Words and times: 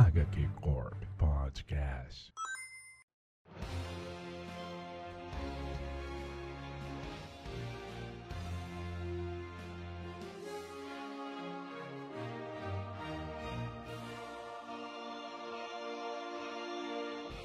HQ 0.00 0.48
Corp 0.62 0.96
Podcast. 1.18 2.32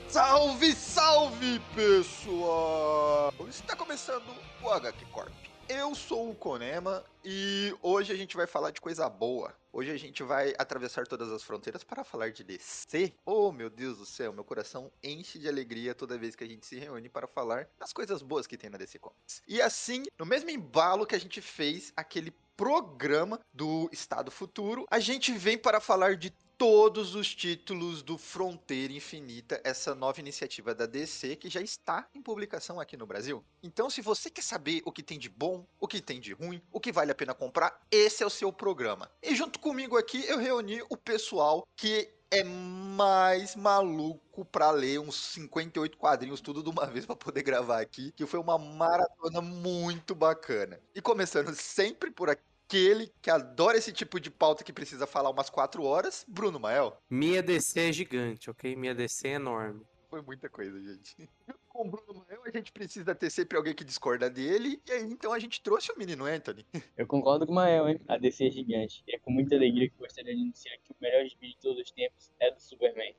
Salve, 0.08 0.74
salve, 0.74 1.60
pessoal! 1.76 3.34
Está 3.50 3.76
começando 3.76 4.24
o 4.64 4.70
HQ 4.70 5.06
Corp. 5.12 5.55
Eu 5.68 5.96
sou 5.96 6.30
o 6.30 6.36
Konema 6.36 7.04
e 7.24 7.76
hoje 7.82 8.14
a 8.14 8.16
gente 8.16 8.38
vai 8.38 8.46
falar 8.46 8.70
de 8.70 8.80
coisa 8.80 9.10
boa. 9.10 9.52
Hoje 9.74 9.90
a 9.90 9.98
gente 9.98 10.22
vai 10.22 10.54
atravessar 10.60 11.08
todas 11.08 11.32
as 11.32 11.42
fronteiras 11.42 11.84
para 11.84 12.04
falar 12.04 12.32
de 12.32 12.44
DC. 12.44 13.14
Oh, 13.26 13.52
meu 13.52 13.68
Deus 13.68 13.98
do 13.98 14.06
céu, 14.06 14.32
meu 14.32 14.44
coração 14.44 14.92
enche 15.04 15.40
de 15.40 15.50
alegria 15.50 15.96
toda 15.96 16.20
vez 16.20 16.36
que 16.36 16.44
a 16.44 16.48
gente 16.48 16.68
se 16.68 16.78
reúne 16.78 17.10
para 17.10 17.26
falar 17.26 17.68
das 17.80 17.92
coisas 17.92 18.22
boas 18.22 18.46
que 18.46 18.58
tem 18.58 18.70
na 18.70 18.78
DC 18.78 19.00
Comics. 19.00 19.42
E 19.48 19.60
assim, 19.60 20.04
no 20.20 20.26
mesmo 20.26 20.52
embalo 20.52 21.06
que 21.06 21.16
a 21.16 21.20
gente 21.20 21.42
fez 21.42 21.92
aquele 21.98 22.32
programa 22.56 23.40
do 23.52 23.90
Estado 23.92 24.30
Futuro, 24.30 24.86
a 24.90 25.00
gente 25.00 25.34
vem 25.34 25.58
para 25.58 25.82
falar 25.82 26.16
de 26.16 26.32
todos 26.58 27.16
os 27.16 27.34
títulos 27.34 28.02
do 28.02 28.18
Fronteira 28.18 28.94
Infinita, 28.94 29.60
essa 29.64 29.94
nova 29.94 30.20
iniciativa 30.20 30.74
da 30.74 30.86
DC 30.86 31.36
que 31.36 31.50
já 31.50 31.62
está 31.62 32.08
em 32.14 32.22
publicação 32.22 32.80
aqui 32.80 32.96
no 32.96 33.06
Brasil. 33.06 33.44
Então, 33.62 33.90
se 33.90 34.02
você 34.02 34.30
quer 34.30 34.42
saber 34.42 34.82
o 34.86 34.92
que 34.92 35.04
tem 35.04 35.20
de 35.20 35.30
bom, 35.30 35.66
o 35.80 35.88
que 35.88 36.02
tem 36.02 36.20
de 36.20 36.34
ruim, 36.34 36.62
o 36.72 36.80
que 36.80 36.92
vale 36.92 37.12
a 37.12 37.16
pena 37.16 37.34
comprar, 37.34 37.82
esse 37.92 38.24
é 38.24 38.26
o 38.26 38.30
seu 38.30 38.54
programa. 38.54 39.12
E 39.22 39.36
junto 39.36 39.60
comigo 39.60 39.98
aqui 39.98 40.26
eu 40.28 40.38
reuni 40.38 40.82
o 40.90 40.98
pessoal 40.98 41.68
que 41.76 42.10
é 42.32 42.44
mais 42.44 43.56
maluco 43.56 44.44
para 44.46 44.72
ler 44.72 45.00
uns 45.00 45.16
58 45.16 45.98
quadrinhos 45.98 46.42
tudo 46.42 46.64
de 46.64 46.70
uma 46.70 46.86
vez 46.88 47.06
para 47.06 47.16
poder 47.16 47.44
gravar 47.44 47.82
aqui, 47.82 48.12
que 48.14 48.26
foi 48.26 48.40
uma 48.40 48.58
maratona 48.58 49.42
muito 49.42 50.16
bacana. 50.16 50.80
E 50.94 51.02
começando 51.02 51.54
sempre 51.54 52.12
por 52.12 52.30
aqui 52.30 52.55
aquele 52.66 53.12
que 53.22 53.30
adora 53.30 53.78
esse 53.78 53.94
tipo 53.94 54.20
de 54.20 54.32
pauta 54.32 54.64
que 54.64 54.74
precisa 54.74 55.06
falar 55.06 55.30
umas 55.30 55.50
4 55.50 55.84
horas, 55.84 56.26
Bruno 56.28 56.60
Mael. 56.60 56.98
Minha 57.10 57.42
DC 57.42 57.90
é 57.90 57.94
gigante, 57.94 58.50
ok? 58.50 58.76
Minha 58.76 58.96
DC 58.96 59.28
é 59.28 59.34
enorme. 59.34 59.86
Foi 60.10 60.22
muita 60.22 60.50
coisa, 60.50 60.80
gente. 60.82 61.16
Com 61.70 61.88
o 61.88 61.92
Bruno 61.92 62.26
Mael, 62.26 62.42
a 62.46 62.52
gente 62.52 62.72
precisa 62.72 63.14
ter 63.14 63.30
sempre 63.30 63.58
alguém 63.58 63.74
que 63.74 63.84
discorda 63.84 64.30
dele, 64.30 64.82
e 64.88 64.92
aí 64.92 65.04
então 65.04 65.34
a 65.34 65.40
gente 65.40 65.62
trouxe 65.62 65.92
o 65.92 65.98
menino 65.98 66.26
Anthony. 66.26 66.66
Eu 66.98 67.06
concordo 67.06 67.46
com 67.46 67.52
o 67.52 67.56
Mael, 67.56 67.90
hein? 67.90 68.00
A 68.08 68.18
DC 68.18 68.48
é 68.48 68.50
gigante. 68.50 69.04
E 69.06 69.16
é 69.16 69.20
com 69.20 69.30
muita 69.30 69.56
alegria 69.56 69.90
que 69.90 69.98
gostaria 69.98 70.34
de 70.34 70.42
anunciar 70.42 70.78
que 70.84 70.94
o 70.94 70.96
melhor 71.02 71.26
gibi 71.26 71.50
de 71.50 71.58
todos 71.58 71.82
os 71.82 71.92
tempos 71.92 72.32
é 72.40 72.50
do 72.50 72.62
Superman. 72.62 73.14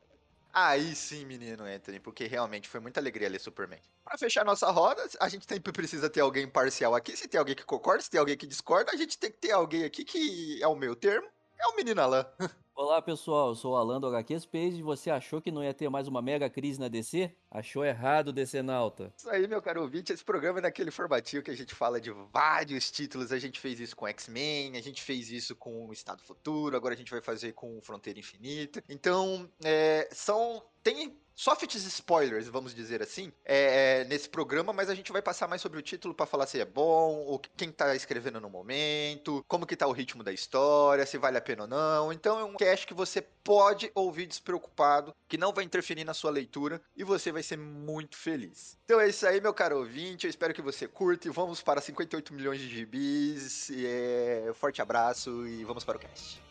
Aí 0.59 0.95
sim, 0.95 1.27
menino 1.27 1.65
Anthony, 1.65 2.01
porque 2.01 2.27
realmente 2.27 2.67
foi 2.67 2.81
muita 2.81 2.99
alegria 2.99 3.29
ler 3.29 3.39
Superman. 3.39 3.79
Pra 4.03 4.17
fechar 4.17 4.43
nossa 4.43 4.71
roda, 4.71 5.07
a 5.21 5.29
gente 5.29 5.45
sempre 5.47 5.71
precisa 5.71 6.09
ter 6.09 6.21
alguém 6.23 6.49
parcial 6.49 6.95
aqui. 6.95 7.15
Se 7.15 7.29
tem 7.29 7.39
alguém 7.39 7.55
que 7.55 7.63
concorda, 7.63 8.03
se 8.03 8.09
tem 8.09 8.19
alguém 8.19 8.39
que 8.39 8.47
discorda, 8.47 8.91
a 8.91 8.97
gente 8.97 9.19
tem 9.19 9.31
que 9.31 9.37
ter 9.37 9.51
alguém 9.51 9.85
aqui 9.85 10.03
que 10.03 10.59
é 10.63 10.67
o 10.67 10.75
meu 10.75 10.97
termo, 10.97 11.29
é 11.59 11.67
o 11.67 11.77
menino 11.77 12.01
Alan. 12.01 12.25
Olá 12.75 13.03
pessoal, 13.03 13.51
eu 13.51 13.55
sou 13.55 13.75
o 13.75 13.77
Alan 13.77 14.01
do 14.01 14.07
HQ 14.07 14.41
Space 14.41 14.79
e 14.79 14.83
você 14.83 15.11
achou 15.11 15.43
que 15.43 15.53
não 15.53 15.63
ia 15.63 15.75
ter 15.75 15.91
mais 15.91 16.09
uma 16.09 16.23
mega 16.23 16.49
crise 16.49 16.81
na 16.81 16.89
DC? 16.89 17.37
Achou 17.57 17.83
errado, 17.83 18.35
DC 18.35 18.61
Nauta. 18.61 19.11
Isso 19.17 19.31
aí, 19.31 19.49
meu 19.49 19.63
caro 19.63 19.81
ouvinte, 19.81 20.13
esse 20.13 20.23
programa 20.23 20.59
é 20.59 20.63
naquele 20.63 20.91
formatinho 20.91 21.43
que 21.43 21.51
a 21.51 21.57
gente 21.57 21.75
fala 21.75 21.99
de 21.99 22.11
vários 22.31 22.91
títulos, 22.91 23.33
a 23.33 23.39
gente 23.39 23.59
fez 23.59 23.81
isso 23.81 23.97
com 23.97 24.07
X-Men, 24.07 24.77
a 24.77 24.83
gente 24.83 25.03
fez 25.03 25.31
isso 25.31 25.57
com 25.57 25.91
Estado 25.91 26.23
Futuro, 26.23 26.77
agora 26.77 26.93
a 26.93 26.97
gente 26.99 27.11
vai 27.11 27.23
fazer 27.23 27.53
com 27.53 27.81
Fronteira 27.81 28.19
Infinita. 28.19 28.85
Então, 28.87 29.51
é, 29.65 30.07
são... 30.13 30.63
tem 30.83 31.17
softs 31.37 31.85
spoilers, 31.85 32.49
vamos 32.49 32.75
dizer 32.75 33.03
assim, 33.03 33.31
é, 33.45 34.01
é, 34.01 34.05
nesse 34.05 34.27
programa, 34.27 34.73
mas 34.73 34.89
a 34.89 34.95
gente 34.95 35.13
vai 35.13 35.21
passar 35.21 35.47
mais 35.47 35.61
sobre 35.61 35.79
o 35.79 35.83
título 35.83 36.15
para 36.15 36.25
falar 36.25 36.47
se 36.47 36.59
é 36.59 36.65
bom, 36.65 37.25
ou 37.27 37.39
quem 37.39 37.71
tá 37.71 37.95
escrevendo 37.95 38.41
no 38.41 38.49
momento, 38.49 39.45
como 39.47 39.67
que 39.67 39.77
tá 39.77 39.87
o 39.87 39.93
ritmo 39.93 40.25
da 40.25 40.33
história, 40.33 41.05
se 41.05 41.19
vale 41.19 41.37
a 41.37 41.41
pena 41.43 41.63
ou 41.63 41.69
não. 41.69 42.11
Então 42.11 42.41
é 42.41 42.45
um 42.45 42.55
cast 42.55 42.87
que 42.87 42.95
você 42.95 43.21
pode 43.21 43.91
ouvir 43.95 44.27
despreocupado, 44.27 45.15
que 45.29 45.37
não 45.37 45.53
vai 45.53 45.63
interferir 45.63 46.05
na 46.05 46.15
sua 46.15 46.31
leitura 46.31 46.81
e 46.97 47.05
você 47.05 47.31
vai 47.31 47.43
ser 47.47 47.59
muito 47.59 48.17
feliz. 48.17 48.79
Então 48.85 49.01
é 49.01 49.09
isso 49.09 49.27
aí, 49.27 49.41
meu 49.41 49.55
caro 49.55 49.79
ouvinte, 49.79 50.27
eu 50.27 50.31
espero 50.31 50.53
que 50.53 50.63
você 50.63 50.87
curta 50.87 51.29
e 51.29 51.31
vamos 51.31 51.63
para 51.63 51.81
58 51.81 52.35
milhões 52.35 52.61
de 52.61 52.69
gibis. 52.69 53.69
E, 53.71 53.87
é, 53.87 54.53
forte 54.55 54.83
abraço 54.83 55.47
e 55.47 55.65
vamos 55.65 55.85
para 55.85 55.97
o 55.97 56.01
cast. 56.01 56.46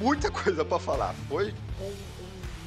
Muita 0.00 0.30
coisa 0.32 0.64
para 0.64 0.78
falar. 0.78 1.14
Foi 1.28 1.52
um, 1.52 2.10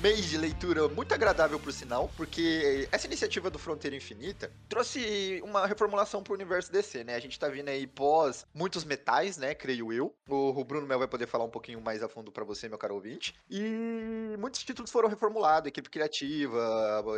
mês 0.03 0.25
de 0.25 0.37
leitura 0.37 0.89
muito 0.89 1.13
agradável 1.13 1.57
por 1.57 1.71
sinal, 1.71 2.11
porque 2.17 2.89
essa 2.91 3.07
iniciativa 3.07 3.49
do 3.49 3.57
Fronteira 3.57 3.95
Infinita 3.95 4.51
trouxe 4.67 5.41
uma 5.45 5.65
reformulação 5.65 6.21
pro 6.21 6.33
universo 6.33 6.69
DC, 6.69 7.05
né? 7.05 7.15
A 7.15 7.19
gente 7.21 7.39
tá 7.39 7.47
vindo 7.47 7.69
aí 7.69 7.87
pós 7.87 8.45
muitos 8.53 8.83
metais, 8.83 9.37
né? 9.37 9.55
Creio 9.55 9.93
eu. 9.93 10.13
O, 10.27 10.61
Bruno 10.65 10.85
Mel 10.85 10.99
vai 10.99 11.07
poder 11.07 11.25
falar 11.25 11.45
um 11.45 11.49
pouquinho 11.49 11.79
mais 11.79 12.03
a 12.03 12.09
fundo 12.09 12.33
para 12.33 12.43
você, 12.43 12.67
meu 12.67 12.77
caro 12.77 12.95
ouvinte. 12.95 13.33
E 13.49 14.35
muitos 14.37 14.61
títulos 14.61 14.91
foram 14.91 15.07
reformulados, 15.07 15.69
equipe 15.69 15.89
criativa, 15.89 16.61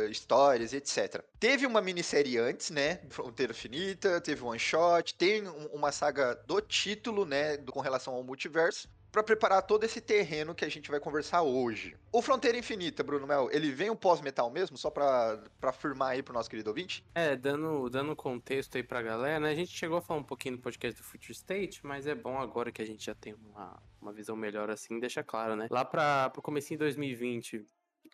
histórias 0.08 0.72
etc. 0.72 1.24
Teve 1.40 1.66
uma 1.66 1.82
minissérie 1.82 2.38
antes, 2.38 2.70
né? 2.70 3.00
Fronteira 3.10 3.52
Infinita, 3.52 4.20
teve 4.20 4.44
um 4.44 4.50
one 4.50 4.60
shot, 4.60 5.12
tem 5.16 5.48
um, 5.48 5.66
uma 5.72 5.90
saga 5.90 6.36
do 6.46 6.60
título, 6.60 7.26
né? 7.26 7.56
Com 7.56 7.80
relação 7.80 8.14
ao 8.14 8.22
multiverso 8.22 8.88
para 9.16 9.22
preparar 9.22 9.62
todo 9.62 9.82
esse 9.84 9.98
terreno 9.98 10.54
que 10.54 10.62
a 10.62 10.68
gente 10.68 10.90
vai 10.90 11.00
conversar 11.00 11.40
hoje. 11.40 11.96
O 12.12 12.20
Fronteira 12.20 12.58
Infinita, 12.58 13.02
Bruno 13.02 13.26
Mel, 13.26 13.48
ele 13.50 13.70
vem 13.70 13.88
um 13.88 13.96
pós-metal 13.96 14.50
mesmo, 14.50 14.76
só 14.76 14.90
para 14.90 15.42
afirmar 15.62 16.10
aí 16.10 16.22
pro 16.22 16.34
nosso 16.34 16.50
querido 16.50 16.68
ouvinte? 16.68 17.02
É, 17.14 17.34
dando, 17.34 17.88
dando 17.88 18.14
contexto 18.14 18.76
aí 18.76 18.82
pra 18.82 19.00
galera, 19.00 19.40
né? 19.40 19.52
A 19.52 19.54
gente 19.54 19.74
chegou 19.74 19.96
a 19.96 20.02
falar 20.02 20.20
um 20.20 20.22
pouquinho 20.22 20.56
no 20.56 20.60
podcast 20.60 21.00
do 21.00 21.02
Future 21.02 21.32
State, 21.32 21.80
mas 21.82 22.06
é 22.06 22.14
bom 22.14 22.38
agora 22.38 22.70
que 22.70 22.82
a 22.82 22.84
gente 22.84 23.06
já 23.06 23.14
tem 23.14 23.32
uma, 23.32 23.82
uma 24.02 24.12
visão 24.12 24.36
melhor 24.36 24.68
assim, 24.68 25.00
deixa 25.00 25.24
claro, 25.24 25.56
né? 25.56 25.66
Lá 25.70 25.82
para 25.82 26.28
pro 26.28 26.42
começo 26.42 26.68
de 26.68 26.76
2020, 26.76 27.64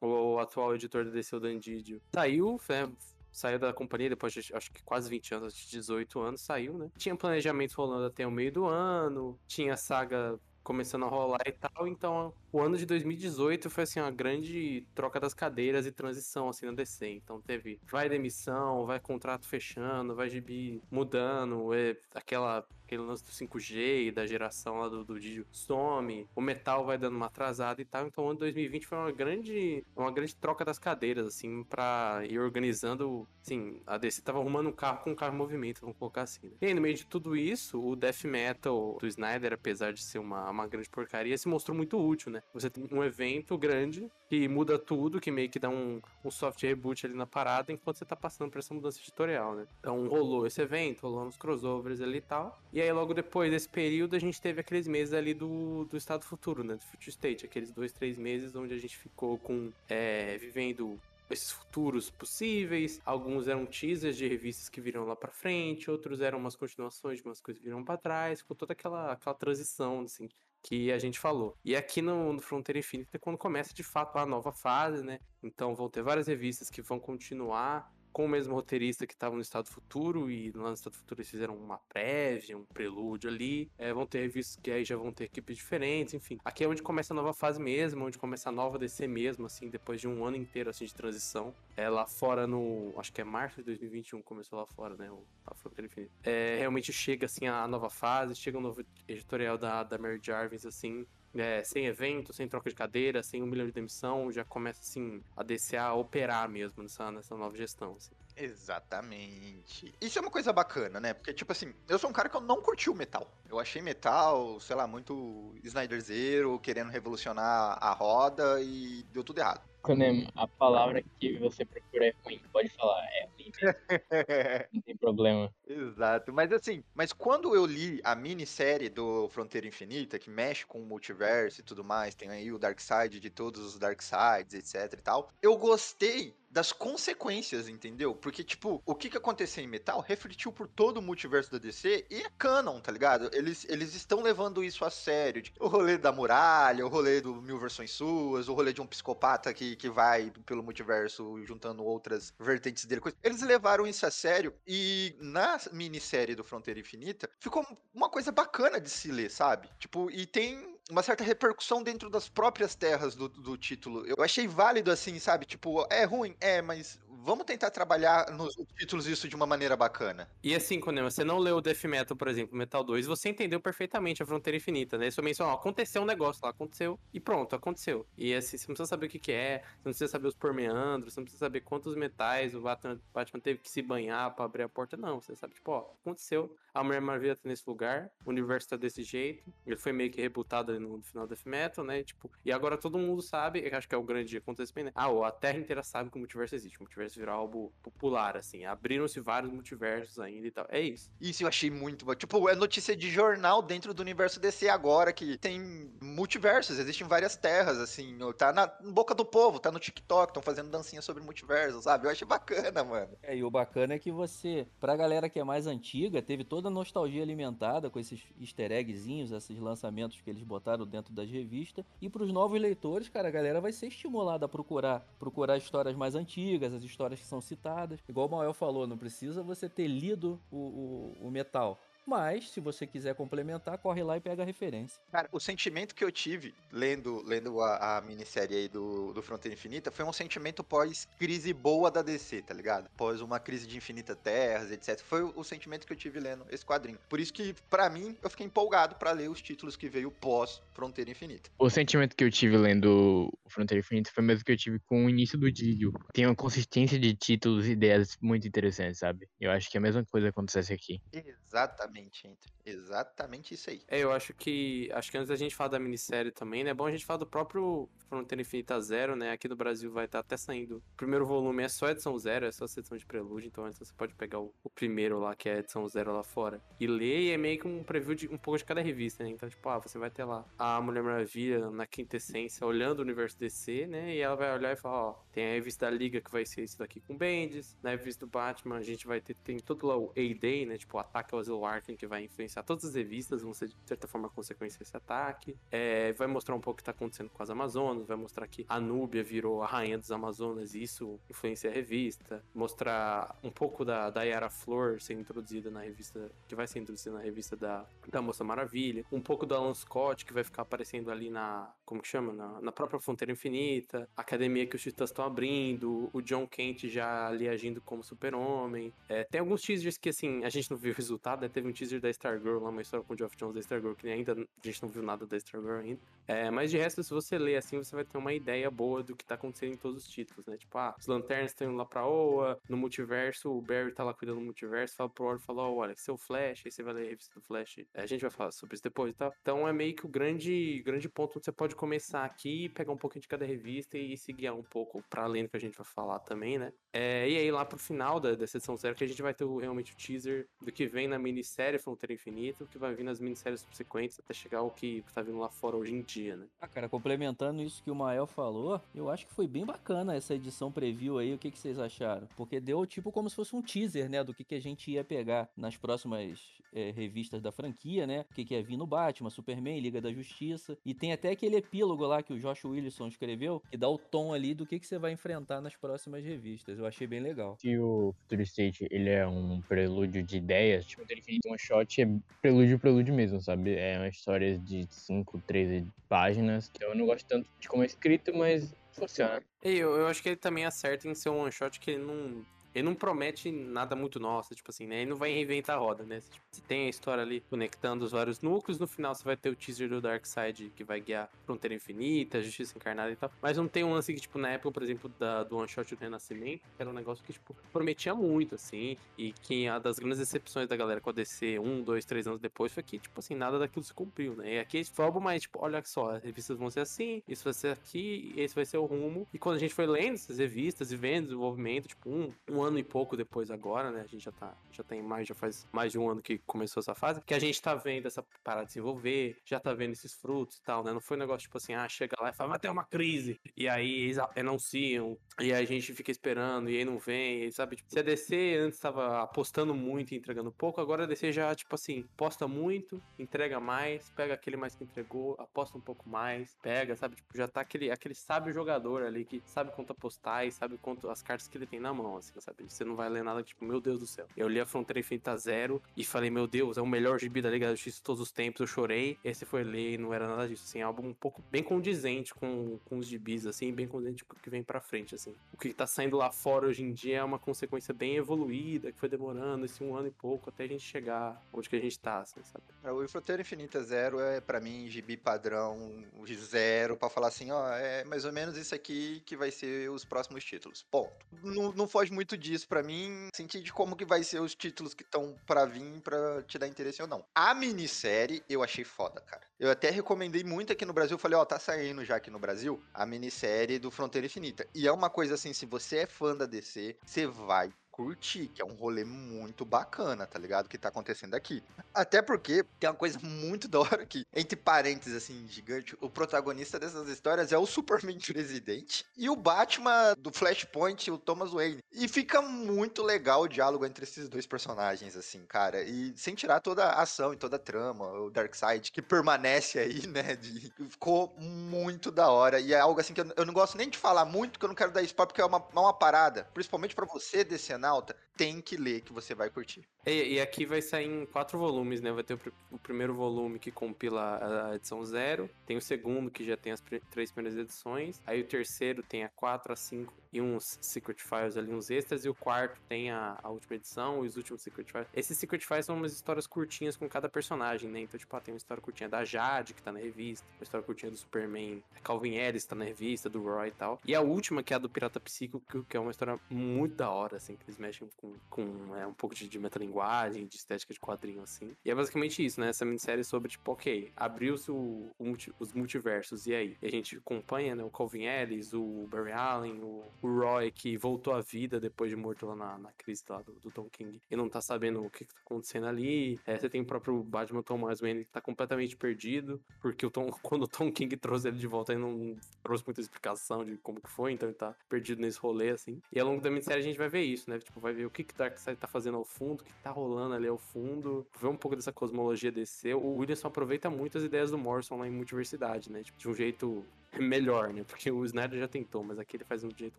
o 0.00 0.38
atual 0.38 0.72
editor 0.72 1.04
da 1.04 1.10
DC, 1.10 1.34
o 1.34 1.40
Dan 1.40 1.58
Didio, 1.58 2.00
saiu, 2.14 2.60
né, 2.68 2.88
saiu 3.32 3.58
da 3.58 3.72
companhia 3.72 4.10
depois 4.10 4.32
de 4.32 4.54
acho 4.54 4.70
que 4.70 4.84
quase 4.84 5.10
20 5.10 5.34
anos, 5.34 5.56
de 5.56 5.68
18 5.68 6.20
anos, 6.20 6.42
saiu, 6.42 6.78
né? 6.78 6.92
Tinha 6.96 7.16
planejamento 7.16 7.72
rolando 7.72 8.06
até 8.06 8.24
o 8.24 8.30
meio 8.30 8.52
do 8.52 8.66
ano, 8.66 9.36
tinha 9.48 9.76
saga 9.76 10.38
começando 10.62 11.04
a 11.04 11.08
rolar 11.08 11.42
e 11.46 11.52
tal, 11.52 11.86
então 11.86 12.32
o 12.52 12.60
ano 12.60 12.76
de 12.76 12.86
2018 12.86 13.68
foi 13.68 13.84
assim 13.84 14.00
uma 14.00 14.10
grande 14.10 14.86
troca 14.94 15.18
das 15.18 15.34
cadeiras 15.34 15.86
e 15.86 15.92
transição 15.92 16.48
assim 16.48 16.66
na 16.66 16.72
DC. 16.72 17.08
Então 17.08 17.40
teve 17.40 17.80
vai 17.90 18.08
demissão, 18.08 18.86
vai 18.86 19.00
contrato 19.00 19.46
fechando, 19.46 20.14
vai 20.14 20.28
gibi 20.28 20.82
mudando, 20.90 21.72
é 21.74 21.96
aquela 22.14 22.66
aquele 22.92 23.02
lance 23.02 23.24
do 23.24 23.30
5G 23.30 24.08
e 24.08 24.10
da 24.10 24.26
geração 24.26 24.78
lá 24.78 24.88
do, 24.88 25.02
do 25.02 25.18
some, 25.50 26.28
o 26.34 26.40
metal 26.40 26.84
vai 26.84 26.98
dando 26.98 27.16
uma 27.16 27.26
atrasada 27.26 27.80
e 27.80 27.84
tal. 27.84 28.06
Então 28.06 28.24
o 28.24 28.28
ano 28.28 28.34
de 28.34 28.40
2020 28.40 28.86
foi 28.86 28.98
uma 28.98 29.12
grande 29.12 29.84
uma 29.96 30.10
grande 30.10 30.34
troca 30.36 30.64
das 30.64 30.78
cadeiras 30.78 31.26
assim 31.26 31.64
para 31.64 32.22
ir 32.28 32.38
organizando, 32.38 33.26
assim, 33.42 33.80
a 33.86 33.96
DC 33.96 34.20
tava 34.22 34.38
arrumando 34.38 34.68
um 34.68 34.72
carro 34.72 35.04
com 35.04 35.12
um 35.12 35.14
carro 35.14 35.34
em 35.34 35.38
movimento, 35.38 35.80
vamos 35.80 35.96
colocar 35.96 36.22
assim. 36.22 36.48
Né? 36.48 36.52
E 36.60 36.66
aí, 36.66 36.74
no 36.74 36.80
meio 36.80 36.94
de 36.94 37.06
tudo 37.06 37.34
isso, 37.36 37.80
o 37.80 37.96
death 37.96 38.24
metal 38.24 38.98
do 39.00 39.06
Snyder, 39.06 39.54
apesar 39.54 39.92
de 39.92 40.02
ser 40.02 40.18
uma, 40.18 40.50
uma 40.50 40.66
grande 40.66 40.90
porcaria, 40.90 41.36
se 41.38 41.48
mostrou 41.48 41.76
muito 41.76 41.98
útil, 41.98 42.30
né? 42.30 42.42
Você 42.52 42.68
tem 42.68 42.86
um 42.90 43.02
evento 43.02 43.56
grande 43.56 44.10
que 44.28 44.48
muda 44.48 44.78
tudo, 44.78 45.20
que 45.20 45.30
meio 45.30 45.48
que 45.48 45.58
dá 45.58 45.68
um, 45.68 46.00
um 46.24 46.30
soft 46.30 46.62
reboot 46.62 47.06
ali 47.06 47.14
na 47.14 47.26
parada, 47.26 47.72
enquanto 47.72 47.98
você 47.98 48.04
tá 48.04 48.16
passando 48.16 48.50
por 48.50 48.58
essa 48.58 48.74
mudança 48.74 48.98
editorial, 48.98 49.54
né? 49.54 49.66
Então 49.80 50.08
rolou 50.08 50.46
esse 50.46 50.60
evento, 50.60 51.02
rolou 51.02 51.26
uns 51.26 51.36
crossovers 51.36 52.00
ali 52.00 52.18
e 52.18 52.22
tal. 52.22 52.58
E 52.72 52.81
aí 52.82 52.92
logo 52.92 53.14
depois 53.14 53.50
desse 53.50 53.68
período 53.68 54.16
a 54.16 54.18
gente 54.18 54.40
teve 54.40 54.60
aqueles 54.60 54.86
meses 54.86 55.14
ali 55.14 55.34
do, 55.34 55.84
do 55.84 55.96
Estado 55.96 56.24
Futuro, 56.24 56.62
né? 56.62 56.74
Do 56.74 56.82
Future 56.82 57.10
State, 57.10 57.44
aqueles 57.44 57.70
dois, 57.70 57.92
três 57.92 58.18
meses 58.18 58.54
onde 58.54 58.74
a 58.74 58.78
gente 58.78 58.96
ficou 58.96 59.38
com 59.38 59.70
é, 59.88 60.36
vivendo 60.38 61.00
esses 61.30 61.50
futuros 61.50 62.10
possíveis. 62.10 63.00
Alguns 63.04 63.48
eram 63.48 63.66
teasers 63.66 64.16
de 64.16 64.26
revistas 64.28 64.68
que 64.68 64.80
viram 64.80 65.04
lá 65.04 65.16
para 65.16 65.30
frente, 65.30 65.90
outros 65.90 66.20
eram 66.20 66.38
umas 66.38 66.54
continuações 66.54 67.18
de 67.18 67.24
umas 67.24 67.40
coisas 67.40 67.60
que 67.60 67.68
viram 67.68 67.84
para 67.84 67.96
trás, 67.96 68.42
com 68.42 68.54
toda 68.54 68.72
aquela, 68.72 69.12
aquela 69.12 69.34
transição, 69.34 70.00
assim, 70.02 70.28
que 70.62 70.92
a 70.92 70.98
gente 70.98 71.18
falou. 71.18 71.56
E 71.64 71.74
aqui 71.74 72.00
no, 72.00 72.32
no 72.32 72.40
Fronteira 72.40 72.78
Infinita 72.78 73.16
é 73.16 73.18
quando 73.18 73.38
começa 73.38 73.74
de 73.74 73.82
fato 73.82 74.18
a 74.18 74.26
nova 74.26 74.52
fase, 74.52 75.04
né? 75.04 75.20
Então 75.42 75.74
vão 75.74 75.88
ter 75.88 76.02
várias 76.02 76.26
revistas 76.26 76.70
que 76.70 76.82
vão 76.82 77.00
continuar 77.00 77.92
com 78.12 78.24
o 78.24 78.28
mesmo 78.28 78.54
roteirista 78.54 79.06
que 79.06 79.14
estava 79.14 79.34
no 79.34 79.40
Estado 79.40 79.68
Futuro, 79.68 80.30
e 80.30 80.50
lá 80.52 80.68
no 80.68 80.74
Estado 80.74 80.94
Futuro 80.94 81.20
eles 81.20 81.30
fizeram 81.30 81.56
uma 81.56 81.78
prévia, 81.88 82.56
um 82.56 82.64
prelúdio 82.64 83.30
ali. 83.30 83.70
É, 83.78 83.92
vão 83.92 84.06
ter 84.06 84.20
revistas 84.20 84.58
que 84.62 84.70
aí 84.70 84.84
já 84.84 84.96
vão 84.96 85.12
ter 85.12 85.24
equipes 85.24 85.56
diferentes, 85.56 86.14
enfim. 86.14 86.38
Aqui 86.44 86.64
é 86.64 86.68
onde 86.68 86.82
começa 86.82 87.12
a 87.12 87.16
nova 87.16 87.32
fase 87.32 87.60
mesmo, 87.60 88.04
onde 88.04 88.18
começa 88.18 88.48
a 88.48 88.52
nova 88.52 88.78
DC 88.78 89.06
mesmo, 89.06 89.46
assim, 89.46 89.68
depois 89.68 90.00
de 90.00 90.08
um 90.08 90.24
ano 90.24 90.36
inteiro 90.36 90.70
assim 90.70 90.84
de 90.84 90.94
transição. 90.94 91.54
É 91.76 91.88
lá 91.88 92.06
fora 92.06 92.46
no. 92.46 92.92
Acho 92.96 93.12
que 93.12 93.20
é 93.20 93.24
março 93.24 93.56
de 93.56 93.64
2021 93.64 94.22
começou 94.22 94.58
lá 94.58 94.66
fora, 94.66 94.96
né? 94.96 95.10
O, 95.10 95.24
a 95.46 95.54
Fronteira 95.54 95.86
Infinita. 95.86 96.12
É, 96.24 96.56
realmente 96.58 96.92
chega 96.92 97.26
assim 97.26 97.46
a 97.46 97.66
nova 97.66 97.88
fase, 97.88 98.34
chega 98.34 98.58
um 98.58 98.60
novo 98.60 98.84
editorial 99.08 99.56
da, 99.56 99.82
da 99.82 99.98
Mary 99.98 100.20
Jarvis, 100.22 100.66
assim. 100.66 101.06
É, 101.34 101.64
sem 101.64 101.86
evento, 101.86 102.32
sem 102.32 102.46
troca 102.46 102.68
de 102.68 102.76
cadeira, 102.76 103.22
sem 103.22 103.42
um 103.42 103.46
milhão 103.46 103.66
de 103.66 103.72
demissão, 103.72 104.30
já 104.30 104.44
começa 104.44 104.80
assim 104.82 105.22
a 105.34 105.42
descer 105.42 105.78
a 105.78 105.94
operar 105.94 106.48
mesmo 106.48 106.82
nessa, 106.82 107.10
nessa 107.10 107.36
nova 107.36 107.56
gestão. 107.56 107.94
Assim. 107.96 108.14
Exatamente. 108.42 109.94
Isso 110.00 110.18
é 110.18 110.22
uma 110.22 110.30
coisa 110.30 110.52
bacana, 110.52 110.98
né? 110.98 111.14
Porque, 111.14 111.32
tipo 111.32 111.52
assim, 111.52 111.72
eu 111.88 111.98
sou 111.98 112.10
um 112.10 112.12
cara 112.12 112.28
que 112.28 112.36
eu 112.36 112.40
não 112.40 112.60
curti 112.60 112.90
o 112.90 112.94
metal. 112.94 113.30
Eu 113.48 113.60
achei 113.60 113.80
metal, 113.80 114.58
sei 114.58 114.74
lá, 114.74 114.86
muito 114.86 115.54
Snyderzeiro, 115.62 116.58
querendo 116.58 116.90
revolucionar 116.90 117.78
a 117.80 117.92
roda 117.92 118.60
e 118.60 119.04
deu 119.12 119.22
tudo 119.22 119.38
errado. 119.38 119.62
Quando 119.82 120.04
a 120.36 120.46
palavra 120.46 121.02
que 121.18 121.36
você 121.38 121.64
procura 121.64 122.06
é 122.06 122.14
ruim, 122.24 122.40
pode 122.52 122.68
falar, 122.70 123.04
é 123.04 123.26
ruim 123.26 123.50
mesmo. 123.60 123.78
Não 124.72 124.80
tem 124.80 124.96
problema. 124.96 125.52
Exato, 125.66 126.32
mas 126.32 126.52
assim, 126.52 126.84
mas 126.94 127.12
quando 127.12 127.54
eu 127.54 127.66
li 127.66 128.00
a 128.04 128.14
minissérie 128.14 128.88
do 128.88 129.28
Fronteira 129.28 129.66
Infinita, 129.66 130.20
que 130.20 130.30
mexe 130.30 130.64
com 130.64 130.80
o 130.80 130.86
multiverso 130.86 131.60
e 131.60 131.64
tudo 131.64 131.82
mais, 131.82 132.14
tem 132.14 132.28
aí 132.28 132.52
o 132.52 132.60
Dark 132.60 132.78
Side 132.78 133.18
de 133.18 133.28
todos 133.28 133.60
os 133.60 133.78
Dark 133.78 134.00
Sides, 134.00 134.54
etc 134.54 134.98
e 134.98 135.02
tal, 135.02 135.28
eu 135.42 135.56
gostei 135.56 136.32
das 136.52 136.70
consequências, 136.70 137.66
entendeu? 137.66 138.14
Porque, 138.14 138.44
tipo, 138.44 138.82
o 138.84 138.94
que 138.94 139.08
que 139.08 139.16
aconteceu 139.16 139.64
em 139.64 139.66
Metal 139.66 140.00
refletiu 140.00 140.52
por 140.52 140.68
todo 140.68 140.98
o 140.98 141.02
multiverso 141.02 141.50
da 141.50 141.56
DC 141.56 142.06
e 142.10 142.20
é 142.20 142.30
canon, 142.38 142.78
tá 142.78 142.92
ligado? 142.92 143.30
Eles, 143.32 143.64
eles 143.70 143.94
estão 143.94 144.20
levando 144.20 144.62
isso 144.62 144.84
a 144.84 144.90
sério. 144.90 145.40
Tipo, 145.40 145.64
o 145.64 145.68
rolê 145.68 145.96
da 145.96 146.12
muralha, 146.12 146.84
o 146.84 146.88
rolê 146.90 147.22
do 147.22 147.34
Mil 147.40 147.58
Versões 147.58 147.90
Suas, 147.90 148.48
o 148.48 148.54
rolê 148.54 148.72
de 148.72 148.82
um 148.82 148.86
psicopata 148.86 149.52
que, 149.54 149.76
que 149.76 149.88
vai 149.88 150.30
pelo 150.44 150.62
multiverso 150.62 151.42
juntando 151.46 151.82
outras 151.82 152.34
vertentes 152.38 152.84
dele. 152.84 153.00
Eles 153.22 153.40
levaram 153.40 153.86
isso 153.86 154.04
a 154.04 154.10
sério 154.10 154.54
e 154.66 155.16
na 155.20 155.58
minissérie 155.72 156.34
do 156.34 156.44
Fronteira 156.44 156.78
Infinita 156.78 157.30
ficou 157.40 157.66
uma 157.94 158.10
coisa 158.10 158.30
bacana 158.30 158.78
de 158.78 158.90
se 158.90 159.10
ler, 159.10 159.30
sabe? 159.30 159.70
Tipo, 159.78 160.10
e 160.10 160.26
tem 160.26 160.72
uma 160.92 161.02
certa 161.02 161.24
repercussão 161.24 161.82
dentro 161.82 162.10
das 162.10 162.28
próprias 162.28 162.74
terras 162.74 163.14
do, 163.14 163.28
do 163.28 163.56
título. 163.56 164.04
Eu 164.06 164.22
achei 164.22 164.46
válido 164.46 164.90
assim, 164.90 165.18
sabe? 165.18 165.46
Tipo, 165.46 165.86
é 165.90 166.04
ruim, 166.04 166.36
é, 166.38 166.60
mas 166.60 167.00
vamos 167.24 167.46
tentar 167.46 167.70
trabalhar 167.70 168.30
nos 168.32 168.54
títulos 168.76 169.06
isso 169.06 169.28
de 169.28 169.36
uma 169.36 169.46
maneira 169.46 169.76
bacana. 169.76 170.28
E 170.42 170.54
assim, 170.54 170.80
quando 170.80 171.00
você 171.02 171.24
não 171.24 171.38
leu 171.38 171.56
o 171.56 171.60
Death 171.60 171.84
Metal, 171.84 172.16
por 172.16 172.28
exemplo, 172.28 172.56
Metal 172.56 172.82
2, 172.82 173.06
você 173.06 173.28
entendeu 173.28 173.60
perfeitamente 173.60 174.22
a 174.22 174.26
Fronteira 174.26 174.56
Infinita, 174.56 174.98
né? 174.98 175.06
Isso 175.06 175.22
mencionou, 175.22 175.54
aconteceu 175.54 176.02
um 176.02 176.04
negócio 176.04 176.40
lá, 176.42 176.50
aconteceu 176.50 176.98
e 177.14 177.20
pronto, 177.20 177.54
aconteceu. 177.54 178.06
E 178.16 178.34
assim, 178.34 178.58
você 178.58 178.66
não 178.68 178.74
precisa 178.74 178.88
saber 178.88 179.06
o 179.06 179.08
que, 179.08 179.18
que 179.18 179.32
é, 179.32 179.60
você 179.60 179.76
não 179.76 179.92
precisa 179.92 180.08
saber 180.08 180.28
os 180.28 180.34
pormeandros, 180.34 181.14
você 181.14 181.20
não 181.20 181.24
precisa 181.24 181.46
saber 181.46 181.60
quantos 181.60 181.94
metais 181.94 182.54
o 182.54 182.60
Batman, 182.60 183.00
Batman 183.14 183.40
teve 183.40 183.60
que 183.60 183.70
se 183.70 183.80
banhar 183.80 184.34
para 184.34 184.44
abrir 184.44 184.64
a 184.64 184.68
porta, 184.68 184.96
não. 184.96 185.20
Você 185.20 185.34
sabe, 185.36 185.54
tipo, 185.54 185.70
ó, 185.70 185.92
aconteceu, 186.00 186.54
a 186.74 186.82
Mulher 186.82 187.00
Maravilha 187.00 187.36
tá 187.36 187.48
nesse 187.48 187.64
lugar, 187.66 188.10
o 188.24 188.30
universo 188.30 188.68
tá 188.68 188.76
desse 188.76 189.02
jeito, 189.02 189.52
ele 189.66 189.76
foi 189.76 189.92
meio 189.92 190.10
que 190.10 190.20
rebutado 190.20 190.78
no 190.78 191.02
final 191.02 191.26
do 191.26 191.34
Death 191.34 191.46
Metal, 191.46 191.84
né? 191.84 192.02
Tipo, 192.02 192.30
e 192.44 192.52
agora 192.52 192.76
todo 192.76 192.98
mundo 192.98 193.22
sabe, 193.22 193.60
eu 193.60 193.76
acho 193.76 193.88
que 193.88 193.94
é 193.94 193.98
o 193.98 194.02
grande 194.02 194.36
acontecimento, 194.36 194.86
né? 194.86 194.92
Ah, 194.94 195.10
ó, 195.10 195.24
a 195.24 195.30
Terra 195.30 195.58
inteira 195.58 195.82
sabe 195.82 196.10
que 196.10 196.16
o 196.16 196.18
multiverso 196.18 196.54
existe, 196.54 196.78
o 196.78 196.82
multiverso 196.82 197.18
virou 197.18 197.34
algo 197.34 197.72
popular, 197.82 198.36
assim. 198.36 198.64
Abriram-se 198.64 199.20
vários 199.20 199.52
multiversos 199.52 200.18
ainda 200.18 200.46
e 200.46 200.50
tal. 200.50 200.66
É 200.68 200.80
isso. 200.80 201.10
Isso 201.20 201.42
eu 201.42 201.48
achei 201.48 201.70
muito 201.70 202.04
bom. 202.04 202.14
Tipo, 202.14 202.48
é 202.48 202.54
notícia 202.54 202.96
de 202.96 203.10
jornal 203.10 203.62
dentro 203.62 203.92
do 203.92 204.00
universo 204.00 204.40
DC 204.40 204.68
agora, 204.68 205.12
que 205.12 205.36
tem 205.38 205.90
multiversos, 206.00 206.78
existem 206.78 207.06
várias 207.06 207.36
terras, 207.36 207.78
assim. 207.78 208.18
Tá 208.36 208.52
na 208.52 208.66
boca 208.66 209.14
do 209.14 209.24
povo, 209.24 209.58
tá 209.58 209.70
no 209.70 209.78
TikTok, 209.78 210.30
estão 210.30 210.42
fazendo 210.42 210.70
dancinha 210.70 211.02
sobre 211.02 211.22
multiverso, 211.22 211.82
sabe? 211.82 212.06
Eu 212.06 212.10
achei 212.10 212.26
bacana, 212.26 212.82
mano. 212.82 213.16
É, 213.22 213.36
e 213.36 213.44
o 213.44 213.50
bacana 213.50 213.94
é 213.94 213.98
que 213.98 214.10
você, 214.10 214.66
pra 214.80 214.96
galera 214.96 215.28
que 215.28 215.38
é 215.38 215.44
mais 215.44 215.66
antiga, 215.66 216.22
teve 216.22 216.44
toda 216.62 216.68
a 216.68 216.70
nostalgia 216.70 217.24
alimentada 217.24 217.90
com 217.90 217.98
esses 217.98 218.22
easter 218.40 218.70
eggzinhos, 218.70 219.32
esses 219.32 219.58
lançamentos 219.58 220.20
que 220.20 220.30
eles 220.30 220.44
botaram 220.44 220.86
dentro 220.86 221.12
das 221.12 221.28
revistas. 221.28 221.84
E 222.00 222.08
pros 222.08 222.32
novos 222.32 222.60
leitores, 222.60 223.08
cara, 223.08 223.26
a 223.26 223.30
galera 223.32 223.60
vai 223.60 223.72
ser 223.72 223.88
estimulada 223.88 224.46
a 224.46 224.48
procurar, 224.48 225.00
procurar 225.18 225.56
histórias 225.56 225.96
mais 225.96 226.14
antigas, 226.14 226.72
as 226.72 226.84
histórias 226.84 227.18
que 227.18 227.26
são 227.26 227.40
citadas. 227.40 227.98
Igual 228.08 228.28
o 228.28 228.30
Mael 228.30 228.54
falou, 228.54 228.86
não 228.86 228.96
precisa 228.96 229.42
você 229.42 229.68
ter 229.68 229.88
lido 229.88 230.40
o, 230.52 230.56
o, 230.56 231.26
o 231.26 231.30
metal. 231.32 231.80
Mas, 232.06 232.50
se 232.50 232.60
você 232.60 232.86
quiser 232.86 233.14
complementar, 233.14 233.78
corre 233.78 234.02
lá 234.02 234.16
e 234.16 234.20
pega 234.20 234.42
a 234.42 234.46
referência. 234.46 235.00
Cara, 235.10 235.28
o 235.32 235.40
sentimento 235.40 235.94
que 235.94 236.04
eu 236.04 236.10
tive 236.10 236.54
lendo, 236.70 237.22
lendo 237.24 237.60
a, 237.60 237.98
a 237.98 238.00
minissérie 238.00 238.56
aí 238.56 238.68
do, 238.68 239.12
do 239.12 239.22
Fronteira 239.22 239.54
Infinita 239.54 239.90
foi 239.90 240.04
um 240.04 240.12
sentimento 240.12 240.64
pós-crise 240.64 241.52
boa 241.52 241.90
da 241.90 242.02
DC, 242.02 242.42
tá 242.42 242.54
ligado? 242.54 242.90
Pós 242.96 243.20
uma 243.20 243.38
crise 243.38 243.66
de 243.66 243.76
Infinita 243.76 244.16
Terras, 244.16 244.70
etc. 244.70 245.00
Foi 245.00 245.22
o, 245.22 245.32
o 245.36 245.44
sentimento 245.44 245.86
que 245.86 245.92
eu 245.92 245.96
tive 245.96 246.18
lendo 246.18 246.44
esse 246.50 246.64
quadrinho. 246.64 246.98
Por 247.08 247.20
isso 247.20 247.32
que, 247.32 247.54
para 247.70 247.88
mim, 247.88 248.16
eu 248.22 248.30
fiquei 248.30 248.46
empolgado 248.46 248.96
para 248.96 249.12
ler 249.12 249.30
os 249.30 249.40
títulos 249.40 249.76
que 249.76 249.88
veio 249.88 250.10
pós 250.10 250.60
Fronteira 250.72 251.10
Infinita. 251.10 251.50
O 251.58 251.70
sentimento 251.70 252.16
que 252.16 252.24
eu 252.24 252.30
tive 252.30 252.56
lendo 252.56 253.30
o 253.44 253.50
Fronteira 253.50 253.80
Infinita 253.80 254.10
foi 254.12 254.22
o 254.22 254.26
mesmo 254.26 254.44
que 254.44 254.52
eu 254.52 254.56
tive 254.56 254.80
com 254.80 255.06
o 255.06 255.10
início 255.10 255.38
do 255.38 255.50
Dio. 255.50 255.92
Tem 256.12 256.26
uma 256.26 256.34
consistência 256.34 256.98
de 256.98 257.14
títulos 257.14 257.66
e 257.66 257.72
ideias 257.72 258.16
muito 258.20 258.46
interessantes, 258.46 258.98
sabe? 258.98 259.28
Eu 259.40 259.50
acho 259.50 259.70
que 259.70 259.78
a 259.78 259.80
mesma 259.80 260.04
coisa 260.04 260.28
acontece 260.28 260.72
aqui. 260.72 261.00
Exatamente, 261.12 261.91
Inter. 262.00 262.36
Exatamente 262.64 263.54
isso 263.54 263.70
aí. 263.70 263.82
É, 263.88 263.98
eu 264.00 264.12
acho 264.12 264.32
que. 264.34 264.90
Acho 264.92 265.10
que 265.10 265.18
antes 265.18 265.28
da 265.28 265.36
gente 265.36 265.54
falar 265.54 265.68
da 265.68 265.78
minissérie 265.78 266.30
também, 266.30 266.64
né? 266.64 266.70
É 266.70 266.74
bom 266.74 266.86
a 266.86 266.90
gente 266.90 267.04
falar 267.04 267.18
do 267.18 267.26
próprio 267.26 267.88
Fronteira 268.08 268.42
Infinita 268.42 268.80
Zero, 268.80 269.16
né? 269.16 269.32
Aqui 269.32 269.48
no 269.48 269.56
Brasil 269.56 269.90
vai 269.90 270.04
estar 270.04 270.18
até 270.18 270.36
saindo. 270.36 270.76
O 270.76 270.96
primeiro 270.96 271.24
volume 271.24 271.62
é 271.62 271.68
só 271.68 271.88
edição 271.88 272.18
zero, 272.18 272.46
é 272.46 272.52
só 272.52 272.64
edição 272.64 272.96
de 272.96 273.06
prelúdio, 273.06 273.48
então 273.48 273.64
antes 273.64 273.78
você 273.78 273.92
pode 273.92 274.14
pegar 274.14 274.38
o, 274.38 274.52
o, 274.62 274.70
primeiro 274.70 275.18
lá, 275.18 275.34
que 275.34 275.48
é 275.48 275.54
a 275.54 275.58
edição 275.58 275.86
zero 275.88 276.12
lá 276.12 276.22
fora, 276.22 276.60
e 276.78 276.86
ler, 276.86 277.20
e 277.20 277.30
é 277.30 277.38
meio 277.38 277.58
que 277.58 277.66
um 277.66 277.82
preview 277.82 278.14
de 278.14 278.28
um 278.28 278.36
pouco 278.36 278.58
de 278.58 278.64
cada 278.64 278.80
revista, 278.80 279.24
né? 279.24 279.30
Então, 279.30 279.48
tipo, 279.48 279.66
ah, 279.68 279.78
você 279.78 279.98
vai 279.98 280.10
ter 280.10 280.24
lá 280.24 280.44
a 280.58 280.80
Mulher 280.80 281.02
Maravilha 281.02 281.70
na 281.70 281.86
quinta 281.86 282.16
essência, 282.16 282.66
olhando 282.66 282.98
o 282.98 283.02
universo 283.02 283.38
DC, 283.38 283.86
né? 283.86 284.14
E 284.14 284.20
ela 284.20 284.36
vai 284.36 284.54
olhar 284.54 284.72
e 284.72 284.76
falar, 284.76 285.08
ó, 285.08 285.12
tem 285.32 285.46
a 285.46 285.52
revista 285.52 285.86
da 285.86 285.90
Liga 285.90 286.20
que 286.20 286.30
vai 286.30 286.44
ser 286.44 286.62
isso 286.62 286.78
daqui 286.78 287.00
com 287.00 287.16
Bendis, 287.16 287.76
na 287.82 287.90
revista 287.90 288.26
do 288.26 288.30
Batman 288.30 288.76
a 288.76 288.82
gente 288.82 289.06
vai 289.06 289.20
ter, 289.20 289.34
tem 289.34 289.58
todo 289.58 289.86
lá 289.86 289.96
o 289.96 290.10
A-Day, 290.10 290.66
né? 290.66 290.76
Tipo, 290.76 290.96
o 290.96 291.00
ataque 291.00 291.34
ao 291.34 291.40
Asilo 291.40 291.60
Que 291.82 292.06
vai 292.06 292.24
influenciar 292.24 292.62
todas 292.62 292.84
as 292.84 292.94
revistas, 292.94 293.42
vão 293.42 293.52
ser 293.52 293.68
de 293.68 293.76
certa 293.84 294.08
forma 294.08 294.28
consequência 294.28 294.78
desse 294.78 294.96
ataque. 294.96 295.56
É, 295.70 296.12
vai 296.12 296.26
mostrar 296.26 296.54
um 296.54 296.60
pouco 296.60 296.76
o 296.76 296.78
que 296.78 296.84
tá 296.84 296.90
acontecendo 296.92 297.28
com 297.30 297.42
as 297.42 297.50
Amazonas, 297.50 298.06
vai 298.06 298.16
mostrar 298.16 298.46
que 298.46 298.64
a 298.68 298.80
Núbia 298.80 299.22
virou 299.22 299.62
a 299.62 299.66
rainha 299.66 299.98
dos 299.98 300.10
Amazonas 300.10 300.74
e 300.74 300.82
isso 300.82 301.20
influencia 301.28 301.70
a 301.70 301.72
revista. 301.72 302.44
Mostrar 302.54 303.38
um 303.42 303.50
pouco 303.50 303.84
da, 303.84 304.10
da 304.10 304.22
Yara 304.22 304.48
Flor 304.48 305.00
sendo 305.00 305.20
introduzida 305.20 305.70
na 305.70 305.80
revista, 305.80 306.30
que 306.48 306.54
vai 306.54 306.66
ser 306.66 306.78
introduzida 306.78 307.16
na 307.16 307.20
revista 307.20 307.56
da, 307.56 307.86
da 308.08 308.22
Moça 308.22 308.44
Maravilha. 308.44 309.04
Um 309.12 309.20
pouco 309.20 309.44
do 309.44 309.54
Alan 309.54 309.74
Scott, 309.74 310.24
que 310.24 310.32
vai 310.32 310.44
ficar 310.44 310.62
aparecendo 310.62 311.10
ali 311.10 311.30
na, 311.30 311.72
como 311.84 312.00
que 312.00 312.08
chama? 312.08 312.32
Na, 312.32 312.60
na 312.60 312.72
própria 312.72 312.98
Fronteira 313.00 313.32
Infinita. 313.32 314.08
A 314.16 314.22
academia 314.22 314.66
que 314.66 314.76
os 314.76 314.82
Titãs 314.82 315.10
estão 315.10 315.24
abrindo. 315.24 316.08
O 316.12 316.22
John 316.22 316.46
Kent 316.46 316.88
já 316.88 317.28
ali 317.28 317.48
agindo 317.48 317.80
como 317.80 318.02
super-homem. 318.02 318.92
É, 319.08 319.24
tem 319.24 319.40
alguns 319.40 319.62
teasers 319.62 319.98
que, 319.98 320.08
assim, 320.08 320.44
a 320.44 320.48
gente 320.48 320.70
não 320.70 320.78
viu 320.78 320.92
o 320.92 320.96
resultado, 320.96 321.42
né? 321.42 321.48
Teve 321.48 321.68
um 321.68 321.71
teaser 321.72 322.00
da 322.00 322.10
Stargirl 322.10 322.58
lá, 322.58 322.70
uma 322.70 322.82
história 322.82 323.04
com 323.04 323.14
o 323.14 323.16
Geoff 323.16 323.36
Jones 323.36 323.54
da 323.54 323.60
Stargirl, 323.60 323.94
que 323.94 324.08
ainda 324.08 324.32
a 324.32 324.66
gente 324.66 324.82
não 324.82 324.88
viu 324.88 325.02
nada 325.02 325.26
da 325.26 325.36
Stargirl 325.36 325.78
ainda. 325.78 326.00
É, 326.26 326.50
mas 326.50 326.70
de 326.70 326.78
resto, 326.78 327.02
se 327.02 327.10
você 327.10 327.38
ler 327.38 327.56
assim, 327.56 327.78
você 327.78 327.94
vai 327.94 328.04
ter 328.04 328.16
uma 328.16 328.32
ideia 328.32 328.70
boa 328.70 329.02
do 329.02 329.16
que 329.16 329.24
tá 329.24 329.34
acontecendo 329.34 329.74
em 329.74 329.76
todos 329.76 330.04
os 330.04 330.08
títulos, 330.08 330.46
né? 330.46 330.56
Tipo, 330.56 330.78
ah, 330.78 330.94
os 330.98 331.06
Lanternas 331.06 331.50
estão 331.50 331.68
indo 331.68 331.76
lá 331.76 331.84
pra 331.84 332.06
Oa, 332.06 332.58
no 332.68 332.76
multiverso, 332.76 333.50
o 333.50 333.60
Barry 333.60 333.92
tá 333.92 334.04
lá 334.04 334.14
cuidando 334.14 334.38
do 334.38 334.44
multiverso, 334.44 334.96
fala 334.96 335.10
pro 335.10 335.24
Orlo, 335.24 335.40
fala, 335.40 335.68
oh, 335.68 335.76
olha, 335.76 335.94
seu 335.96 336.16
Flash, 336.16 336.62
aí 336.64 336.70
você 336.70 336.82
vai 336.82 336.94
ler 336.94 337.06
a 337.06 337.10
revista 337.10 337.34
do 337.34 337.44
Flash. 337.44 337.78
É, 337.94 338.02
a 338.02 338.06
gente 338.06 338.20
vai 338.20 338.30
falar 338.30 338.52
sobre 338.52 338.74
isso 338.74 338.82
depois, 338.82 339.14
tá? 339.14 339.32
Então 339.40 339.66
é 339.66 339.72
meio 339.72 339.94
que 339.94 340.06
o 340.06 340.08
grande, 340.08 340.82
grande 340.84 341.08
ponto 341.08 341.38
onde 341.38 341.44
você 341.44 341.52
pode 341.52 341.74
começar 341.74 342.24
aqui, 342.24 342.68
pegar 342.70 342.92
um 342.92 342.96
pouquinho 342.96 343.22
de 343.22 343.28
cada 343.28 343.44
revista 343.44 343.98
e 343.98 344.16
se 344.16 344.32
guiar 344.32 344.54
um 344.54 344.62
pouco 344.62 345.02
pra 345.08 345.24
além 345.24 345.44
do 345.44 345.48
que 345.48 345.56
a 345.56 345.60
gente 345.60 345.76
vai 345.76 345.86
falar 345.86 346.18
também, 346.20 346.58
né? 346.58 346.72
É, 346.92 347.28
e 347.28 347.36
aí 347.36 347.50
lá 347.50 347.64
pro 347.64 347.78
final 347.78 348.20
da, 348.20 348.34
dessa 348.34 348.58
edição 348.58 348.76
zero, 348.76 348.94
que 348.94 349.04
a 349.04 349.06
gente 349.06 349.22
vai 349.22 349.34
ter 349.34 349.46
realmente 349.46 349.92
o 349.92 349.96
teaser 349.96 350.46
do 350.60 350.70
que 350.70 350.86
vem 350.86 351.08
na 351.08 351.18
minissérie 351.18 351.61
Fronteira 351.78 352.12
Infinita, 352.12 352.64
o 352.64 352.66
que 352.66 352.78
vai 352.78 352.94
vir 352.94 353.04
nas 353.04 353.20
minisséries 353.20 353.60
subsequentes 353.60 354.18
até 354.18 354.34
chegar 354.34 354.58
ao 354.58 354.70
que 354.70 355.04
tá 355.14 355.22
vindo 355.22 355.38
lá 355.38 355.48
fora 355.48 355.76
hoje 355.76 355.94
em 355.94 356.02
dia, 356.02 356.36
né? 356.36 356.46
Ah, 356.60 356.68
cara, 356.68 356.88
complementando 356.88 357.62
isso 357.62 357.82
que 357.82 357.90
o 357.90 357.94
Mael 357.94 358.26
falou, 358.26 358.80
eu 358.94 359.10
acho 359.10 359.26
que 359.26 359.34
foi 359.34 359.46
bem 359.46 359.64
bacana 359.64 360.14
essa 360.14 360.34
edição 360.34 360.72
preview 360.72 361.18
aí. 361.18 361.34
O 361.34 361.38
que, 361.38 361.50
que 361.50 361.58
vocês 361.58 361.78
acharam? 361.78 362.28
Porque 362.36 362.60
deu 362.60 362.84
tipo 362.86 363.12
como 363.12 363.28
se 363.28 363.36
fosse 363.36 363.54
um 363.54 363.62
teaser, 363.62 364.08
né? 364.08 364.24
Do 364.24 364.34
que, 364.34 364.44
que 364.44 364.54
a 364.54 364.60
gente 364.60 364.90
ia 364.90 365.04
pegar 365.04 365.48
nas 365.56 365.76
próximas 365.76 366.40
é, 366.72 366.90
revistas 366.90 367.42
da 367.42 367.52
franquia, 367.52 368.06
né? 368.06 368.24
O 368.30 368.34
que, 368.34 368.44
que 368.44 368.54
ia 368.54 368.62
vir 368.62 368.76
no 368.76 368.86
Batman, 368.86 369.30
Superman, 369.30 369.80
Liga 369.80 370.00
da 370.00 370.12
Justiça. 370.12 370.76
E 370.84 370.94
tem 370.94 371.12
até 371.12 371.30
aquele 371.30 371.56
epílogo 371.56 372.06
lá 372.06 372.22
que 372.22 372.32
o 372.32 372.38
Josh 372.38 372.64
Wilson 372.64 373.08
escreveu, 373.08 373.62
que 373.70 373.76
dá 373.76 373.88
o 373.88 373.98
tom 373.98 374.32
ali 374.32 374.54
do 374.54 374.66
que, 374.66 374.78
que 374.78 374.86
você 374.86 374.98
vai 374.98 375.12
enfrentar 375.12 375.60
nas 375.60 375.76
próximas 375.76 376.24
revistas. 376.24 376.78
eu 376.78 376.86
achei 376.86 377.06
bem 377.06 377.20
legal. 377.20 377.56
Se 377.60 377.78
o 377.78 378.14
Future 378.22 378.42
State 378.42 378.88
ele 378.90 379.10
é 379.10 379.26
um 379.26 379.60
prelúdio 379.62 380.22
de 380.22 380.36
ideias, 380.36 380.86
tipo, 380.86 381.02
o 381.02 381.12
Infinito 381.12 381.51
One 381.52 381.58
Shot 381.58 382.00
é 382.00 382.08
prelúdio, 382.40 382.78
prelúdio 382.78 383.14
mesmo, 383.14 383.40
sabe? 383.40 383.74
É 383.74 383.98
uma 383.98 384.08
história 384.08 384.58
de 384.58 384.86
5, 384.88 385.42
13 385.46 385.86
páginas, 386.08 386.70
que 386.72 386.82
eu 386.82 386.94
não 386.94 387.06
gosto 387.06 387.26
tanto 387.26 387.48
de 387.60 387.68
como 387.68 387.82
é 387.82 387.86
escrito, 387.86 388.34
mas 388.34 388.74
funciona. 388.92 389.42
E 389.62 389.76
eu, 389.76 389.94
eu 389.96 390.06
acho 390.06 390.22
que 390.22 390.30
ele 390.30 390.36
também 390.36 390.64
acerta 390.64 391.06
em 391.06 391.14
ser 391.14 391.28
um 391.28 391.40
one 391.40 391.52
shot 391.52 391.78
que 391.78 391.92
ele 391.92 392.04
não. 392.04 392.44
Ele 392.74 392.84
não 392.84 392.94
promete 392.94 393.50
nada 393.50 393.94
muito 393.94 394.18
nosso, 394.18 394.54
tipo 394.54 394.70
assim, 394.70 394.86
né? 394.86 395.02
Ele 395.02 395.10
não 395.10 395.16
vai 395.16 395.32
reinventar 395.32 395.76
a 395.76 395.78
roda, 395.78 396.04
né? 396.04 396.20
Tipo, 396.20 396.44
você 396.50 396.62
tem 396.62 396.86
a 396.86 396.88
história 396.88 397.22
ali 397.22 397.40
conectando 397.48 398.04
os 398.04 398.12
vários 398.12 398.40
núcleos, 398.40 398.78
no 398.78 398.86
final 398.86 399.14
você 399.14 399.24
vai 399.24 399.36
ter 399.36 399.50
o 399.50 399.56
teaser 399.56 399.88
do 399.88 400.00
Darkseid 400.00 400.72
que 400.74 400.84
vai 400.84 401.00
guiar 401.00 401.30
Fronteira 401.44 401.74
Infinita, 401.74 402.42
Justiça 402.42 402.76
Encarnada 402.76 403.10
e 403.10 403.16
tal. 403.16 403.30
Mas 403.40 403.56
não 403.56 403.68
tem 403.68 403.84
um 403.84 403.92
lance 403.92 404.12
que, 404.12 404.20
tipo, 404.20 404.38
na 404.38 404.50
época, 404.50 404.72
por 404.72 404.82
exemplo, 404.82 405.10
da, 405.18 405.42
do 405.44 405.56
One 405.56 405.68
Shot 405.68 405.94
do 405.94 406.00
Renascimento, 406.00 406.62
que 406.76 406.82
era 406.82 406.90
um 406.90 406.92
negócio 406.92 407.24
que, 407.24 407.32
tipo, 407.32 407.54
prometia 407.72 408.14
muito, 408.14 408.54
assim. 408.54 408.96
E 409.18 409.32
que 409.32 409.68
a 409.68 409.78
das 409.78 409.98
grandes 409.98 410.18
decepções 410.18 410.68
da 410.68 410.76
galera 410.76 411.00
com 411.00 411.10
a 411.10 411.12
DC 411.12 411.58
um, 411.58 411.82
dois, 411.82 412.04
três 412.04 412.26
anos 412.26 412.40
depois 412.40 412.72
foi 412.72 412.82
que, 412.82 412.98
tipo 412.98 413.18
assim, 413.18 413.34
nada 413.34 413.58
daquilo 413.58 413.84
se 413.84 413.92
cumpriu, 413.92 414.34
né? 414.36 414.54
E 414.54 414.58
aqui 414.58 414.84
foi 414.84 415.04
algo 415.04 415.20
mais, 415.20 415.42
tipo, 415.42 415.58
olha 415.60 415.82
só, 415.84 416.12
as 416.12 416.22
revistas 416.22 416.56
vão 416.56 416.70
ser 416.70 416.80
assim, 416.80 417.22
isso 417.28 417.44
vai 417.44 417.52
ser 417.52 417.68
aqui, 417.68 418.32
esse 418.36 418.54
vai 418.54 418.64
ser 418.64 418.78
o 418.78 418.84
rumo. 418.84 419.26
E 419.32 419.38
quando 419.38 419.56
a 419.56 419.58
gente 419.58 419.74
foi 419.74 419.86
lendo 419.86 420.14
essas 420.14 420.38
revistas 420.38 420.92
e 420.92 420.96
vendo 420.96 421.24
o 421.24 421.26
desenvolvimento, 421.28 421.88
tipo, 421.88 422.10
um, 422.10 422.32
um 422.50 422.61
ano 422.62 422.78
e 422.78 422.84
pouco 422.84 423.16
depois 423.16 423.50
agora, 423.50 423.90
né? 423.90 424.00
A 424.02 424.06
gente 424.06 424.24
já 424.24 424.32
tá, 424.32 424.56
já 424.70 424.82
tem 424.82 425.02
mais, 425.02 425.26
já 425.26 425.34
faz 425.34 425.66
mais 425.72 425.92
de 425.92 425.98
um 425.98 426.08
ano 426.08 426.22
que 426.22 426.38
começou 426.38 426.80
essa 426.80 426.94
fase, 426.94 427.20
que 427.20 427.34
a 427.34 427.38
gente 427.38 427.60
tá 427.60 427.74
vendo 427.74 428.06
essa 428.06 428.24
parada 428.42 428.66
desenvolver, 428.66 429.38
já 429.44 429.60
tá 429.60 429.72
vendo 429.72 429.92
esses 429.92 430.14
frutos 430.14 430.58
e 430.58 430.62
tal, 430.62 430.82
né? 430.84 430.92
Não 430.92 431.00
foi 431.00 431.16
um 431.16 431.20
negócio 431.20 431.42
tipo 431.42 431.56
assim, 431.56 431.74
ah, 431.74 431.88
chega 431.88 432.16
lá 432.20 432.30
e 432.30 432.32
fala, 432.32 432.50
vai 432.50 432.58
ter 432.58 432.70
uma 432.70 432.84
crise. 432.84 433.40
E 433.56 433.68
aí 433.68 434.04
eles 434.04 434.18
anunciam, 434.36 435.18
e 435.40 435.52
aí 435.52 435.62
a 435.62 435.66
gente 435.66 435.92
fica 435.92 436.10
esperando, 436.10 436.70
e 436.70 436.76
aí 436.76 436.84
não 436.84 436.98
vem, 436.98 437.44
e, 437.44 437.52
sabe? 437.52 437.76
Tipo, 437.76 437.90
se 437.90 437.98
a 437.98 438.02
DC 438.02 438.56
antes 438.60 438.78
tava 438.78 439.22
apostando 439.22 439.74
muito 439.74 440.12
e 440.12 440.16
entregando 440.16 440.52
pouco, 440.52 440.80
agora 440.80 441.04
a 441.04 441.06
DC 441.06 441.32
já, 441.32 441.54
tipo 441.54 441.74
assim, 441.74 442.04
posta 442.16 442.46
muito, 442.48 443.02
entrega 443.18 443.60
mais, 443.60 444.10
pega 444.10 444.34
aquele 444.34 444.56
mais 444.56 444.74
que 444.74 444.84
entregou, 444.84 445.36
aposta 445.38 445.76
um 445.78 445.80
pouco 445.80 446.08
mais, 446.08 446.56
pega, 446.62 446.96
sabe? 446.96 447.16
Tipo, 447.16 447.36
já 447.36 447.48
tá 447.48 447.60
aquele, 447.60 447.90
aquele 447.90 448.14
sábio 448.14 448.52
jogador 448.52 449.02
ali 449.02 449.24
que 449.24 449.42
sabe 449.46 449.72
quanto 449.72 449.92
apostar 449.92 450.46
e 450.46 450.52
sabe 450.52 450.78
quanto 450.78 451.08
as 451.08 451.22
cartas 451.22 451.48
que 451.48 451.56
ele 451.56 451.66
tem 451.66 451.80
na 451.80 451.92
mão, 451.92 452.16
assim, 452.16 452.32
sabe? 452.40 452.51
Você 452.66 452.84
não 452.84 452.96
vai 452.96 453.08
ler 453.08 453.22
nada, 453.22 453.42
tipo, 453.42 453.64
meu 453.64 453.80
Deus 453.80 454.00
do 454.00 454.06
céu. 454.06 454.26
Eu 454.36 454.48
li 454.48 454.60
a 454.60 454.66
Fronteira 454.66 455.00
Infinita 455.00 455.36
Zero 455.36 455.82
e 455.96 456.04
falei, 456.04 456.30
meu 456.30 456.46
Deus, 456.46 456.76
é 456.76 456.80
o 456.80 456.86
melhor 456.86 457.18
gibi 457.18 457.40
da 457.40 457.50
Liga 457.50 457.66
da 457.66 457.74
Justiça 457.74 457.98
de 457.98 458.02
todos 458.02 458.20
os 458.20 458.30
tempos. 458.30 458.60
Eu 458.60 458.66
chorei. 458.66 459.18
Esse 459.24 459.44
foi 459.44 459.64
ler 459.64 459.94
e 459.94 459.98
não 459.98 460.12
era 460.12 460.28
nada 460.28 460.48
disso. 460.48 460.64
Assim, 460.66 460.80
é 460.80 460.82
algo 460.82 461.06
um 461.06 461.14
pouco 461.14 461.42
bem 461.50 461.62
condizente 461.62 462.34
com, 462.34 462.78
com 462.84 462.98
os 462.98 463.06
gibis, 463.06 463.46
assim, 463.46 463.72
bem 463.72 463.86
condizente 463.86 464.24
com 464.24 464.36
o 464.36 464.38
que 464.38 464.50
vem 464.50 464.62
pra 464.62 464.80
frente, 464.80 465.14
assim. 465.14 465.34
O 465.52 465.56
que 465.56 465.72
tá 465.72 465.86
saindo 465.86 466.16
lá 466.16 466.30
fora 466.30 466.66
hoje 466.66 466.82
em 466.82 466.92
dia 466.92 467.18
é 467.18 467.24
uma 467.24 467.38
consequência 467.38 467.92
bem 467.94 468.16
evoluída, 468.16 468.92
que 468.92 468.98
foi 468.98 469.08
demorando 469.08 469.64
esse 469.64 469.82
um 469.82 469.96
ano 469.96 470.08
e 470.08 470.10
pouco 470.10 470.50
até 470.50 470.64
a 470.64 470.68
gente 470.68 470.82
chegar 470.82 471.40
onde 471.52 471.68
que 471.68 471.76
a 471.76 471.80
gente 471.80 471.98
tá, 471.98 472.20
assim, 472.20 472.40
sabe? 472.44 472.64
O 472.84 473.08
Fronteira 473.08 473.42
Infinita 473.42 473.82
Zero 473.82 474.20
é, 474.20 474.40
pra 474.40 474.60
mim, 474.60 474.88
gibi 474.88 475.16
padrão 475.16 476.04
zero, 476.34 476.96
pra 476.96 477.08
falar 477.08 477.28
assim, 477.28 477.50
ó, 477.50 477.68
é 477.72 478.04
mais 478.04 478.24
ou 478.24 478.32
menos 478.32 478.56
isso 478.56 478.74
aqui 478.74 479.22
que 479.24 479.36
vai 479.36 479.50
ser 479.50 479.90
os 479.90 480.04
próximos 480.04 480.44
títulos. 480.44 480.84
Ponto. 480.90 481.12
Não, 481.42 481.72
não 481.72 481.88
foge 481.88 482.12
muito 482.12 482.36
disso 482.42 482.68
pra 482.68 482.82
mim, 482.82 483.28
sentido 483.34 483.64
de 483.64 483.72
como 483.72 483.96
que 483.96 484.04
vai 484.04 484.22
ser 484.22 484.40
os 484.40 484.54
títulos 484.54 484.94
que 484.94 485.02
estão 485.02 485.34
pra 485.46 485.64
vir 485.64 486.00
pra 486.00 486.42
te 486.42 486.58
dar 486.58 486.66
interesse 486.66 487.00
ou 487.00 487.08
não. 487.08 487.24
A 487.34 487.54
minissérie 487.54 488.42
eu 488.48 488.62
achei 488.62 488.84
foda, 488.84 489.20
cara. 489.20 489.42
Eu 489.58 489.70
até 489.70 489.90
recomendei 489.90 490.42
muito 490.42 490.72
aqui 490.72 490.84
no 490.84 490.92
Brasil, 490.92 491.16
falei, 491.16 491.38
ó, 491.38 491.44
tá 491.44 491.58
saindo 491.58 492.04
já 492.04 492.16
aqui 492.16 492.30
no 492.30 492.38
Brasil 492.38 492.82
a 492.92 493.06
minissérie 493.06 493.78
do 493.78 493.90
Fronteira 493.90 494.26
Infinita. 494.26 494.66
E 494.74 494.86
é 494.86 494.92
uma 494.92 495.08
coisa 495.08 495.34
assim, 495.34 495.52
se 495.52 495.64
você 495.64 495.98
é 495.98 496.06
fã 496.06 496.36
da 496.36 496.46
DC, 496.46 496.96
você 497.04 497.26
vai 497.26 497.72
curtir, 497.92 498.48
que 498.48 498.62
é 498.62 498.64
um 498.64 498.74
rolê 498.74 499.04
muito 499.04 499.64
bacana, 499.64 500.26
tá 500.26 500.38
ligado? 500.38 500.68
Que 500.68 500.78
tá 500.78 500.88
acontecendo 500.88 501.34
aqui. 501.34 501.62
Até 501.92 502.22
porque 502.22 502.64
tem 502.80 502.88
uma 502.88 502.96
coisa 502.96 503.18
muito 503.22 503.68
da 503.68 503.78
hora 503.78 504.02
aqui, 504.02 504.24
entre 504.34 504.56
parênteses, 504.56 505.14
assim, 505.14 505.46
gigante, 505.46 505.96
o 506.00 506.08
protagonista 506.08 506.80
dessas 506.80 507.06
histórias 507.08 507.52
é 507.52 507.58
o 507.58 507.66
Superman 507.66 508.18
presidente 508.18 509.04
e 509.16 509.28
o 509.28 509.36
Batman 509.36 510.14
do 510.18 510.32
Flashpoint, 510.32 511.10
o 511.10 511.18
Thomas 511.18 511.50
Wayne. 511.50 511.82
E 511.92 512.08
fica 512.08 512.40
muito 512.40 513.02
legal 513.02 513.42
o 513.42 513.48
diálogo 513.48 513.84
entre 513.84 514.04
esses 514.04 514.28
dois 514.28 514.46
personagens, 514.46 515.14
assim, 515.16 515.44
cara. 515.46 515.82
E 515.82 516.16
sem 516.16 516.34
tirar 516.34 516.60
toda 516.60 516.84
a 516.84 517.02
ação 517.02 517.34
e 517.34 517.36
toda 517.36 517.56
a 517.56 517.58
trama, 517.58 518.06
o 518.12 518.30
Darkseid, 518.30 518.90
que 518.90 519.02
permanece 519.02 519.78
aí, 519.78 520.06
né? 520.08 520.34
De... 520.36 520.72
Ficou 520.88 521.34
muito 521.38 522.10
da 522.10 522.30
hora. 522.30 522.58
E 522.58 522.72
é 522.72 522.80
algo 522.80 522.98
assim 523.00 523.12
que 523.12 523.20
eu, 523.20 523.44
não 523.44 523.52
gosto 523.52 523.76
nem 523.76 523.90
de 523.90 523.98
falar 523.98 524.24
muito, 524.24 524.58
que 524.58 524.64
eu 524.64 524.68
não 524.68 524.74
quero 524.74 524.92
dar 524.92 525.02
spoiler, 525.02 525.28
porque 525.28 525.42
é 525.42 525.44
uma, 525.44 525.58
é 525.58 525.78
uma 525.78 525.92
parada, 525.92 526.48
principalmente 526.54 526.94
para 526.94 527.04
você, 527.04 527.44
DC 527.44 527.72
Nauta, 527.92 528.16
tem 528.36 528.60
que 528.62 528.76
ler 528.76 529.02
que 529.02 529.12
você 529.12 529.34
vai 529.34 529.50
curtir. 529.50 529.82
E, 530.06 530.34
e, 530.34 530.40
aqui 530.40 530.66
vai 530.66 530.82
sair 530.82 531.06
em 531.06 531.26
quatro 531.26 531.58
volumes, 531.58 532.00
né? 532.00 532.10
Vai 532.10 532.24
ter 532.24 532.34
o, 532.34 532.38
pr 532.38 532.50
o, 532.70 532.78
primeiro 532.78 533.14
volume 533.14 533.58
que 533.58 533.70
compila 533.70 534.70
a 534.70 534.74
edição 534.74 535.04
zero, 535.04 535.48
tem 535.64 535.76
o 535.76 535.80
segundo 535.80 536.30
que 536.30 536.44
já 536.44 536.56
tem 536.56 536.72
as 536.72 536.82
três 537.10 537.30
primeiras 537.30 537.58
edições, 537.58 538.20
aí 538.26 538.40
o 538.40 538.44
terceiro 538.44 539.02
tem 539.02 539.22
a 539.22 539.28
4, 539.28 539.72
a 539.72 539.76
5 539.76 540.12
e 540.32 540.40
uns 540.40 540.78
Secret 540.80 541.18
Files 541.18 541.56
ali, 541.56 541.72
uns 541.72 541.90
extras, 541.90 542.24
e 542.24 542.28
o 542.28 542.34
quarto 542.34 542.80
tem 542.88 543.10
a, 543.10 543.38
a 543.42 543.50
última 543.50 543.76
edição 543.76 544.24
e 544.24 544.28
os 544.28 544.36
últimos 544.36 544.62
Secret 544.62 544.90
Files. 544.90 545.06
Esses 545.14 545.36
Secret 545.36 545.60
Files 545.60 545.86
são 545.86 545.94
umas 545.94 546.12
histórias 546.12 546.46
curtinhas 546.46 546.96
com 546.96 547.08
cada 547.08 547.28
personagem, 547.28 547.88
né? 547.88 548.00
Então, 548.00 548.18
tipo, 548.18 548.34
ó, 548.34 548.40
tem 548.40 548.52
uma 548.52 548.58
história 548.58 548.82
curtinha 548.82 549.08
da 549.08 549.24
Jade, 549.24 549.74
que 549.74 549.82
tá 549.82 549.92
na 549.92 550.00
revista, 550.00 550.44
uma 550.58 550.64
história 550.64 550.84
curtinha 550.84 551.10
do 551.10 551.18
Superman, 551.18 551.84
Calvin 552.02 552.34
Ellis 552.34 552.64
tá 552.64 552.74
na 552.74 552.84
revista, 552.84 553.28
do 553.28 553.42
Roy 553.42 553.68
e 553.68 553.72
tal. 553.72 554.00
E 554.04 554.14
a 554.14 554.20
última, 554.20 554.62
que 554.62 554.72
é 554.72 554.76
a 554.76 554.78
do 554.78 554.88
Pirata 554.88 555.20
Psíquico, 555.20 555.84
que 555.84 555.96
é 555.96 556.00
uma 556.00 556.10
história 556.10 556.40
muito 556.48 556.96
da 556.96 557.10
hora, 557.10 557.36
assim, 557.36 557.54
que 557.54 557.70
eles 557.72 557.78
mexem 557.78 558.08
com, 558.16 558.34
com 558.48 558.96
é, 558.96 559.06
um 559.06 559.14
pouco 559.14 559.34
de, 559.34 559.48
de 559.48 559.58
metalinguagem, 559.58 560.46
de 560.46 560.56
estética 560.56 560.92
de 560.92 561.00
quadrinho, 561.00 561.42
assim. 561.42 561.74
E 561.84 561.90
é 561.90 561.94
basicamente 561.94 562.44
isso, 562.44 562.60
né? 562.60 562.68
Essa 562.68 562.84
minissérie 562.84 563.24
sobre, 563.24 563.50
tipo, 563.50 563.72
ok, 563.72 564.12
abriu-se 564.16 564.70
os 564.70 565.72
multiversos, 565.72 566.46
e 566.46 566.54
aí? 566.54 566.76
E 566.80 566.86
a 566.86 566.90
gente 566.90 567.16
acompanha, 567.16 567.74
né? 567.74 567.82
O 567.84 567.90
Calvin 567.90 568.24
Ellis, 568.24 568.72
o 568.72 569.06
Barry 569.10 569.32
Allen, 569.32 569.80
o 569.82 570.02
o 570.22 570.28
Roy, 570.28 570.70
que 570.70 570.96
voltou 570.96 571.34
à 571.34 571.40
vida 571.40 571.80
depois 571.80 572.10
de 572.10 572.16
morto 572.16 572.46
lá 572.46 572.54
na, 572.54 572.78
na 572.78 572.92
crise 572.92 573.24
lá 573.28 573.40
do, 573.42 573.52
do, 573.52 573.70
Tom 573.70 573.88
King, 573.90 574.20
e 574.30 574.36
não 574.36 574.48
tá 574.48 574.60
sabendo 574.60 575.04
o 575.04 575.10
que, 575.10 575.24
que 575.24 575.34
tá 575.34 575.40
acontecendo 575.44 575.86
ali. 575.86 576.38
É, 576.46 576.56
você 576.56 576.68
tem 576.68 576.80
o 576.80 576.84
próprio 576.84 577.22
Batman 577.22 577.62
Thomas 577.62 578.00
Wayne 578.00 578.24
que 578.24 578.30
tá 578.30 578.40
completamente 578.40 578.96
perdido, 578.96 579.60
porque 579.80 580.06
o 580.06 580.10
Tom, 580.10 580.30
quando 580.42 580.62
o 580.62 580.68
Tom 580.68 580.90
King 580.90 581.16
trouxe 581.16 581.48
ele 581.48 581.58
de 581.58 581.66
volta, 581.66 581.92
ele 581.92 582.00
não 582.00 582.36
trouxe 582.62 582.84
muita 582.86 583.00
explicação 583.00 583.64
de 583.64 583.76
como 583.78 584.00
que 584.00 584.08
foi, 584.08 584.32
então 584.32 584.48
ele 584.48 584.56
tá 584.56 584.74
perdido 584.88 585.20
nesse 585.20 585.38
rolê, 585.38 585.70
assim. 585.70 586.00
E 586.12 586.20
ao 586.20 586.26
longo 586.26 586.40
da 586.40 586.50
minissérie 586.50 586.80
a 586.80 586.86
gente 586.86 586.98
vai 586.98 587.08
ver 587.08 587.22
isso, 587.22 587.50
né? 587.50 587.58
Tipo, 587.62 587.80
vai 587.80 587.92
ver 587.92 588.06
o 588.06 588.10
que 588.10 588.24
que 588.24 588.34
Darkseid 588.34 588.78
tá 588.78 588.86
fazendo 588.86 589.16
ao 589.16 589.24
fundo, 589.24 589.60
o 589.60 589.64
que, 589.64 589.72
que 589.72 589.82
tá 589.82 589.90
rolando 589.90 590.34
ali 590.34 590.48
ao 590.48 590.58
fundo, 590.58 591.26
ver 591.40 591.48
um 591.48 591.56
pouco 591.56 591.76
dessa 591.76 591.92
cosmologia 591.92 592.50
DC. 592.50 592.94
O 592.94 593.16
Williamson 593.16 593.48
aproveita 593.48 593.90
muito 593.90 594.18
as 594.18 594.24
ideias 594.24 594.50
do 594.50 594.58
Morrison 594.58 594.98
lá 594.98 595.06
em 595.06 595.10
Multiversidade, 595.10 595.90
né? 595.90 596.02
Tipo, 596.02 596.18
de 596.18 596.28
um 596.28 596.34
jeito 596.34 596.84
melhor, 597.20 597.72
né? 597.72 597.84
Porque 597.84 598.10
o 598.10 598.24
Snyder 598.24 598.58
já 598.58 598.68
tentou, 598.68 599.02
mas 599.02 599.18
aqui 599.18 599.36
ele 599.36 599.44
faz 599.44 599.62
um 599.64 599.70
jeito 599.70 599.98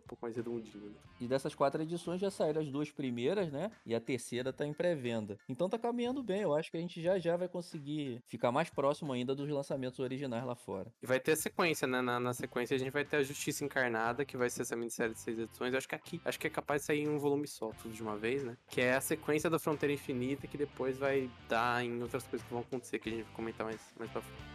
um 0.00 0.06
pouco 0.06 0.24
mais 0.24 0.36
redondinho. 0.36 0.84
Né? 0.84 0.96
E 1.20 1.26
dessas 1.26 1.54
quatro 1.54 1.82
edições 1.82 2.20
já 2.20 2.30
saíram 2.30 2.60
as 2.60 2.68
duas 2.68 2.90
primeiras, 2.90 3.50
né? 3.52 3.70
E 3.86 3.94
a 3.94 4.00
terceira 4.00 4.52
tá 4.52 4.66
em 4.66 4.72
pré-venda. 4.72 5.38
Então 5.48 5.68
tá 5.68 5.78
caminhando 5.78 6.22
bem. 6.22 6.42
Eu 6.42 6.54
acho 6.54 6.70
que 6.70 6.76
a 6.76 6.80
gente 6.80 7.00
já 7.00 7.18
já 7.18 7.36
vai 7.36 7.48
conseguir 7.48 8.22
ficar 8.26 8.50
mais 8.50 8.70
próximo 8.70 9.12
ainda 9.12 9.34
dos 9.34 9.48
lançamentos 9.48 9.98
originais 9.98 10.44
lá 10.44 10.54
fora. 10.54 10.92
E 11.02 11.06
vai 11.06 11.20
ter 11.20 11.32
a 11.32 11.36
sequência, 11.36 11.86
né? 11.86 12.00
Na, 12.00 12.18
na 12.18 12.32
sequência 12.32 12.74
a 12.74 12.78
gente 12.78 12.90
vai 12.90 13.04
ter 13.04 13.16
a 13.16 13.22
Justiça 13.22 13.64
Encarnada, 13.64 14.24
que 14.24 14.36
vai 14.36 14.50
ser 14.50 14.62
essa 14.62 14.76
minissérie 14.76 15.14
de 15.14 15.20
seis 15.20 15.38
edições. 15.38 15.72
Eu 15.72 15.78
acho 15.78 15.88
que 15.88 15.94
aqui, 15.94 16.20
acho 16.24 16.38
que 16.38 16.46
é 16.46 16.50
capaz 16.50 16.82
de 16.82 16.86
sair 16.86 17.02
em 17.02 17.08
um 17.08 17.18
volume 17.18 17.46
só, 17.46 17.70
tudo 17.82 17.94
de 17.94 18.02
uma 18.02 18.16
vez, 18.16 18.42
né? 18.42 18.56
Que 18.68 18.80
é 18.80 18.94
a 18.94 19.00
sequência 19.00 19.48
da 19.48 19.58
Fronteira 19.58 19.92
Infinita, 19.92 20.46
que 20.46 20.58
depois 20.58 20.98
vai 20.98 21.30
dar 21.48 21.84
em 21.84 22.02
outras 22.02 22.24
coisas 22.24 22.46
que 22.46 22.52
vão 22.52 22.62
acontecer, 22.62 22.98
que 22.98 23.08
a 23.08 23.12
gente 23.12 23.24
vai 23.24 23.34
comentar 23.34 23.66
mais, 23.66 23.80
mais 23.98 24.10
pra 24.10 24.22
frente. 24.22 24.53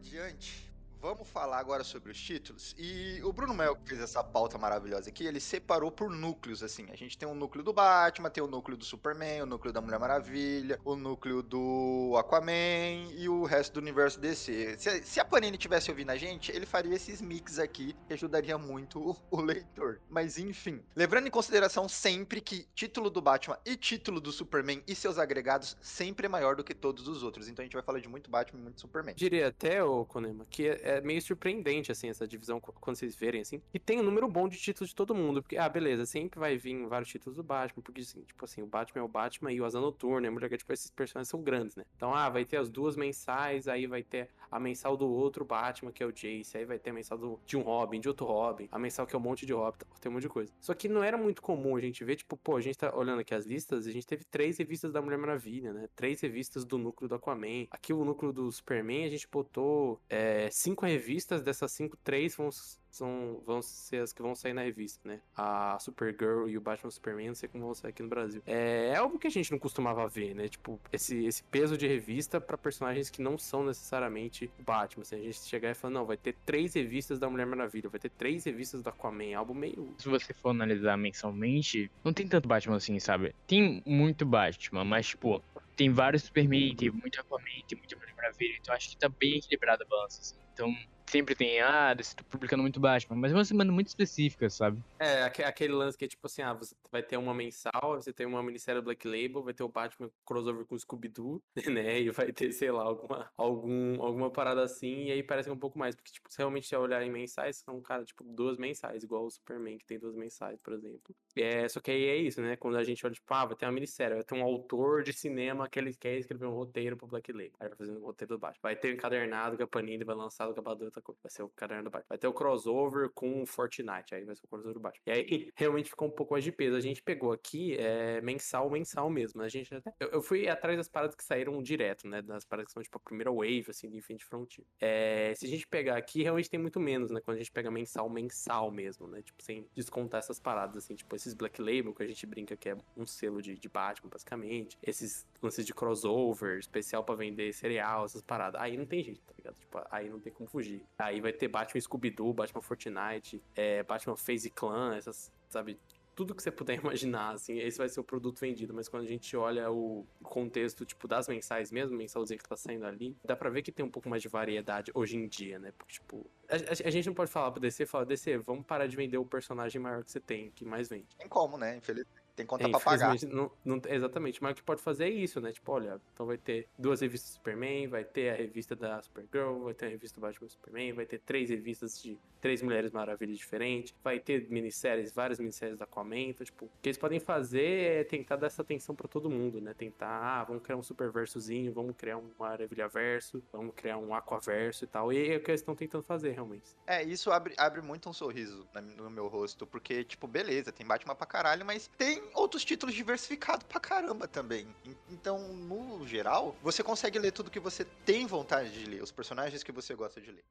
Adiante. 0.00 0.67
Vamos 1.00 1.28
falar 1.28 1.58
agora 1.58 1.84
sobre 1.84 2.10
os 2.10 2.20
títulos. 2.20 2.74
E 2.76 3.20
o 3.22 3.32
Bruno 3.32 3.54
Mel, 3.54 3.76
que 3.76 3.88
fez 3.88 4.00
essa 4.00 4.22
pauta 4.22 4.58
maravilhosa 4.58 5.08
aqui, 5.08 5.24
ele 5.24 5.38
separou 5.38 5.92
por 5.92 6.10
núcleos, 6.10 6.60
assim. 6.60 6.86
A 6.90 6.96
gente 6.96 7.16
tem 7.16 7.28
o 7.28 7.34
núcleo 7.34 7.62
do 7.62 7.72
Batman, 7.72 8.28
tem 8.28 8.42
o 8.42 8.48
núcleo 8.48 8.76
do 8.76 8.84
Superman, 8.84 9.42
o 9.42 9.46
núcleo 9.46 9.72
da 9.72 9.80
Mulher 9.80 10.00
Maravilha, 10.00 10.80
o 10.84 10.96
núcleo 10.96 11.40
do 11.40 12.14
Aquaman 12.18 13.12
e 13.16 13.28
o 13.28 13.44
resto 13.44 13.74
do 13.74 13.80
universo 13.80 14.18
DC. 14.18 14.76
Se, 14.78 15.02
se 15.04 15.20
a 15.20 15.24
Panini 15.24 15.56
tivesse 15.56 15.88
ouvindo 15.88 16.10
a 16.10 16.16
gente, 16.16 16.50
ele 16.50 16.66
faria 16.66 16.94
esses 16.96 17.20
mix 17.20 17.60
aqui, 17.60 17.94
que 18.08 18.14
ajudaria 18.14 18.58
muito 18.58 18.98
o, 18.98 19.16
o 19.30 19.40
leitor. 19.40 20.00
Mas 20.10 20.36
enfim, 20.36 20.82
levando 20.96 21.28
em 21.28 21.30
consideração 21.30 21.88
sempre 21.88 22.40
que 22.40 22.66
título 22.74 23.08
do 23.08 23.22
Batman 23.22 23.58
e 23.64 23.76
título 23.76 24.20
do 24.20 24.32
Superman 24.32 24.82
e 24.86 24.96
seus 24.96 25.16
agregados 25.16 25.76
sempre 25.80 26.26
é 26.26 26.28
maior 26.28 26.56
do 26.56 26.64
que 26.64 26.74
todos 26.74 27.06
os 27.06 27.22
outros. 27.22 27.48
Então 27.48 27.62
a 27.62 27.66
gente 27.66 27.74
vai 27.74 27.82
falar 27.84 28.00
de 28.00 28.08
muito 28.08 28.28
Batman 28.28 28.58
e 28.58 28.62
muito 28.64 28.80
Superman. 28.80 29.14
Diria 29.14 29.46
até, 29.46 29.82
ô 29.84 30.04
Konema, 30.04 30.44
que 30.50 30.66
é 30.68 30.97
é 30.98 31.00
meio 31.00 31.20
surpreendente, 31.22 31.90
assim, 31.90 32.08
essa 32.08 32.26
divisão 32.26 32.60
quando 32.60 32.96
vocês 32.96 33.14
verem, 33.14 33.40
assim. 33.40 33.62
E 33.72 33.78
tem 33.78 34.00
um 34.00 34.02
número 34.02 34.28
bom 34.28 34.48
de 34.48 34.58
títulos 34.58 34.90
de 34.90 34.94
todo 34.94 35.14
mundo. 35.14 35.42
Porque, 35.42 35.56
ah, 35.56 35.68
beleza, 35.68 36.04
sempre 36.06 36.38
vai 36.38 36.56
vir 36.56 36.86
vários 36.86 37.08
títulos 37.08 37.36
do 37.36 37.42
Batman. 37.42 37.82
Porque, 37.82 38.00
assim, 38.00 38.22
tipo 38.22 38.44
assim, 38.44 38.62
o 38.62 38.66
Batman 38.66 39.02
é 39.02 39.04
o 39.04 39.08
Batman 39.08 39.52
e 39.52 39.60
o 39.60 39.64
Asa 39.64 39.80
Noturna, 39.80 40.28
a 40.28 40.30
Mulher 40.30 40.56
tipo, 40.56 40.72
esses 40.72 40.90
personagens 40.90 41.28
são 41.28 41.42
grandes, 41.42 41.76
né? 41.76 41.84
Então, 41.96 42.14
ah, 42.14 42.28
vai 42.28 42.44
ter 42.44 42.56
as 42.56 42.70
duas 42.70 42.96
mensais, 42.96 43.68
aí 43.68 43.86
vai 43.86 44.02
ter 44.02 44.28
a 44.50 44.58
mensal 44.58 44.96
do 44.96 45.08
outro 45.08 45.44
Batman, 45.44 45.92
que 45.92 46.02
é 46.02 46.06
o 46.06 46.12
Jace, 46.12 46.56
aí 46.56 46.64
vai 46.64 46.78
ter 46.78 46.90
a 46.90 46.92
mensal 46.92 47.18
do, 47.18 47.38
de 47.46 47.56
um 47.56 47.60
Robin, 47.60 48.00
de 48.00 48.08
outro 48.08 48.26
Robin, 48.26 48.68
a 48.70 48.78
mensal 48.78 49.06
que 49.06 49.14
é 49.14 49.18
um 49.18 49.22
monte 49.22 49.44
de 49.44 49.52
Robin, 49.52 49.78
tem 50.00 50.10
um 50.10 50.14
monte 50.14 50.22
de 50.22 50.28
coisa. 50.28 50.52
Só 50.60 50.74
que 50.74 50.88
não 50.88 51.02
era 51.02 51.16
muito 51.16 51.42
comum 51.42 51.76
a 51.76 51.80
gente 51.80 52.04
ver, 52.04 52.16
tipo, 52.16 52.36
pô, 52.36 52.56
a 52.56 52.60
gente 52.60 52.78
tá 52.78 52.94
olhando 52.94 53.20
aqui 53.20 53.34
as 53.34 53.44
listas, 53.46 53.86
a 53.86 53.92
gente 53.92 54.06
teve 54.06 54.24
três 54.24 54.58
revistas 54.58 54.92
da 54.92 55.02
Mulher 55.02 55.18
Maravilha, 55.18 55.72
né? 55.72 55.88
Três 55.94 56.20
revistas 56.20 56.64
do 56.64 56.78
núcleo 56.78 57.08
do 57.08 57.14
Aquaman. 57.14 57.66
Aqui 57.70 57.92
o 57.92 58.04
núcleo 58.04 58.32
do 58.32 58.50
Superman, 58.50 59.04
a 59.04 59.10
gente 59.10 59.28
botou 59.30 60.00
é, 60.08 60.48
cinco 60.50 60.77
revistas 60.86 61.42
dessas 61.42 61.72
cinco, 61.72 61.96
três 61.98 62.34
vão, 62.36 62.50
são, 62.90 63.42
vão 63.46 63.62
ser 63.62 64.02
as 64.02 64.12
que 64.12 64.22
vão 64.22 64.34
sair 64.34 64.52
na 64.52 64.62
revista, 64.62 65.00
né? 65.08 65.20
A 65.36 65.78
Supergirl 65.78 66.48
e 66.48 66.56
o 66.56 66.60
Batman 66.60 66.90
Superman, 66.90 67.28
não 67.28 67.34
sei 67.34 67.48
como 67.48 67.64
vão 67.64 67.74
sair 67.74 67.90
aqui 67.90 68.02
no 68.02 68.08
Brasil. 68.08 68.42
É, 68.46 68.88
é 68.88 68.96
algo 68.96 69.18
que 69.18 69.26
a 69.26 69.30
gente 69.30 69.50
não 69.50 69.58
costumava 69.58 70.06
ver, 70.08 70.34
né? 70.34 70.48
Tipo, 70.48 70.80
esse, 70.92 71.24
esse 71.24 71.42
peso 71.44 71.76
de 71.76 71.86
revista 71.86 72.40
para 72.40 72.58
personagens 72.58 73.10
que 73.10 73.22
não 73.22 73.38
são 73.38 73.64
necessariamente 73.64 74.50
Batman. 74.60 75.02
Assim, 75.02 75.16
a 75.16 75.22
gente 75.22 75.40
chegar 75.40 75.70
e 75.70 75.74
falar, 75.74 75.94
não, 75.94 76.06
vai 76.06 76.16
ter 76.16 76.34
três 76.44 76.74
revistas 76.74 77.18
da 77.18 77.28
Mulher 77.28 77.46
Maravilha, 77.46 77.88
vai 77.88 78.00
ter 78.00 78.10
três 78.10 78.44
revistas 78.44 78.82
do 78.82 78.88
Aquaman, 78.88 79.36
algo 79.36 79.54
meio. 79.54 79.94
Se 79.98 80.08
você 80.08 80.32
for 80.34 80.50
analisar 80.50 80.96
mensalmente, 80.96 81.90
não 82.04 82.12
tem 82.12 82.26
tanto 82.28 82.48
Batman 82.48 82.76
assim, 82.76 82.98
sabe? 82.98 83.34
Tem 83.46 83.82
muito 83.86 84.24
Batman, 84.26 84.84
mas, 84.84 85.08
tipo, 85.08 85.42
tem 85.76 85.90
vários 85.90 86.24
Superman, 86.24 86.74
tem 86.74 86.90
muito 86.90 87.20
Aquaman, 87.20 87.44
tem 87.68 87.78
muita 87.78 87.96
Mulher 87.96 88.14
Maravilha, 88.16 88.56
então 88.60 88.74
acho 88.74 88.90
que 88.90 88.96
tá 88.96 89.08
bem 89.08 89.36
equilibrada 89.36 89.84
a 89.84 89.86
balança, 89.86 90.20
assim. 90.20 90.36
Então, 90.58 90.74
sempre 91.08 91.34
tem, 91.34 91.60
ah, 91.60 91.94
você 91.96 92.14
tá 92.14 92.24
publicando 92.28 92.62
muito 92.62 92.78
Batman, 92.78 93.16
mas 93.16 93.32
é 93.32 93.34
uma 93.34 93.44
semana 93.44 93.72
muito 93.72 93.88
específica, 93.88 94.48
sabe? 94.50 94.82
É, 94.98 95.22
aquele 95.22 95.72
lance 95.72 95.96
que 95.96 96.04
é 96.04 96.08
tipo 96.08 96.26
assim, 96.26 96.42
ah, 96.42 96.52
você 96.52 96.74
vai 96.90 97.02
ter 97.02 97.16
uma 97.16 97.34
mensal, 97.34 97.94
você 97.94 98.12
tem 98.12 98.26
uma 98.26 98.42
minissérie 98.42 98.82
Black 98.82 99.06
Label, 99.06 99.42
vai 99.42 99.54
ter 99.54 99.62
o 99.62 99.68
Batman 99.68 100.10
crossover 100.24 100.64
com 100.66 100.74
o 100.74 100.78
Scooby-Doo, 100.78 101.42
né, 101.70 102.00
e 102.00 102.10
vai 102.10 102.32
ter, 102.32 102.52
sei 102.52 102.70
lá, 102.70 102.82
alguma, 102.82 103.30
algum, 103.36 104.02
alguma 104.02 104.30
parada 104.30 104.62
assim, 104.62 105.06
e 105.06 105.12
aí 105.12 105.22
parece 105.22 105.50
um 105.50 105.58
pouco 105.58 105.78
mais, 105.78 105.94
porque, 105.94 106.12
tipo, 106.12 106.30
se 106.30 106.38
realmente 106.38 106.74
olhar 106.76 107.02
em 107.02 107.10
mensais, 107.10 107.56
são, 107.56 107.80
cara, 107.80 108.04
tipo, 108.04 108.22
duas 108.24 108.58
mensais, 108.58 109.02
igual 109.02 109.24
o 109.24 109.30
Superman, 109.30 109.78
que 109.78 109.86
tem 109.86 109.98
duas 109.98 110.14
mensais, 110.14 110.60
por 110.60 110.74
exemplo. 110.74 111.14
É, 111.36 111.68
só 111.68 111.80
que 111.80 111.90
aí 111.90 112.04
é 112.04 112.16
isso, 112.16 112.40
né, 112.40 112.56
quando 112.56 112.76
a 112.76 112.84
gente 112.84 113.04
olha, 113.04 113.14
tipo, 113.14 113.32
ah, 113.32 113.46
vai 113.46 113.56
ter 113.56 113.66
uma 113.66 113.72
minissérie, 113.72 114.14
vai 114.14 114.24
ter 114.24 114.34
um 114.34 114.42
autor 114.42 115.02
de 115.02 115.12
cinema 115.12 115.68
que 115.68 115.78
ele 115.78 115.94
quer 115.94 116.18
escrever 116.18 116.46
um 116.46 116.54
roteiro 116.54 116.96
pro 116.96 117.06
Black 117.06 117.32
Label, 117.32 117.52
aí 117.58 117.68
vai 117.68 117.76
fazer 117.76 117.92
um 117.92 118.00
roteiro 118.00 118.34
do 118.34 118.38
Batman. 118.38 118.58
Vai 118.62 118.76
ter 118.76 118.94
encadernado 118.94 119.56
que 119.56 119.62
a 119.62 119.66
Panini 119.66 120.04
vai 120.04 120.14
lançar 120.14 120.46
do 120.46 120.54
Capador, 121.00 121.16
vai 121.22 121.30
ser 121.30 121.42
o 121.42 121.48
caderno 121.48 121.84
do 121.84 121.90
Batman. 121.90 122.06
Vai 122.08 122.18
ter 122.18 122.26
o 122.26 122.32
crossover 122.32 123.10
com 123.10 123.42
o 123.42 123.46
Fortnite, 123.46 124.14
aí 124.14 124.24
vai 124.24 124.34
ser 124.34 124.44
o 124.44 124.48
crossover 124.48 124.74
do 124.74 124.80
Batman. 124.80 125.02
E 125.06 125.10
aí 125.10 125.52
realmente 125.54 125.90
ficou 125.90 126.08
um 126.08 126.10
pouco 126.10 126.34
mais 126.34 126.44
de 126.44 126.52
peso. 126.52 126.76
A 126.76 126.80
gente 126.80 127.02
pegou 127.02 127.32
aqui 127.32 127.76
é, 127.78 128.20
mensal, 128.20 128.68
mensal 128.70 129.10
mesmo. 129.10 129.42
A 129.42 129.48
gente 129.48 129.74
até, 129.74 129.92
eu, 130.00 130.08
eu, 130.08 130.22
fui 130.22 130.48
atrás 130.48 130.76
das 130.76 130.88
paradas 130.88 131.14
que 131.14 131.24
saíram 131.24 131.62
direto, 131.62 132.06
né? 132.06 132.22
Das 132.22 132.44
paradas 132.44 132.68
que 132.68 132.72
são 132.72 132.82
tipo 132.82 132.96
a 132.96 133.00
primeira 133.00 133.30
wave, 133.30 133.66
assim, 133.68 133.88
de 133.88 133.96
Infinite 133.96 134.24
Frontier. 134.24 134.66
É, 134.80 135.32
se 135.34 135.46
a 135.46 135.48
gente 135.48 135.66
pegar 135.66 135.96
aqui, 135.96 136.22
realmente 136.22 136.50
tem 136.50 136.60
muito 136.60 136.80
menos, 136.80 137.10
né? 137.10 137.20
Quando 137.20 137.36
a 137.36 137.38
gente 137.38 137.52
pega 137.52 137.70
mensal, 137.70 138.08
mensal 138.08 138.70
mesmo, 138.70 139.06
né? 139.08 139.22
Tipo, 139.22 139.42
sem 139.42 139.66
descontar 139.74 140.18
essas 140.18 140.38
paradas, 140.38 140.84
assim, 140.84 140.94
tipo, 140.94 141.14
esses 141.14 141.34
Black 141.34 141.60
Label 141.60 141.94
que 141.94 142.02
a 142.02 142.06
gente 142.06 142.26
brinca 142.26 142.56
que 142.56 142.68
é 142.68 142.76
um 142.96 143.06
selo 143.06 143.40
de, 143.42 143.54
de 143.54 143.68
Batman, 143.68 144.10
basicamente. 144.10 144.78
Esses 144.82 145.26
lances 145.42 145.64
de 145.64 145.74
crossover, 145.74 146.58
especial 146.58 147.04
para 147.04 147.14
vender 147.14 147.52
cereal, 147.52 148.04
essas 148.04 148.22
paradas. 148.22 148.60
Aí 148.60 148.76
não 148.76 148.86
tem 148.86 149.02
jeito, 149.02 149.20
tá 149.24 149.34
ligado? 149.36 149.56
Tipo, 149.56 149.80
aí 149.90 150.08
não 150.08 150.20
tem 150.20 150.32
como 150.32 150.48
fugir. 150.48 150.82
Aí 150.98 151.20
vai 151.20 151.32
ter 151.32 151.48
Batman 151.48 151.80
Scooby-Doo, 151.80 152.32
Batman 152.32 152.62
Fortnite, 152.62 153.42
é, 153.54 153.82
Batman 153.82 154.16
Phase 154.16 154.50
Clan, 154.50 154.96
essas, 154.96 155.32
sabe? 155.48 155.78
Tudo 156.14 156.34
que 156.34 156.42
você 156.42 156.50
puder 156.50 156.78
imaginar, 156.82 157.34
assim, 157.34 157.58
esse 157.58 157.78
vai 157.78 157.88
ser 157.88 158.00
o 158.00 158.04
produto 158.04 158.40
vendido. 158.40 158.74
Mas 158.74 158.88
quando 158.88 159.04
a 159.04 159.06
gente 159.06 159.36
olha 159.36 159.70
o 159.70 160.04
contexto, 160.22 160.84
tipo, 160.84 161.06
das 161.06 161.28
mensais 161.28 161.70
mesmo, 161.70 161.96
mensalzinha 161.96 162.36
que 162.36 162.48
tá 162.48 162.56
saindo 162.56 162.84
ali, 162.84 163.16
dá 163.24 163.36
pra 163.36 163.48
ver 163.48 163.62
que 163.62 163.70
tem 163.70 163.86
um 163.86 163.90
pouco 163.90 164.08
mais 164.08 164.22
de 164.22 164.28
variedade 164.28 164.90
hoje 164.92 165.16
em 165.16 165.28
dia, 165.28 165.58
né? 165.58 165.72
Porque, 165.78 165.94
tipo, 165.94 166.28
a, 166.48 166.56
a, 166.56 166.88
a 166.88 166.90
gente 166.90 167.06
não 167.06 167.14
pode 167.14 167.30
falar 167.30 167.52
pro 167.52 167.60
DC, 167.60 167.86
falar, 167.86 168.04
DC, 168.04 168.38
vamos 168.38 168.66
parar 168.66 168.88
de 168.88 168.96
vender 168.96 169.18
o 169.18 169.24
personagem 169.24 169.80
maior 169.80 170.02
que 170.02 170.10
você 170.10 170.18
tem, 170.18 170.50
que 170.50 170.64
mais 170.64 170.88
vende. 170.88 171.06
Tem 171.16 171.28
como, 171.28 171.56
né? 171.56 171.76
Infelizmente. 171.76 172.17
Tem 172.38 172.46
conta 172.46 172.68
é, 172.68 172.70
pra 172.70 172.78
pagar. 172.78 173.16
Não, 173.26 173.50
não, 173.64 173.82
exatamente, 173.88 174.40
mas 174.40 174.52
o 174.52 174.54
que 174.54 174.62
pode 174.62 174.80
fazer 174.80 175.06
é 175.06 175.10
isso, 175.10 175.40
né? 175.40 175.50
Tipo, 175.50 175.72
olha, 175.72 176.00
então 176.14 176.24
vai 176.24 176.38
ter 176.38 176.68
duas 176.78 177.00
revistas 177.00 177.32
do 177.32 177.34
Superman, 177.34 177.88
vai 177.88 178.04
ter 178.04 178.30
a 178.30 178.36
revista 178.36 178.76
da 178.76 179.02
Supergirl, 179.02 179.64
vai 179.64 179.74
ter 179.74 179.86
a 179.86 179.88
revista 179.88 180.20
do 180.20 180.22
Batman 180.24 180.48
Superman, 180.48 180.92
vai 180.92 181.04
ter 181.04 181.18
três 181.18 181.50
revistas 181.50 182.00
de 182.00 182.16
três 182.40 182.62
Mulheres 182.62 182.92
Maravilhas 182.92 183.36
diferentes, 183.36 183.92
vai 184.04 184.20
ter 184.20 184.48
minisséries, 184.48 185.12
várias 185.12 185.40
minisséries 185.40 185.76
da 185.76 185.84
Aquaman, 185.84 186.28
então, 186.28 186.44
tipo, 186.44 186.66
o 186.66 186.70
que 186.80 186.88
eles 186.88 186.98
podem 186.98 187.18
fazer 187.18 188.00
é 188.00 188.04
tentar 188.04 188.36
dar 188.36 188.46
essa 188.46 188.62
atenção 188.62 188.94
para 188.94 189.08
todo 189.08 189.28
mundo, 189.28 189.60
né? 189.60 189.74
Tentar, 189.76 190.08
ah, 190.08 190.44
vamos 190.44 190.62
criar 190.62 190.76
um 190.76 190.82
superversozinho, 190.82 191.72
vamos 191.72 191.96
criar 191.96 192.18
um 192.18 192.30
Maravilha 192.38 192.86
Verso, 192.86 193.42
vamos 193.52 193.74
criar 193.74 193.98
um 193.98 194.14
Aquaverso 194.14 194.84
e 194.84 194.86
tal, 194.86 195.12
e 195.12 195.32
é 195.32 195.36
o 195.36 195.42
que 195.42 195.50
eles 195.50 195.60
estão 195.60 195.74
tentando 195.74 196.04
fazer, 196.04 196.30
realmente. 196.30 196.76
É, 196.86 197.02
isso 197.02 197.32
abre, 197.32 197.54
abre 197.56 197.82
muito 197.82 198.08
um 198.08 198.12
sorriso 198.12 198.64
no 198.96 199.10
meu 199.10 199.26
rosto, 199.26 199.66
porque, 199.66 200.04
tipo, 200.04 200.28
beleza, 200.28 200.70
tem 200.70 200.86
Batman 200.86 201.16
pra 201.16 201.26
caralho, 201.26 201.66
mas 201.66 201.88
tem 201.98 202.22
outros 202.34 202.64
títulos 202.64 202.94
diversificados 202.94 203.66
pra 203.66 203.80
caramba 203.80 204.28
também. 204.28 204.66
Então, 205.10 205.38
no 205.54 206.06
geral, 206.06 206.56
você 206.62 206.82
consegue 206.82 207.18
ler 207.18 207.32
tudo 207.32 207.50
que 207.50 207.60
você 207.60 207.84
tem 208.04 208.26
vontade 208.26 208.70
de 208.70 208.84
ler, 208.84 209.02
os 209.02 209.12
personagens 209.12 209.62
que 209.62 209.72
você 209.72 209.94
gosta 209.94 210.20
de 210.20 210.30
ler. 210.30 210.44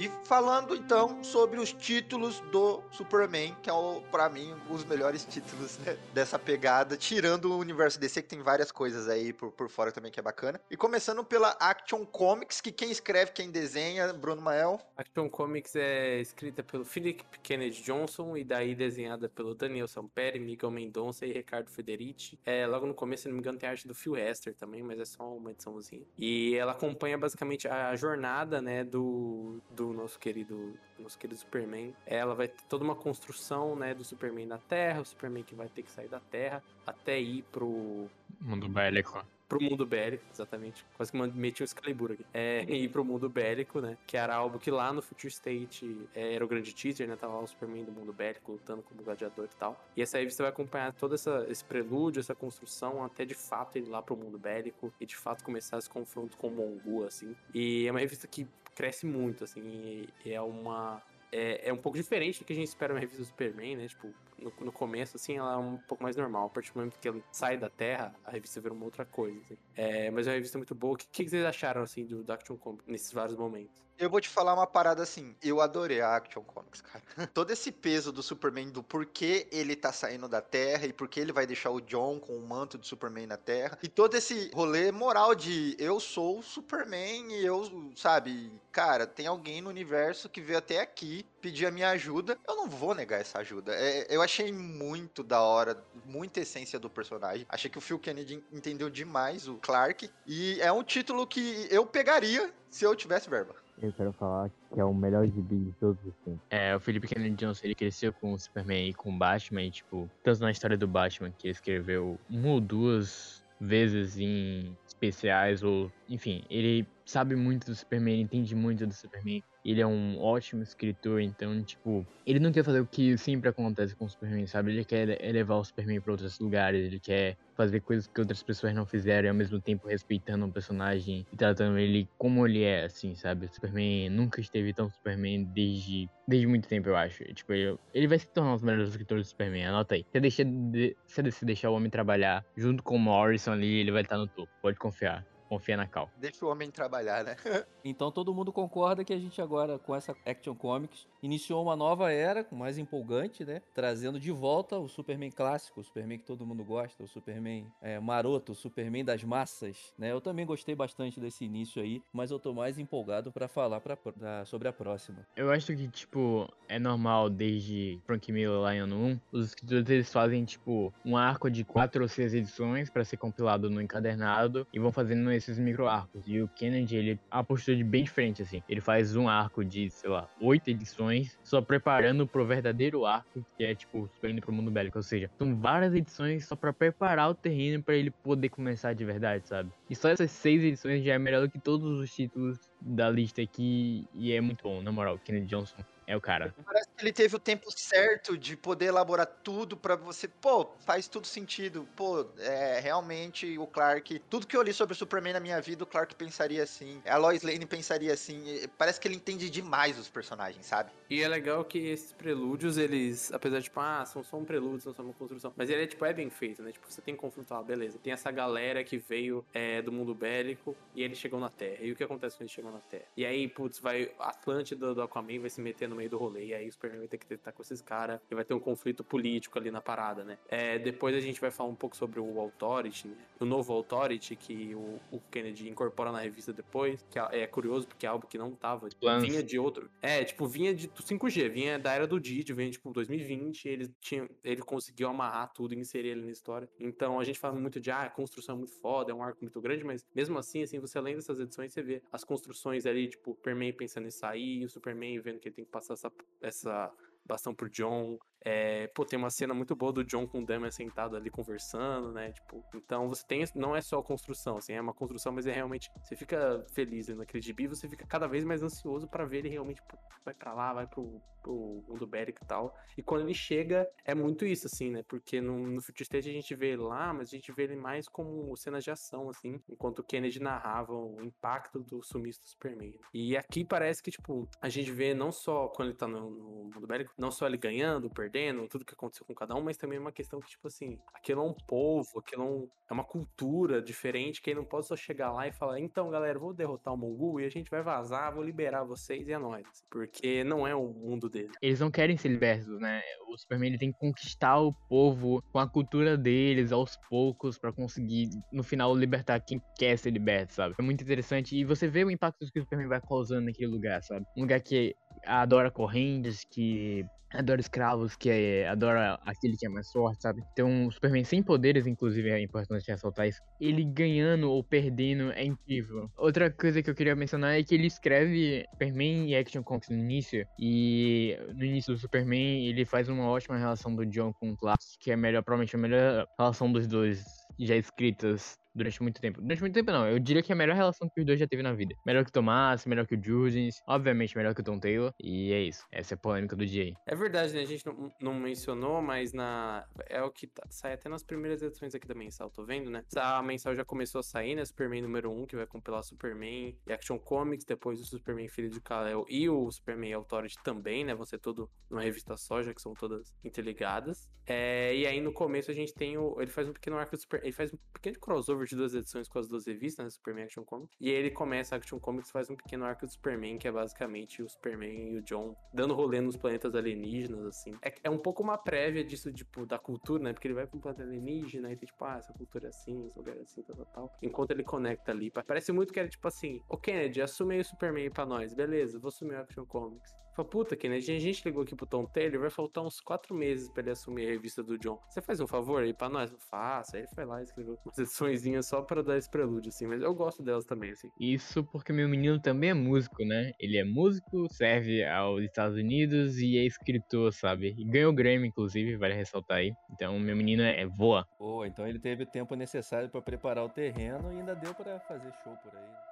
E 0.00 0.10
falando 0.24 0.74
então 0.74 1.22
sobre 1.22 1.60
os 1.60 1.74
títulos 1.74 2.40
do 2.50 2.82
Superman, 2.90 3.54
que 3.62 3.68
é 3.68 3.72
para 4.10 4.30
mim 4.30 4.56
os 4.70 4.82
melhores 4.82 5.26
títulos 5.26 5.76
né, 5.80 5.94
dessa 6.14 6.38
pegada, 6.38 6.96
tirando 6.96 7.52
o 7.52 7.58
universo 7.58 8.00
DC 8.00 8.22
que 8.22 8.28
tem 8.28 8.40
várias 8.40 8.72
coisas 8.72 9.10
aí 9.10 9.30
por, 9.30 9.52
por 9.52 9.68
fora 9.68 9.92
também 9.92 10.10
que 10.10 10.18
é 10.18 10.22
bacana. 10.22 10.58
E 10.70 10.76
começando 10.76 11.22
pela 11.22 11.50
Action 11.60 12.06
Comics, 12.06 12.62
que 12.62 12.72
quem 12.72 12.90
escreve, 12.90 13.32
quem 13.32 13.50
desenha, 13.50 14.10
Bruno 14.14 14.40
Mael. 14.40 14.80
Action 14.96 15.28
Comics 15.28 15.76
é 15.76 16.18
escrita 16.18 16.62
pelo 16.62 16.82
Philip 16.86 17.22
Kennedy 17.42 17.82
Johnson 17.82 18.38
e 18.38 18.42
daí 18.42 18.74
desenhada 18.74 19.28
pelo 19.28 19.54
Daniel 19.54 19.86
Samperi, 19.86 20.40
Miguel 20.40 20.70
Mendonça 20.70 21.26
e 21.26 21.32
Ricardo 21.34 21.68
Federici. 21.68 22.38
É, 22.46 22.66
logo 22.66 22.86
no 22.86 22.94
começo, 22.94 23.24
se 23.24 23.28
não 23.28 23.34
me 23.34 23.40
engano, 23.40 23.58
tem 23.58 23.68
arte 23.68 23.86
do 23.86 23.94
Phil 23.94 24.16
Hester 24.16 24.54
também, 24.54 24.82
mas 24.82 24.98
é 24.98 25.04
só 25.04 25.30
uma 25.30 25.50
ediçãozinha. 25.50 26.06
E 26.16 26.54
ela 26.56 26.72
acompanha 26.72 27.18
basicamente 27.18 27.68
a 27.68 27.94
jornada, 27.96 28.62
né, 28.62 28.82
do 28.82 29.60
do 29.70 29.89
nosso 29.92 30.18
querido, 30.18 30.74
nosso 30.98 31.18
querido 31.18 31.38
Superman. 31.38 31.94
Ela 32.06 32.34
vai 32.34 32.48
ter 32.48 32.62
toda 32.68 32.84
uma 32.84 32.94
construção, 32.94 33.76
né, 33.76 33.94
do 33.94 34.04
Superman 34.04 34.46
na 34.46 34.58
Terra, 34.58 35.00
o 35.00 35.04
Superman 35.04 35.42
que 35.42 35.54
vai 35.54 35.68
ter 35.68 35.82
que 35.82 35.90
sair 35.90 36.08
da 36.08 36.20
Terra 36.20 36.62
até 36.86 37.20
ir 37.20 37.42
pro 37.50 38.08
mundo 38.40 38.68
bélico 38.68 39.24
pro 39.50 39.60
mundo 39.60 39.84
bélico, 39.84 40.22
exatamente. 40.32 40.86
Quase 40.96 41.10
que 41.10 41.18
meti 41.18 41.62
um 41.62 41.64
Excalibur 41.64 42.12
aqui. 42.12 42.24
É, 42.32 42.62
ir 42.72 42.88
pro 42.88 43.04
mundo 43.04 43.28
bélico, 43.28 43.80
né? 43.80 43.98
Que 44.06 44.16
era 44.16 44.32
algo 44.32 44.60
que 44.60 44.70
lá 44.70 44.92
no 44.92 45.02
Future 45.02 45.28
State 45.28 46.08
é, 46.14 46.34
era 46.34 46.44
o 46.44 46.48
grande 46.48 46.72
teaser, 46.72 47.08
né? 47.08 47.16
Tava 47.16 47.34
lá 47.34 47.40
o 47.40 47.46
Superman 47.48 47.84
do 47.84 47.90
mundo 47.90 48.12
bélico 48.12 48.52
lutando 48.52 48.80
como 48.82 49.02
gladiador 49.02 49.46
e 49.46 49.56
tal. 49.56 49.84
E 49.96 50.02
essa 50.02 50.18
aí 50.18 50.30
você 50.30 50.40
vai 50.40 50.50
acompanhar 50.50 50.92
todo 50.92 51.16
essa, 51.16 51.44
esse 51.48 51.64
prelúdio, 51.64 52.20
essa 52.20 52.34
construção, 52.34 53.04
até 53.04 53.24
de 53.24 53.34
fato 53.34 53.76
ir 53.76 53.88
lá 53.88 54.00
pro 54.00 54.16
mundo 54.16 54.38
bélico 54.38 54.94
e 55.00 55.04
de 55.04 55.16
fato 55.16 55.42
começar 55.42 55.78
esse 55.78 55.90
confronto 55.90 56.36
com 56.36 56.46
o 56.46 56.52
Mongu, 56.52 57.04
assim. 57.04 57.34
E 57.52 57.88
é 57.88 57.90
uma 57.90 57.98
revista 57.98 58.28
que 58.28 58.46
cresce 58.80 59.04
muito, 59.04 59.44
assim, 59.44 60.06
é 60.24 60.40
uma. 60.40 61.02
É, 61.30 61.68
é 61.68 61.72
um 61.72 61.76
pouco 61.76 61.98
diferente 61.98 62.38
do 62.38 62.46
que 62.46 62.54
a 62.54 62.56
gente 62.56 62.68
espera 62.68 62.94
na 62.94 63.00
revista 63.00 63.22
do 63.22 63.26
Superman, 63.26 63.76
né? 63.76 63.86
Tipo, 63.86 64.08
no, 64.40 64.52
no 64.66 64.72
começo, 64.72 65.16
assim, 65.16 65.36
ela 65.36 65.54
é 65.54 65.56
um 65.56 65.76
pouco 65.76 66.02
mais 66.02 66.16
normal. 66.16 66.46
A 66.46 66.50
partir 66.50 66.72
do 66.72 66.78
momento 66.78 66.98
que 66.98 67.08
ele 67.08 67.22
sai 67.30 67.56
da 67.56 67.68
Terra, 67.68 68.14
a 68.24 68.30
revista 68.30 68.60
vira 68.60 68.74
uma 68.74 68.84
outra 68.84 69.04
coisa, 69.04 69.38
assim. 69.44 69.56
É, 69.76 70.10
mas 70.10 70.26
é 70.26 70.30
uma 70.30 70.34
revista 70.34 70.58
muito 70.58 70.74
boa. 70.74 70.94
O 70.94 70.96
que, 70.96 71.06
que 71.06 71.28
vocês 71.28 71.44
acharam, 71.44 71.82
assim, 71.82 72.04
do, 72.04 72.22
do 72.22 72.32
Action 72.32 72.56
Comics 72.56 72.86
nesses 72.86 73.12
vários 73.12 73.36
momentos? 73.36 73.80
Eu 74.00 74.08
vou 74.08 74.18
te 74.18 74.30
falar 74.30 74.54
uma 74.54 74.66
parada 74.66 75.02
assim, 75.02 75.36
eu 75.42 75.60
adorei 75.60 76.00
a 76.00 76.16
Action 76.16 76.42
Comics, 76.42 76.80
cara. 76.80 77.04
Todo 77.34 77.50
esse 77.50 77.70
peso 77.70 78.10
do 78.10 78.22
Superman, 78.22 78.70
do 78.70 78.82
porquê 78.82 79.46
ele 79.52 79.76
tá 79.76 79.92
saindo 79.92 80.26
da 80.26 80.40
Terra 80.40 80.86
e 80.86 80.92
porquê 80.92 81.20
ele 81.20 81.34
vai 81.34 81.46
deixar 81.46 81.68
o 81.70 81.82
John 81.82 82.18
com 82.18 82.34
o 82.34 82.40
manto 82.40 82.78
de 82.78 82.86
Superman 82.86 83.26
na 83.26 83.36
Terra. 83.36 83.78
E 83.82 83.88
todo 83.88 84.14
esse 84.14 84.50
rolê 84.54 84.90
moral 84.90 85.34
de 85.34 85.76
eu 85.78 86.00
sou 86.00 86.38
o 86.38 86.42
Superman 86.42 87.30
e 87.30 87.44
eu, 87.44 87.92
sabe, 87.94 88.50
cara, 88.72 89.06
tem 89.06 89.26
alguém 89.26 89.60
no 89.60 89.68
universo 89.68 90.30
que 90.30 90.40
veio 90.40 90.60
até 90.60 90.80
aqui 90.80 91.26
pedir 91.40 91.66
a 91.66 91.70
minha 91.70 91.90
ajuda. 91.90 92.38
Eu 92.46 92.56
não 92.56 92.68
vou 92.68 92.94
negar 92.94 93.20
essa 93.20 93.38
ajuda. 93.38 93.72
É, 93.74 94.06
eu 94.08 94.22
achei 94.22 94.52
muito 94.52 95.22
da 95.22 95.40
hora, 95.40 95.82
muita 96.04 96.40
essência 96.40 96.78
do 96.78 96.90
personagem. 96.90 97.46
Achei 97.48 97.70
que 97.70 97.78
o 97.78 97.80
Phil 97.80 97.98
Kennedy 97.98 98.42
entendeu 98.52 98.90
demais 98.90 99.48
o 99.48 99.56
Clark. 99.56 100.10
E 100.26 100.60
é 100.60 100.70
um 100.72 100.82
título 100.82 101.26
que 101.26 101.66
eu 101.70 101.86
pegaria 101.86 102.52
se 102.68 102.84
eu 102.84 102.94
tivesse 102.94 103.28
verba. 103.28 103.54
Eu 103.82 103.92
quero 103.94 104.12
falar 104.12 104.50
que 104.72 104.78
é 104.78 104.84
o 104.84 104.92
melhor 104.92 105.26
gibi 105.26 105.56
de 105.56 105.72
todos 105.72 105.98
os 106.04 106.14
tempos. 106.24 106.40
É, 106.50 106.76
o 106.76 106.80
Felipe 106.80 107.08
Kennedy 107.08 107.34
Johnson, 107.34 107.64
ele 107.64 107.74
cresceu 107.74 108.12
com 108.12 108.32
o 108.32 108.38
Superman 108.38 108.90
e 108.90 108.94
com 108.94 109.10
o 109.10 109.18
Batman, 109.18 109.62
e, 109.62 109.70
tipo, 109.70 110.08
tanto 110.22 110.40
na 110.40 110.50
história 110.50 110.76
do 110.76 110.86
Batman, 110.86 111.30
que 111.30 111.46
ele 111.46 111.52
escreveu 111.52 112.18
uma 112.28 112.48
ou 112.48 112.60
duas 112.60 113.42
vezes 113.58 114.18
em 114.18 114.76
especiais, 114.86 115.62
ou, 115.62 115.90
enfim, 116.08 116.44
ele 116.50 116.86
sabe 117.06 117.34
muito 117.34 117.66
do 117.66 117.74
Superman, 117.74 118.20
entende 118.20 118.54
muito 118.54 118.86
do 118.86 118.92
Superman. 118.92 119.42
Ele 119.64 119.80
é 119.80 119.86
um 119.86 120.18
ótimo 120.18 120.62
escritor, 120.62 121.20
então, 121.20 121.62
tipo, 121.62 122.06
ele 122.26 122.38
não 122.38 122.52
quer 122.52 122.64
fazer 122.64 122.80
o 122.80 122.86
que 122.86 123.16
sempre 123.18 123.48
acontece 123.48 123.94
com 123.94 124.04
o 124.04 124.08
Superman, 124.08 124.46
sabe? 124.46 124.72
Ele 124.72 124.84
quer 124.84 125.22
elevar 125.24 125.58
o 125.58 125.64
Superman 125.64 126.00
para 126.00 126.12
outros 126.12 126.38
lugares, 126.38 126.84
ele 126.84 126.98
quer 126.98 127.36
fazer 127.54 127.80
coisas 127.80 128.06
que 128.06 128.20
outras 128.20 128.42
pessoas 128.42 128.74
não 128.74 128.86
fizeram 128.86 129.26
e 129.26 129.28
ao 129.28 129.34
mesmo 129.34 129.60
tempo 129.60 129.86
respeitando 129.86 130.46
o 130.46 130.52
personagem 130.52 131.26
e 131.30 131.36
tratando 131.36 131.78
ele 131.78 132.08
como 132.16 132.46
ele 132.46 132.62
é, 132.62 132.84
assim, 132.84 133.14
sabe? 133.14 133.46
O 133.46 133.52
Superman 133.52 134.08
nunca 134.08 134.40
esteve 134.40 134.72
tão 134.72 134.88
Superman 134.88 135.44
desde, 135.44 136.08
desde 136.26 136.46
muito 136.46 136.66
tempo, 136.66 136.88
eu 136.88 136.96
acho. 136.96 137.22
Tipo, 137.34 137.52
ele, 137.52 137.78
ele 137.92 138.08
vai 138.08 138.18
se 138.18 138.26
tornar 138.28 138.52
um 138.52 138.54
dos 138.54 138.62
melhores 138.62 138.88
escritores 138.90 139.26
do 139.26 139.30
Superman, 139.30 139.66
anota 139.66 139.94
aí. 139.94 140.06
Se 140.10 140.20
deixar 140.20 140.44
de, 140.44 140.96
se 141.06 141.44
deixar 141.44 141.70
o 141.70 141.74
homem 141.74 141.90
trabalhar 141.90 142.44
junto 142.56 142.82
com 142.82 142.96
o 142.96 142.98
Morrison 142.98 143.52
ali, 143.52 143.80
ele 143.80 143.92
vai 143.92 144.02
estar 144.02 144.16
no 144.16 144.26
topo, 144.26 144.50
pode 144.62 144.78
confiar 144.78 145.24
confia 145.50 145.76
na 145.76 145.84
Cal. 145.84 146.08
Deixa 146.16 146.46
o 146.46 146.48
homem 146.48 146.70
trabalhar, 146.70 147.24
né? 147.24 147.34
então 147.84 148.12
todo 148.12 148.32
mundo 148.32 148.52
concorda 148.52 149.04
que 149.04 149.12
a 149.12 149.18
gente 149.18 149.42
agora, 149.42 149.80
com 149.80 149.96
essa 149.96 150.16
Action 150.24 150.54
Comics, 150.54 151.08
iniciou 151.20 151.60
uma 151.60 151.74
nova 151.74 152.12
era, 152.12 152.46
mais 152.52 152.78
empolgante, 152.78 153.44
né? 153.44 153.60
Trazendo 153.74 154.20
de 154.20 154.30
volta 154.30 154.78
o 154.78 154.88
Superman 154.88 155.32
clássico, 155.32 155.80
o 155.80 155.84
Superman 155.84 156.18
que 156.18 156.24
todo 156.24 156.46
mundo 156.46 156.64
gosta, 156.64 157.02
o 157.02 157.08
Superman 157.08 157.66
é, 157.82 157.98
maroto, 157.98 158.52
o 158.52 158.54
Superman 158.54 159.04
das 159.04 159.24
massas, 159.24 159.92
né? 159.98 160.12
Eu 160.12 160.20
também 160.20 160.46
gostei 160.46 160.76
bastante 160.76 161.18
desse 161.18 161.44
início 161.44 161.82
aí, 161.82 162.00
mas 162.12 162.30
eu 162.30 162.38
tô 162.38 162.54
mais 162.54 162.78
empolgado 162.78 163.32
para 163.32 163.48
falar 163.48 163.80
pra, 163.80 163.96
pra, 163.96 164.44
sobre 164.44 164.68
a 164.68 164.72
próxima. 164.72 165.26
Eu 165.34 165.50
acho 165.50 165.74
que, 165.74 165.88
tipo, 165.88 166.48
é 166.68 166.78
normal 166.78 167.28
desde 167.28 167.98
Frank 168.06 168.30
Miller 168.30 168.60
lá 168.60 168.74
em 168.74 168.78
ano 168.78 168.96
1, 168.96 169.20
os 169.32 169.46
escritores 169.48 169.90
eles 169.90 170.12
fazem, 170.12 170.44
tipo, 170.44 170.94
um 171.04 171.16
arco 171.16 171.50
de 171.50 171.64
quatro 171.64 172.02
ou 172.02 172.08
seis 172.08 172.34
edições 172.34 172.88
para 172.88 173.04
ser 173.04 173.16
compilado 173.16 173.68
no 173.68 173.82
encadernado 173.82 174.64
e 174.72 174.78
vão 174.78 174.92
fazendo 174.92 175.24
esses 175.40 175.58
micro 175.58 175.88
arcos. 175.88 176.22
E 176.26 176.40
o 176.40 176.48
Kennedy, 176.48 176.96
ele 176.96 177.20
apostou 177.30 177.74
de 177.74 177.82
bem 177.82 178.04
diferente, 178.04 178.42
assim. 178.42 178.62
Ele 178.68 178.80
faz 178.80 179.16
um 179.16 179.28
arco 179.28 179.64
de, 179.64 179.90
sei 179.90 180.08
lá, 180.08 180.28
oito 180.40 180.68
edições, 180.68 181.38
só 181.42 181.60
preparando 181.60 182.26
pro 182.26 182.46
verdadeiro 182.46 183.04
arco, 183.04 183.44
que 183.56 183.64
é, 183.64 183.74
tipo, 183.74 184.08
indo 184.22 184.40
pro 184.40 184.52
mundo 184.52 184.70
bélico. 184.70 184.98
Ou 184.98 185.02
seja, 185.02 185.30
são 185.38 185.56
várias 185.56 185.94
edições 185.94 186.46
só 186.46 186.54
para 186.54 186.72
preparar 186.72 187.30
o 187.30 187.34
terreno 187.34 187.82
para 187.82 187.94
ele 187.94 188.10
poder 188.10 188.48
começar 188.48 188.92
de 188.92 189.04
verdade, 189.04 189.48
sabe? 189.48 189.70
E 189.88 189.96
só 189.96 190.08
essas 190.08 190.30
seis 190.30 190.62
edições 190.62 191.02
já 191.02 191.14
é 191.14 191.18
melhor 191.18 191.42
do 191.42 191.50
que 191.50 191.58
todos 191.58 191.98
os 191.98 192.14
títulos 192.14 192.69
da 192.80 193.10
lista 193.10 193.42
aqui. 193.42 194.08
E 194.14 194.32
é 194.32 194.40
muito 194.40 194.62
bom, 194.62 194.82
na 194.82 194.92
moral. 194.92 195.18
Kennedy 195.18 195.46
Johnson 195.46 195.76
é 196.10 196.16
o 196.16 196.20
cara. 196.20 196.52
Parece 196.64 196.88
que 196.88 197.04
ele 197.04 197.12
teve 197.12 197.36
o 197.36 197.38
tempo 197.38 197.70
certo 197.70 198.36
de 198.36 198.56
poder 198.56 198.86
elaborar 198.86 199.26
tudo 199.26 199.76
para 199.76 199.94
você. 199.94 200.26
Pô, 200.26 200.66
faz 200.84 201.06
tudo 201.06 201.24
sentido. 201.24 201.86
Pô, 201.94 202.26
é, 202.38 202.80
realmente 202.80 203.56
o 203.56 203.66
Clark. 203.66 204.18
Tudo 204.28 204.44
que 204.44 204.56
eu 204.56 204.62
li 204.62 204.72
sobre 204.72 204.92
o 204.92 204.96
Superman 204.96 205.34
na 205.34 205.40
minha 205.40 205.60
vida, 205.60 205.84
o 205.84 205.86
Clark 205.86 206.16
pensaria 206.16 206.64
assim. 206.64 207.00
A 207.06 207.16
Lois 207.16 207.42
Lane 207.42 207.64
pensaria 207.64 208.12
assim. 208.12 208.42
Parece 208.76 209.00
que 209.00 209.06
ele 209.06 209.14
entende 209.14 209.48
demais 209.48 209.96
os 210.00 210.08
personagens, 210.08 210.66
sabe? 210.66 210.90
E 211.08 211.22
é 211.22 211.28
legal 211.28 211.64
que 211.64 211.78
esses 211.78 212.12
prelúdios, 212.12 212.76
eles, 212.76 213.32
apesar 213.32 213.58
de, 213.58 213.64
tipo, 213.64 213.78
ah, 213.78 214.04
são 214.04 214.24
só 214.24 214.36
um 214.36 214.44
prelúdio, 214.44 214.80
são 214.80 214.92
só 214.92 215.04
uma 215.04 215.12
construção. 215.12 215.52
Mas 215.56 215.70
ele 215.70 215.84
é, 215.84 215.86
tipo, 215.86 216.04
é 216.04 216.12
bem 216.12 216.28
feito, 216.28 216.60
né? 216.60 216.72
Tipo, 216.72 216.90
você 216.90 217.00
tem 217.00 217.14
confronto, 217.14 217.54
ah, 217.54 217.62
beleza. 217.62 218.00
Tem 218.02 218.12
essa 218.12 218.32
galera 218.32 218.82
que 218.82 218.98
veio 218.98 219.44
é, 219.54 219.80
do 219.80 219.92
mundo 219.92 220.12
bélico 220.12 220.76
e 220.92 221.04
eles 221.04 221.18
chegam 221.18 221.38
na 221.38 221.50
Terra. 221.50 221.84
E 221.84 221.92
o 221.92 221.96
que 221.96 222.02
acontece 222.02 222.34
quando 222.34 222.42
eles 222.42 222.52
chegam 222.52 222.69
na 222.70 222.80
Terra? 222.80 223.04
E 223.16 223.24
aí, 223.24 223.48
putz, 223.48 223.78
vai. 223.78 224.10
Atlântida 224.18 224.94
do 224.94 225.02
Aquaman 225.02 225.40
vai 225.40 225.50
se 225.50 225.60
meter 225.60 225.88
no 225.88 225.96
meio 225.96 226.10
do 226.10 226.18
rolê. 226.18 226.46
E 226.46 226.54
aí 226.54 226.68
o 226.68 226.72
Superman 226.72 227.00
vai 227.00 227.08
ter 227.08 227.18
que 227.18 227.26
tentar 227.26 227.52
com 227.52 227.62
esses 227.62 227.80
caras. 227.80 228.20
E 228.30 228.34
vai 228.34 228.44
ter 228.44 228.54
um 228.54 228.60
conflito 228.60 229.02
político 229.02 229.58
ali 229.58 229.70
na 229.70 229.80
parada, 229.80 230.24
né? 230.24 230.38
É, 230.48 230.78
depois 230.78 231.14
a 231.14 231.20
gente 231.20 231.40
vai 231.40 231.50
falar 231.50 231.70
um 231.70 231.74
pouco 231.74 231.96
sobre 231.96 232.20
o 232.20 232.40
Authority, 232.40 233.08
né? 233.08 233.16
O 233.38 233.44
novo 233.44 233.72
Authority 233.72 234.36
que 234.36 234.74
o, 234.74 235.00
o, 235.10 235.20
Kennedy 235.30 235.68
incorpora 235.68 236.12
na 236.12 236.20
revista 236.20 236.52
depois. 236.52 237.04
Que 237.10 237.18
é, 237.18 237.42
é 237.42 237.46
curioso 237.46 237.86
porque 237.86 238.06
é 238.06 238.08
algo 238.08 238.26
que 238.26 238.38
não 238.38 238.52
tava. 238.52 238.88
Tipo, 238.88 239.06
vinha 239.20 239.42
de 239.42 239.58
outro. 239.58 239.90
É, 240.02 240.24
tipo, 240.24 240.46
vinha 240.46 240.74
de 240.74 240.88
5G, 240.88 241.48
vinha 241.50 241.78
da 241.78 241.92
era 241.92 242.06
do 242.06 242.20
Didi, 242.20 242.52
vinha 242.52 242.70
tipo 242.70 242.92
2020. 242.92 243.68
Ele, 243.68 243.94
tinha, 244.00 244.28
ele 244.44 244.62
conseguiu 244.62 245.08
amarrar 245.08 245.52
tudo 245.52 245.74
e 245.74 245.78
inserir 245.78 246.08
ele 246.08 246.24
na 246.24 246.30
história. 246.30 246.68
Então 246.78 247.18
a 247.18 247.24
gente 247.24 247.38
fala 247.38 247.58
muito 247.58 247.80
de, 247.80 247.90
ah, 247.90 248.02
a 248.02 248.10
construção 248.10 248.54
é 248.54 248.58
muito 248.58 248.72
foda, 248.80 249.12
é 249.12 249.14
um 249.14 249.22
arco 249.22 249.38
muito 249.42 249.60
grande, 249.60 249.84
mas 249.84 250.04
mesmo 250.14 250.38
assim, 250.38 250.62
assim, 250.62 250.78
você 250.78 250.98
além 250.98 251.14
dessas 251.14 251.38
edições, 251.38 251.72
você 251.72 251.82
vê 251.82 252.02
as 252.12 252.24
construções 252.24 252.59
ali, 252.68 253.08
tipo, 253.08 253.34
Superman 253.34 253.72
pensando 253.72 254.06
em 254.06 254.10
sair, 254.10 254.64
o 254.64 254.68
Superman 254.68 255.20
vendo 255.20 255.40
que 255.40 255.48
ele 255.48 255.56
tem 255.56 255.64
que 255.64 255.70
passar 255.70 255.94
essa, 255.94 256.12
essa 256.40 256.92
bastão 257.24 257.54
pro 257.54 257.70
John, 257.70 258.18
é, 258.42 258.86
pô, 258.88 259.04
tem 259.04 259.18
uma 259.18 259.30
cena 259.30 259.52
muito 259.52 259.76
boa 259.76 259.92
do 259.92 260.04
John 260.04 260.26
com 260.26 260.40
o 260.40 260.46
Damian 260.46 260.70
sentado 260.70 261.14
ali 261.14 261.30
conversando, 261.30 262.10
né? 262.10 262.32
Tipo, 262.32 262.64
então 262.74 263.08
você 263.08 263.24
tem. 263.26 263.44
Não 263.54 263.76
é 263.76 263.80
só 263.80 264.02
construção, 264.02 264.56
assim, 264.56 264.72
é 264.72 264.80
uma 264.80 264.94
construção, 264.94 265.32
mas 265.32 265.46
é 265.46 265.52
realmente. 265.52 265.90
Você 266.02 266.16
fica 266.16 266.64
feliz 266.74 267.08
naquele 267.08 267.42
gibi, 267.42 267.66
você 267.66 267.88
fica 267.88 268.06
cada 268.06 268.26
vez 268.26 268.44
mais 268.44 268.62
ansioso 268.62 269.06
para 269.08 269.26
ver 269.26 269.38
ele 269.38 269.50
realmente 269.50 269.82
pô, 269.82 269.96
vai 270.24 270.34
para 270.34 270.54
lá, 270.54 270.72
vai 270.72 270.86
pro, 270.86 271.20
pro 271.40 271.84
mundo 271.88 272.06
bélico 272.06 272.40
e 272.42 272.46
tal. 272.46 272.74
E 272.96 273.02
quando 273.02 273.22
ele 273.22 273.34
chega, 273.34 273.88
é 274.04 274.14
muito 274.14 274.44
isso, 274.44 274.66
assim, 274.66 274.90
né? 274.90 275.02
Porque 275.06 275.40
no, 275.40 275.66
no 275.66 275.80
Future 275.80 276.02
State 276.02 276.28
a 276.28 276.32
gente 276.32 276.54
vê 276.54 276.72
ele 276.72 276.82
lá, 276.82 277.12
mas 277.12 277.28
a 277.28 277.30
gente 277.30 277.52
vê 277.52 277.64
ele 277.64 277.76
mais 277.76 278.08
como 278.08 278.56
cenas 278.56 278.84
de 278.84 278.90
ação, 278.90 279.28
assim, 279.28 279.60
enquanto 279.68 280.00
o 280.00 280.04
Kennedy 280.04 280.40
narrava 280.40 280.92
o 280.92 281.22
impacto 281.22 281.80
do 281.80 282.02
sumiço 282.02 282.42
do 282.42 282.48
Superman. 282.48 282.98
E 283.12 283.36
aqui 283.36 283.64
parece 283.64 284.02
que, 284.02 284.10
tipo, 284.10 284.48
a 284.60 284.68
gente 284.68 284.90
vê 284.90 285.14
não 285.14 285.32
só 285.32 285.68
quando 285.68 285.88
ele 285.88 285.96
tá 285.96 286.06
no, 286.06 286.30
no 286.30 286.70
mundo 286.74 286.86
bélico, 286.86 287.12
não 287.16 287.30
só 287.30 287.46
ele 287.46 287.56
ganhando, 287.56 288.10
perdendo 288.10 288.68
tudo 288.68 288.84
que 288.84 288.94
aconteceu 288.94 289.24
com 289.26 289.34
cada 289.34 289.54
um, 289.54 289.62
mas 289.62 289.76
também 289.76 289.98
é 289.98 290.00
uma 290.00 290.12
questão 290.12 290.40
que, 290.40 290.50
tipo 290.50 290.68
assim, 290.68 290.98
aquilo 291.14 291.40
é 291.40 291.44
um 291.44 291.54
povo, 291.54 292.18
aquilo 292.18 292.42
é, 292.42 292.46
um, 292.46 292.68
é 292.90 292.92
uma 292.92 293.04
cultura 293.04 293.80
diferente, 293.80 294.42
que 294.42 294.50
ele 294.50 294.60
não 294.60 294.66
pode 294.66 294.86
só 294.86 294.96
chegar 294.96 295.32
lá 295.32 295.46
e 295.46 295.52
falar, 295.52 295.80
então, 295.80 296.10
galera, 296.10 296.38
vou 296.38 296.52
derrotar 296.52 296.92
o 296.92 296.96
Mongul 296.96 297.40
e 297.40 297.44
a 297.44 297.50
gente 297.50 297.70
vai 297.70 297.82
vazar, 297.82 298.34
vou 298.34 298.42
liberar 298.42 298.84
vocês 298.84 299.26
e 299.28 299.32
é 299.32 299.38
nóis. 299.38 299.66
Porque 299.88 300.44
não 300.44 300.66
é 300.66 300.74
o 300.74 300.88
mundo 300.88 301.28
Eles 301.60 301.80
não 301.80 301.90
querem 301.90 302.16
ser 302.16 302.28
libertos, 302.28 302.80
né? 302.80 303.00
O 303.28 303.36
Superman 303.38 303.70
ele 303.70 303.78
tem 303.78 303.92
que 303.92 303.98
conquistar 303.98 304.58
o 304.58 304.72
povo 304.88 305.42
com 305.52 305.58
a 305.58 305.68
cultura 305.68 306.16
deles 306.16 306.72
aos 306.72 306.96
poucos 307.08 307.58
para 307.58 307.72
conseguir, 307.72 308.30
no 308.52 308.62
final, 308.62 308.94
libertar 308.94 309.40
quem 309.40 309.60
quer 309.78 309.96
ser 309.98 310.10
liberto, 310.10 310.54
sabe? 310.54 310.74
É 310.78 310.82
muito 310.82 311.02
interessante. 311.02 311.56
E 311.56 311.64
você 311.64 311.88
vê 311.88 312.04
o 312.04 312.10
impacto 312.10 312.38
que 312.38 312.58
o 312.58 312.62
Superman 312.62 312.88
vai 312.88 313.00
causando 313.00 313.46
naquele 313.46 313.70
lugar, 313.70 314.02
sabe? 314.02 314.24
Um 314.36 314.42
lugar 314.42 314.60
que 314.60 314.94
adora 315.24 315.70
correntes, 315.70 316.44
que 316.50 317.04
adora 317.32 317.60
escravos, 317.60 318.16
que 318.16 318.28
é, 318.28 318.68
adora 318.68 319.18
aquele 319.24 319.56
que 319.56 319.66
é 319.66 319.68
mais 319.68 319.90
forte, 319.90 320.22
sabe? 320.22 320.42
Então, 320.52 320.86
o 320.86 320.90
Superman 320.90 321.24
sem 321.24 321.42
poderes, 321.42 321.86
inclusive, 321.86 322.28
é 322.28 322.42
importante 322.42 322.90
ressaltar 322.90 323.28
isso. 323.28 323.40
Ele 323.60 323.84
ganhando 323.84 324.50
ou 324.50 324.62
perdendo 324.64 325.30
é 325.32 325.44
incrível. 325.44 326.10
Outra 326.16 326.50
coisa 326.50 326.82
que 326.82 326.90
eu 326.90 326.94
queria 326.94 327.14
mencionar 327.14 327.58
é 327.58 327.62
que 327.62 327.74
ele 327.74 327.86
escreve 327.86 328.64
Superman 328.72 329.28
e 329.28 329.36
Action 329.36 329.62
Comics 329.62 329.88
no 329.88 329.96
início. 329.96 330.46
E 330.58 331.38
no 331.54 331.64
início 331.64 331.94
do 331.94 332.00
Superman, 332.00 332.66
ele 332.66 332.84
faz 332.84 333.08
uma 333.08 333.28
ótima 333.28 333.56
relação 333.56 333.94
do 333.94 334.04
John 334.06 334.32
com 334.32 334.50
o 334.50 334.56
Clark, 334.56 334.82
que 334.98 335.10
é 335.10 335.16
melhor, 335.16 335.42
provavelmente 335.42 335.76
a 335.76 335.78
melhor 335.78 336.26
relação 336.38 336.72
dos 336.72 336.86
dois 336.86 337.24
já 337.58 337.76
escritas 337.76 338.58
durante 338.74 339.02
muito 339.02 339.20
tempo. 339.20 339.40
Durante 339.40 339.60
muito 339.60 339.74
tempo 339.74 339.90
não, 339.90 340.08
eu 340.08 340.18
diria 340.18 340.42
que 340.42 340.52
é 340.52 340.54
a 340.54 340.56
melhor 340.56 340.76
relação 340.76 341.08
que 341.14 341.20
os 341.20 341.26
dois 341.26 341.38
já 341.38 341.46
teve 341.46 341.62
na 341.62 341.72
vida. 341.72 341.94
Melhor 342.06 342.24
que 342.24 342.30
o 342.30 342.32
Tomás, 342.32 342.86
melhor 342.86 343.06
que 343.06 343.14
o 343.14 343.22
Jurgens, 343.22 343.76
obviamente 343.86 344.36
melhor 344.36 344.54
que 344.54 344.60
o 344.60 344.64
Tom 344.64 344.78
Taylor. 344.78 345.12
E 345.22 345.52
é 345.52 345.60
isso. 345.62 345.84
Essa 345.90 346.14
é 346.14 346.16
a 346.16 346.18
polêmica 346.18 346.56
do 346.56 346.64
dia 346.66 346.84
aí. 346.84 346.94
É 347.06 347.14
verdade, 347.14 347.54
né? 347.54 347.60
A 347.60 347.66
gente 347.66 347.84
não, 347.86 348.12
não 348.20 348.34
mencionou, 348.34 349.02
mas 349.02 349.32
na 349.32 349.84
é 350.08 350.22
o 350.22 350.30
que 350.30 350.46
tá- 350.46 350.66
sai 350.70 350.92
até 350.92 351.08
nas 351.08 351.22
primeiras 351.22 351.62
edições 351.62 351.94
aqui 351.94 352.06
da 352.06 352.14
mensal, 352.14 352.50
tô 352.50 352.64
vendo, 352.64 352.90
né? 352.90 353.04
A 353.16 353.42
mensal 353.42 353.74
já 353.74 353.84
começou 353.84 354.20
a 354.20 354.22
sair, 354.22 354.54
né? 354.54 354.64
Superman 354.64 355.02
número 355.02 355.30
1, 355.30 355.46
que 355.46 355.56
vai 355.56 355.66
compilar 355.66 356.02
Superman 356.02 356.76
e 356.86 356.92
Action 356.92 357.18
Comics, 357.18 357.64
depois 357.64 358.00
o 358.00 358.04
Superman 358.04 358.48
Filho 358.48 358.70
de 358.70 358.80
Kal-El 358.80 359.24
e 359.28 359.48
o 359.48 359.70
Superman 359.70 360.12
Authority 360.14 360.56
também, 360.62 361.04
né? 361.04 361.14
Vão 361.14 361.24
ser 361.26 361.38
tudo 361.38 361.70
numa 361.88 362.02
revista 362.02 362.36
só, 362.36 362.62
já 362.62 362.72
que 362.74 362.80
são 362.82 362.94
todas 362.94 363.34
interligadas. 363.44 364.28
É, 364.46 364.96
e 364.96 365.06
aí 365.06 365.20
no 365.20 365.32
começo 365.32 365.70
a 365.70 365.74
gente 365.74 365.94
tem 365.94 366.18
o. 366.18 366.40
Ele 366.40 366.50
faz 366.50 366.68
um 366.68 366.72
pequeno 366.72 366.96
arco 366.96 367.16
do 367.16 367.20
Super. 367.20 367.42
Ele 367.42 367.52
faz 367.52 367.72
um 367.72 367.78
pequeno 367.92 368.18
crossover 368.18 368.59
de 368.66 368.76
duas 368.76 368.94
edições 368.94 369.28
com 369.28 369.38
as 369.38 369.48
duas 369.48 369.66
revistas, 369.66 370.04
né? 370.04 370.10
Superman 370.10 370.44
Action 370.44 370.64
Comics. 370.64 370.96
E 371.00 371.08
aí 371.08 371.14
ele 371.14 371.30
começa 371.30 371.74
a 371.74 371.78
Action 371.78 371.98
Comics 371.98 372.30
faz 372.30 372.50
um 372.50 372.56
pequeno 372.56 372.84
arco 372.84 373.06
do 373.06 373.12
Superman, 373.12 373.58
que 373.58 373.68
é 373.68 373.72
basicamente 373.72 374.42
o 374.42 374.48
Superman 374.48 375.12
e 375.12 375.16
o 375.18 375.22
John 375.22 375.54
dando 375.72 375.94
rolê 375.94 376.20
nos 376.20 376.36
planetas 376.36 376.74
alienígenas, 376.74 377.44
assim. 377.46 377.72
É, 377.82 377.94
é 378.04 378.10
um 378.10 378.18
pouco 378.18 378.42
uma 378.42 378.58
prévia 378.58 379.04
disso, 379.04 379.32
tipo, 379.32 379.64
da 379.66 379.78
cultura, 379.78 380.22
né? 380.22 380.32
Porque 380.32 380.46
ele 380.48 380.54
vai 380.54 380.66
pra 380.66 380.76
um 380.76 380.80
planeta 380.80 381.02
alienígena 381.02 381.72
e 381.72 381.76
tem, 381.76 381.86
tipo, 381.86 382.04
ah, 382.04 382.16
essa 382.18 382.32
cultura 382.32 382.66
é 382.66 382.68
assim, 382.68 383.06
esse 383.06 383.16
lugar 383.18 383.36
é 383.36 383.40
assim, 383.40 383.62
tal, 383.62 383.76
tal, 383.76 383.86
tal. 383.86 384.12
Enquanto 384.22 384.50
ele 384.52 384.62
conecta 384.64 385.10
ali. 385.12 385.30
pa- 385.30 385.44
Parece 385.44 385.72
muito 385.72 385.92
que 385.92 386.00
era 386.00 386.08
tipo 386.08 386.26
assim: 386.28 386.60
Ô 386.68 386.76
Kennedy, 386.76 387.20
assume 387.22 387.54
aí 387.54 387.60
o 387.60 387.64
Superman 387.64 388.10
pra 388.10 388.24
nós. 388.26 388.54
Beleza, 388.54 388.98
vou 388.98 389.08
assumir 389.08 389.34
o 389.34 389.38
Action 389.40 389.64
Comics. 389.66 390.12
Fala, 390.40 390.48
puta, 390.48 390.74
Kennedy, 390.74 391.12
a 391.12 391.18
gente 391.18 391.44
ligou 391.44 391.62
aqui 391.62 391.76
pro 391.76 391.86
Tom 391.86 392.06
Taylor, 392.06 392.40
vai 392.40 392.48
faltar 392.48 392.82
uns 392.82 392.98
quatro 392.98 393.34
meses 393.34 393.68
pra 393.68 393.82
ele 393.82 393.90
assumir 393.90 394.26
a 394.26 394.30
revista 394.30 394.62
do 394.62 394.78
John. 394.78 394.98
Você 395.06 395.20
faz 395.20 395.38
um 395.38 395.46
favor 395.46 395.82
aí 395.82 395.92
pra 395.92 396.08
nós? 396.08 396.32
Eu 396.32 396.38
faço. 396.38 396.96
Aí 396.96 397.02
ele 397.02 397.08
foi 397.14 397.26
lá 397.26 397.40
e 397.40 397.44
escreveu 397.44 397.78
umas 397.84 397.98
ediçõezinhas 397.98 398.66
só 398.66 398.80
pra 398.80 399.02
dar 399.02 399.18
esse 399.18 399.30
prelúdio, 399.30 399.68
assim. 399.68 399.86
Mas 399.86 400.00
eu 400.00 400.14
gosto 400.14 400.42
delas 400.42 400.64
também, 400.64 400.92
assim. 400.92 401.10
Isso 401.20 401.62
porque 401.64 401.92
meu 401.92 402.08
menino 402.08 402.40
também 402.40 402.70
é 402.70 402.74
músico, 402.74 403.22
né? 403.22 403.52
Ele 403.60 403.76
é 403.76 403.84
músico, 403.84 404.46
serve 404.50 405.04
aos 405.04 405.42
Estados 405.42 405.76
Unidos 405.76 406.38
e 406.38 406.56
é 406.56 406.64
escritor, 406.64 407.34
sabe? 407.34 407.74
E 407.76 407.84
ganhou 407.84 408.10
o 408.10 408.14
Grammy, 408.14 408.48
inclusive, 408.48 408.96
vale 408.96 409.12
ressaltar 409.12 409.58
aí. 409.58 409.74
Então, 409.90 410.18
meu 410.18 410.36
menino 410.36 410.62
é 410.62 410.86
voa. 410.86 411.26
Pô, 411.36 411.66
então 411.66 411.86
ele 411.86 411.98
teve 411.98 412.22
o 412.22 412.26
tempo 412.26 412.54
necessário 412.54 413.10
pra 413.10 413.20
preparar 413.20 413.64
o 413.64 413.68
terreno 413.68 414.32
e 414.32 414.38
ainda 414.38 414.54
deu 414.54 414.74
pra 414.74 415.00
fazer 415.00 415.30
show 415.44 415.54
por 415.62 415.76
aí. 415.76 416.09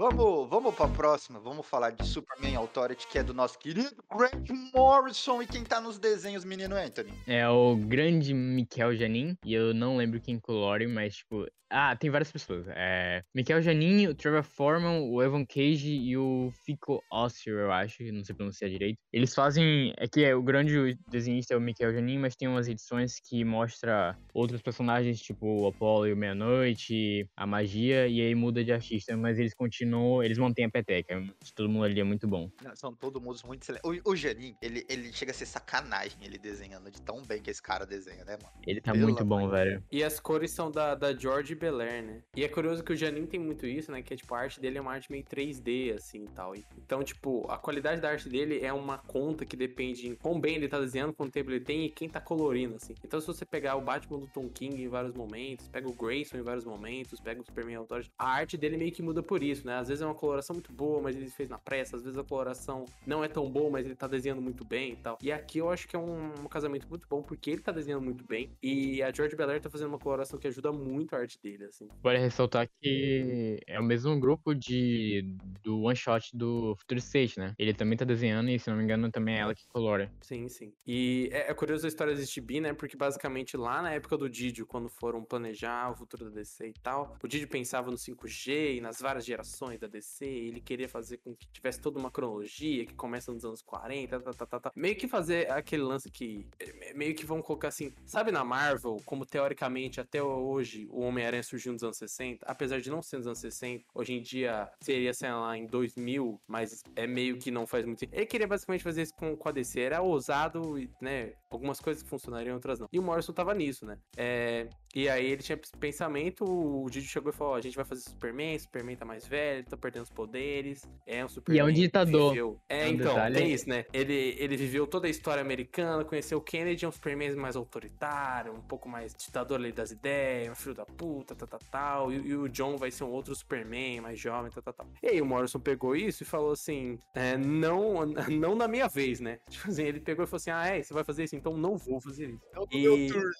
Vamos, 0.00 0.48
vamos 0.48 0.74
pra 0.74 0.88
próxima. 0.88 1.38
Vamos 1.38 1.66
falar 1.66 1.90
de 1.90 2.06
Superman 2.06 2.56
Authority, 2.56 3.06
que 3.06 3.18
é 3.18 3.22
do 3.22 3.34
nosso 3.34 3.58
querido 3.58 4.02
Grant 4.10 4.48
Morrison. 4.74 5.42
E 5.42 5.46
quem 5.46 5.62
tá 5.62 5.78
nos 5.78 5.98
desenhos, 5.98 6.42
menino 6.42 6.74
Anthony? 6.74 7.12
É 7.26 7.46
o 7.46 7.76
grande 7.76 8.32
Michael 8.32 8.96
Janin, 8.96 9.36
e 9.44 9.52
eu 9.52 9.74
não 9.74 9.98
lembro 9.98 10.18
quem 10.18 10.40
colore, 10.40 10.86
mas, 10.86 11.16
tipo... 11.16 11.46
Ah, 11.72 11.94
tem 11.94 12.10
várias 12.10 12.32
pessoas. 12.32 12.66
É... 12.70 13.22
Michael 13.32 13.62
Janin, 13.62 14.08
o 14.08 14.14
Trevor 14.14 14.42
Foreman, 14.42 15.02
o 15.02 15.22
Evan 15.22 15.44
Cage 15.44 15.92
e 15.92 16.16
o 16.16 16.50
Fico 16.64 17.00
Ossio, 17.12 17.56
eu 17.56 17.70
acho, 17.70 18.02
não 18.12 18.24
sei 18.24 18.34
pronunciar 18.34 18.68
direito. 18.68 18.98
Eles 19.12 19.32
fazem... 19.32 19.92
É 19.96 20.08
que 20.08 20.24
é, 20.24 20.34
o 20.34 20.42
grande 20.42 20.98
desenhista 21.08 21.54
é 21.54 21.56
o 21.56 21.60
Michael 21.60 21.92
Janin, 21.92 22.18
mas 22.18 22.34
tem 22.34 22.48
umas 22.48 22.66
edições 22.66 23.20
que 23.20 23.44
mostra 23.44 24.18
outros 24.34 24.60
personagens, 24.62 25.20
tipo 25.20 25.46
o 25.46 25.68
Apollo 25.68 26.08
e 26.08 26.12
o 26.12 26.16
Meia-Noite, 26.16 27.28
a 27.36 27.46
magia, 27.46 28.08
e 28.08 28.20
aí 28.20 28.34
muda 28.34 28.64
de 28.64 28.72
artista, 28.72 29.14
mas 29.14 29.38
eles 29.38 29.54
continuam... 29.54 29.89
Eles 30.22 30.38
mantêm 30.38 30.64
a 30.64 30.70
peteca. 30.70 31.22
Todo 31.54 31.68
mundo 31.68 31.84
ali 31.84 32.00
é 32.00 32.04
muito 32.04 32.26
bom. 32.26 32.50
Não, 32.62 32.74
São 32.76 32.94
todo 32.94 33.20
mundo 33.20 33.38
muito 33.46 33.62
excelentes. 33.62 34.04
O, 34.04 34.10
o 34.10 34.16
Janin, 34.16 34.54
ele, 34.60 34.84
ele 34.88 35.12
chega 35.12 35.30
a 35.30 35.34
ser 35.34 35.46
sacanagem 35.46 36.18
ele 36.22 36.38
desenhando 36.38 36.90
de 36.90 37.00
tão 37.02 37.22
bem 37.22 37.42
que 37.42 37.50
esse 37.50 37.62
cara 37.62 37.84
desenha, 37.86 38.24
né, 38.24 38.36
mano? 38.42 38.54
Ele 38.66 38.80
tá 38.80 38.92
Pelo 38.92 39.04
muito 39.04 39.24
bom, 39.24 39.46
de 39.46 39.50
velho. 39.50 39.84
E 39.90 40.02
as 40.02 40.20
cores 40.20 40.52
são 40.52 40.70
da, 40.70 40.94
da 40.94 41.16
George 41.16 41.54
Belair, 41.54 42.02
né? 42.02 42.22
E 42.36 42.44
é 42.44 42.48
curioso 42.48 42.82
que 42.82 42.92
o 42.92 42.96
Janin 42.96 43.26
tem 43.26 43.40
muito 43.40 43.66
isso, 43.66 43.90
né? 43.90 44.02
Que 44.02 44.14
é, 44.14 44.16
tipo, 44.16 44.34
a 44.34 44.38
arte 44.38 44.60
dele 44.60 44.78
é 44.78 44.80
uma 44.80 44.92
arte 44.92 45.10
meio 45.10 45.24
3D, 45.24 45.94
assim, 45.94 46.24
e 46.24 46.28
tal. 46.28 46.54
Então, 46.76 47.02
tipo, 47.02 47.46
a 47.50 47.58
qualidade 47.58 48.00
da 48.00 48.10
arte 48.10 48.28
dele 48.28 48.60
é 48.60 48.72
uma 48.72 48.98
conta 48.98 49.44
que 49.44 49.56
depende 49.56 50.08
em 50.08 50.14
quão 50.14 50.40
bem 50.40 50.56
ele 50.56 50.68
tá 50.68 50.78
desenhando, 50.78 51.12
quanto 51.12 51.32
tempo 51.32 51.50
ele 51.50 51.60
tem 51.60 51.86
e 51.86 51.90
quem 51.90 52.08
tá 52.08 52.20
colorindo, 52.20 52.76
assim. 52.76 52.94
Então, 53.04 53.20
se 53.20 53.26
você 53.26 53.44
pegar 53.44 53.76
o 53.76 53.80
Batman 53.80 54.18
do 54.18 54.26
Tom 54.26 54.48
King 54.48 54.82
em 54.82 54.88
vários 54.88 55.14
momentos, 55.14 55.68
pega 55.68 55.88
o 55.88 55.94
Grayson 55.94 56.38
em 56.38 56.42
vários 56.42 56.64
momentos, 56.64 57.20
pega 57.20 57.40
o 57.40 57.44
Superman 57.44 57.76
Authority, 57.76 58.10
a 58.18 58.28
arte 58.28 58.56
dele 58.56 58.76
meio 58.76 58.92
que 58.92 59.02
muda 59.02 59.22
por 59.22 59.42
isso, 59.42 59.66
né? 59.66 59.76
Às 59.80 59.88
vezes 59.88 60.02
é 60.02 60.06
uma 60.06 60.14
coloração 60.14 60.54
muito 60.54 60.72
boa, 60.72 61.00
mas 61.00 61.16
ele 61.16 61.30
fez 61.30 61.48
na 61.48 61.58
pressa. 61.58 61.96
Às 61.96 62.02
vezes 62.02 62.18
a 62.18 62.24
coloração 62.24 62.84
não 63.06 63.24
é 63.24 63.28
tão 63.28 63.50
boa, 63.50 63.70
mas 63.70 63.86
ele 63.86 63.94
tá 63.94 64.06
desenhando 64.06 64.42
muito 64.42 64.64
bem 64.64 64.92
e 64.92 64.96
tal. 64.96 65.18
E 65.22 65.32
aqui 65.32 65.58
eu 65.58 65.70
acho 65.70 65.88
que 65.88 65.96
é 65.96 65.98
um, 65.98 66.32
um 66.40 66.48
casamento 66.48 66.86
muito 66.88 67.06
bom, 67.08 67.22
porque 67.22 67.50
ele 67.50 67.62
tá 67.62 67.72
desenhando 67.72 68.02
muito 68.02 68.24
bem. 68.24 68.50
E 68.62 69.02
a 69.02 69.10
George 69.10 69.36
Belair 69.36 69.60
tá 69.60 69.70
fazendo 69.70 69.88
uma 69.88 69.98
coloração 69.98 70.38
que 70.38 70.46
ajuda 70.46 70.72
muito 70.72 71.14
a 71.14 71.18
arte 71.18 71.38
dele, 71.42 71.64
assim. 71.64 71.88
Vale 72.02 72.18
ressaltar 72.18 72.68
que 72.80 73.60
é 73.66 73.78
o 73.80 73.82
mesmo 73.82 74.18
grupo 74.18 74.54
de 74.54 75.34
do 75.62 75.82
one 75.82 75.96
shot 75.96 76.36
do 76.36 76.74
Future 76.76 77.00
State, 77.00 77.38
né? 77.38 77.54
Ele 77.58 77.72
também 77.72 77.96
tá 77.96 78.04
desenhando 78.04 78.50
e, 78.50 78.58
se 78.58 78.68
não 78.68 78.76
me 78.76 78.84
engano, 78.84 79.10
também 79.10 79.36
é 79.36 79.40
ela 79.40 79.54
que 79.54 79.66
colora. 79.66 80.12
Sim, 80.20 80.48
sim. 80.48 80.72
E 80.86 81.28
é, 81.32 81.50
é 81.50 81.54
curioso 81.54 81.86
a 81.86 81.88
história 81.88 82.14
desse 82.14 82.32
gibi, 82.32 82.60
né? 82.60 82.72
Porque 82.74 82.96
basicamente 82.96 83.56
lá 83.56 83.80
na 83.82 83.92
época 83.92 84.16
do 84.16 84.28
Didio, 84.28 84.66
quando 84.66 84.88
foram 84.88 85.24
planejar 85.24 85.90
o 85.90 85.96
futuro 85.96 86.26
da 86.26 86.30
DC 86.30 86.68
e 86.68 86.74
tal, 86.82 87.16
o 87.22 87.28
Didio 87.28 87.48
pensava 87.48 87.90
no 87.90 87.96
5G 87.96 88.76
e 88.76 88.80
nas 88.80 89.00
várias 89.00 89.24
gerações 89.24 89.59
da 89.78 89.86
DC, 89.86 90.24
ele 90.24 90.60
queria 90.60 90.88
fazer 90.88 91.18
com 91.18 91.34
que 91.34 91.46
tivesse 91.48 91.80
toda 91.80 91.98
uma 91.98 92.10
cronologia 92.10 92.86
que 92.86 92.94
começa 92.94 93.32
nos 93.32 93.44
anos 93.44 93.62
40, 93.62 94.20
tá, 94.20 94.32
tá, 94.32 94.46
tá, 94.46 94.60
tá. 94.60 94.72
Meio 94.74 94.96
que 94.96 95.06
fazer 95.06 95.50
aquele 95.50 95.82
lance 95.82 96.10
que. 96.10 96.46
Meio 96.94 97.14
que 97.14 97.26
vão 97.26 97.42
colocar 97.42 97.68
assim. 97.68 97.92
Sabe 98.06 98.32
na 98.32 98.44
Marvel, 98.44 98.96
como 99.04 99.26
teoricamente 99.26 100.00
até 100.00 100.22
hoje 100.22 100.86
o 100.90 101.00
Homem-Aranha 101.00 101.42
surgiu 101.42 101.72
nos 101.72 101.82
anos 101.82 101.98
60, 101.98 102.44
apesar 102.46 102.80
de 102.80 102.90
não 102.90 103.02
ser 103.02 103.18
nos 103.18 103.26
anos 103.26 103.38
60, 103.38 103.84
hoje 103.94 104.14
em 104.14 104.22
dia 104.22 104.70
seria, 104.80 105.12
sei 105.12 105.30
lá, 105.30 105.56
em 105.56 105.66
2000, 105.66 106.40
mas 106.46 106.82
é 106.96 107.06
meio 107.06 107.38
que 107.38 107.50
não 107.50 107.66
faz 107.66 107.84
muito. 107.84 108.04
Ele 108.04 108.26
queria 108.26 108.46
basicamente 108.46 108.82
fazer 108.82 109.02
isso 109.02 109.14
com, 109.14 109.36
com 109.36 109.48
a 109.48 109.52
DC. 109.52 109.80
Era 109.80 110.00
ousado, 110.00 110.78
e, 110.78 110.90
né? 111.00 111.34
Algumas 111.50 111.80
coisas 111.80 112.02
funcionariam, 112.02 112.54
outras 112.54 112.78
não. 112.78 112.88
E 112.92 112.98
o 112.98 113.02
Morrison 113.02 113.32
tava 113.32 113.54
nisso, 113.54 113.84
né? 113.84 113.98
É, 114.16 114.68
e 114.94 115.08
aí 115.08 115.26
ele 115.26 115.42
tinha 115.42 115.58
pensamento, 115.78 116.44
o 116.44 116.88
Didi 116.90 117.06
chegou 117.06 117.30
e 117.30 117.34
falou: 117.34 117.54
a 117.54 117.60
gente 117.60 117.76
vai 117.76 117.84
fazer 117.84 118.02
Superman, 118.02 118.58
Superman 118.58 118.96
tá 118.96 119.04
mais 119.04 119.26
velho, 119.26 119.49
tá 119.68 119.76
perdendo 119.76 120.02
os 120.04 120.10
poderes. 120.10 120.82
É 121.06 121.24
um 121.24 121.28
Superman. 121.28 121.66
que 121.74 121.80
ditador. 121.80 122.30
viveu- 122.30 122.60
É, 122.68 122.84
É 122.84 122.86
um 122.86 122.90
então, 122.92 123.14
detalhe. 123.14 123.34
tem 123.36 123.52
isso, 123.52 123.68
né? 123.68 123.84
Ele, 123.92 124.34
ele 124.38 124.56
viveu 124.56 124.86
toda 124.86 125.06
a 125.06 125.10
história 125.10 125.40
americana, 125.40 126.04
conheceu 126.04 126.38
o 126.38 126.40
Kennedy, 126.40 126.84
é 126.84 126.88
um 126.88 126.92
Superman 126.92 127.34
mais 127.36 127.56
autoritário, 127.56 128.52
um 128.52 128.60
pouco 128.62 128.88
mais 128.88 129.14
ditador 129.14 129.58
ali 129.58 129.72
das 129.72 129.90
ideias, 129.90 130.50
um 130.52 130.54
filho 130.54 130.74
da 130.74 130.84
puta, 130.86 131.34
tal, 131.34 131.48
tal, 131.48 131.60
tal. 131.70 132.12
E, 132.12 132.16
e 132.16 132.34
o 132.36 132.48
John 132.48 132.76
vai 132.76 132.90
ser 132.90 133.04
um 133.04 133.10
outro 133.10 133.34
Superman, 133.34 134.00
mais 134.00 134.18
jovem, 134.18 134.50
tal, 134.50 134.62
tal, 134.62 134.74
tal. 134.74 134.86
E 135.02 135.08
aí 135.08 135.20
o 135.20 135.26
Morrison 135.26 135.58
pegou 135.60 135.94
isso 135.96 136.22
e 136.22 136.26
falou 136.26 136.52
assim: 136.52 136.98
é, 137.14 137.36
não, 137.36 138.04
não 138.30 138.54
na 138.54 138.68
minha 138.68 138.88
vez, 138.88 139.20
né? 139.20 139.38
Tipo 139.48 139.68
assim, 139.68 139.84
ele 139.84 140.00
pegou 140.00 140.24
e 140.24 140.26
falou 140.26 140.36
assim: 140.38 140.50
ah, 140.50 140.66
é, 140.66 140.82
você 140.82 140.92
vai 140.94 141.04
fazer 141.04 141.24
isso? 141.24 141.36
Então 141.36 141.56
não 141.56 141.76
vou 141.76 142.00
fazer 142.00 142.30
isso. 142.30 142.40
É 142.54 142.60
o 142.60 142.66
E- 142.70 142.82
meu 142.82 143.06
turno. 143.12 143.30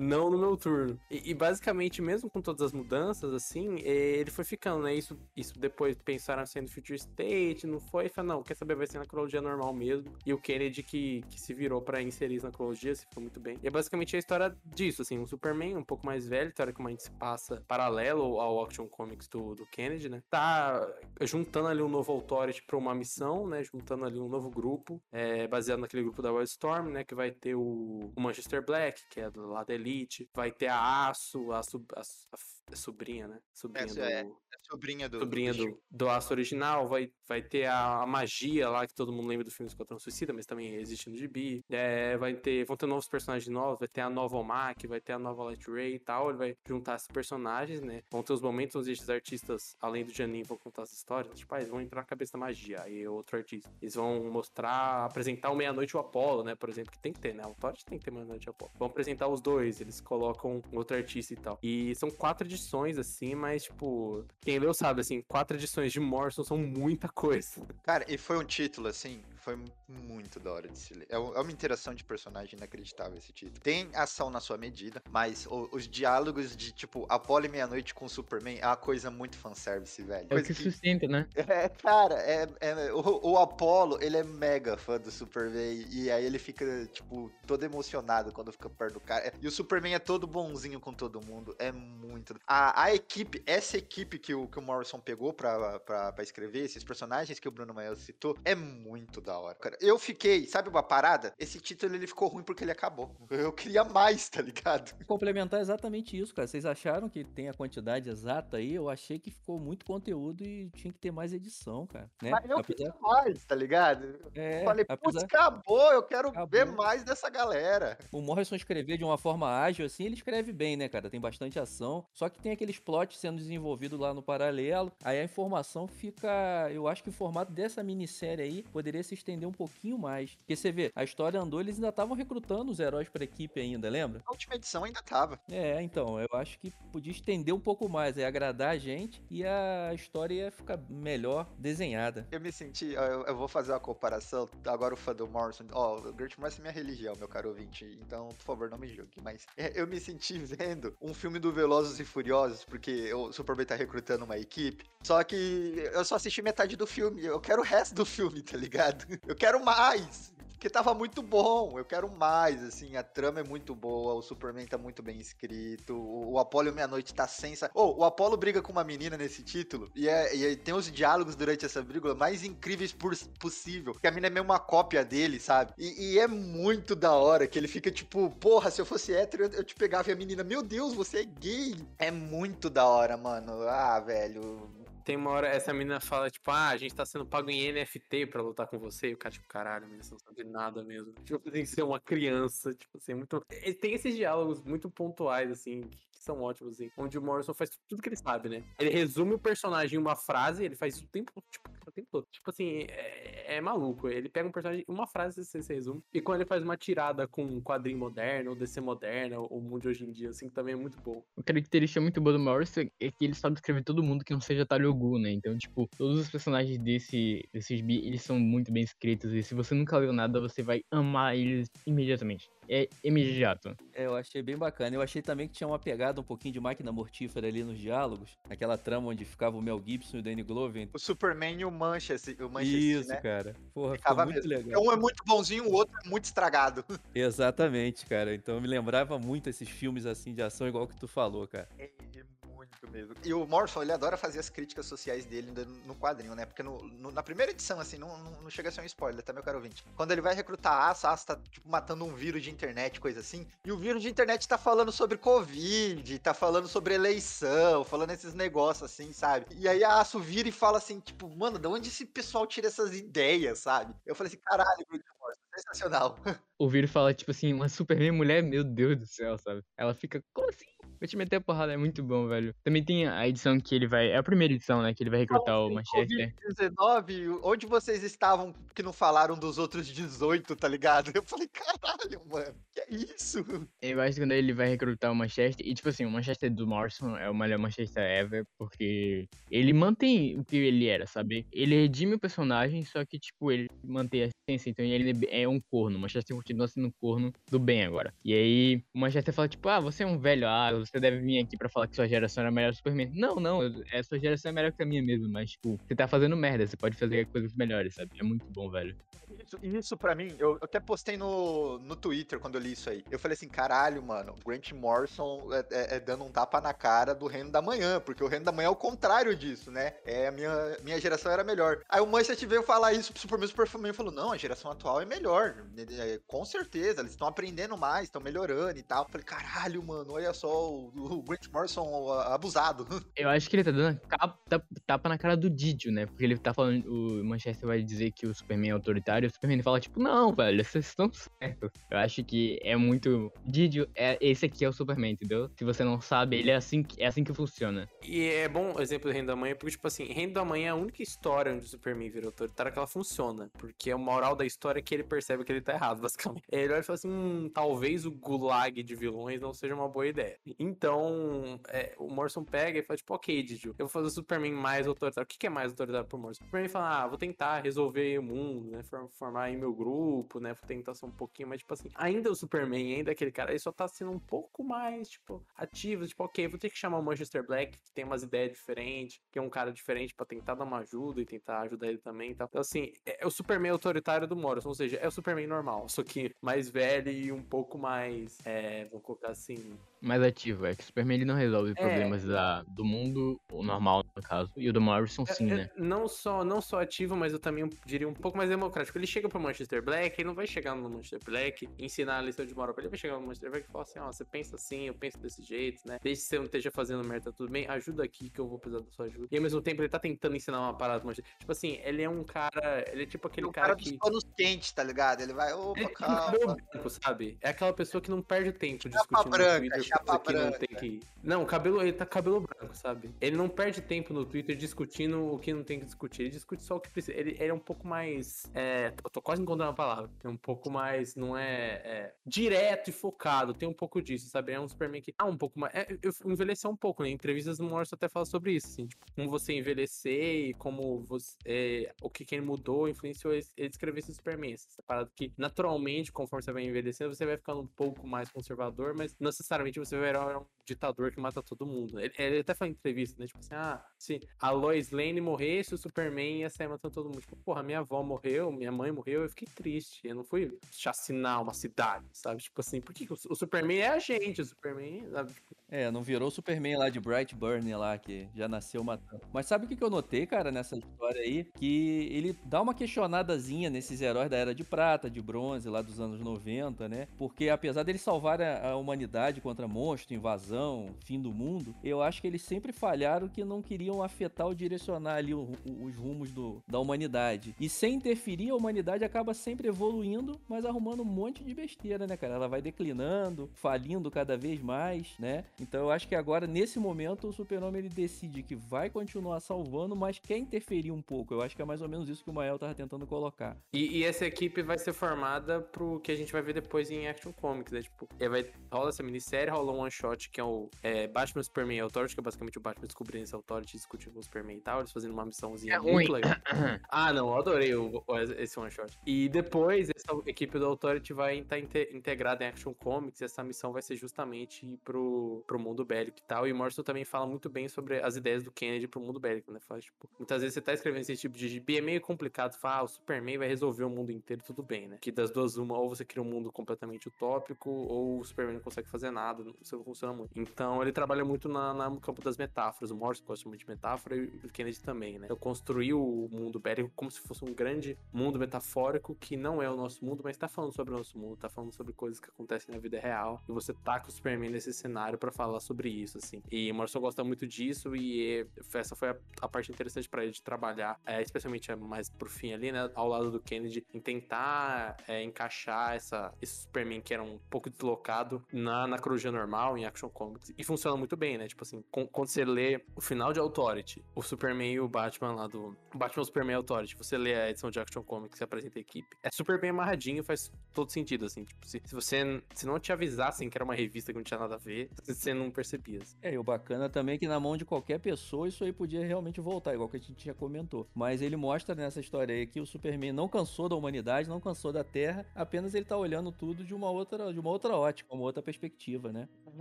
Não 0.00 0.30
no 0.30 0.38
meu 0.38 0.56
turno. 0.56 0.96
E, 1.10 1.30
e 1.30 1.34
basicamente, 1.34 2.00
mesmo 2.00 2.30
com 2.30 2.40
todas 2.40 2.62
as 2.62 2.72
mudanças, 2.72 3.34
assim, 3.34 3.80
eh, 3.80 4.20
ele 4.20 4.30
foi 4.30 4.44
ficando, 4.44 4.84
né? 4.84 4.94
Isso, 4.94 5.18
isso 5.36 5.58
depois 5.58 5.96
pensaram 5.98 6.40
assim 6.40 6.60
no 6.60 6.68
Future 6.68 6.94
State, 6.94 7.66
não 7.66 7.80
foi? 7.80 8.06
E 8.06 8.08
falou, 8.08 8.36
não, 8.36 8.42
quer 8.44 8.54
saber, 8.54 8.76
vai 8.76 8.86
ser 8.86 9.00
na 9.00 9.06
cronologia 9.06 9.42
normal 9.42 9.74
mesmo. 9.74 10.12
E 10.24 10.32
o 10.32 10.38
Kennedy 10.38 10.84
que, 10.84 11.24
que 11.28 11.40
se 11.40 11.52
virou 11.52 11.82
pra 11.82 12.00
inserir 12.00 12.36
isso 12.36 12.46
na 12.46 12.52
cronologia, 12.52 12.94
se 12.94 13.06
ficou 13.06 13.20
muito 13.20 13.40
bem. 13.40 13.58
E 13.60 13.66
é 13.66 13.70
basicamente 13.70 14.14
a 14.14 14.20
história 14.20 14.56
disso, 14.64 15.02
assim, 15.02 15.18
um 15.18 15.26
Superman 15.26 15.76
um 15.76 15.82
pouco 15.82 16.06
mais 16.06 16.28
velho, 16.28 16.52
teoricamente 16.52 17.02
se 17.02 17.10
passa 17.10 17.64
paralelo 17.66 18.38
ao 18.38 18.62
Action 18.62 18.86
Comics 18.86 19.26
do, 19.26 19.56
do 19.56 19.66
Kennedy, 19.66 20.08
né? 20.08 20.22
Tá 20.30 20.88
juntando 21.22 21.66
ali 21.66 21.82
um 21.82 21.88
novo 21.88 22.12
Authority 22.12 22.62
pra 22.62 22.76
uma 22.76 22.94
missão, 22.94 23.48
né? 23.48 23.64
Juntando 23.64 24.04
ali 24.04 24.20
um 24.20 24.28
novo 24.28 24.48
grupo, 24.48 25.02
é, 25.10 25.48
baseado 25.48 25.80
naquele 25.80 26.04
grupo 26.04 26.22
da 26.22 26.32
Wildstorm, 26.32 26.88
né? 26.90 27.02
Que 27.02 27.16
vai 27.16 27.32
ter 27.32 27.56
o, 27.56 28.12
o 28.14 28.20
Manchester 28.20 28.64
Black, 28.64 29.02
que 29.10 29.20
é 29.20 29.28
lado 29.34 29.66
da 29.66 29.74
Elite, 29.74 29.87
vai 30.34 30.52
ter 30.52 30.68
a 30.68 31.08
Aço, 31.08 31.52
a, 31.52 31.62
sub- 31.62 31.92
a, 31.94 32.00
a 32.00 32.36
é 32.72 32.76
sobrinha, 32.76 33.26
né? 33.26 33.38
Sobrinha 33.52 33.84
Essa 33.86 33.94
do, 33.94 34.02
é- 34.02 34.20
É 34.20 34.58
sobrinha 34.70 35.08
do. 35.08 35.18
sobrinha 35.20 35.54
do, 35.54 35.64
do, 35.66 35.80
do 35.90 36.08
Aço 36.08 36.32
original, 36.32 36.86
vai, 36.86 37.10
vai 37.26 37.42
ter 37.42 37.66
a, 37.66 38.02
a 38.02 38.06
magia 38.06 38.68
lá, 38.68 38.86
que 38.86 38.94
todo 38.94 39.12
mundo 39.12 39.26
lembra 39.28 39.44
do 39.44 39.50
filme 39.50 39.68
Esquadrão 39.68 39.98
Suicida, 39.98 40.32
mas 40.32 40.46
também 40.46 40.74
existe 40.74 41.08
no 41.08 41.16
gibi. 41.16 41.64
É, 41.68 42.16
vai 42.16 42.34
ter, 42.34 42.64
vão 42.64 42.76
ter 42.76 42.86
novos 42.86 43.08
personagens 43.08 43.48
novos, 43.48 43.78
vai 43.78 43.88
ter 43.88 44.02
a 44.02 44.10
nova 44.10 44.36
Omak, 44.36 44.86
vai 44.86 45.00
ter 45.00 45.12
a 45.12 45.18
nova 45.18 45.44
Light 45.44 45.70
Ray 45.70 45.94
e 45.94 45.98
tal. 45.98 46.28
Ele 46.28 46.38
vai 46.38 46.56
juntar 46.66 46.96
esses 46.96 47.08
personagens, 47.08 47.80
né? 47.80 48.02
Vão 48.10 48.22
ter 48.22 48.32
os 48.32 48.40
momentos 48.42 48.76
onde 48.76 48.92
esses 48.92 49.08
artistas, 49.08 49.74
além 49.80 50.04
do 50.04 50.12
Janin, 50.12 50.42
vão 50.42 50.58
contar 50.58 50.82
as 50.82 50.92
histórias. 50.92 51.38
Tipo, 51.38 51.54
ah, 51.54 51.58
eles 51.58 51.70
vão 51.70 51.80
entrar 51.80 52.00
na 52.02 52.06
cabeça 52.06 52.32
da 52.32 52.38
magia, 52.38 52.82
aí 52.82 53.02
é 53.02 53.08
outro 53.10 53.36
artista. 53.36 53.70
Eles 53.80 53.94
vão 53.94 54.30
mostrar, 54.30 55.04
apresentar 55.06 55.50
o 55.50 55.56
Meia-Noite 55.56 55.96
o 55.96 56.00
Apollo, 56.00 56.44
né? 56.44 56.54
Por 56.54 56.68
exemplo, 56.68 56.92
que 56.92 56.98
tem 56.98 57.12
que 57.12 57.20
ter, 57.20 57.34
né? 57.34 57.44
O 57.44 57.48
Authority 57.48 57.84
tem 57.84 57.98
que 57.98 58.04
ter 58.04 58.10
Meia-Noite 58.10 58.48
o 58.48 58.50
Apollo. 58.50 58.72
Vão 58.78 58.88
apresentar 58.88 59.28
os 59.28 59.40
dois, 59.40 59.77
eles 59.80 60.00
colocam 60.00 60.62
outro 60.72 60.96
artista 60.96 61.32
e 61.32 61.36
tal. 61.36 61.58
E 61.62 61.94
são 61.94 62.10
quatro 62.10 62.46
edições, 62.46 62.98
assim, 62.98 63.34
mas, 63.34 63.64
tipo, 63.64 64.24
quem 64.40 64.58
quem 64.58 64.64
leu 64.64 64.74
sabe, 64.74 65.00
assim, 65.00 65.22
quatro 65.22 65.56
edições 65.56 65.92
de 65.92 66.00
Morrison 66.00 66.42
são 66.42 66.58
muita 66.58 67.08
coisa. 67.08 67.64
Cara, 67.84 68.04
e 68.08 68.18
foi 68.18 68.36
um 68.36 68.44
título, 68.44 68.88
assim, 68.88 69.22
foi 69.48 69.58
muito 69.88 70.38
da 70.38 70.52
hora 70.52 70.68
de 70.68 70.78
se 70.78 70.92
ler. 70.92 71.06
É 71.08 71.14
é 71.14 71.18
uma 71.18 71.50
interação 71.52 71.94
de 71.94 72.04
personagem 72.04 72.56
inacreditável 72.56 73.16
esse 73.16 73.32
título. 73.32 73.58
Tem 73.60 73.88
ação 73.94 74.28
na 74.30 74.40
sua 74.40 74.58
medida, 74.58 75.02
mas 75.10 75.46
os 75.72 75.88
diálogos 75.88 76.54
de, 76.56 76.70
tipo, 76.72 77.06
Apollo 77.08 77.46
e 77.46 77.48
Meia-Noite 77.48 77.94
com 77.94 78.04
o 78.04 78.08
Superman 78.08 78.58
é 78.60 78.66
uma 78.66 78.76
coisa 78.76 79.10
muito 79.10 79.36
fanservice, 79.38 80.02
velho. 80.02 80.26
É 80.30 80.34
o 80.34 80.42
que 80.42 80.54
que- 80.54 80.62
sustenta, 80.62 81.06
né? 81.08 81.26
É, 81.48 81.68
cara, 81.68 82.14
é, 82.20 82.46
é- 82.60 82.92
o, 82.92 83.30
o 83.30 83.38
Apollo, 83.38 83.98
ele 84.02 84.16
é 84.18 84.22
mega 84.24 84.76
fã 84.76 84.98
do 85.00 85.10
Superman, 85.10 85.86
e 85.90 86.10
aí 86.10 86.24
ele 86.24 86.38
fica, 86.38 86.86
tipo, 86.92 87.30
todo 87.46 87.64
emocionado 87.64 88.32
quando 88.32 88.52
fica 88.52 88.68
perto 88.68 88.94
do 88.94 89.00
cara. 89.00 89.32
E 89.40 89.46
o 89.46 89.50
Superman 89.50 89.94
é 89.94 89.98
todo 89.98 90.26
bonzinho 90.26 90.78
com 90.78 90.92
todo 90.92 91.20
mundo, 91.24 91.54
é 91.58 91.72
muito... 91.72 92.34
A, 92.46 92.82
a 92.84 92.94
equipe, 92.94 93.42
essa 93.46 93.78
equipe 93.78 94.18
que 94.18 94.34
o, 94.34 94.46
que 94.46 94.58
o 94.58 94.62
Morrison 94.62 95.00
pegou 95.00 95.32
pra, 95.32 95.80
pra, 95.80 96.12
pra 96.12 96.22
escrever, 96.24 96.64
esses 96.64 96.84
personagens 96.84 97.38
que 97.40 97.48
o 97.48 97.50
Bruno 97.50 97.72
Mael 97.72 97.96
citou, 97.96 98.36
é 98.44 98.54
muito 98.54 99.20
da 99.20 99.37
hora, 99.38 99.54
cara. 99.54 99.76
Eu 99.80 99.98
fiquei, 99.98 100.46
sabe 100.46 100.68
uma 100.68 100.82
parada? 100.82 101.32
Esse 101.38 101.60
título, 101.60 101.94
ele 101.94 102.06
ficou 102.06 102.28
ruim 102.28 102.42
porque 102.42 102.64
ele 102.64 102.70
acabou. 102.72 103.10
Eu 103.30 103.52
queria 103.52 103.84
mais, 103.84 104.28
tá 104.28 104.42
ligado? 104.42 104.94
Complementar 105.06 105.60
exatamente 105.60 106.18
isso, 106.18 106.34
cara. 106.34 106.46
Vocês 106.48 106.64
acharam 106.66 107.08
que 107.08 107.24
tem 107.24 107.48
a 107.48 107.54
quantidade 107.54 108.08
exata 108.10 108.56
aí? 108.58 108.74
Eu 108.74 108.88
achei 108.88 109.18
que 109.18 109.30
ficou 109.30 109.58
muito 109.58 109.84
conteúdo 109.84 110.42
e 110.44 110.70
tinha 110.70 110.92
que 110.92 110.98
ter 110.98 111.10
mais 111.10 111.32
edição, 111.32 111.86
cara. 111.86 112.10
Né? 112.22 112.30
Mas 112.30 112.44
eu 112.50 112.58
Apesar- 112.58 112.64
queria 112.76 112.94
mais, 113.00 113.44
tá 113.44 113.54
ligado? 113.54 114.18
é, 114.34 114.64
Falei, 114.64 114.84
putz, 114.84 115.00
apesar 115.02 115.24
acabou, 115.24 115.92
eu 115.92 116.02
quero 116.02 116.28
Acabou. 116.28 116.48
ver 116.48 116.64
mais 116.66 117.02
dessa 117.02 117.28
galera. 117.30 117.98
o 118.12 118.20
Morrison 118.20 118.54
escrever 118.56 118.96
de 118.98 119.04
uma 119.04 119.18
forma 119.18 119.48
ágil 119.60 119.86
assim, 119.86 120.04
ele 120.04 120.14
escreve 120.14 120.52
bem, 120.52 120.76
né, 120.76 120.88
cara? 120.88 121.08
Tem 121.10 121.20
bastante 121.20 121.58
ação. 121.58 122.04
Só 122.12 122.28
que 122.28 122.40
tem 122.40 122.52
aqueles 122.52 122.78
plots 122.78 123.18
sendo 123.18 123.36
desenvolvidos 123.38 123.98
lá 123.98 124.12
no 124.14 124.22
paralelo. 124.22 124.92
Aí 125.02 125.18
a 125.20 125.24
informação 125.24 125.86
fica. 125.86 126.68
Eu 126.72 126.88
acho 126.88 127.02
que 127.02 127.08
o 127.08 127.12
formato 127.12 127.52
dessa 127.52 127.82
minissérie 127.82 128.42
aí 128.44 128.62
poderia 128.72 129.02
se 129.02 129.14
estender 129.14 129.27
um 129.46 129.52
pouquinho 129.52 129.98
mais. 129.98 130.34
Porque 130.36 130.56
você 130.56 130.70
vê, 130.72 130.92
a 130.94 131.04
história 131.04 131.40
andou, 131.40 131.60
eles 131.60 131.76
ainda 131.76 131.88
estavam 131.88 132.16
recrutando 132.16 132.70
os 132.70 132.80
heróis 132.80 133.08
pra 133.08 133.24
equipe 133.24 133.60
ainda, 133.60 133.88
lembra? 133.88 134.22
A 134.26 134.30
última 134.30 134.54
edição 134.54 134.84
ainda 134.84 135.02
tava. 135.02 135.40
É, 135.50 135.82
então, 135.82 136.20
eu 136.20 136.28
acho 136.34 136.58
que 136.58 136.72
podia 136.92 137.12
estender 137.12 137.54
um 137.54 137.60
pouco 137.60 137.88
mais, 137.88 138.16
é 138.16 138.26
agradar 138.26 138.70
a 138.70 138.78
gente 138.78 139.22
e 139.30 139.44
a 139.44 139.92
história 139.94 140.34
ia 140.34 140.50
ficar 140.50 140.78
melhor 140.88 141.48
desenhada. 141.58 142.26
Eu 142.30 142.40
me 142.40 142.52
senti, 142.52 142.92
eu, 142.92 143.02
eu 143.26 143.36
vou 143.36 143.48
fazer 143.48 143.72
uma 143.72 143.80
comparação, 143.80 144.48
agora 144.66 144.94
o 144.94 144.96
fã 144.96 145.14
do 145.14 145.26
Morrison, 145.26 145.64
ó, 145.72 145.98
o 145.98 146.12
Grant 146.12 146.36
Morrison 146.38 146.58
é 146.58 146.62
minha 146.62 146.72
religião, 146.72 147.14
meu 147.16 147.28
caro 147.28 147.48
ouvinte, 147.50 147.84
então, 148.00 148.28
por 148.28 148.44
favor, 148.44 148.70
não 148.70 148.78
me 148.78 148.88
julgue, 148.88 149.20
mas 149.22 149.46
eu 149.74 149.86
me 149.86 150.00
senti 150.00 150.38
vendo 150.38 150.96
um 151.00 151.14
filme 151.14 151.38
do 151.38 151.52
Velozes 151.52 151.98
e 151.98 152.04
Furiosos, 152.04 152.64
porque 152.64 153.12
o 153.12 153.32
Superman 153.32 153.66
tá 153.66 153.74
recrutando 153.74 154.24
uma 154.24 154.38
equipe, 154.38 154.84
só 155.02 155.22
que 155.24 155.88
eu 155.92 156.04
só 156.04 156.16
assisti 156.16 156.42
metade 156.42 156.76
do 156.76 156.86
filme, 156.86 157.24
eu 157.24 157.40
quero 157.40 157.62
o 157.62 157.64
resto 157.64 157.94
do 157.94 158.04
filme, 158.04 158.42
tá 158.42 158.56
ligado? 158.56 159.06
Eu 159.26 159.34
quero 159.34 159.64
mais! 159.64 160.32
Porque 160.58 160.68
tava 160.68 160.92
muito 160.92 161.22
bom, 161.22 161.78
eu 161.78 161.84
quero 161.84 162.10
mais, 162.10 162.60
assim, 162.64 162.96
a 162.96 163.02
trama 163.04 163.38
é 163.38 163.44
muito 163.44 163.76
boa, 163.76 164.14
o 164.14 164.22
Superman 164.22 164.66
tá 164.66 164.76
muito 164.76 165.04
bem 165.04 165.20
escrito, 165.20 165.94
o, 165.94 166.32
o 166.32 166.38
Apollo 166.40 166.72
Meia-Noite 166.72 167.14
tá 167.14 167.28
sensa... 167.28 167.70
Oh, 167.72 168.00
o 168.00 168.04
Apollo 168.04 168.36
briga 168.36 168.60
com 168.60 168.72
uma 168.72 168.82
menina 168.82 169.16
nesse 169.16 169.44
título, 169.44 169.88
e, 169.94 170.08
é, 170.08 170.34
e 170.34 170.56
tem 170.56 170.74
os 170.74 170.90
diálogos 170.90 171.36
durante 171.36 171.64
essa 171.64 171.80
briga 171.80 172.12
mais 172.12 172.42
incríveis 172.42 172.92
por, 172.92 173.16
possível, 173.38 173.94
que 173.94 174.08
a 174.08 174.10
menina 174.10 174.26
é 174.26 174.30
meio 174.30 174.44
uma 174.44 174.58
cópia 174.58 175.04
dele, 175.04 175.38
sabe? 175.38 175.74
E, 175.78 176.14
e 176.14 176.18
é 176.18 176.26
muito 176.26 176.96
da 176.96 177.12
hora, 177.12 177.46
que 177.46 177.56
ele 177.56 177.68
fica 177.68 177.88
tipo, 177.88 178.28
porra, 178.40 178.68
se 178.68 178.80
eu 178.80 178.84
fosse 178.84 179.14
hétero, 179.14 179.44
eu, 179.44 179.50
eu 179.50 179.62
te 179.62 179.76
pegava 179.76 180.10
e 180.10 180.12
a 180.12 180.16
menina, 180.16 180.42
meu 180.42 180.60
Deus, 180.60 180.92
você 180.92 181.20
é 181.20 181.24
gay! 181.24 181.76
É 182.00 182.10
muito 182.10 182.68
da 182.68 182.84
hora, 182.84 183.16
mano, 183.16 183.62
ah, 183.68 184.00
velho... 184.00 184.87
Tem 185.08 185.16
uma 185.16 185.30
hora, 185.30 185.48
essa 185.48 185.72
menina 185.72 186.00
fala, 186.00 186.28
tipo, 186.28 186.50
ah, 186.50 186.68
a 186.68 186.76
gente 186.76 186.94
tá 186.94 187.06
sendo 187.06 187.24
pago 187.24 187.48
em 187.48 187.72
NFT 187.72 188.26
pra 188.26 188.42
lutar 188.42 188.66
com 188.66 188.78
você. 188.78 189.08
E 189.08 189.14
o 189.14 189.16
cara, 189.16 189.32
tipo, 189.32 189.48
caralho, 189.48 189.86
menina, 189.86 190.02
não 190.10 190.18
sabe 190.18 190.44
nada 190.44 190.84
mesmo. 190.84 191.14
Tipo, 191.24 191.50
tem 191.50 191.62
que 191.62 191.70
ser 191.70 191.82
uma 191.82 191.98
criança, 191.98 192.74
tipo 192.74 192.98
assim, 192.98 193.14
muito. 193.14 193.40
Tem 193.80 193.94
esses 193.94 194.14
diálogos 194.14 194.60
muito 194.60 194.90
pontuais, 194.90 195.50
assim, 195.50 195.80
que 195.80 196.17
são 196.28 196.42
ótimos, 196.42 196.74
assim. 196.74 196.90
Onde 196.96 197.18
o 197.18 197.22
Morrison 197.22 197.54
faz 197.54 197.70
tudo 197.88 198.02
que 198.02 198.08
ele 198.08 198.16
sabe, 198.16 198.48
né? 198.50 198.62
Ele 198.78 198.90
resume 198.90 199.34
o 199.34 199.38
personagem 199.38 199.98
em 199.98 200.00
uma 200.00 200.14
frase, 200.14 200.64
ele 200.64 200.76
faz 200.76 201.00
o 201.00 201.06
tempo, 201.06 201.32
tipo, 201.50 201.70
o 201.86 201.92
tempo 201.92 202.08
todo. 202.10 202.26
Tipo 202.30 202.50
assim, 202.50 202.84
é, 202.88 203.56
é 203.56 203.60
maluco. 203.60 204.08
Ele 204.08 204.28
pega 204.28 204.46
um 204.46 204.52
personagem, 204.52 204.84
uma 204.86 205.06
frase, 205.06 205.42
você 205.42 205.62
se 205.62 205.72
resume. 205.72 206.02
E 206.12 206.20
quando 206.20 206.40
ele 206.40 206.48
faz 206.48 206.62
uma 206.62 206.76
tirada 206.76 207.26
com 207.26 207.44
um 207.44 207.60
quadrinho 207.62 207.98
moderno, 207.98 208.50
ou 208.50 208.56
DC 208.56 208.80
moderna, 208.80 209.38
ou 209.38 209.46
o 209.58 209.60
mundo 209.60 209.82
de 209.82 209.88
hoje 209.88 210.04
em 210.04 210.12
dia, 210.12 210.28
assim, 210.28 210.50
também 210.50 210.74
é 210.74 210.76
muito 210.76 211.00
bom. 211.00 211.24
Uma 211.36 211.44
característica 211.44 212.00
muito 212.00 212.20
boa 212.20 212.36
do 212.36 212.42
Morrison 212.42 212.82
é 213.00 213.10
que 213.10 213.24
ele 213.24 213.34
sabe 213.34 213.56
escrever 213.56 213.82
todo 213.82 214.02
mundo 214.02 214.24
que 214.24 214.32
não 214.32 214.40
seja 214.40 214.66
Taliogu, 214.66 215.18
né? 215.18 215.30
Então, 215.30 215.56
tipo, 215.56 215.88
todos 215.96 216.20
os 216.20 216.30
personagens 216.30 216.78
desse, 216.78 217.42
desses 217.52 217.80
bi, 217.80 218.06
eles 218.06 218.22
são 218.22 218.38
muito 218.38 218.70
bem 218.70 218.82
escritos. 218.82 219.32
E 219.32 219.42
se 219.42 219.54
você 219.54 219.74
nunca 219.74 219.96
leu 219.96 220.12
nada, 220.12 220.40
você 220.40 220.62
vai 220.62 220.82
amar 220.90 221.36
eles 221.36 221.68
imediatamente. 221.86 222.50
É 222.68 222.88
imediato. 223.02 223.74
É, 223.94 224.04
eu 224.06 224.14
achei 224.14 224.42
bem 224.42 224.56
bacana. 224.56 224.94
Eu 224.94 225.02
achei 225.02 225.22
também 225.22 225.48
que 225.48 225.54
tinha 225.54 225.66
uma 225.66 225.78
pegada 225.78 226.20
um 226.20 226.24
pouquinho 226.24 226.52
de 226.52 226.60
máquina 226.60 226.92
mortífera 226.92 227.46
ali 227.46 227.64
nos 227.64 227.78
diálogos. 227.78 228.36
Aquela 228.48 228.76
trama 228.76 229.08
onde 229.08 229.24
ficava 229.24 229.56
o 229.56 229.62
Mel 229.62 229.82
Gibson 229.84 230.18
e 230.18 230.20
o 230.20 230.22
Danny 230.22 230.42
Glover. 230.42 230.88
O 230.92 230.98
Superman 230.98 231.60
e 231.60 231.64
o 231.64 231.70
Manchester, 231.70 232.36
o 232.46 232.50
Manchester, 232.50 232.80
Isso, 232.80 233.08
né? 233.08 233.16
cara. 233.16 233.56
Porra, 233.72 233.96
Ficava 233.96 234.24
muito 234.24 234.46
mesmo. 234.46 234.66
legal. 234.68 234.82
Um 234.82 234.92
é 234.92 234.96
muito 234.96 235.24
bonzinho, 235.24 235.64
o 235.64 235.72
outro 235.72 235.94
é 236.04 236.08
muito 236.08 236.24
estragado. 236.24 236.84
Exatamente, 237.14 238.04
cara. 238.06 238.34
Então 238.34 238.56
eu 238.56 238.60
me 238.60 238.68
lembrava 238.68 239.18
muito 239.18 239.48
esses 239.48 239.68
filmes 239.68 240.04
assim 240.06 240.34
de 240.34 240.42
ação, 240.42 240.68
igual 240.68 240.86
que 240.86 240.96
tu 240.96 241.08
falou, 241.08 241.46
cara. 241.48 241.68
É, 241.78 241.84
é 241.84 242.22
muito 242.58 242.90
mesmo. 242.90 243.14
E 243.24 243.32
o 243.32 243.46
Morrison, 243.46 243.82
ele 243.82 243.92
adora 243.92 244.16
fazer 244.16 244.40
as 244.40 244.50
críticas 244.50 244.84
sociais 244.86 245.24
dele 245.24 245.52
no- 245.86 245.94
quadrinho, 245.94 246.34
né? 246.34 246.44
Porque 246.44 246.62
no- 246.62 246.82
no- 246.88 247.12
na 247.12 247.22
primeira 247.22 247.52
edição, 247.52 247.78
assim, 247.78 247.96
não, 247.98 248.18
não, 248.18 248.42
não 248.42 248.50
chega 248.50 248.68
a 248.68 248.72
ser 248.72 248.80
um 248.80 248.84
spoiler, 248.84 249.22
tá, 249.22 249.32
meu 249.32 249.42
caro 249.42 249.58
ouvinte? 249.58 249.84
Quando 249.96 250.10
ele 250.10 250.20
vai 250.20 250.34
recrutar 250.34 250.72
a 250.72 250.88
Asa, 250.90 251.08
a 251.08 251.12
Asa 251.12 251.26
tá, 251.26 251.36
tipo, 251.50 251.68
matando 251.68 252.04
um 252.04 252.14
vírus 252.14 252.42
de 252.42 252.50
internet, 252.50 252.98
coisa 253.00 253.20
assim. 253.20 253.46
E 253.64 253.70
o 253.70 253.76
vírus 253.76 254.02
de 254.02 254.08
internet 254.08 254.46
tá 254.48 254.58
falando 254.58 254.90
sobre 254.90 255.16
Covid, 255.18 256.18
tá 256.18 256.34
falando 256.34 256.66
sobre 256.66 256.94
eleição, 256.94 257.84
falando 257.84 258.10
esses 258.10 258.34
negócios, 258.34 258.90
assim, 258.90 259.12
sabe? 259.12 259.46
E 259.56 259.68
aí 259.68 259.84
a 259.84 259.94
Asa 260.00 260.18
vira 260.18 260.48
e 260.48 260.52
fala 260.52 260.78
assim, 260.78 260.98
tipo, 260.98 261.28
mano, 261.36 261.58
de 261.58 261.66
onde 261.68 261.88
esse 261.88 262.04
pessoal 262.04 262.46
tira 262.46 262.66
essas 262.66 262.94
ideias, 262.96 263.60
sabe? 263.60 263.94
Eu 264.04 264.14
falei 264.16 264.32
assim, 264.32 264.40
caralho, 264.44 264.84
Grant 264.88 265.02
Morrison, 265.20 265.40
sensacional. 265.54 266.18
O 266.60 266.68
Viro 266.68 266.88
fala, 266.88 267.14
tipo 267.14 267.30
assim, 267.30 267.52
uma 267.52 267.68
Superman 267.68 268.10
mulher, 268.10 268.42
meu 268.42 268.64
Deus 268.64 268.96
do 268.98 269.06
céu, 269.06 269.38
sabe? 269.38 269.62
Ela 269.76 269.94
fica, 269.94 270.20
como 270.34 270.48
assim? 270.48 270.64
Vou 271.00 271.08
te 271.08 271.16
meter 271.16 271.36
a 271.36 271.40
porrada, 271.40 271.72
é 271.72 271.76
muito 271.76 272.02
bom, 272.02 272.26
velho. 272.26 272.54
Também 272.64 272.84
tem 272.84 273.06
a 273.06 273.28
edição 273.28 273.58
que 273.60 273.74
ele 273.74 273.86
vai. 273.86 274.10
É 274.10 274.16
a 274.16 274.22
primeira 274.22 274.52
edição, 274.52 274.82
né? 274.82 274.92
Que 274.94 275.02
ele 275.02 275.10
vai 275.10 275.20
recrutar 275.20 275.60
o 275.60 275.72
Manchester. 275.72 276.34
Covid-19, 276.48 277.40
onde 277.42 277.66
vocês 277.66 278.02
estavam 278.02 278.54
que 278.74 278.82
não 278.82 278.92
falaram 278.92 279.38
dos 279.38 279.58
outros 279.58 279.86
18, 279.86 280.56
tá 280.56 280.68
ligado? 280.68 281.10
Eu 281.18 281.22
falei, 281.24 281.48
caralho, 281.48 282.22
mano, 282.30 282.54
que 282.74 282.80
é 282.80 282.86
isso? 282.90 283.44
Eu 283.82 284.00
acho 284.00 284.14
que 284.14 284.20
quando 284.20 284.32
ele 284.32 284.52
vai 284.52 284.68
recrutar 284.68 285.10
o 285.10 285.14
Manchester, 285.14 285.66
e 285.66 285.74
tipo 285.74 285.88
assim, 285.88 286.04
o 286.04 286.10
Manchester 286.10 286.52
do 286.52 286.66
Morrison 286.66 287.16
é 287.16 287.28
o 287.28 287.34
melhor 287.34 287.58
Manchester 287.58 288.02
ever, 288.02 288.44
porque 288.58 289.28
ele 289.50 289.72
mantém 289.72 290.38
o 290.38 290.44
que 290.44 290.56
ele 290.56 290.86
era, 290.86 291.06
sabe? 291.06 291.46
Ele 291.52 291.74
redime 291.74 292.14
o 292.14 292.18
personagem, 292.18 292.84
só 292.84 293.04
que, 293.04 293.18
tipo, 293.18 293.50
ele 293.50 293.68
mantém 293.82 294.22
a 294.22 294.28
essência, 294.28 294.70
então 294.70 294.84
ele 294.84 295.26
é 295.30 295.48
um 295.48 295.60
corno. 295.60 295.98
O 295.98 296.00
Manchester 296.00 296.36
continua 296.36 296.68
sendo 296.68 296.88
um 296.88 296.92
corno 297.00 297.32
do 297.50 297.58
bem 297.58 297.84
agora. 297.84 298.14
E 298.24 298.32
aí, 298.32 298.82
o 298.94 299.00
Manchester 299.00 299.34
fala, 299.34 299.48
tipo, 299.48 299.68
ah, 299.68 299.80
você 299.80 300.02
é 300.02 300.06
um 300.06 300.18
velho, 300.18 300.46
ah, 300.46 300.70
você 300.90 301.00
deve 301.00 301.18
vir 301.20 301.40
aqui 301.40 301.56
pra 301.56 301.68
falar 301.68 301.88
que 301.88 301.96
sua 301.96 302.08
geração 302.08 302.42
era 302.42 302.50
melhor 302.50 302.68
que 302.70 302.74
o 302.74 302.76
Superman. 302.78 303.10
Não, 303.14 303.36
não, 303.36 303.60
a 303.92 304.02
sua 304.02 304.18
geração 304.18 304.50
é 304.50 304.52
melhor 304.52 304.72
que 304.72 304.82
a 304.82 304.86
minha 304.86 305.02
mesmo, 305.02 305.28
mas, 305.28 305.50
tipo, 305.52 305.78
você 305.86 305.94
tá 305.94 306.06
fazendo 306.08 306.36
merda, 306.36 306.66
você 306.66 306.76
pode 306.76 306.96
fazer 306.96 307.26
coisas 307.26 307.54
melhores, 307.54 307.94
sabe? 307.94 308.10
É 308.18 308.22
muito 308.22 308.46
bom, 308.52 308.70
velho. 308.70 308.96
Isso, 309.44 309.58
isso 309.62 309.96
pra 309.96 310.14
mim, 310.14 310.34
eu, 310.38 310.52
eu 310.52 310.58
até 310.62 310.80
postei 310.80 311.16
no, 311.16 311.78
no 311.78 311.94
Twitter 311.94 312.38
quando 312.38 312.54
eu 312.56 312.60
li 312.60 312.72
isso 312.72 312.88
aí. 312.90 313.04
Eu 313.10 313.18
falei 313.18 313.34
assim, 313.34 313.48
caralho, 313.48 314.02
mano, 314.02 314.34
Grant 314.44 314.72
Morrison 314.72 315.48
é, 315.52 315.66
é- 315.70 315.96
é 315.96 316.00
dando 316.00 316.24
um 316.24 316.30
tapa 316.30 316.60
na 316.60 316.72
cara 316.74 317.14
do 317.14 317.26
Reino 317.26 317.50
da 317.50 317.60
Manhã, 317.62 318.00
porque 318.00 318.24
o 318.24 318.26
Reino 318.26 318.44
da 318.44 318.52
Manhã 318.52 318.66
é 318.66 318.70
o 318.70 318.76
contrário 318.76 319.34
disso, 319.36 319.70
né? 319.70 319.94
É, 320.04 320.28
a 320.28 320.30
minha, 320.30 320.76
minha 320.82 321.00
geração 321.00 321.30
era 321.30 321.44
melhor. 321.44 321.80
Aí 321.88 322.00
o 322.00 322.06
Manchester 322.06 322.48
veio 322.48 322.62
falar 322.62 322.92
isso 322.94 323.12
pro 323.12 323.20
Superman, 323.20 323.46
o 323.46 323.48
Superman 323.48 323.92
falou, 323.92 324.12
não, 324.12 324.32
a 324.32 324.36
geração 324.36 324.70
atual 324.70 325.00
é 325.00 325.04
melhor, 325.04 325.54
É, 325.76 326.18
com 326.26 326.44
certeza, 326.44 327.00
eles 327.00 327.12
estão 327.12 327.28
aprendendo 327.28 327.76
mais, 327.76 328.04
estão 328.04 328.20
melhorando 328.22 328.78
e 328.78 328.82
tal. 328.82 329.04
Eu 329.04 329.08
falei, 329.10 329.24
caralho, 329.24 329.82
mano, 329.82 330.12
olha 330.12 330.32
só 330.32 330.70
o, 330.78 331.14
o 331.18 331.22
Grant 331.22 331.46
Morrison 331.52 332.12
abusado. 332.12 332.86
Eu 333.16 333.28
acho 333.28 333.48
que 333.50 333.56
ele 333.56 333.64
tá 333.64 333.70
dando 333.70 334.00
capa- 334.02 334.38
tapa, 334.86 335.08
na 335.08 335.18
cara 335.18 335.36
do 335.36 335.50
Didio, 335.50 335.90
né? 335.92 336.06
Porque 336.06 336.24
ele 336.24 336.38
tá 336.38 336.52
falando, 336.54 336.84
o 336.86 337.24
Manchester 337.24 337.66
vai 337.66 337.82
dizer 337.82 338.12
que 338.12 338.26
o 338.26 338.34
Superman 338.34 338.70
é 338.70 338.72
autoritário, 338.74 339.26
e 339.26 339.28
o 339.28 339.32
Superman 339.32 339.62
fala, 339.62 339.80
tipo, 339.80 340.00
não, 340.00 340.32
velho, 340.32 340.64
vocês 340.64 340.86
estão 340.86 341.10
certos. 341.12 341.70
Eu 341.90 341.98
acho 341.98 342.22
que 342.24 342.58
é 342.62 342.76
muito. 342.76 343.32
Didio, 343.44 343.88
é, 343.94 344.16
esse 344.20 344.46
aqui 344.46 344.64
é 344.64 344.68
o 344.68 344.72
Superman, 344.72 345.12
entendeu? 345.12 345.50
Se 345.58 345.64
você 345.64 345.82
não 345.84 346.00
sabe, 346.00 346.36
ele 346.36 346.50
é 346.50 346.54
assim, 346.56 346.82
que- 346.82 347.02
é 347.02 347.06
assim 347.06 347.24
que 347.24 347.32
funciona. 347.34 347.88
E 348.02 348.22
é 348.26 348.48
bom 348.48 348.74
o 348.74 348.80
exemplo 348.80 349.10
do 349.10 349.12
Reino 349.12 349.28
da 349.28 349.36
Manhã, 349.36 349.54
porque, 349.56 349.72
tipo 349.72 349.86
assim, 349.86 350.04
Reino 350.04 350.32
da 350.34 350.44
Manhã 350.44 350.66
é 350.66 350.70
a 350.70 350.74
única 350.74 351.02
história 351.02 351.52
onde 351.52 351.64
o 351.64 351.68
Superman 351.68 352.10
vira 352.10 352.26
autoritário 352.26 352.72
que 352.72 352.78
ela 352.78 352.86
funciona. 352.86 353.50
Porque 353.58 353.90
a 353.90 353.98
moral 353.98 354.36
da 354.36 354.44
história 354.46 354.78
é 354.78 354.82
que 354.82 354.94
ele 354.94 355.04
percebe 355.04 355.44
que 355.44 355.52
ele 355.52 355.60
tá 355.60 355.72
errado, 355.74 356.00
basicamente. 356.02 356.44
Ele 356.50 356.72
olha 356.72 356.80
e 356.80 356.82
fala 356.82 356.94
assim: 356.94 357.08
hum, 357.10 357.50
talvez 357.52 358.04
o 358.06 358.10
gulag 358.10 358.82
de 358.82 358.94
vilões 358.94 359.40
não 359.40 359.52
seja 359.52 359.74
uma 359.74 359.88
boa 359.88 360.06
ideia. 360.06 360.36
Em 360.58 360.67
Então, 360.68 361.58
é, 361.68 361.94
o 361.98 362.08
Morrison 362.08 362.44
pega 362.44 362.78
e 362.78 362.82
fala, 362.82 362.96
tipo, 362.96 363.14
ok, 363.14 363.42
Diju, 363.42 363.74
eu 363.78 363.86
vou 363.86 363.88
fazer 363.88 364.06
o 364.06 364.10
Superman 364.10 364.52
mais 364.52 364.86
autoritário. 364.86 365.24
O 365.24 365.28
que, 365.28 365.38
que 365.38 365.46
é 365.46 365.50
mais 365.50 365.70
autoritário 365.70 366.06
pro 366.06 366.18
Morrison? 366.18 366.42
O 366.42 366.46
Superman 366.46 366.68
fala, 366.68 367.04
ah, 367.04 367.08
vou 367.08 367.18
tentar 367.18 367.60
resolver 367.60 368.18
o 368.18 368.22
mundo, 368.22 368.70
né? 368.70 368.82
Formar 369.12 369.44
aí 369.44 369.56
meu 369.56 369.72
grupo, 369.74 370.38
né? 370.38 370.54
Vou 370.54 370.68
tentar 370.68 370.94
ser 370.94 371.06
um 371.06 371.10
pouquinho 371.10 371.48
mais, 371.48 371.60
tipo 371.60 371.72
assim, 371.72 371.88
ainda 371.94 372.30
o 372.30 372.34
Superman, 372.34 372.96
ainda 372.96 373.12
aquele 373.12 373.32
cara, 373.32 373.50
ele 373.50 373.58
só 373.58 373.72
tá 373.72 373.88
sendo 373.88 374.10
um 374.10 374.18
pouco 374.18 374.62
mais, 374.62 375.08
tipo, 375.08 375.42
ativo, 375.56 376.06
tipo, 376.06 376.22
ok, 376.24 376.48
vou 376.48 376.58
ter 376.58 376.70
que 376.70 376.76
chamar 376.76 376.98
o 376.98 377.02
Manchester 377.02 377.44
Black, 377.46 377.78
que 377.78 377.92
tem 377.92 378.04
umas 378.04 378.22
ideias 378.22 378.52
diferentes, 378.52 379.20
que 379.32 379.38
é 379.38 379.42
um 379.42 379.50
cara 379.50 379.72
diferente 379.72 380.14
pra 380.14 380.26
tentar 380.26 380.54
dar 380.54 380.64
uma 380.64 380.78
ajuda 380.78 381.20
e 381.20 381.26
tentar 381.26 381.60
ajudar 381.62 381.88
ele 381.88 381.98
também 381.98 382.32
e 382.32 382.34
tal. 382.34 382.46
Então, 382.48 382.60
assim, 382.60 382.92
é, 383.06 383.22
é 383.22 383.26
o 383.26 383.30
Superman 383.30 383.72
autoritário 383.72 384.28
do 384.28 384.36
Morrison, 384.36 384.68
ou 384.68 384.74
seja, 384.74 384.96
é 384.98 385.08
o 385.08 385.10
Superman 385.10 385.46
normal, 385.46 385.88
só 385.88 386.02
que 386.02 386.30
mais 386.42 386.68
velho 386.68 387.10
e 387.10 387.32
um 387.32 387.42
pouco 387.42 387.78
mais, 387.78 388.38
é, 388.44 388.84
vamos 388.86 389.04
colocar 389.04 389.30
assim, 389.30 389.78
mais 390.00 390.22
ativo. 390.22 390.57
É 390.66 390.74
que 390.74 390.82
o 390.82 390.86
Superman 390.86 391.16
ele 391.16 391.24
não 391.24 391.34
resolve 391.34 391.72
É. 391.72 391.74
problemas 391.74 392.24
da, 392.24 392.62
do 392.62 392.84
mundo, 392.84 393.40
o 393.52 393.62
normal 393.62 394.04
no 394.16 394.22
caso, 394.22 394.50
e 394.56 394.68
o 394.68 394.72
do 394.72 394.80
Morrison 394.80 395.24
sim, 395.26 395.50
É, 395.50 395.54
né? 395.54 395.70
é, 395.76 395.80
Não 395.80 396.08
só, 396.08 396.44
não 396.44 396.60
só 396.60 396.80
ativo, 396.80 397.16
mas 397.16 397.32
eu 397.32 397.38
também 397.38 397.68
diria 397.86 398.08
um 398.08 398.14
pouco 398.14 398.36
mais 398.36 398.48
democrático. 398.50 398.96
Ele 398.98 399.06
chega 399.06 399.28
pro 399.28 399.40
Manchester 399.40 399.82
Black, 399.82 400.20
ele 400.20 400.26
não 400.28 400.34
vai 400.34 400.46
chegar 400.46 400.74
no 400.74 400.88
Manchester 400.88 401.20
Black 401.24 401.68
ensinar 401.78 402.18
a 402.18 402.22
lição 402.22 402.44
de 402.44 402.54
moral 402.54 402.74
pra 402.74 402.82
ele. 402.82 402.86
Ele 402.88 402.90
vai 402.90 402.98
chegar 402.98 403.14
no 403.14 403.22
Manchester 403.22 403.50
Black 403.50 403.66
e 403.68 403.72
falar 403.72 403.84
assim: 403.84 403.98
ó, 403.98 404.06
você 404.12 404.24
pensa 404.24 404.56
assim, 404.56 404.86
eu 404.86 404.94
penso 404.94 405.18
desse 405.18 405.42
jeito, 405.42 405.82
né? 405.86 405.98
Desde 406.02 406.22
que 406.22 406.28
você 406.28 406.36
não 406.38 406.44
esteja 406.46 406.70
fazendo 406.70 407.04
merda, 407.04 407.32
tudo 407.32 407.50
bem, 407.50 407.66
ajuda 407.68 408.04
aqui 408.04 408.30
que 408.30 408.38
eu 408.40 408.48
vou 408.48 408.58
precisar 408.58 408.82
da 408.84 408.90
sua 408.90 409.06
ajuda. 409.06 409.28
E 409.30 409.36
ao 409.36 409.42
mesmo 409.42 409.60
tempo 409.60 409.80
ele 409.82 409.88
tá 409.88 409.98
tentando 409.98 410.36
ensinar 410.36 410.60
uma 410.60 410.74
parada 410.74 411.00
pro 411.00 411.08
Manchester. 411.08 411.32
Tipo 411.38 411.52
assim, 411.52 411.78
ele 411.82 412.02
é 412.02 412.08
um 412.08 412.24
cara. 412.24 412.84
Ele 412.92 413.02
é 413.02 413.06
tipo 413.06 413.26
aquele 413.28 413.46
o 413.46 413.52
cara, 413.52 413.68
cara 413.68 413.76
dos 413.76 413.90
que. 413.90 413.98
panos 413.98 414.24
quentes, 414.36 414.72
tá 414.72 414.82
ligado? 414.82 415.20
Ele 415.22 415.32
vai, 415.32 415.52
Ele 415.52 415.60
opa, 415.60 415.80
um 415.80 415.92
calma. 415.92 416.16
cabelo 416.26 416.56
branco, 416.72 416.90
sabe? 416.90 417.38
É 417.40 417.50
aquela 417.50 417.72
pessoa 417.72 418.00
que 418.00 418.10
não 418.10 418.22
perde 418.22 418.52
tempo 418.52 418.82
Chapa 418.84 418.96
discutindo 418.98 419.30
branca, 419.30 419.58
Twitter 419.60 419.82
chapa 419.82 420.18
que 420.18 420.32
não 420.50 420.58
tem 420.58 420.68
que. 420.68 421.00
Não, 421.22 421.44
cabelo, 421.44 421.82
ele 421.82 421.92
tá 421.92 422.06
cabelo 422.06 422.40
branco, 422.40 422.76
sabe? 422.76 423.10
Ele 423.20 423.36
não 423.36 423.48
perde 423.48 423.80
tempo 423.80 424.12
no 424.12 424.24
Twitter 424.24 424.56
discutindo 424.56 425.34
o 425.34 425.38
que 425.38 425.52
não 425.52 425.64
tem 425.64 425.78
que 425.78 425.84
discutir. 425.84 426.22
Ele 426.22 426.30
discute 426.30 426.62
só 426.62 426.76
o 426.76 426.80
que 426.80 426.90
precisa. 426.90 427.18
Ele, 427.18 427.36
ele 427.38 427.50
é 427.50 427.54
um 427.54 427.58
pouco 427.58 427.86
mais. 427.86 428.46
É, 428.54 428.92
eu 429.04 429.10
tô 429.10 429.20
quase 429.20 429.42
encontrando 429.42 429.70
uma 429.70 429.76
palavra. 429.76 430.10
É 430.22 430.28
um 430.28 430.36
pouco 430.36 430.70
mais. 430.70 431.14
Não 431.14 431.36
é, 431.36 431.80
é, 431.84 432.14
direto 432.24 432.88
e 432.88 432.92
focado. 432.92 433.54
Tem 433.54 433.68
um 433.68 433.74
pouco 433.74 434.00
disso, 434.00 434.28
sabe? 434.28 434.52
É 434.52 434.60
um 434.60 434.68
Superman 434.68 435.02
que 435.02 435.12
tá 435.12 435.24
um 435.24 435.36
pouco 435.36 435.58
mais. 435.58 435.74
É, 435.74 435.86
eu 436.02 436.12
envelheceu 436.30 436.70
um 436.70 436.76
pouco, 436.76 437.02
né? 437.02 437.10
Entrevistas 437.10 437.58
no 437.58 437.68
Morrison 437.68 437.96
até 437.96 438.08
fala 438.08 438.24
sobre 438.24 438.52
isso, 438.52 438.68
assim. 438.68 438.86
Tipo, 438.86 439.04
como 439.14 439.28
você 439.28 439.52
envelhecer 439.52 440.48
e 440.48 440.54
como 440.54 441.00
você. 441.00 441.36
é, 441.44 441.92
o 442.00 442.08
que, 442.08 442.24
que 442.24 442.34
ele 442.34 442.44
mudou 442.44 442.88
influenciou 442.88 443.34
ele 443.34 443.46
ele 443.56 443.68
escrever 443.68 444.00
esse 444.00 444.14
Superman. 444.14 444.52
Essa 444.52 444.82
parada 444.82 445.10
que, 445.14 445.32
naturalmente, 445.36 446.12
conforme 446.12 446.42
você 446.42 446.52
vai 446.52 446.64
envelhecendo, 446.64 447.14
você 447.14 447.26
vai 447.26 447.36
ficando 447.36 447.60
um 447.60 447.66
pouco 447.66 448.06
mais 448.06 448.30
conservador, 448.30 448.94
mas 448.96 449.14
não 449.18 449.28
necessariamente 449.28 449.78
você 449.78 449.96
vai 449.96 450.06
virar 450.06 450.24
um 450.36 450.57
ditador 450.68 451.10
que 451.10 451.20
mata 451.20 451.42
todo 451.42 451.66
mundo. 451.66 451.98
Ele, 451.98 452.12
ele 452.18 452.38
até 452.40 452.54
fala 452.54 452.68
em 452.70 452.72
entrevista, 452.72 453.16
né? 453.20 453.26
Tipo 453.26 453.38
assim, 453.38 453.54
ah, 453.54 453.84
se 453.98 454.20
a 454.38 454.50
Lois 454.50 454.90
Lane 454.90 455.20
morresse, 455.20 455.74
o 455.74 455.78
Superman 455.78 456.40
ia 456.40 456.50
sair 456.50 456.68
matando 456.68 456.94
todo 456.94 457.06
mundo. 457.06 457.20
Tipo, 457.20 457.36
porra, 457.36 457.62
minha 457.62 457.80
avó 457.80 458.02
morreu, 458.02 458.52
minha 458.52 458.72
mãe 458.72 458.90
morreu, 458.92 459.22
eu 459.22 459.28
fiquei 459.28 459.48
triste. 459.54 460.06
Eu 460.06 460.14
não 460.14 460.24
fui 460.24 460.58
chacinar 460.70 461.42
uma 461.42 461.54
cidade, 461.54 462.06
sabe? 462.12 462.42
Tipo 462.42 462.60
assim, 462.60 462.80
por 462.80 462.94
que 462.94 463.04
o, 463.12 463.16
o 463.30 463.34
Superman 463.34 463.78
é 463.78 463.88
a 463.88 463.98
gente? 463.98 464.40
O 464.40 464.44
Superman, 464.44 465.08
sabe? 465.10 465.32
Tipo, 465.32 465.56
É, 465.68 465.90
não 465.90 466.02
virou 466.02 466.28
o 466.28 466.30
Superman 466.30 466.76
lá 466.76 466.88
de 466.88 467.00
Brightburn 467.00 467.74
lá, 467.74 467.98
que 467.98 468.28
já 468.34 468.48
nasceu 468.48 468.82
matando. 468.84 469.22
Mas 469.32 469.46
sabe 469.46 469.66
o 469.66 469.68
que 469.68 469.82
eu 469.82 469.90
notei, 469.90 470.26
cara, 470.26 470.50
nessa 470.50 470.76
história 470.76 471.20
aí? 471.20 471.44
Que 471.56 472.08
ele 472.12 472.32
dá 472.44 472.60
uma 472.62 472.74
questionadazinha 472.74 473.70
nesses 473.70 474.00
heróis 474.00 474.30
da 474.30 474.36
Era 474.36 474.54
de 474.54 474.64
Prata, 474.64 475.10
de 475.10 475.20
Bronze, 475.22 475.68
lá 475.68 475.82
dos 475.82 476.00
anos 476.00 476.20
90, 476.20 476.88
né? 476.88 477.08
Porque 477.16 477.48
apesar 477.48 477.82
deles 477.82 478.00
salvarem 478.02 478.46
a, 478.46 478.70
a 478.70 478.76
humanidade 478.76 479.40
contra 479.40 479.66
monstro, 479.68 480.14
invasão, 480.14 480.57
fim 481.04 481.20
do 481.20 481.32
mundo, 481.32 481.74
eu 481.82 482.02
acho 482.02 482.20
que 482.20 482.26
eles 482.26 482.42
sempre 482.42 482.72
falharam 482.72 483.28
que 483.28 483.44
não 483.44 483.62
queriam 483.62 484.02
afetar 484.02 484.46
ou 484.46 484.54
direcionar 484.54 485.16
ali 485.16 485.34
o- 485.34 485.48
o- 485.64 485.84
os 485.84 485.94
rumos 485.96 486.30
do, 486.32 486.62
da 486.66 486.78
humanidade. 486.78 487.54
E 487.60 487.68
sem 487.68 487.94
interferir, 487.94 488.50
a 488.50 488.54
humanidade 488.54 489.04
acaba 489.04 489.34
sempre 489.34 489.68
evoluindo, 489.68 490.38
mas 490.48 490.64
arrumando 490.64 491.02
um 491.02 491.06
monte 491.06 491.44
de 491.44 491.54
besteira, 491.54 492.06
né, 492.06 492.16
cara? 492.16 492.34
Ela 492.34 492.48
vai 492.48 492.60
declinando, 492.62 493.50
falindo 493.54 494.10
cada 494.10 494.36
vez 494.36 494.60
mais, 494.62 495.14
né? 495.18 495.44
Então 495.60 495.80
eu 495.82 495.90
acho 495.90 496.08
que 496.08 496.14
agora, 496.14 496.46
nesse 496.46 496.78
momento, 496.78 497.28
o 497.28 497.32
Super-Homem 497.32 497.80
ele 497.80 497.88
decide 497.88 498.42
que 498.42 498.54
vai 498.54 498.90
continuar 498.90 499.40
salvando, 499.40 499.94
mas 499.96 500.18
quer 500.18 500.38
interferir 500.38 500.90
um 500.90 501.02
pouco. 501.02 501.34
Eu 501.34 501.42
acho 501.42 501.54
que 501.54 501.62
é 501.62 501.64
mais 501.64 501.82
ou 501.82 501.88
menos 501.88 502.08
isso 502.08 502.24
que 502.24 502.30
o 502.30 502.32
Mael 502.32 502.58
tava 502.58 502.74
tentando 502.74 503.06
colocar. 503.06 503.56
E, 503.72 503.98
e 503.98 504.04
essa 504.04 504.24
equipe 504.26 504.62
vai 504.62 504.78
ser 504.78 504.92
formada 504.92 505.60
pro 505.60 506.00
que 506.00 506.12
a 506.12 506.16
gente 506.16 506.32
vai 506.32 506.42
ver 506.42 506.54
depois 506.54 506.90
em 506.90 507.06
Action 507.08 507.32
Comics, 507.32 507.72
né? 507.72 507.82
Tipo, 507.82 508.08
é, 508.18 508.28
vai, 508.28 508.46
rola 508.72 508.88
essa 508.90 509.02
minissérie, 509.02 509.50
rola 509.52 509.72
um 509.72 509.80
one 509.80 509.90
shot 509.90 510.30
que 510.30 510.40
é 510.40 510.44
o 510.48 510.70
é, 510.82 511.06
Batman 511.06 511.42
Superman 511.42 511.80
Authority, 511.80 512.14
que 512.14 512.20
é 512.20 512.22
basicamente 512.22 512.58
o 512.58 512.60
Batman 512.60 512.86
descobrindo 512.86 513.24
esse 513.24 513.34
Authority, 513.34 513.76
discutindo 513.76 514.12
com 514.14 514.20
o 514.20 514.22
Superman 514.22 514.56
e 514.56 514.60
tal, 514.60 514.80
eles 514.80 514.92
fazendo 514.92 515.12
uma 515.12 515.24
missãozinha 515.24 515.74
É 515.74 515.78
muito 515.78 515.92
ruim. 515.94 516.06
legal. 516.20 516.36
ah, 516.88 517.12
não, 517.12 517.28
eu 517.28 517.36
adorei 517.36 517.74
o, 517.74 518.02
o- 518.06 518.18
esse 518.38 518.58
one 518.58 518.70
shot. 518.70 518.98
E 519.06 519.28
depois, 519.28 519.88
essa 519.94 520.12
equipe 520.26 520.58
do 520.58 520.66
Authority 520.66 521.12
vai 521.12 521.38
estar 521.38 521.58
inte- 521.58 521.88
integrada 521.92 522.44
em 522.44 522.48
Action 522.48 522.72
Comics, 522.74 523.20
e 523.20 523.24
essa 523.24 523.42
missão 523.44 523.72
vai 523.72 523.82
ser 523.82 523.96
justamente 523.96 524.64
ir 524.66 524.76
pro, 524.78 525.42
pro 525.46 525.58
mundo 525.58 525.84
bélico 525.84 526.18
e 526.18 526.22
tal. 526.22 526.46
E 526.46 526.52
o 526.52 526.56
Morrison 526.56 526.82
também 526.82 527.04
fala 527.04 527.26
muito 527.26 527.48
bem 527.48 527.68
sobre 527.68 528.00
as 528.00 528.16
ideias 528.16 528.42
do 528.44 528.50
Kennedy 528.50 528.88
pro 528.88 529.00
mundo 529.00 529.20
bélico, 529.20 529.52
né? 529.52 529.60
Fala, 529.60 529.80
tipo, 529.80 530.08
muitas 530.18 530.40
vezes 530.42 530.54
você 530.54 530.60
tá 530.60 530.72
escrevendo 530.72 531.02
esse 531.02 531.16
tipo 531.16 531.36
de 531.36 531.48
gibi, 531.48 531.78
é 531.78 531.80
meio 531.80 532.00
complicado. 532.00 532.52
Você 532.52 532.58
fala, 532.58 532.78
ah, 532.78 532.82
o 532.84 532.88
Superman 532.88 533.38
vai 533.38 533.48
resolver 533.48 533.84
o 533.84 533.90
mundo 533.90 534.10
inteiro, 534.12 534.42
tudo 534.46 534.62
bem, 534.62 534.88
né? 534.88 534.98
Que 535.00 535.10
das 535.12 535.30
duas, 535.30 535.56
uma, 535.56 535.76
ou 535.78 535.88
você 535.88 536.04
cria 536.04 536.22
um 536.22 536.26
mundo 536.26 536.50
completamente 536.52 537.08
utópico, 537.08 537.70
ou 537.70 538.20
o 538.20 538.24
Superman 538.24 538.54
não 538.54 538.62
consegue 538.62 538.88
fazer 538.88 539.10
nada, 539.10 539.42
não- 539.44 539.54
isso 539.60 539.76
não 539.76 539.84
funciona 539.84 540.12
muito. 540.14 540.37
Então 540.38 540.80
ele 540.82 540.92
trabalha 540.92 541.24
muito 541.24 541.48
na, 541.48 541.74
na- 541.74 541.90
no 541.90 542.00
campo 542.00 542.22
das 542.22 542.36
metáforas. 542.36 542.90
O 542.90 542.96
Morrison 542.96 543.24
gosta 543.24 543.48
muito 543.48 543.60
de 543.60 543.68
metáfora 543.68 544.16
e 544.16 544.24
o 544.44 544.48
Kennedy 544.52 544.80
também, 544.80 545.18
né? 545.18 545.26
Então 545.26 545.36
construiu 545.36 546.00
o 546.00 546.28
mundo 546.30 546.58
bélico 546.60 546.90
como 546.94 547.10
se 547.10 547.20
fosse 547.20 547.44
um 547.44 547.52
grande 547.52 547.98
mundo 548.12 548.38
metafórico 548.38 549.14
que 549.14 549.36
não 549.36 549.62
é 549.62 549.68
o 549.70 549.76
nosso 549.76 550.04
mundo, 550.04 550.20
mas 550.24 550.36
tá 550.36 550.48
falando 550.48 550.72
sobre 550.72 550.94
o 550.94 550.96
nosso 550.98 551.18
mundo, 551.18 551.36
tá 551.36 551.48
falando 551.48 551.72
sobre 551.72 551.92
coisas 551.92 552.20
que 552.20 552.28
acontecem 552.28 552.74
na 552.74 552.80
vida 552.80 552.98
real. 552.98 553.40
E 553.48 553.52
você 553.52 553.72
tá 553.72 553.98
com 554.00 554.08
o 554.08 554.10
Superman 554.12 554.50
nesse 554.50 554.72
cenário 554.72 555.18
pra 555.18 555.32
falar 555.32 555.60
sobre 555.60 555.88
isso, 555.88 556.18
assim. 556.18 556.42
E 556.50 556.70
o 556.70 556.74
Morrison 556.74 557.00
gosta 557.00 557.24
muito 557.24 557.46
disso 557.46 557.94
e 557.96 558.46
essa 558.74 558.94
foi 558.94 559.10
a, 559.10 559.16
a 559.40 559.48
parte 559.48 559.72
interessante 559.72 560.08
pra 560.08 560.22
ele 560.22 560.32
de 560.32 560.42
trabalhar, 560.42 561.00
é, 561.04 561.20
especialmente 561.22 561.74
mais 561.76 562.08
pro 562.08 562.28
fim 562.28 562.52
ali, 562.52 562.70
né? 562.72 562.90
Ao 562.94 563.08
lado 563.08 563.30
do 563.30 563.40
Kennedy, 563.40 563.84
em 563.92 564.00
tentar 564.00 564.96
é, 565.08 565.22
encaixar 565.22 565.94
essa, 565.94 566.32
esse 566.40 566.62
Superman 566.62 567.00
que 567.00 567.12
era 567.14 567.22
um 567.22 567.38
pouco 567.50 567.68
deslocado 567.70 568.44
na, 568.52 568.86
na 568.86 568.98
cronologia 568.98 569.32
normal, 569.32 569.76
em 569.76 569.84
Action 569.84 570.08
Comics. 570.08 570.27
E 570.56 570.64
funciona 570.64 570.96
muito 570.96 571.16
bem, 571.16 571.38
né? 571.38 571.46
Tipo 571.46 571.62
assim, 571.62 571.82
com- 571.90 572.06
quando 572.06 572.28
você 572.28 572.44
lê 572.44 572.80
o 572.96 573.00
final 573.00 573.32
de 573.32 573.38
Authority, 573.40 574.04
o 574.14 574.22
Superman 574.22 574.72
e 574.72 574.80
o 574.80 574.88
Batman 574.88 575.32
lá 575.34 575.46
do. 575.46 575.76
O 575.94 575.98
Batman 575.98 576.24
Superman 576.24 576.56
Authority, 576.56 576.96
você 576.96 577.16
lê 577.16 577.34
a 577.34 577.50
edição 577.50 577.70
de 577.70 577.78
Action 577.80 578.02
Comics 578.02 578.40
e 578.40 578.44
apresenta 578.44 578.78
a 578.78 578.80
equipe. 578.80 579.16
É 579.22 579.30
super 579.30 579.60
bem 579.60 579.70
amarradinho, 579.70 580.22
faz 580.24 580.50
todo 580.72 580.90
sentido, 580.90 581.24
assim. 581.26 581.44
Tipo, 581.44 581.66
se, 581.66 581.82
se 581.84 581.94
você 581.94 582.42
se 582.54 582.66
não 582.66 582.78
te 582.78 582.92
avisassem 582.92 583.48
que 583.48 583.56
era 583.56 583.64
uma 583.64 583.74
revista 583.74 584.12
que 584.12 584.16
não 584.18 584.24
tinha 584.24 584.38
nada 584.38 584.54
a 584.54 584.58
ver, 584.58 584.90
você 585.04 585.32
não 585.34 585.50
percebia. 585.50 586.00
assim. 586.02 586.16
É, 586.22 586.32
e 586.34 586.38
o 586.38 586.42
bacana 586.44 586.88
também 586.88 587.14
é 587.16 587.18
que 587.18 587.26
na 587.28 587.38
mão 587.40 587.56
de 587.56 587.64
qualquer 587.64 587.98
pessoa 588.00 588.48
isso 588.48 588.64
aí 588.64 588.72
podia 588.72 589.04
realmente 589.04 589.40
voltar, 589.40 589.74
igual 589.74 589.88
que 589.88 589.96
a 589.96 590.00
gente 590.00 590.24
já 590.24 590.34
comentou. 590.34 590.88
Mas 590.94 591.22
ele 591.22 591.36
mostra 591.36 591.74
nessa 591.74 592.00
história 592.00 592.34
aí 592.34 592.46
que 592.46 592.60
o 592.60 592.66
Superman 592.66 593.12
não 593.12 593.28
cansou 593.28 593.68
da 593.68 593.76
humanidade, 593.76 594.28
não 594.28 594.40
cansou 594.40 594.72
da 594.72 594.82
Terra, 594.84 595.24
apenas 595.34 595.74
ele 595.74 595.84
tá 595.84 595.96
olhando 595.96 596.30
tudo 596.32 596.64
de 596.64 596.74
uma 596.74 596.90
outra, 596.90 597.32
de 597.32 597.38
uma 597.40 597.50
outra 597.50 597.74
ótica, 597.76 598.12
uma 598.14 598.22
outra 598.24 598.42
perspectiva, 598.42 599.12
né? 599.12 599.28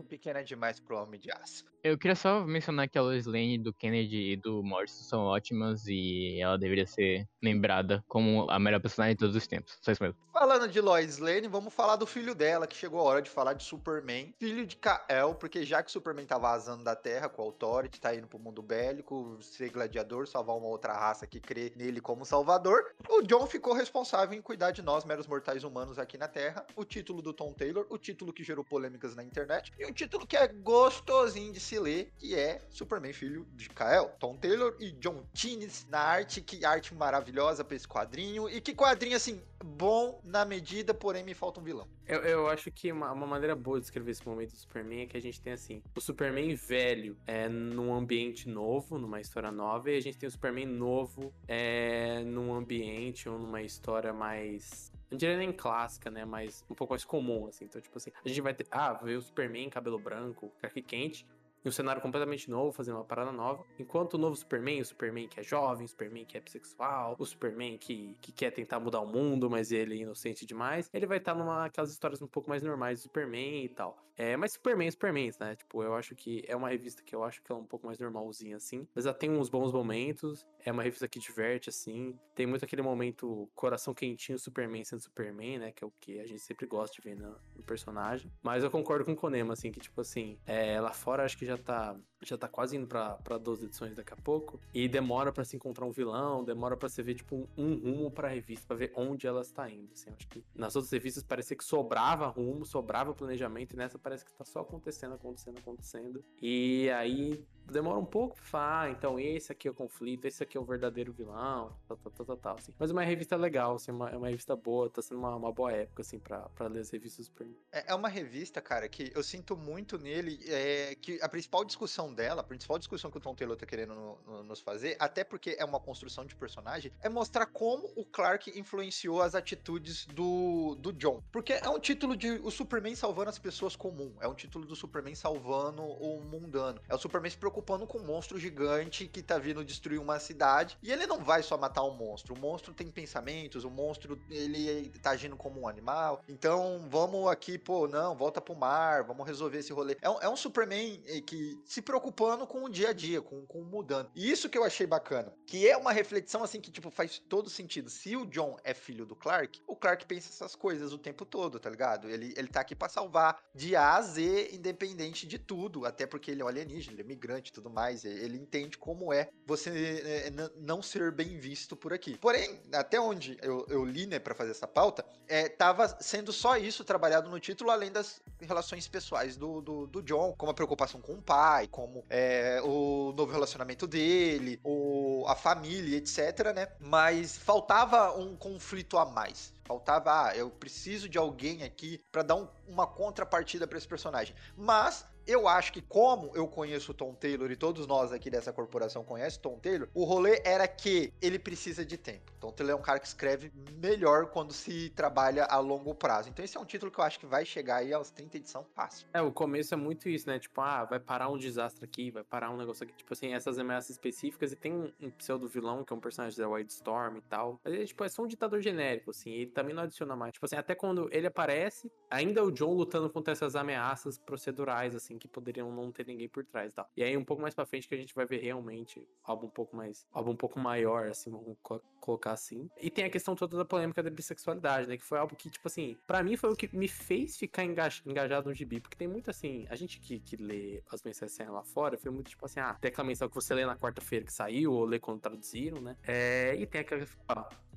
Pequena 0.09 0.43
demais 0.47 0.79
pro 0.79 0.97
Homem 0.97 1.19
de 1.19 1.31
Aço. 1.31 1.65
Eu 1.83 1.97
queria 1.97 2.15
só 2.15 2.41
mencionar 2.45 2.89
que 2.89 2.97
a 2.97 3.01
Lois 3.01 3.25
Lane 3.25 3.57
do 3.57 3.73
Kennedy 3.73 4.31
e 4.31 4.35
do 4.35 4.61
Morrison 4.63 5.03
são 5.03 5.23
ótimas 5.25 5.85
e 5.87 6.37
ela 6.41 6.57
deveria 6.57 6.85
ser 6.85 7.25
lembrada 7.41 8.03
como 8.07 8.49
a 8.49 8.59
melhor 8.59 8.81
personagem 8.81 9.15
de 9.15 9.19
todos 9.19 9.35
os 9.35 9.47
tempos. 9.47 9.77
Só 9.81 9.91
isso 9.91 10.03
mesmo. 10.03 10.17
Falando 10.33 10.67
de 10.67 10.81
Lois 10.81 11.17
Lane, 11.17 11.47
vamos 11.47 11.73
falar 11.73 11.95
do 11.95 12.05
filho 12.05 12.35
dela, 12.35 12.67
que 12.67 12.75
chegou 12.75 12.99
a 12.99 13.03
hora 13.03 13.21
de 13.21 13.29
falar 13.29 13.53
de 13.53 13.63
Superman. 13.63 14.33
Filho 14.37 14.65
de 14.65 14.75
Kael, 14.75 15.35
porque 15.35 15.63
já 15.63 15.81
que 15.81 15.89
o 15.89 15.91
Superman 15.91 16.25
tá 16.25 16.37
vazando 16.37 16.83
da 16.83 16.95
Terra 16.95 17.29
com 17.29 17.41
a 17.41 17.45
Authority, 17.45 18.01
tá 18.01 18.13
indo 18.13 18.27
pro 18.27 18.37
mundo 18.37 18.61
bélico, 18.61 19.37
ser 19.41 19.71
gladiador, 19.71 20.27
salvar 20.27 20.55
uma 20.57 20.67
outra 20.67 20.93
raça 20.93 21.25
que 21.25 21.39
crê 21.39 21.71
nele 21.75 22.01
como 22.01 22.25
salvador, 22.25 22.93
o 23.09 23.21
John 23.21 23.47
ficou 23.47 23.73
responsável 23.73 24.37
em 24.37 24.41
cuidar 24.41 24.71
de 24.71 24.81
nós, 24.81 25.05
meros 25.05 25.25
mortais 25.25 25.63
humanos 25.63 25.97
aqui 25.97 26.17
na 26.17 26.27
Terra. 26.27 26.65
O 26.75 26.83
título 26.83 27.21
do 27.21 27.33
Tom 27.33 27.53
Taylor, 27.53 27.87
o 27.89 27.97
título 27.97 28.31
que 28.31 28.43
gerou 28.43 28.63
polêmicas 28.63 29.15
na 29.15 29.23
internet, 29.23 29.71
e 29.79 29.85
um 29.85 29.91
título 29.91 30.27
que 30.27 30.36
é 30.37 30.47
gostosinho 30.47 31.51
de 31.51 31.59
se 31.59 31.79
ler, 31.79 32.13
que 32.17 32.35
é 32.35 32.61
Superman 32.69 33.13
Filho 33.13 33.47
de 33.53 33.69
Kael. 33.69 34.15
Tom 34.19 34.35
Taylor 34.35 34.75
e 34.79 34.91
John 34.91 35.23
Tines 35.33 35.85
na 35.89 35.99
arte, 35.99 36.41
que 36.41 36.63
arte 36.63 36.93
maravilhosa 36.93 37.63
pra 37.63 37.75
esse 37.75 37.87
quadrinho, 37.87 38.49
e 38.49 38.61
que 38.61 38.73
quadrinho 38.73 39.15
assim, 39.15 39.41
bom 39.63 40.19
na 40.23 40.45
medida, 40.45 40.93
porém 40.93 41.23
me 41.23 41.33
falta 41.33 41.59
um 41.59 41.63
vilão. 41.63 41.87
Eu, 42.07 42.21
eu 42.21 42.47
acho 42.47 42.71
que 42.71 42.91
uma, 42.91 43.11
uma 43.11 43.27
maneira 43.27 43.55
boa 43.55 43.77
de 43.77 43.81
descrever 43.83 44.11
esse 44.11 44.27
momento 44.27 44.51
do 44.51 44.57
Superman 44.57 45.01
é 45.01 45.05
que 45.05 45.17
a 45.17 45.21
gente 45.21 45.41
tem 45.41 45.53
assim, 45.53 45.81
o 45.95 46.01
Superman 46.01 46.53
velho 46.55 47.17
é 47.25 47.49
num 47.49 47.93
ambiente 47.93 48.47
novo, 48.47 48.97
numa 48.97 49.19
história 49.19 49.51
nova, 49.51 49.91
e 49.91 49.97
a 49.97 50.01
gente 50.01 50.17
tem 50.17 50.27
o 50.27 50.31
Superman 50.31 50.65
novo 50.65 51.33
é 51.47 52.23
num 52.23 52.53
ambiente 52.53 53.27
ou 53.27 53.37
numa 53.37 53.61
história 53.61 54.13
mais 54.13 54.91
não 55.09 55.17
diria 55.17 55.37
nem 55.37 55.53
clássica, 55.53 56.11
né? 56.11 56.25
Mas 56.25 56.65
um 56.69 56.75
pouco 56.75 56.93
mais 56.93 57.05
comum, 57.05 57.47
assim. 57.47 57.65
Então, 57.65 57.79
tipo 57.79 57.97
assim, 57.97 58.11
a 58.23 58.27
gente 58.27 58.41
vai 58.41 58.53
ter. 58.53 58.67
Ah, 58.69 58.93
ver 58.93 59.15
o 59.15 59.21
Superman, 59.21 59.69
cabelo 59.69 59.97
branco, 59.97 60.51
carque 60.59 60.81
quente. 60.81 61.25
E 61.63 61.69
um 61.69 61.71
cenário 61.71 62.01
completamente 62.01 62.49
novo, 62.49 62.71
fazendo 62.71 62.95
uma 62.95 63.03
parada 63.03 63.31
nova. 63.31 63.65
Enquanto 63.79 64.13
o 64.13 64.17
novo 64.17 64.35
Superman, 64.35 64.81
o 64.81 64.85
Superman 64.85 65.27
que 65.27 65.39
é 65.39 65.43
jovem, 65.43 65.85
o 65.85 65.89
Superman 65.89 66.25
que 66.25 66.37
é 66.37 66.41
bissexual, 66.41 67.15
o 67.17 67.25
Superman 67.25 67.77
que, 67.77 68.15
que 68.21 68.31
quer 68.31 68.51
tentar 68.51 68.79
mudar 68.79 69.01
o 69.01 69.07
mundo, 69.07 69.49
mas 69.49 69.71
ele 69.71 69.95
é 69.95 69.97
inocente 69.97 70.45
demais, 70.45 70.89
ele 70.93 71.05
vai 71.05 71.17
estar 71.17 71.33
tá 71.33 71.39
numa 71.39 71.65
aquelas 71.65 71.91
histórias 71.91 72.21
um 72.21 72.27
pouco 72.27 72.49
mais 72.49 72.63
normais 72.63 72.99
do 72.99 73.03
Superman 73.03 73.65
e 73.65 73.69
tal. 73.69 74.06
É, 74.17 74.35
mas 74.35 74.53
Superman, 74.53 74.89
Superman, 74.89 75.31
né? 75.39 75.55
Tipo, 75.55 75.83
eu 75.83 75.93
acho 75.93 76.15
que 76.15 76.43
é 76.47 76.55
uma 76.55 76.69
revista 76.69 77.03
que 77.03 77.15
eu 77.15 77.23
acho 77.23 77.41
que 77.43 77.51
é 77.51 77.55
um 77.55 77.63
pouco 77.63 77.85
mais 77.85 77.99
normalzinha, 77.99 78.57
assim. 78.57 78.87
Mas 78.95 79.05
ela 79.05 79.13
tem 79.13 79.29
uns 79.29 79.47
bons 79.47 79.71
momentos. 79.71 80.45
É 80.65 80.71
uma 80.71 80.81
revista 80.81 81.07
que 81.07 81.19
diverte, 81.19 81.69
assim. 81.69 82.17
Tem 82.33 82.47
muito 82.47 82.65
aquele 82.65 82.81
momento 82.81 83.47
coração 83.53 83.93
quentinho, 83.93 84.39
Superman 84.39 84.83
sendo 84.83 85.01
Superman, 85.01 85.59
né? 85.59 85.71
Que 85.71 85.83
é 85.83 85.87
o 85.87 85.93
que 85.99 86.19
a 86.19 86.25
gente 86.25 86.41
sempre 86.41 86.65
gosta 86.65 86.95
de 86.95 87.07
ver 87.07 87.15
no, 87.15 87.37
no 87.55 87.63
personagem. 87.63 88.31
Mas 88.41 88.63
eu 88.63 88.71
concordo 88.71 89.05
com 89.05 89.11
o 89.11 89.15
Konema, 89.15 89.53
assim, 89.53 89.71
que, 89.71 89.79
tipo 89.79 90.01
assim, 90.01 90.39
é, 90.45 90.81
lá 90.81 90.91
fora 90.91 91.23
acho 91.23 91.37
que 91.37 91.45
já 91.45 91.57
tá 91.57 91.95
já 92.21 92.37
tá 92.37 92.47
quase 92.47 92.75
indo 92.75 92.87
pra, 92.87 93.15
pra 93.15 93.37
12 93.37 93.65
edições 93.65 93.95
daqui 93.95 94.13
a 94.13 94.17
pouco. 94.17 94.59
E 94.73 94.87
demora 94.87 95.31
para 95.31 95.45
se 95.45 95.55
encontrar 95.55 95.85
um 95.85 95.91
vilão, 95.91 96.43
demora 96.43 96.75
para 96.75 96.89
você 96.89 97.03
ver, 97.03 97.15
tipo, 97.15 97.47
um, 97.57 97.75
rumo 97.75 98.11
pra 98.11 98.27
revista, 98.27 98.65
para 98.67 98.77
ver 98.77 98.91
onde 98.95 99.27
ela 99.27 99.41
está 99.41 99.69
indo. 99.69 99.91
Assim, 99.93 100.09
acho 100.09 100.27
que 100.27 100.43
nas 100.55 100.75
outras 100.75 100.91
revistas 100.91 101.23
parecia 101.23 101.55
que 101.55 101.63
sobrava 101.63 102.27
rumo, 102.27 102.65
sobrava 102.65 103.13
planejamento, 103.13 103.73
e 103.73 103.77
nessa 103.77 103.99
parece 103.99 104.25
que 104.25 104.33
tá 104.33 104.45
só 104.45 104.61
acontecendo, 104.61 105.13
acontecendo, 105.13 105.59
acontecendo. 105.59 106.23
E 106.41 106.89
aí 106.91 107.45
demora 107.65 107.99
um 107.99 108.05
pouco 108.05 108.35
pra 108.35 108.43
falar, 108.45 108.81
ah, 108.81 108.89
então 108.89 109.19
esse 109.19 109.51
aqui 109.51 109.67
é 109.67 109.71
o 109.71 109.73
conflito, 109.73 110.25
esse 110.25 110.41
aqui 110.41 110.57
é 110.57 110.59
o 110.59 110.63
verdadeiro 110.63 111.11
vilão, 111.11 111.75
tal, 111.87 111.97
tal, 111.97 112.11
tal, 112.11 112.25
tal, 112.25 112.37
tal 112.37 112.55
assim. 112.55 112.73
Mas 112.79 112.89
é 112.89 112.93
uma 112.93 113.03
revista 113.03 113.35
legal, 113.35 113.75
assim, 113.75 113.91
uma, 113.91 114.09
é 114.09 114.17
uma 114.17 114.27
revista 114.27 114.55
boa, 114.55 114.89
tá 114.89 115.01
sendo 115.01 115.19
uma, 115.19 115.35
uma 115.35 115.51
boa 115.51 115.71
época, 115.71 116.01
assim, 116.01 116.17
pra, 116.17 116.41
pra 116.49 116.67
ler 116.67 116.79
as 116.79 116.89
revistas 116.89 117.27
Super. 117.27 117.47
É, 117.71 117.91
é 117.91 117.95
uma 117.95 118.07
revista, 118.07 118.61
cara, 118.61 118.87
que 118.87 119.11
eu 119.13 119.21
sinto 119.21 119.57
muito 119.57 119.97
nele, 119.97 120.39
é, 120.47 120.95
que 120.95 121.21
a 121.21 121.27
principal 121.27 121.65
discussão 121.65 122.06
dela, 122.13 122.41
a 122.41 122.43
principal 122.43 122.77
discussão 122.77 123.11
que 123.11 123.17
o 123.17 123.21
Tom 123.21 123.35
Taylor 123.35 123.55
tá 123.55 123.65
querendo 123.65 123.93
no, 123.93 124.17
no, 124.25 124.43
nos 124.43 124.59
fazer, 124.59 124.95
até 124.99 125.23
porque 125.23 125.55
é 125.59 125.65
uma 125.65 125.79
construção 125.79 126.25
de 126.25 126.35
personagem, 126.35 126.91
é 127.01 127.09
mostrar 127.09 127.45
como 127.45 127.91
o 127.95 128.05
Clark 128.05 128.57
influenciou 128.57 129.21
as 129.21 129.35
atitudes 129.35 130.05
do, 130.07 130.75
do 130.75 130.93
John. 130.93 131.21
Porque 131.31 131.53
é 131.53 131.69
um 131.69 131.79
título 131.79 132.15
de 132.15 132.31
o 132.31 132.51
Superman 132.51 132.95
salvando 132.95 133.29
as 133.29 133.39
pessoas 133.39 133.75
comum, 133.75 134.13
é 134.19 134.27
um 134.27 134.33
título 134.33 134.65
do 134.65 134.75
Superman 134.75 135.15
salvando 135.15 135.83
o 135.83 136.21
mundano. 136.21 136.81
É 136.87 136.95
o 136.95 136.97
Superman 136.97 137.29
se 137.29 137.37
preocupando 137.37 137.85
com 137.85 137.97
um 137.99 138.05
monstro 138.05 138.39
gigante 138.39 139.07
que 139.07 139.21
tá 139.21 139.37
vindo 139.37 139.63
destruir 139.63 139.99
uma 139.99 140.19
cidade. 140.19 140.77
E 140.81 140.91
ele 140.91 141.05
não 141.05 141.23
vai 141.23 141.43
só 141.43 141.57
matar 141.57 141.83
um 141.83 141.95
monstro. 141.95 142.33
O 142.33 142.39
monstro 142.39 142.73
tem 142.73 142.87
pensamentos, 142.89 143.63
o 143.63 143.69
monstro 143.69 144.19
ele 144.29 144.89
tá 145.01 145.11
agindo 145.11 145.35
como 145.35 145.61
um 145.61 145.67
animal. 145.67 146.23
Então 146.27 146.85
vamos 146.89 147.27
aqui, 147.29 147.57
pô, 147.57 147.87
não, 147.87 148.15
volta 148.15 148.41
pro 148.41 148.55
mar, 148.55 149.03
vamos 149.03 149.25
resolver 149.25 149.59
esse 149.59 149.73
rolê. 149.73 149.97
É 150.01 150.09
um, 150.09 150.21
é 150.21 150.29
um 150.29 150.35
Superman 150.35 151.01
eh, 151.05 151.21
que 151.21 151.59
se 151.65 151.81
preocupando 151.97 152.45
com 152.45 152.63
o 152.63 152.69
dia 152.69 152.89
a 152.89 152.93
dia, 152.93 153.21
com, 153.21 153.45
com 153.45 153.61
mudando. 153.63 154.09
E 154.15 154.29
isso 154.29 154.49
que 154.49 154.57
eu 154.57 154.63
achei 154.63 154.85
bacana. 154.85 155.33
Que 155.45 155.67
é 155.67 155.75
uma 155.75 155.91
reflexão 155.91 156.43
assim 156.43 156.61
que, 156.61 156.71
tipo, 156.71 156.89
faz 156.89 157.19
todo 157.19 157.49
sentido. 157.49 157.89
Se 157.89 158.15
o 158.15 158.25
John 158.25 158.57
é 158.63 158.73
filho 158.73 159.05
do 159.05 159.15
Clark, 159.15 159.61
o 159.65 159.75
Clark 159.75 160.05
pensa 160.05 160.29
essas 160.29 160.55
coisas 160.55 160.93
o 160.93 160.97
tempo 160.97 161.25
todo, 161.25 161.59
tá 161.59 161.69
ligado? 161.69 162.09
Ele, 162.09 162.33
ele 162.37 162.47
tá 162.47 162.61
aqui 162.61 162.75
pra 162.75 162.87
salvar 162.87 163.41
de 163.53 163.75
A 163.75 163.95
a 163.95 164.01
Z, 164.01 164.51
independente 164.53 165.27
de 165.27 165.39
tudo. 165.39 165.85
Até 165.85 166.05
porque 166.05 166.31
ele 166.31 166.41
é 166.41 166.45
um 166.45 166.47
alienígena, 166.47 166.93
ele 166.93 167.01
é 167.01 167.05
migrante 167.05 167.49
e 167.49 167.53
tudo 167.53 167.69
mais. 167.69 168.05
Ele 168.05 168.37
entende 168.37 168.77
como 168.77 169.11
é 169.11 169.29
você 169.45 170.01
é, 170.05 170.31
não 170.57 170.81
ser 170.81 171.11
bem 171.11 171.37
visto 171.37 171.75
por 171.75 171.93
aqui. 171.93 172.17
Porém, 172.17 172.61
até 172.73 172.99
onde 172.99 173.37
eu, 173.41 173.65
eu 173.69 173.83
li, 173.83 174.05
né, 174.05 174.19
pra 174.19 174.35
fazer 174.35 174.51
essa 174.51 174.67
pauta, 174.67 175.05
é, 175.27 175.49
tava 175.49 175.87
sendo 176.01 176.31
só 176.31 176.57
isso 176.57 176.83
trabalhado 176.83 177.29
no 177.29 177.39
título, 177.39 177.71
além 177.71 177.91
das 177.91 178.21
relações 178.41 178.87
pessoais 178.87 179.35
do, 179.35 179.61
do, 179.61 179.87
do 179.87 180.01
John, 180.03 180.33
como 180.37 180.51
a 180.51 180.53
preocupação 180.55 181.01
com 181.01 181.13
o 181.13 181.21
pai, 181.21 181.67
como 181.87 182.05
é, 182.09 182.61
o 182.63 183.13
novo 183.15 183.31
relacionamento 183.31 183.87
dele, 183.87 184.59
o, 184.63 185.25
a 185.27 185.35
família, 185.35 185.97
etc, 185.97 186.53
né? 186.53 186.67
Mas 186.79 187.37
faltava 187.37 188.15
um 188.17 188.35
conflito 188.35 188.97
a 188.97 189.05
mais. 189.05 189.53
Faltava, 189.63 190.27
ah, 190.27 190.35
eu 190.35 190.49
preciso 190.49 191.09
de 191.09 191.17
alguém 191.17 191.63
aqui 191.63 192.03
para 192.11 192.23
dar 192.23 192.35
um, 192.35 192.47
uma 192.67 192.85
contrapartida 192.85 193.65
para 193.65 193.77
esse 193.77 193.87
personagem. 193.87 194.35
Mas 194.55 195.05
eu 195.27 195.47
acho 195.47 195.73
que, 195.73 195.81
como 195.81 196.31
eu 196.33 196.47
conheço 196.47 196.91
o 196.91 196.93
Tom 196.93 197.13
Taylor 197.13 197.51
e 197.51 197.55
todos 197.57 197.85
nós 197.85 198.13
aqui 198.13 198.29
dessa 198.29 198.53
corporação 198.53 199.03
conhecem 199.03 199.41
Tom 199.41 199.59
Taylor, 199.59 199.89
o 199.93 200.05
rolê 200.05 200.41
era 200.45 200.65
que 200.67 201.13
ele 201.21 201.37
precisa 201.37 201.85
de 201.85 201.97
tempo. 201.97 202.31
Tom 202.39 202.51
Taylor 202.51 202.75
é 202.75 202.79
um 202.79 202.81
cara 202.81 202.99
que 202.99 203.07
escreve 203.07 203.51
melhor 203.73 204.27
quando 204.27 204.53
se 204.53 204.89
trabalha 204.91 205.43
a 205.45 205.59
longo 205.59 205.93
prazo. 205.93 206.29
Então, 206.29 206.45
esse 206.45 206.55
é 206.55 206.59
um 206.59 206.65
título 206.65 206.91
que 206.91 206.99
eu 206.99 207.03
acho 207.03 207.19
que 207.19 207.25
vai 207.25 207.43
chegar 207.43 207.77
aí 207.77 207.91
aos 207.91 208.09
30 208.09 208.37
edição 208.37 208.63
fácil. 208.63 209.07
É, 209.13 209.21
o 209.21 209.31
começo 209.31 209.73
é 209.73 209.77
muito 209.77 210.07
isso, 210.07 210.29
né? 210.29 210.39
Tipo, 210.39 210.61
ah, 210.61 210.85
vai 210.85 210.99
parar 210.99 211.29
um 211.29 211.37
desastre 211.37 211.83
aqui, 211.83 212.09
vai 212.09 212.23
parar 212.23 212.49
um 212.49 212.57
negócio 212.57 212.83
aqui. 212.83 212.93
Tipo 212.93 213.13
assim, 213.13 213.33
essas 213.33 213.59
ameaças 213.59 213.89
específicas. 213.89 214.53
E 214.53 214.55
tem 214.55 214.71
um, 214.71 214.91
um 215.01 215.09
pseudo-vilão, 215.09 215.83
que 215.83 215.91
é 215.91 215.95
um 215.95 215.99
personagem 215.99 216.37
da 216.37 216.47
White 216.47 216.71
Storm 216.71 217.17
e 217.17 217.21
tal. 217.21 217.59
Mas 217.63 217.73
ele, 217.73 217.85
tipo, 217.85 218.03
é 218.03 218.09
só 218.09 218.21
um 218.21 218.27
ditador 218.27 218.61
genérico, 218.61 219.09
assim. 219.09 219.31
Ele 219.31 219.51
também 219.51 219.75
não 219.75 219.83
adiciona 219.83 220.15
mais. 220.15 220.33
Tipo 220.33 220.45
assim, 220.45 220.55
até 220.55 220.73
quando 220.73 221.09
ele 221.11 221.27
aparece, 221.27 221.91
ainda 222.09 222.39
é 222.39 222.43
o 222.43 222.51
John 222.51 222.73
lutando 222.73 223.09
contra 223.09 223.33
essas 223.33 223.55
ameaças 223.55 224.17
procedurais, 224.17 224.95
assim 224.95 225.16
que 225.17 225.27
poderiam 225.27 225.71
não 225.71 225.91
ter 225.91 226.05
ninguém 226.05 226.27
por 226.27 226.45
trás 226.45 226.73
tal. 226.73 226.89
E 226.95 227.03
aí 227.03 227.15
um 227.17 227.23
pouco 227.23 227.41
mais 227.41 227.53
para 227.53 227.65
frente 227.65 227.87
que 227.87 227.95
a 227.95 227.97
gente 227.97 228.13
vai 228.13 228.25
ver 228.25 228.41
realmente 228.41 229.05
algo 229.23 229.47
um 229.47 229.49
pouco 229.49 229.75
mais, 229.75 230.05
algo 230.11 230.31
um 230.31 230.35
pouco 230.35 230.59
maior, 230.59 231.07
assim, 231.07 231.29
vamos 231.29 231.57
colocar 231.99 232.31
assim. 232.31 232.69
E 232.81 232.89
tem 232.89 233.05
a 233.05 233.09
questão 233.09 233.35
toda 233.35 233.57
da 233.57 233.65
polêmica 233.65 234.01
da 234.01 234.09
bissexualidade, 234.09 234.87
né, 234.87 234.97
que 234.97 235.03
foi 235.03 235.17
algo 235.17 235.35
que, 235.35 235.49
tipo 235.49 235.67
assim, 235.67 235.97
para 236.05 236.23
mim 236.23 236.35
foi 236.37 236.51
o 236.51 236.55
que 236.55 236.75
me 236.75 236.87
fez 236.87 237.37
ficar 237.37 237.63
engajado 237.63 238.49
no 238.49 238.53
gibi, 238.53 238.79
porque 238.79 238.97
tem 238.97 239.07
muito 239.07 239.29
assim, 239.29 239.65
a 239.69 239.75
gente 239.75 239.99
que, 239.99 240.19
que 240.19 240.35
lê 240.35 240.83
as 240.89 241.01
mensagens 241.03 241.49
lá 241.49 241.63
fora, 241.63 241.97
foi 241.97 242.11
muito 242.11 242.29
tipo 242.29 242.45
assim, 242.45 242.59
ah, 242.59 242.75
tem 242.79 242.89
aquela 242.89 243.07
mensagem 243.07 243.29
que 243.29 243.35
você 243.35 243.53
lê 243.53 243.65
na 243.65 243.75
quarta-feira 243.75 244.25
que 244.25 244.33
saiu, 244.33 244.73
ou 244.73 244.85
lê 244.85 244.99
quando 244.99 245.19
traduziram, 245.19 245.81
né, 245.81 245.97
é, 246.03 246.55
e 246.55 246.65
tem 246.65 246.81
aquela, 246.81 247.05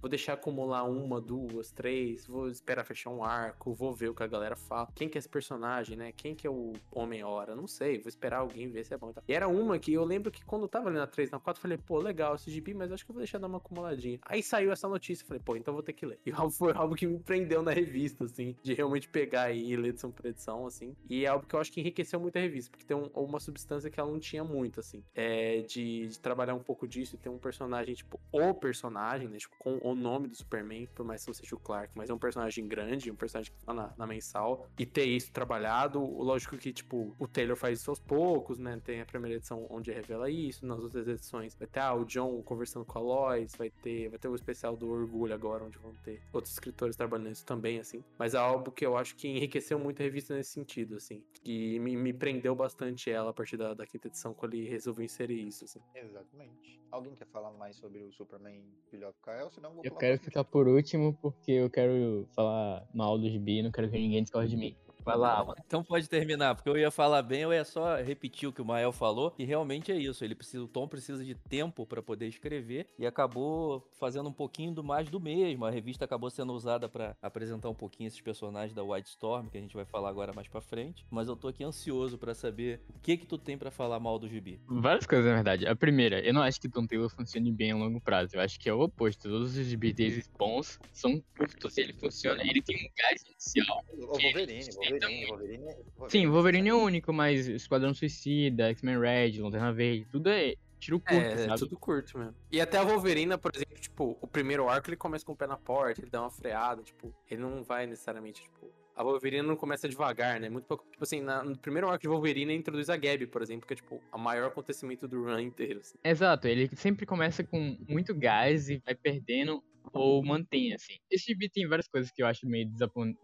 vou 0.01 0.09
deixar 0.09 0.35
acumular 0.35 0.85
uma, 0.85 1.21
duas, 1.21 1.71
três, 1.71 2.27
vou 2.27 2.49
esperar 2.49 2.85
fechar 2.85 3.11
um 3.11 3.23
arco, 3.23 3.75
vou 3.75 3.93
ver 3.93 4.09
o 4.09 4.15
que 4.15 4.23
a 4.23 4.27
galera 4.27 4.57
fala. 4.57 4.89
Quem 4.95 5.09
que 5.09 5.19
é 5.19 5.21
esse 5.21 5.29
personagem, 5.29 5.97
né? 5.97 6.13
Quem 6.13 6.35
que 6.35 6.47
é 6.47 6.51
o 6.51 6.73
Homem-Hora? 6.91 7.55
Não 7.55 7.67
sei, 7.67 7.99
vou 7.99 8.09
esperar 8.09 8.39
alguém 8.39 8.69
ver 8.69 8.85
se 8.85 8.95
é 8.95 8.99
bom. 8.99 9.13
E 9.27 9.33
era 9.33 9.49
uma 9.49 9.79
que 9.79 9.93
eu 9.93 10.05
lembro 10.05 10.31
que 10.31 10.45
quando 10.45 10.63
eu 10.63 10.69
tava 10.69 10.89
ali 10.89 10.99
na 10.99 11.07
3, 11.07 11.31
na 11.31 11.39
4, 11.39 11.61
falei, 11.61 11.79
pô, 11.79 11.99
legal 11.99 12.35
esse 12.35 12.51
gibi, 12.51 12.75
mas 12.75 12.91
acho 12.93 13.05
que 13.05 13.11
eu 13.11 13.15
vou 13.15 13.21
deixar 13.21 13.39
dar 13.39 13.47
uma 13.47 13.59
acumuladinha. 13.59 14.19
Aí 14.23 14.43
saiu 14.43 14.73
essa 14.73 14.89
notícia, 14.89 15.27
falei, 15.27 15.43
pô, 15.45 15.57
então 15.57 15.75
vou 15.75 15.83
ter 15.83 15.93
que 15.93 16.07
ler. 16.07 16.19
E 16.31 16.53
foi 16.53 16.73
algo 16.73 16.95
que 16.95 17.07
me 17.07 17.19
prendeu 17.19 17.63
na 17.63 17.73
revista, 17.73 18.25
assim, 18.25 18.57
de 18.63 18.73
realmente 18.73 19.09
pegar 19.09 19.51
e 19.53 19.77
ler 19.77 19.91
edição 19.91 20.11
por 20.11 20.27
edição, 20.27 20.67
assim. 20.67 20.97
E 21.09 21.25
é 21.25 21.29
algo 21.29 21.47
que 21.47 21.55
eu 21.55 21.61
acho 21.61 21.73
que 21.73 21.81
enriqueceu 21.81 22.21
muito 22.21 22.37
a 22.37 22.41
revista, 22.41 22.71
porque 22.71 22.87
tem 22.87 22.97
um, 22.97 23.07
uma 23.15 23.41
substância 23.41 23.91
que 23.91 23.99
ela 23.99 24.11
não 24.11 24.19
tinha 24.19 24.45
muito, 24.45 24.81
assim. 24.81 25.03
É 25.15 25.63
de, 25.63 26.09
de 26.09 26.19
trabalhar 26.19 26.55
um 26.55 26.63
pouco 26.63 26.87
disso 26.87 27.17
e 27.17 27.19
ter 27.19 27.29
um 27.29 27.39
personagem, 27.39 27.95
tipo, 27.95 28.19
o 28.33 28.55
personagem, 28.55 29.29
né? 29.29 29.39
Tipo, 29.39 29.57
com 29.59 29.79
o 29.83 29.90
nome 29.95 30.29
do 30.29 30.37
Superman, 30.37 30.87
por 30.95 31.05
mais 31.05 31.23
que 31.23 31.29
não 31.29 31.35
seja 31.35 31.55
o 31.55 31.59
Clark, 31.59 31.93
mas 31.95 32.11
é 32.11 32.15
um 32.15 32.19
personagem 32.19 32.67
grande, 32.67 33.11
um 33.11 33.17
personagem 33.17 33.53
que 33.53 33.65
tá 33.65 33.73
na, 33.73 33.93
na 33.97 34.07
mensal, 34.07 34.67
e 34.79 34.87
ter 34.87 35.05
isso 35.05 35.33
trabalhado, 35.33 36.01
lógico 36.01 36.57
que, 36.57 36.73
tipo, 36.73 37.15
o 37.19 37.29
Taylor 37.29 37.57
faz 37.57 37.81
isso 37.81 37.91
aos 37.91 38.01
poucos, 38.01 38.59
né? 38.59 38.81
Tem 38.85 39.01
a 39.01 39.07
primeira 39.07 39.37
edição 39.37 39.67
onde 39.71 39.93
revela 39.93 40.31
isso, 40.31 40.67
nas 40.67 40.81
outras 40.81 41.07
edições 41.07 41.55
vai 41.55 41.67
ter 41.67 41.81
ah, 41.81 41.95
o 41.95 42.05
John 42.05 42.43
conversando 42.43 42.85
com 42.85 42.99
a 42.99 43.03
Lois, 43.03 43.55
vai 43.57 43.71
ter, 43.71 44.09
vai 44.09 44.19
ter 44.19 44.29
o 44.29 44.35
especial 44.35 44.77
do 44.77 44.89
Orgulho 44.91 45.35
agora, 45.35 45.65
onde 45.65 45.79
vão 45.79 45.93
ter 46.05 46.23
outros 46.33 46.53
escritores 46.53 46.97
trabalhando 46.97 47.33
isso 47.33 47.45
também, 47.45 47.79
assim. 47.79 48.03
Mas 48.19 48.35
é 48.35 48.39
algo 48.39 48.71
que 48.71 48.85
eu 48.85 48.97
acho 48.97 49.17
que 49.17 49.29
enriqueceu 49.29 49.79
muito 49.79 50.01
a 50.01 50.05
revista 50.05 50.35
nesse 50.35 50.51
sentido, 50.51 50.97
assim. 50.97 51.23
E 51.45 51.79
me, 51.79 51.97
me 51.97 52.13
prendeu 52.13 52.55
bastante 52.55 53.11
ela 53.11 53.31
a 53.31 53.33
partir 53.33 53.57
da, 53.57 53.75
da 53.75 53.87
quinta 53.87 54.09
edição, 54.09 54.35
quando 54.35 54.55
ele 54.55 54.69
resolveu 54.69 55.05
inserir 55.05 55.47
isso, 55.47 55.65
assim. 55.65 55.81
Exatamente. 55.95 56.81
Alguém 56.91 57.15
quer 57.15 57.27
falar 57.27 57.53
mais 57.53 57.77
sobre 57.77 58.03
o 58.03 58.13
Superman 58.13 58.63
Filho 58.91 59.09
of 59.09 59.19
Kyle? 59.23 59.51
Senão 59.51 59.80
eu, 59.83 59.95
quero 59.95 60.19
ficar 60.19 60.45
por 60.45 60.69
último 60.69 61.17
porque 61.21 61.53
eu 61.53 61.71
quero 61.71 62.29
falar 62.35 62.87
mal 62.93 63.19
do 63.19 63.29
gibi 63.29 63.59
e 63.59 63.63
não 63.63 63.71
quero 63.71 63.91
que 63.91 63.99
ninguém 63.99 64.23
discorde 64.23 64.51
de 64.51 64.57
mim. 64.57 64.77
Vai 65.05 65.17
lá, 65.17 65.45
mano. 65.45 65.57
Então 65.67 65.83
pode 65.83 66.09
terminar, 66.09 66.55
porque 66.55 66.69
eu 66.69 66.77
ia 66.77 66.91
falar 66.91 67.23
bem, 67.23 67.43
eu 67.43 67.53
ia 67.53 67.65
só 67.65 67.97
repetir 67.97 68.49
o 68.49 68.53
que 68.53 68.63
o 68.63 68.65
Mael 68.65 68.93
falou, 68.93 69.35
e 69.39 69.45
realmente 69.45 69.91
é 69.93 69.97
isso. 69.97 70.25
Ele 70.25 70.35
precisa, 70.35 70.63
o 70.63 70.69
Tom 70.69 70.87
precisa 70.87 71.25
de 71.25 71.35
tempo 71.35 71.87
para 71.87 72.03
poder 72.03 72.27
escrever 72.27 72.87
e 72.99 73.07
acabou 73.07 73.89
fazendo 73.99 74.29
um 74.29 74.33
pouquinho 74.33 74.73
do 74.73 74.85
mais 74.85 75.09
do 75.09 75.21
mesmo. 75.21 75.65
A 75.65 75.71
revista 75.71 76.05
acabou 76.05 76.31
sendo 76.31 76.53
usada 76.53 76.89
para 76.89 77.17
apresentar 77.23 77.69
um 77.69 77.75
pouquinho 77.75 78.09
esses 78.09 78.21
personagens 78.21 78.75
da 78.75 78.83
White 78.83 79.09
Storm, 79.09 79.49
que 79.49 79.59
a 79.59 79.61
gente 79.61 79.75
vai 79.75 79.85
falar 79.85 80.09
agora 80.09 80.33
mais 80.33 80.49
para 80.49 80.61
frente. 80.61 81.05
Mas 81.11 81.29
eu 81.29 81.37
tô 81.37 81.49
aqui 81.49 81.65
ansioso 81.65 82.19
para 82.19 82.35
saber 82.35 82.81
o 82.95 82.99
que 83.01 83.17
que 83.17 83.27
tu 83.27 83.39
tem 83.39 83.57
para 83.57 83.71
falar 83.71 83.99
mal 84.01 84.19
do 84.19 84.29
Gibi. 84.29 84.61
Várias 84.67 85.07
coisas, 85.07 85.27
na 85.27 85.35
verdade. 85.35 85.67
A 85.67 85.77
primeira, 85.77 86.21
eu 86.21 86.33
não 86.33 86.43
acho 86.43 86.61
que 86.61 86.69
Tom 86.69 86.87
Taylor 86.87 87.09
funcione 87.09 87.51
bem 87.53 87.73
a 87.73 87.77
longo 87.77 88.01
prazo. 88.01 88.37
Eu 88.37 88.41
acho 88.41 88.59
que 88.59 88.69
é 88.69 88.75
o 88.75 88.81
oposto. 88.81 89.29
Todos 89.29 89.57
os 89.57 89.67
GBTs 89.67 90.31
bons 90.39 90.79
são 90.93 91.23
curtos. 91.37 91.77
Ele 91.79 91.93
funciona, 91.93 92.43
ele 92.43 92.63
tem 92.63 92.77
um 92.77 92.91
gás 92.97 93.23
inicial. 93.23 93.85
O 93.93 94.07
Wolverine, 94.07 94.71
Wolverine, 94.75 94.90
Wolverine. 94.99 95.65
Sim, 96.09 96.27
o 96.27 96.33
Wolverine 96.33 96.69
é 96.69 96.75
o 96.75 96.79
único, 96.83 97.13
mas 97.13 97.47
Esquadrão 97.49 97.93
Suicida, 97.95 98.71
X-Men 98.71 98.99
Red, 99.01 99.41
Lanterna 99.41 99.73
Verde, 99.73 100.07
tudo 100.11 100.29
é 100.31 100.55
tiro 100.79 100.99
curto, 100.99 101.13
É, 101.23 101.33
é 101.33 101.49
sabe? 101.49 101.59
tudo 101.59 101.79
curto 101.79 102.19
mesmo. 102.19 102.35
E 102.51 102.61
até 102.61 102.79
a 102.79 102.83
Wolverina, 102.83 103.37
por 103.37 103.53
exemplo, 103.55 103.75
tipo, 103.79 104.17
o 104.21 104.27
primeiro 104.27 104.69
arco 104.69 104.89
ele 104.89 104.97
começa 104.97 105.25
com 105.25 105.33
o 105.33 105.37
pé 105.37 105.47
na 105.47 105.57
porta, 105.59 106.01
ele 106.01 106.11
dá 106.11 106.23
uma 106.23 106.31
freada, 106.31 106.83
tipo, 106.83 107.15
ele 107.31 107.41
não 107.43 107.63
vai 107.63 107.87
necessariamente, 107.87 108.43
tipo. 108.43 108.71
A 108.97 109.03
Wolverina 109.03 109.43
não 109.43 109.57
começa 109.57 109.89
devagar, 109.89 110.39
né? 110.41 110.51
Muito 110.51 110.65
pouco. 110.67 110.85
Tipo 110.91 111.05
assim, 111.05 111.23
na- 111.23 111.43
no 111.43 111.57
primeiro 111.57 111.89
arco 111.89 112.03
de 112.03 112.09
Wolverina 112.09 112.53
introduz 112.53 112.91
a 112.91 112.97
Gabi, 112.99 113.27
por 113.27 113.41
exemplo, 113.41 113.67
que 113.67 113.73
é, 113.73 113.77
tipo, 113.77 113.99
o 114.13 114.19
maior 114.19 114.49
acontecimento 114.49 115.09
do 115.09 115.23
run 115.25 115.39
inteiro. 115.39 115.81
assim. 115.81 115.97
Exato, 116.05 116.47
ele 116.49 116.69
sempre 116.77 117.07
começa 117.07 117.43
com 117.43 117.79
muito 117.89 118.15
gás 118.15 118.69
e 118.69 118.83
vai 118.85 118.95
perdendo 118.95 119.63
ou 119.93 120.25
mantém, 120.25 120.73
assim. 120.75 120.95
Esse 121.11 121.27
gibi 121.33 121.49
tem 121.49 121.67
várias 121.67 121.89
coisas 121.89 122.11
que 122.11 122.23
eu 122.23 122.27
acho 122.27 122.47
meio 122.47 122.69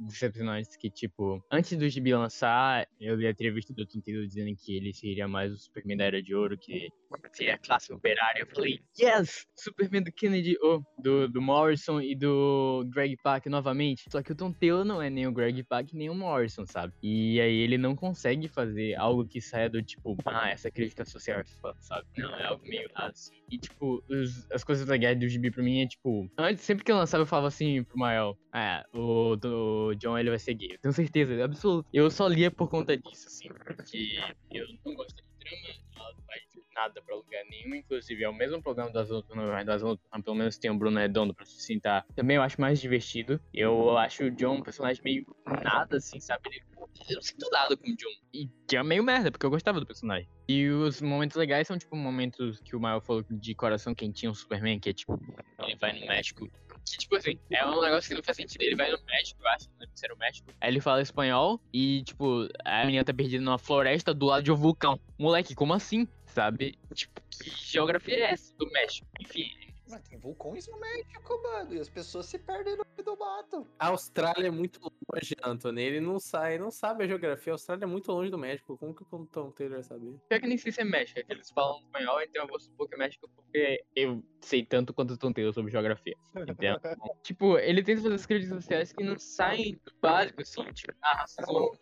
decepcionantes, 0.01 0.77
que, 0.77 0.91
tipo, 0.91 1.43
antes 1.51 1.77
do 1.77 1.89
gibi 1.89 2.15
lançar, 2.15 2.87
eu 3.01 3.17
li 3.17 3.27
a 3.27 3.31
entrevista 3.31 3.73
do 3.73 3.87
Taylor 3.87 4.27
dizendo 4.27 4.55
que 4.57 4.77
ele 4.77 4.93
seria 4.93 5.29
mais 5.29 5.53
o 5.53 5.59
Superman 5.59 5.97
da 5.97 6.05
Era 6.05 6.23
de 6.23 6.35
Ouro, 6.35 6.57
que 6.59 6.89
seria 7.33 7.55
a 7.55 7.59
classe 7.59 7.93
operária. 7.93 8.41
Eu 8.41 8.47
falei, 8.47 8.81
yes! 8.99 9.47
Superman 9.57 10.03
do 10.03 10.13
Kennedy, 10.13 10.57
oh, 10.63 10.83
do, 11.03 11.29
do 11.29 11.41
Morrison 11.41 12.01
e 12.01 12.15
do 12.17 12.85
Greg 12.93 13.17
Pak 13.23 13.49
novamente. 13.49 14.05
Só 14.11 14.23
que 14.23 14.33
o 14.33 14.35
Tom 14.35 14.55
não 14.85 15.01
é 15.01 15.09
nem 15.11 15.27
o 15.27 15.33
Greg 15.33 15.63
Pak 15.63 15.95
nem 15.97 16.11
o 16.11 16.15
Morrison, 16.15 16.65
sabe? 16.67 16.93
E 17.03 17.41
aí 17.41 17.57
ele 17.59 17.79
não 17.79 17.95
consegue 17.95 18.49
fazer 18.49 18.95
algo 18.97 19.27
que 19.27 19.41
saia 19.41 19.69
do 19.69 19.83
tipo, 19.83 20.17
ah, 20.25 20.51
essa 20.51 20.71
crítica 20.71 21.05
social 21.05 21.41
é 21.41 21.45
sabe? 21.81 22.07
Não, 22.19 22.35
é 22.37 22.47
algo 22.47 22.63
meio 22.67 22.89
assim. 22.95 23.35
E, 23.51 23.59
tipo, 23.59 24.03
os- 24.09 24.51
as 24.51 24.65
coisas 24.65 24.87
da 24.87 24.97
guerra 24.97 25.17
do 25.17 25.29
gibi 25.29 25.51
pra 25.51 25.63
mim 25.63 25.81
é, 25.83 25.87
tipo... 25.87 26.29
Antes, 26.47 26.64
sempre 26.64 26.84
que 26.84 26.92
eu 26.92 26.97
lançava, 26.97 27.22
eu 27.22 27.26
falava 27.26 27.49
assim 27.49 27.82
pro 27.82 27.99
Mael... 27.99 28.38
Ah, 28.53 28.84
o, 28.94 29.36
o 29.36 29.94
John, 29.97 30.16
ele 30.16 30.30
vai 30.30 30.38
ser 30.38 30.55
gay. 30.55 30.78
Tenho 30.78 30.94
certeza, 30.94 31.44
absoluto. 31.44 31.88
Eu 31.92 32.11
só 32.11 32.28
lia 32.28 32.51
por 32.51 32.68
conta 32.68 32.97
disso, 32.97 33.26
assim. 33.26 33.49
Porque 33.49 34.18
eu 34.53 34.66
não 34.84 34.94
gosto 34.94 35.16
de 35.16 35.22
drama, 35.40 35.68
ela 35.97 36.14
vai 36.26 36.38
nada 36.77 37.03
pra 37.03 37.16
lugar 37.16 37.43
nenhum. 37.51 37.74
Inclusive, 37.74 38.22
é 38.22 38.29
o 38.29 38.35
mesmo 38.35 38.62
programa 38.62 38.93
das 38.93 39.11
outras, 39.11 39.37
mas 39.37 39.66
das 39.66 39.83
outras, 39.83 40.07
pelo 40.22 40.37
menos 40.37 40.59
tem 40.59 40.70
o 40.70 40.79
Bruno 40.79 40.99
Redondo 40.99 41.35
pra 41.35 41.45
sustentar. 41.45 42.07
Também 42.14 42.37
eu 42.37 42.43
acho 42.43 42.61
mais 42.61 42.81
divertido. 42.81 43.41
Eu 43.53 43.97
acho 43.97 44.24
o 44.24 44.31
John 44.31 44.57
um 44.57 44.62
personagem 44.62 45.03
meio 45.03 45.27
nada, 45.64 45.97
assim, 45.97 46.20
sabe? 46.20 46.43
Ele, 46.47 46.62
eu 47.09 47.14
não 47.16 47.22
sinto 47.22 47.49
nada 47.51 47.77
com 47.77 47.91
o 47.91 47.97
John. 47.97 48.09
E 48.33 48.49
que 48.68 48.77
é 48.77 48.83
meio 48.83 49.03
merda, 49.03 49.31
porque 49.31 49.47
eu 49.47 49.51
gostava 49.51 49.81
do 49.81 49.87
personagem. 49.87 50.29
E 50.49 50.68
os 50.68 51.01
momentos 51.01 51.37
legais 51.37 51.66
são, 51.66 51.79
tipo, 51.79 51.97
momentos 51.97 52.61
que 52.61 52.77
o 52.77 52.81
Mael 52.81 53.01
falou 53.01 53.24
de 53.29 53.55
coração 53.55 53.95
quentinho, 53.95 54.33
o 54.33 54.35
Superman, 54.35 54.79
que 54.79 54.91
é, 54.91 54.93
tipo, 54.93 55.20
ele 55.59 55.77
vai 55.77 55.99
no 55.99 56.07
México. 56.07 56.49
Que, 56.89 56.99
tipo 56.99 57.16
assim, 57.16 57.39
é 57.51 57.66
um 57.66 57.81
negócio 57.81 58.09
que 58.09 58.14
não 58.14 58.22
faz 58.22 58.37
sentido. 58.37 58.62
Ele 58.62 58.77
vai 58.77 58.91
no 58.91 58.99
México, 59.07 59.41
eu 59.43 59.49
acho, 59.49 59.68
não 59.70 59.81
lembro 59.81 59.97
se 59.97 60.05
era 60.05 60.14
o 60.14 60.18
México. 60.18 60.49
Aí 60.61 60.70
ele 60.70 60.81
fala 60.81 61.03
espanhol 61.03 61.61
e, 61.72 62.03
tipo, 62.05 62.49
a 62.64 62.85
menina 62.85 63.05
tá 63.05 63.12
perdida 63.12 63.45
numa 63.45 63.59
floresta 63.59 64.14
do 64.14 64.27
lado 64.27 64.45
de 64.45 64.53
um 64.53 64.57
vulcão. 64.57 65.01
Moleque, 65.18 65.55
como 65.55 65.74
assim? 65.74 66.07
Sabe? 66.37 66.78
Tipo, 66.93 67.22
que 67.30 67.49
geografia 67.49 68.14
é 68.14 68.32
essa 68.32 68.55
do 68.59 68.70
México? 68.70 69.09
Enfim, 69.18 69.51
Mas 69.89 70.03
tem 70.03 70.18
vulcões 70.18 70.66
no 70.68 70.78
México, 70.78 71.41
mano. 71.43 71.74
E 71.74 71.80
as 71.80 71.89
pessoas 71.89 72.26
se 72.26 72.39
perdem 72.39 72.76
no 72.76 72.84
meio 72.84 73.05
do 73.05 73.16
mato. 73.16 73.66
A 73.78 73.89
Austrália 73.89 74.49
é 74.49 74.51
muito 74.51 74.80
longe, 74.80 75.37
Anthony. 75.43 75.82
Ele 75.82 76.01
não 76.01 76.18
sai, 76.18 76.59
não 76.59 76.70
sabe 76.70 77.05
a 77.05 77.07
geografia. 77.07 77.53
A 77.53 77.55
Austrália 77.55 77.84
é 77.84 77.87
muito 77.87 78.11
longe 78.11 78.30
do 78.30 78.39
México. 78.39 78.76
Como 78.76 78.95
que 78.95 79.03
o 79.03 79.26
Tom 79.26 79.51
Taylor 79.51 79.76
vai 79.76 79.82
saber? 79.82 80.18
Pior 80.28 80.41
que 80.41 80.47
nem 80.47 80.59
sei 80.59 80.72
se 80.72 80.80
é 80.80 80.84
México, 80.84 81.20
é 81.20 81.22
que 81.22 81.32
eles 81.32 81.51
falam 81.51 81.78
espanhol, 81.78 82.20
então 82.22 82.43
eu 82.43 82.49
vou 82.49 82.59
supor 82.59 82.89
que 82.89 82.95
é 82.95 82.99
México 82.99 83.28
porque 83.34 83.84
eu 83.95 84.22
sei 84.41 84.64
tanto 84.64 84.93
quanto 84.93 85.14
o 85.14 85.16
Tom 85.16 85.32
Taylor 85.32 85.53
sobre 85.53 85.70
geografia. 85.70 86.16
Entendeu? 86.34 86.76
tipo, 87.22 87.59
ele 87.59 87.82
tenta 87.82 88.03
fazer 88.03 88.14
as 88.14 88.26
críticas 88.26 88.57
sociais 88.57 88.93
que 88.93 89.05
não 89.05 89.18
saem 89.18 89.72
do 89.84 89.93
básico, 90.01 90.43
assim, 90.43 90.64
tipo, 90.72 90.93
ah, 91.03 91.18
racismo, 91.18 91.72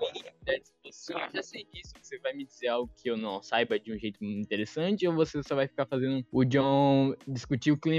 identidade, 0.43 0.63
assim, 0.89 1.13
eu 1.13 1.33
já 1.33 1.43
sei 1.43 1.67
disso, 1.73 1.93
você 2.01 2.19
vai 2.19 2.33
me 2.33 2.45
dizer 2.45 2.69
algo 2.69 2.93
que 2.97 3.11
eu 3.11 3.17
não 3.17 3.43
saiba 3.43 3.79
de 3.79 3.93
um 3.93 3.99
jeito 3.99 4.23
interessante, 4.25 5.07
ou 5.07 5.15
você 5.15 5.43
só 5.43 5.55
vai 5.55 5.67
ficar 5.67 5.87
fazendo 5.87 6.25
o 6.31 6.45
John 6.45 7.15
discutir 7.27 7.73
o 7.73 7.79
clima 7.79 7.94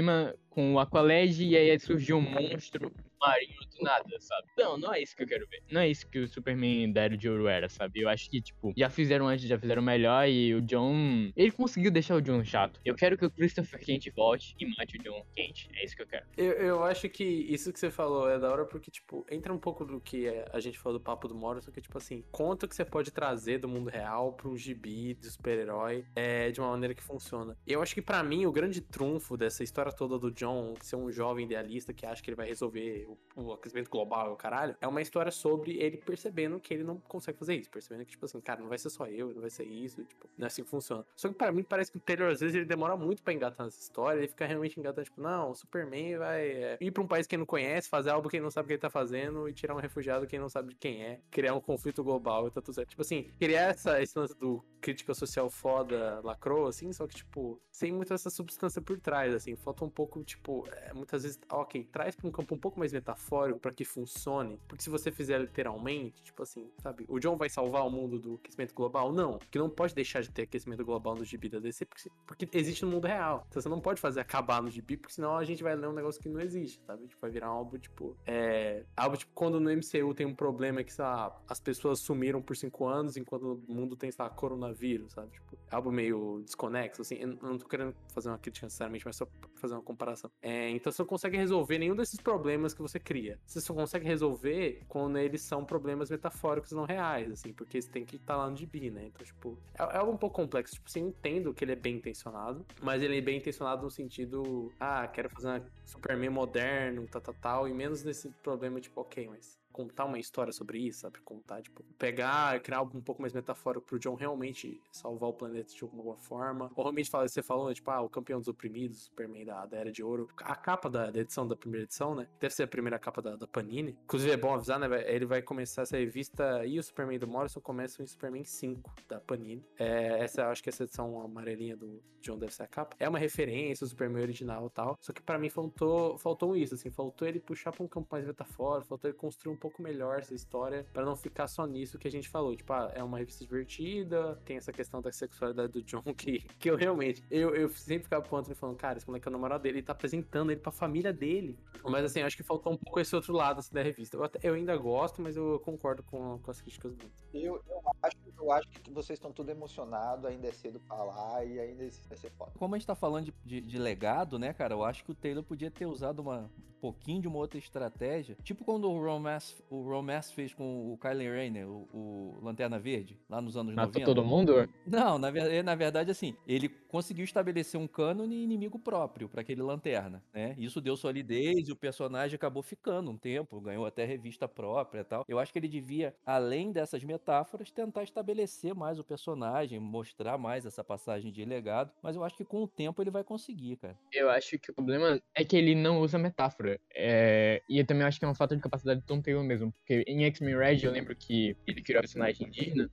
com 0.50 0.74
o 0.74 0.78
Aqualed 0.78 1.44
e 1.44 1.56
aí 1.56 1.78
surgiu 1.78 2.18
um 2.18 2.20
monstro 2.20 2.92
marinho 3.20 3.58
do 3.76 3.82
nada, 3.84 4.20
sabe? 4.20 4.48
Não, 4.58 4.76
não 4.78 4.92
é 4.94 5.02
isso 5.02 5.16
que 5.16 5.22
eu 5.22 5.26
quero 5.26 5.46
ver. 5.48 5.62
Não 5.70 5.80
é 5.80 5.88
isso 5.88 6.08
que 6.08 6.18
o 6.18 6.28
Superman 6.28 6.92
da 6.92 7.02
Era 7.02 7.16
de 7.16 7.28
Ouro 7.28 7.46
era, 7.48 7.68
sabe? 7.68 8.00
Eu 8.00 8.08
acho 8.08 8.30
que, 8.30 8.40
tipo, 8.40 8.72
já 8.76 8.88
fizeram 8.90 9.26
antes, 9.28 9.46
já 9.46 9.58
fizeram 9.58 9.82
melhor 9.82 10.28
e 10.28 10.54
o 10.54 10.60
John. 10.62 11.30
Ele 11.36 11.50
conseguiu 11.50 11.90
deixar 11.90 12.16
o 12.16 12.20
John 12.22 12.44
chato. 12.44 12.80
Eu 12.84 12.94
quero 12.94 13.16
que 13.16 13.24
o 13.26 13.30
Christopher 13.30 13.80
Kent 13.84 14.08
volte 14.14 14.54
e 14.58 14.66
mate 14.76 14.96
o 14.96 15.02
John 15.02 15.24
Kent. 15.34 15.68
É 15.74 15.84
isso 15.84 15.96
que 15.96 16.02
eu 16.02 16.06
quero. 16.06 16.26
Eu, 16.36 16.52
eu 16.52 16.84
acho 16.84 17.08
que 17.08 17.24
isso 17.24 17.72
que 17.72 17.78
você 17.78 17.90
falou 17.90 18.28
é 18.28 18.38
da 18.38 18.50
hora 18.50 18.64
porque, 18.64 18.90
tipo, 18.90 19.24
entra 19.30 19.52
um 19.52 19.58
pouco 19.58 19.84
do 19.84 20.00
que 20.00 20.26
é- 20.26 20.44
a 20.52 20.60
gente 20.60 20.78
falou 20.78 20.98
do 20.98 21.02
papo 21.02 21.28
do 21.28 21.34
Morrison, 21.34 21.70
que, 21.72 21.80
tipo 21.80 21.96
assim, 21.98 22.24
quanto 22.30 22.66
que 22.68 22.74
você 22.74 22.84
pode 22.84 23.10
trazer 23.10 23.58
do 23.58 23.68
mundo 23.68 23.88
real 23.90 24.32
pra 24.32 24.48
um 24.48 24.56
gibi 24.56 25.14
de 25.14 25.30
super-herói 25.30 26.04
é, 26.14 26.50
de 26.50 26.60
uma 26.60 26.70
maneira 26.70 26.94
que 26.94 27.02
funciona. 27.02 27.56
Eu 27.66 27.82
acho 27.82 27.94
que 27.94 28.02
pra 28.02 28.22
mim 28.22 28.46
o 28.46 28.52
grande 28.52 28.80
trunfo 28.80 29.36
dessa 29.36 29.62
história 29.62 29.92
toda 29.92 30.18
do 30.18 30.30
John 30.30 30.74
ser 30.82 30.96
um 30.96 31.10
jovem 31.10 31.44
idealista 31.46 31.92
que 31.92 32.04
acha 32.06 32.22
que 32.22 32.30
ele 32.30 32.36
vai 32.36 32.46
resolver 32.46 33.05
o, 33.06 33.18
o 33.36 33.52
aquecimento 33.52 33.90
global 33.90 34.32
o 34.32 34.36
caralho, 34.36 34.76
é 34.80 34.86
uma 34.86 35.02
história 35.02 35.30
sobre 35.30 35.76
ele 35.78 35.96
percebendo 35.98 36.58
que 36.60 36.72
ele 36.72 36.84
não 36.84 36.98
consegue 36.98 37.38
fazer 37.38 37.54
isso, 37.54 37.70
percebendo 37.70 38.04
que, 38.04 38.12
tipo 38.12 38.24
assim, 38.24 38.40
cara, 38.40 38.60
não 38.60 38.68
vai 38.68 38.78
ser 38.78 38.90
só 38.90 39.06
eu, 39.06 39.32
não 39.32 39.40
vai 39.40 39.50
ser 39.50 39.64
isso, 39.64 40.02
tipo, 40.04 40.28
não 40.36 40.44
é 40.44 40.48
assim 40.48 40.64
que 40.64 40.70
funciona. 40.70 41.04
Só 41.14 41.28
que 41.28 41.34
pra 41.34 41.52
mim 41.52 41.62
parece 41.62 41.90
que 41.90 41.98
o 41.98 42.00
Taylor, 42.00 42.30
às 42.30 42.40
vezes, 42.40 42.54
ele 42.54 42.64
demora 42.64 42.96
muito 42.96 43.22
pra 43.22 43.32
engatar 43.32 43.64
nessa 43.64 43.80
história, 43.80 44.18
ele 44.18 44.28
fica 44.28 44.46
realmente 44.46 44.78
engatando, 44.78 45.04
tipo, 45.04 45.20
não, 45.20 45.50
o 45.50 45.54
Superman 45.54 46.18
vai 46.18 46.48
é, 46.48 46.78
ir 46.80 46.90
pra 46.90 47.02
um 47.02 47.06
país 47.06 47.26
que 47.26 47.34
ele 47.34 47.40
não 47.40 47.46
conhece, 47.46 47.88
fazer 47.88 48.10
algo 48.10 48.28
que 48.28 48.36
ele 48.36 48.44
não 48.44 48.50
sabe 48.50 48.66
o 48.66 48.68
que 48.68 48.74
ele 48.74 48.80
tá 48.80 48.90
fazendo 48.90 49.48
e 49.48 49.52
tirar 49.52 49.74
um 49.74 49.80
refugiado 49.80 50.26
que 50.26 50.36
ele 50.36 50.42
não 50.42 50.48
sabe 50.48 50.70
de 50.70 50.74
quem 50.76 51.02
é, 51.02 51.20
criar 51.30 51.54
um 51.54 51.60
conflito 51.60 52.02
global 52.02 52.48
e 52.48 52.50
tá 52.50 52.60
tudo 52.60 52.74
certo. 52.74 52.90
Tipo 52.90 53.02
assim, 53.02 53.30
criar 53.38 53.70
essa, 53.70 54.00
esse 54.02 54.18
lance 54.18 54.36
do 54.38 54.64
crítica 54.80 55.14
social 55.14 55.50
foda 55.50 56.20
lacrou, 56.22 56.66
assim, 56.66 56.92
só 56.92 57.06
que, 57.06 57.16
tipo, 57.16 57.60
sem 57.70 57.92
muita 57.92 58.14
essa 58.14 58.30
substância 58.30 58.80
por 58.80 58.98
trás, 59.00 59.34
assim, 59.34 59.56
falta 59.56 59.84
um 59.84 59.90
pouco, 59.90 60.22
tipo, 60.24 60.64
é, 60.72 60.92
muitas 60.92 61.22
vezes, 61.22 61.38
ok, 61.50 61.84
traz 61.92 62.14
pra 62.14 62.28
um 62.28 62.30
campo 62.30 62.54
um 62.54 62.58
pouco 62.58 62.78
mais 62.78 62.92
metafórico 62.96 63.58
pra 63.58 63.72
que 63.72 63.84
funcione, 63.84 64.58
porque 64.66 64.82
se 64.82 64.90
você 64.90 65.10
fizer 65.10 65.38
literalmente, 65.38 66.22
tipo 66.22 66.42
assim, 66.42 66.70
sabe, 66.82 67.04
o 67.08 67.18
John 67.18 67.36
vai 67.36 67.48
salvar 67.48 67.86
o 67.86 67.90
mundo 67.90 68.18
do 68.18 68.34
aquecimento 68.34 68.74
global? 68.74 69.12
Não, 69.12 69.38
que 69.50 69.58
não 69.58 69.68
pode 69.68 69.94
deixar 69.94 70.22
de 70.22 70.30
ter 70.30 70.42
aquecimento 70.42 70.84
global 70.84 71.14
no 71.14 71.24
gibi 71.24 71.48
da 71.48 71.58
DC, 71.58 71.84
porque, 71.84 72.10
porque 72.26 72.48
existe 72.58 72.84
no 72.84 72.90
mundo 72.90 73.06
real, 73.06 73.46
então 73.48 73.60
você 73.60 73.68
não 73.68 73.80
pode 73.80 74.00
fazer 74.00 74.20
acabar 74.20 74.62
no 74.62 74.70
gibi, 74.70 74.96
porque 74.96 75.14
senão 75.14 75.36
a 75.36 75.44
gente 75.44 75.62
vai 75.62 75.74
ler 75.74 75.88
um 75.88 75.92
negócio 75.92 76.20
que 76.20 76.28
não 76.28 76.40
existe, 76.40 76.82
sabe, 76.86 77.06
tipo, 77.06 77.20
vai 77.20 77.30
virar 77.30 77.48
algo, 77.48 77.78
tipo, 77.78 78.16
é, 78.26 78.84
algo, 78.96 79.16
tipo, 79.16 79.32
quando 79.34 79.60
no 79.60 79.70
MCU 79.70 80.14
tem 80.14 80.26
um 80.26 80.34
problema 80.34 80.82
que, 80.82 80.92
sei 80.92 81.04
lá, 81.04 81.36
as 81.48 81.60
pessoas 81.60 82.00
sumiram 82.00 82.40
por 82.40 82.56
cinco 82.56 82.86
anos, 82.86 83.16
enquanto 83.16 83.62
o 83.68 83.72
mundo 83.72 83.96
tem, 83.96 84.10
sei 84.10 84.22
lá, 84.24 84.30
coronavírus, 84.30 85.12
sabe, 85.12 85.30
tipo, 85.32 85.56
algo 85.70 85.92
meio 85.92 86.40
desconexo, 86.44 87.02
assim, 87.02 87.16
eu 87.16 87.28
não 87.28 87.58
tô 87.58 87.66
querendo 87.66 87.94
fazer 88.12 88.28
uma 88.28 88.38
crítica 88.38 88.66
necessariamente, 88.66 89.04
mas 89.04 89.16
só 89.16 89.26
fazer 89.56 89.74
uma 89.74 89.82
comparação. 89.82 90.30
É, 90.40 90.70
então 90.70 90.92
você 90.92 91.02
não 91.02 91.06
consegue 91.06 91.36
resolver 91.36 91.78
nenhum 91.78 91.96
desses 91.96 92.20
problemas 92.20 92.74
que 92.74 92.82
você 92.86 92.98
cria. 92.98 93.38
Você 93.46 93.60
só 93.60 93.74
consegue 93.74 94.06
resolver 94.06 94.82
quando 94.88 95.18
eles 95.18 95.42
são 95.42 95.64
problemas 95.64 96.10
metafóricos 96.10 96.72
não 96.72 96.84
reais, 96.84 97.30
assim, 97.30 97.52
porque 97.52 97.80
você 97.80 97.90
tem 97.90 98.04
que 98.04 98.16
estar 98.16 98.36
lá 98.36 98.48
no 98.48 98.56
gibi, 98.56 98.90
né? 98.90 99.06
Então, 99.06 99.24
tipo, 99.24 99.58
é, 99.74 99.82
é 99.82 99.98
algo 99.98 100.12
um 100.12 100.16
pouco 100.16 100.36
complexo. 100.36 100.74
Tipo, 100.74 100.88
assim, 100.88 101.00
eu 101.00 101.08
entendo 101.08 101.54
que 101.54 101.64
ele 101.64 101.72
é 101.72 101.76
bem 101.76 101.96
intencionado, 101.96 102.64
mas 102.82 103.02
ele 103.02 103.18
é 103.18 103.20
bem 103.20 103.38
intencionado 103.38 103.82
no 103.82 103.90
sentido, 103.90 104.72
ah, 104.80 105.06
quero 105.06 105.30
fazer 105.30 105.48
uma 105.48 105.62
Superman 105.84 106.30
moderno, 106.30 107.06
tal, 107.06 107.20
tal, 107.20 107.34
tal, 107.34 107.68
e 107.68 107.74
menos 107.74 108.04
nesse 108.04 108.28
problema, 108.42 108.80
tipo, 108.80 109.00
ok, 109.00 109.28
mas 109.28 109.58
contar 109.76 110.06
uma 110.06 110.18
história 110.18 110.52
sobre 110.54 110.78
isso, 110.78 111.00
sabe? 111.00 111.18
Contar, 111.20 111.60
tipo, 111.60 111.84
pegar, 111.98 112.58
criar 112.60 112.78
algo 112.78 112.96
um 112.96 113.02
pouco 113.02 113.20
mais 113.20 113.34
metafórico 113.34 113.84
pro 113.84 113.98
John 113.98 114.14
realmente 114.14 114.80
salvar 114.90 115.28
o 115.28 115.34
planeta 115.34 115.74
de 115.74 115.82
alguma 115.82 116.16
forma. 116.16 116.70
Ou 116.74 116.84
realmente 116.84 117.10
fala, 117.10 117.28
você 117.28 117.42
falou, 117.42 117.72
tipo, 117.74 117.90
ah, 117.90 118.00
o 118.00 118.08
campeão 118.08 118.38
dos 118.38 118.48
oprimidos, 118.48 119.02
Superman 119.02 119.44
da, 119.44 119.66
da 119.66 119.76
Era 119.76 119.92
de 119.92 120.02
Ouro. 120.02 120.28
A 120.38 120.56
capa 120.56 120.88
da, 120.88 121.10
da 121.10 121.20
edição, 121.20 121.46
da 121.46 121.54
primeira 121.54 121.84
edição, 121.84 122.14
né? 122.14 122.26
Deve 122.40 122.54
ser 122.54 122.62
a 122.62 122.66
primeira 122.66 122.98
capa 122.98 123.20
da, 123.20 123.36
da 123.36 123.46
Panini. 123.46 123.98
Inclusive 124.04 124.32
é 124.32 124.36
bom 124.36 124.54
avisar, 124.54 124.78
né? 124.78 124.88
Ele 125.12 125.26
vai 125.26 125.42
começar 125.42 125.82
essa 125.82 125.98
revista 125.98 126.64
e 126.64 126.78
o 126.78 126.82
Superman 126.82 127.18
do 127.18 127.28
Morrison 127.28 127.60
começam 127.60 128.02
em 128.02 128.06
Superman 128.06 128.44
5 128.44 128.94
da 129.06 129.20
Panini. 129.20 129.62
É, 129.78 130.24
essa, 130.24 130.48
acho 130.48 130.62
que 130.62 130.70
essa 130.70 130.84
edição 130.84 131.20
amarelinha 131.20 131.76
do 131.76 132.02
John 132.26 132.38
deve 132.38 132.52
ser 132.52 132.64
a 132.64 132.66
capa. 132.66 132.96
É 132.98 133.08
uma 133.08 133.18
referência 133.18 133.84
ao 133.84 133.88
Superman 133.88 134.22
original 134.22 134.66
e 134.66 134.70
tal. 134.70 134.98
Só 135.00 135.12
que 135.12 135.22
pra 135.22 135.38
mim 135.38 135.48
faltou, 135.48 136.18
faltou 136.18 136.56
isso, 136.56 136.74
assim, 136.74 136.90
faltou 136.90 137.26
ele 137.28 137.38
puxar 137.38 137.72
pra 137.72 137.84
um 137.84 137.88
campo 137.88 138.08
mais 138.10 138.26
metafórico, 138.26 138.88
faltou 138.88 139.08
ele 139.08 139.16
construir 139.16 139.52
um 139.52 139.56
pouco 139.66 139.82
melhor 139.82 140.18
essa 140.18 140.34
história, 140.34 140.86
pra 140.92 141.04
não 141.04 141.16
ficar 141.16 141.48
só 141.48 141.66
nisso 141.66 141.98
que 141.98 142.06
a 142.06 142.10
gente 142.10 142.28
falou. 142.28 142.54
Tipo, 142.54 142.72
ah, 142.72 142.92
é 142.94 143.02
uma 143.02 143.18
revista 143.18 143.44
divertida, 143.44 144.40
tem 144.44 144.56
essa 144.56 144.72
questão 144.72 145.00
da 145.00 145.10
sexualidade 145.12 145.72
do 145.72 145.82
John 145.82 146.02
que, 146.16 146.38
que 146.58 146.70
eu 146.70 146.76
realmente. 146.76 147.22
Eu, 147.30 147.54
eu 147.54 147.68
sempre 147.70 148.04
ficava 148.04 148.24
ponto 148.24 148.54
falando, 148.54 148.76
cara, 148.76 148.98
esse 148.98 149.06
moleque 149.06 149.26
é 149.26 149.30
o 149.30 149.32
namorado 149.32 149.62
dele, 149.62 149.78
ele 149.78 149.86
tá 149.86 149.92
apresentando 149.92 150.50
ele 150.52 150.60
pra 150.60 150.70
família 150.72 151.12
dele. 151.12 151.58
Mas 151.84 152.04
assim, 152.04 152.20
eu 152.20 152.26
acho 152.26 152.36
que 152.36 152.42
faltou 152.42 152.72
um 152.72 152.76
pouco 152.76 153.00
esse 153.00 153.14
outro 153.14 153.32
lado 153.32 153.58
assim, 153.60 153.72
da 153.74 153.82
revista. 153.82 154.16
Eu, 154.16 154.24
até- 154.24 154.38
eu 154.42 154.54
ainda 154.54 154.76
gosto, 154.76 155.20
mas 155.20 155.36
eu 155.36 155.58
concordo 155.60 156.02
com, 156.04 156.38
com 156.38 156.50
as 156.50 156.60
críticas 156.60 156.94
do 156.94 157.04
Eu, 157.34 157.60
eu, 157.68 157.80
acho, 158.02 158.16
eu 158.38 158.52
acho 158.52 158.68
que 158.68 158.90
vocês 158.92 159.16
estão 159.18 159.32
tudo 159.32 159.50
emocionados, 159.50 160.24
ainda 160.24 160.46
é 160.48 160.52
cedo 160.52 160.78
pra 160.80 161.02
lá 161.02 161.44
e 161.44 161.58
ainda 161.58 161.88
vai 162.08 162.16
ser 162.16 162.30
foda. 162.30 162.52
Como 162.58 162.74
a 162.74 162.78
gente 162.78 162.86
tá 162.86 162.94
falando 162.94 163.26
de, 163.26 163.34
de- 163.44 163.60
de 163.60 163.78
legado, 163.78 164.38
né, 164.38 164.52
cara? 164.52 164.74
Eu 164.74 164.84
acho 164.84 165.04
que 165.04 165.10
o 165.10 165.14
Taylor 165.14 165.42
podia 165.42 165.70
ter 165.70 165.86
usado 165.86 166.20
uma, 166.20 166.42
um 166.42 166.80
pouquinho 166.80 167.20
de 167.22 167.28
uma 167.28 167.38
outra 167.38 167.58
estratégia. 167.58 168.36
Tipo 168.42 168.64
quando 168.64 168.90
o 168.90 169.02
Romance, 169.04 169.55
o 169.70 169.82
Romance 169.82 170.32
fez 170.32 170.52
com 170.54 170.92
o 170.92 170.98
Kylie 170.98 171.28
Rayner, 171.28 171.68
o, 171.68 171.88
o 171.92 172.38
Lanterna 172.42 172.78
Verde, 172.78 173.18
lá 173.28 173.40
nos 173.40 173.56
anos 173.56 173.74
Matou 173.74 174.00
90. 174.00 174.04
todo 174.04 174.24
mundo? 174.24 174.68
Não, 174.86 175.18
na, 175.18 175.30
ver- 175.30 175.62
na 175.62 175.74
verdade, 175.74 176.10
assim, 176.10 176.34
ele 176.46 176.68
conseguiu 176.68 177.24
estabelecer 177.24 177.78
um 177.80 177.86
cânone 177.86 178.42
inimigo 178.42 178.78
próprio 178.78 179.28
pra 179.28 179.40
aquele 179.40 179.62
lanterna, 179.62 180.22
né? 180.32 180.54
Isso 180.58 180.80
deu 180.80 180.96
solidez 180.96 181.68
e 181.68 181.72
o 181.72 181.76
personagem 181.76 182.36
acabou 182.36 182.62
ficando 182.62 183.10
um 183.10 183.16
tempo, 183.16 183.60
ganhou 183.60 183.84
até 183.86 184.04
revista 184.04 184.46
própria 184.48 185.00
e 185.00 185.04
tal. 185.04 185.24
Eu 185.28 185.38
acho 185.38 185.52
que 185.52 185.58
ele 185.58 185.68
devia, 185.68 186.14
além 186.24 186.72
dessas 186.72 187.02
metáforas, 187.04 187.70
tentar 187.70 188.02
estabelecer 188.02 188.74
mais 188.74 188.98
o 188.98 189.04
personagem, 189.04 189.78
mostrar 189.78 190.38
mais 190.38 190.64
essa 190.66 190.82
passagem 190.84 191.30
de 191.32 191.44
legado, 191.44 191.92
mas 192.02 192.16
eu 192.16 192.24
acho 192.24 192.36
que 192.36 192.44
com 192.44 192.62
o 192.62 192.68
tempo 192.68 193.02
ele 193.02 193.10
vai 193.10 193.24
conseguir, 193.24 193.76
cara. 193.76 193.96
Eu 194.12 194.30
acho 194.30 194.58
que 194.58 194.70
o 194.70 194.74
problema 194.74 195.20
é 195.34 195.44
que 195.44 195.56
ele 195.56 195.74
não 195.74 196.00
usa 196.00 196.18
metáfora. 196.18 196.78
É, 196.94 197.62
E 197.68 197.78
eu 197.78 197.86
também 197.86 198.06
acho 198.06 198.18
que 198.18 198.24
é 198.24 198.28
uma 198.28 198.34
falta 198.34 198.56
de 198.56 198.62
capacidade 198.62 199.00
do 199.00 199.06
Tom 199.06 199.20
mesmo. 199.46 199.72
Porque 199.72 200.04
em 200.06 200.24
X-Men 200.24 200.56
Red 200.56 200.84
eu 200.84 200.92
lembro 200.92 201.14
que 201.14 201.56
ele 201.66 201.82
criou 201.82 201.98
a 201.98 202.02
personagem 202.02 202.46
indígena, 202.46 202.90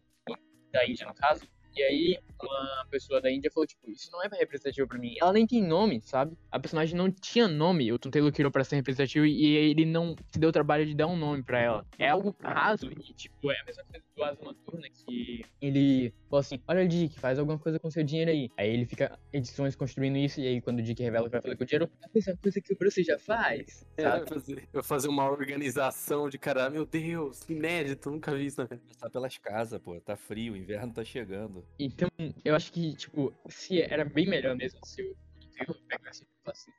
da 0.72 0.86
Índia 0.86 1.08
no 1.08 1.14
caso. 1.14 1.47
E 1.76 1.82
aí 1.84 2.17
uma 2.41 2.86
pessoa 2.89 3.21
da 3.21 3.32
Índia 3.32 3.49
falou, 3.51 3.65
tipo, 3.65 3.89
isso 3.89 4.11
não 4.11 4.21
é 4.21 4.28
representativo 4.28 4.88
pra 4.88 4.97
mim. 4.99 5.15
Ela 5.19 5.34
nem 5.34 5.47
tem 5.47 5.61
nome, 5.65 6.01
sabe? 6.01 6.38
A 6.51 6.59
personagem 6.59 6.95
não 6.95 7.09
tinha 7.09 7.47
nome. 7.47 7.91
O 7.91 7.97
Tom 7.97 8.09
Taylor 8.09 8.32
criou 8.32 8.51
pra 8.51 8.63
ser 8.63 8.76
representativo 8.76 9.26
e 9.26 9.45
ele 9.45 9.86
não 9.86 10.15
se 10.32 10.39
deu 10.39 10.49
o 10.49 10.51
trabalho 10.51 10.86
de 10.86 10.93
dar 10.93 11.07
um 11.07 11.15
nome 11.15 11.41
pra 11.41 11.59
ela. 11.59 11.86
É 11.97 12.09
algo 12.09 12.36
raso 12.41 12.89
e, 12.91 13.13
tipo, 13.13 13.49
é 13.51 13.59
a 13.59 13.65
mesma 13.65 13.84
coisa 13.86 14.03
do 14.15 14.24
Asa 14.24 14.43
Noturna, 14.43 14.88
que 14.89 15.43
ele 15.61 16.13
falou 16.30 16.41
assim, 16.41 16.59
olha 16.67 16.88
Dick, 16.88 17.19
faz 17.19 17.39
alguma 17.39 17.57
coisa 17.57 17.80
com 17.80 17.89
seu 17.89 18.03
dinheiro 18.03 18.30
aí. 18.32 18.49
Aí 18.57 18.69
ele 18.69 18.86
fica 18.86 19.17
edições 19.32 19.76
construindo 19.76 20.17
isso 20.17 20.41
e 20.41 20.47
aí 20.47 20.61
quando 20.61 20.80
o 20.80 20.84
Dick 20.84 21.01
revela 21.01 21.26
que 21.26 21.32
vai 21.32 21.41
fazer 21.41 21.55
com 21.55 21.63
o 21.63 21.65
dinheiro, 21.65 21.89
a 22.03 22.09
mesma 22.13 22.38
coisa 22.38 22.61
que 22.61 22.74
o 22.74 22.78
Bruce 22.78 23.03
já 23.03 23.17
faz, 23.17 23.88
Eu 23.97 24.03
sabe? 24.03 24.19
vou 24.19 24.28
fazer, 24.28 24.57
eu 24.57 24.67
vou 24.74 24.84
fazer 24.84 25.07
uma 25.07 25.30
organização 25.30 26.30
de 26.30 26.38
cara, 26.38 26.69
meu 26.69 26.86
Deus, 26.86 27.43
que 27.43 27.53
inédito, 27.53 28.11
nunca 28.11 28.36
vi 28.36 28.47
isso 28.47 28.59
na 28.59 28.65
vida. 28.65 28.82
Começar 28.82 29.09
pelas 29.09 29.38
casas, 29.38 29.80
pô. 29.82 29.99
Tá 30.01 30.15
frio, 30.17 30.53
o 30.53 30.57
inverno 30.57 30.93
tá 30.93 31.03
chegando. 31.03 31.62
Então, 31.80 32.09
eu 32.43 32.55
acho 32.55 32.72
que, 32.72 32.95
tipo, 32.95 33.34
se 33.49 33.82
era 33.82 34.05
bem 34.05 34.28
melhor 34.28 34.55
mesmo 34.55 34.80
se 34.86 35.01
o 35.01 35.16
Taylor 35.57 35.78
pegasse 35.88 36.26
falasse, 36.43 36.72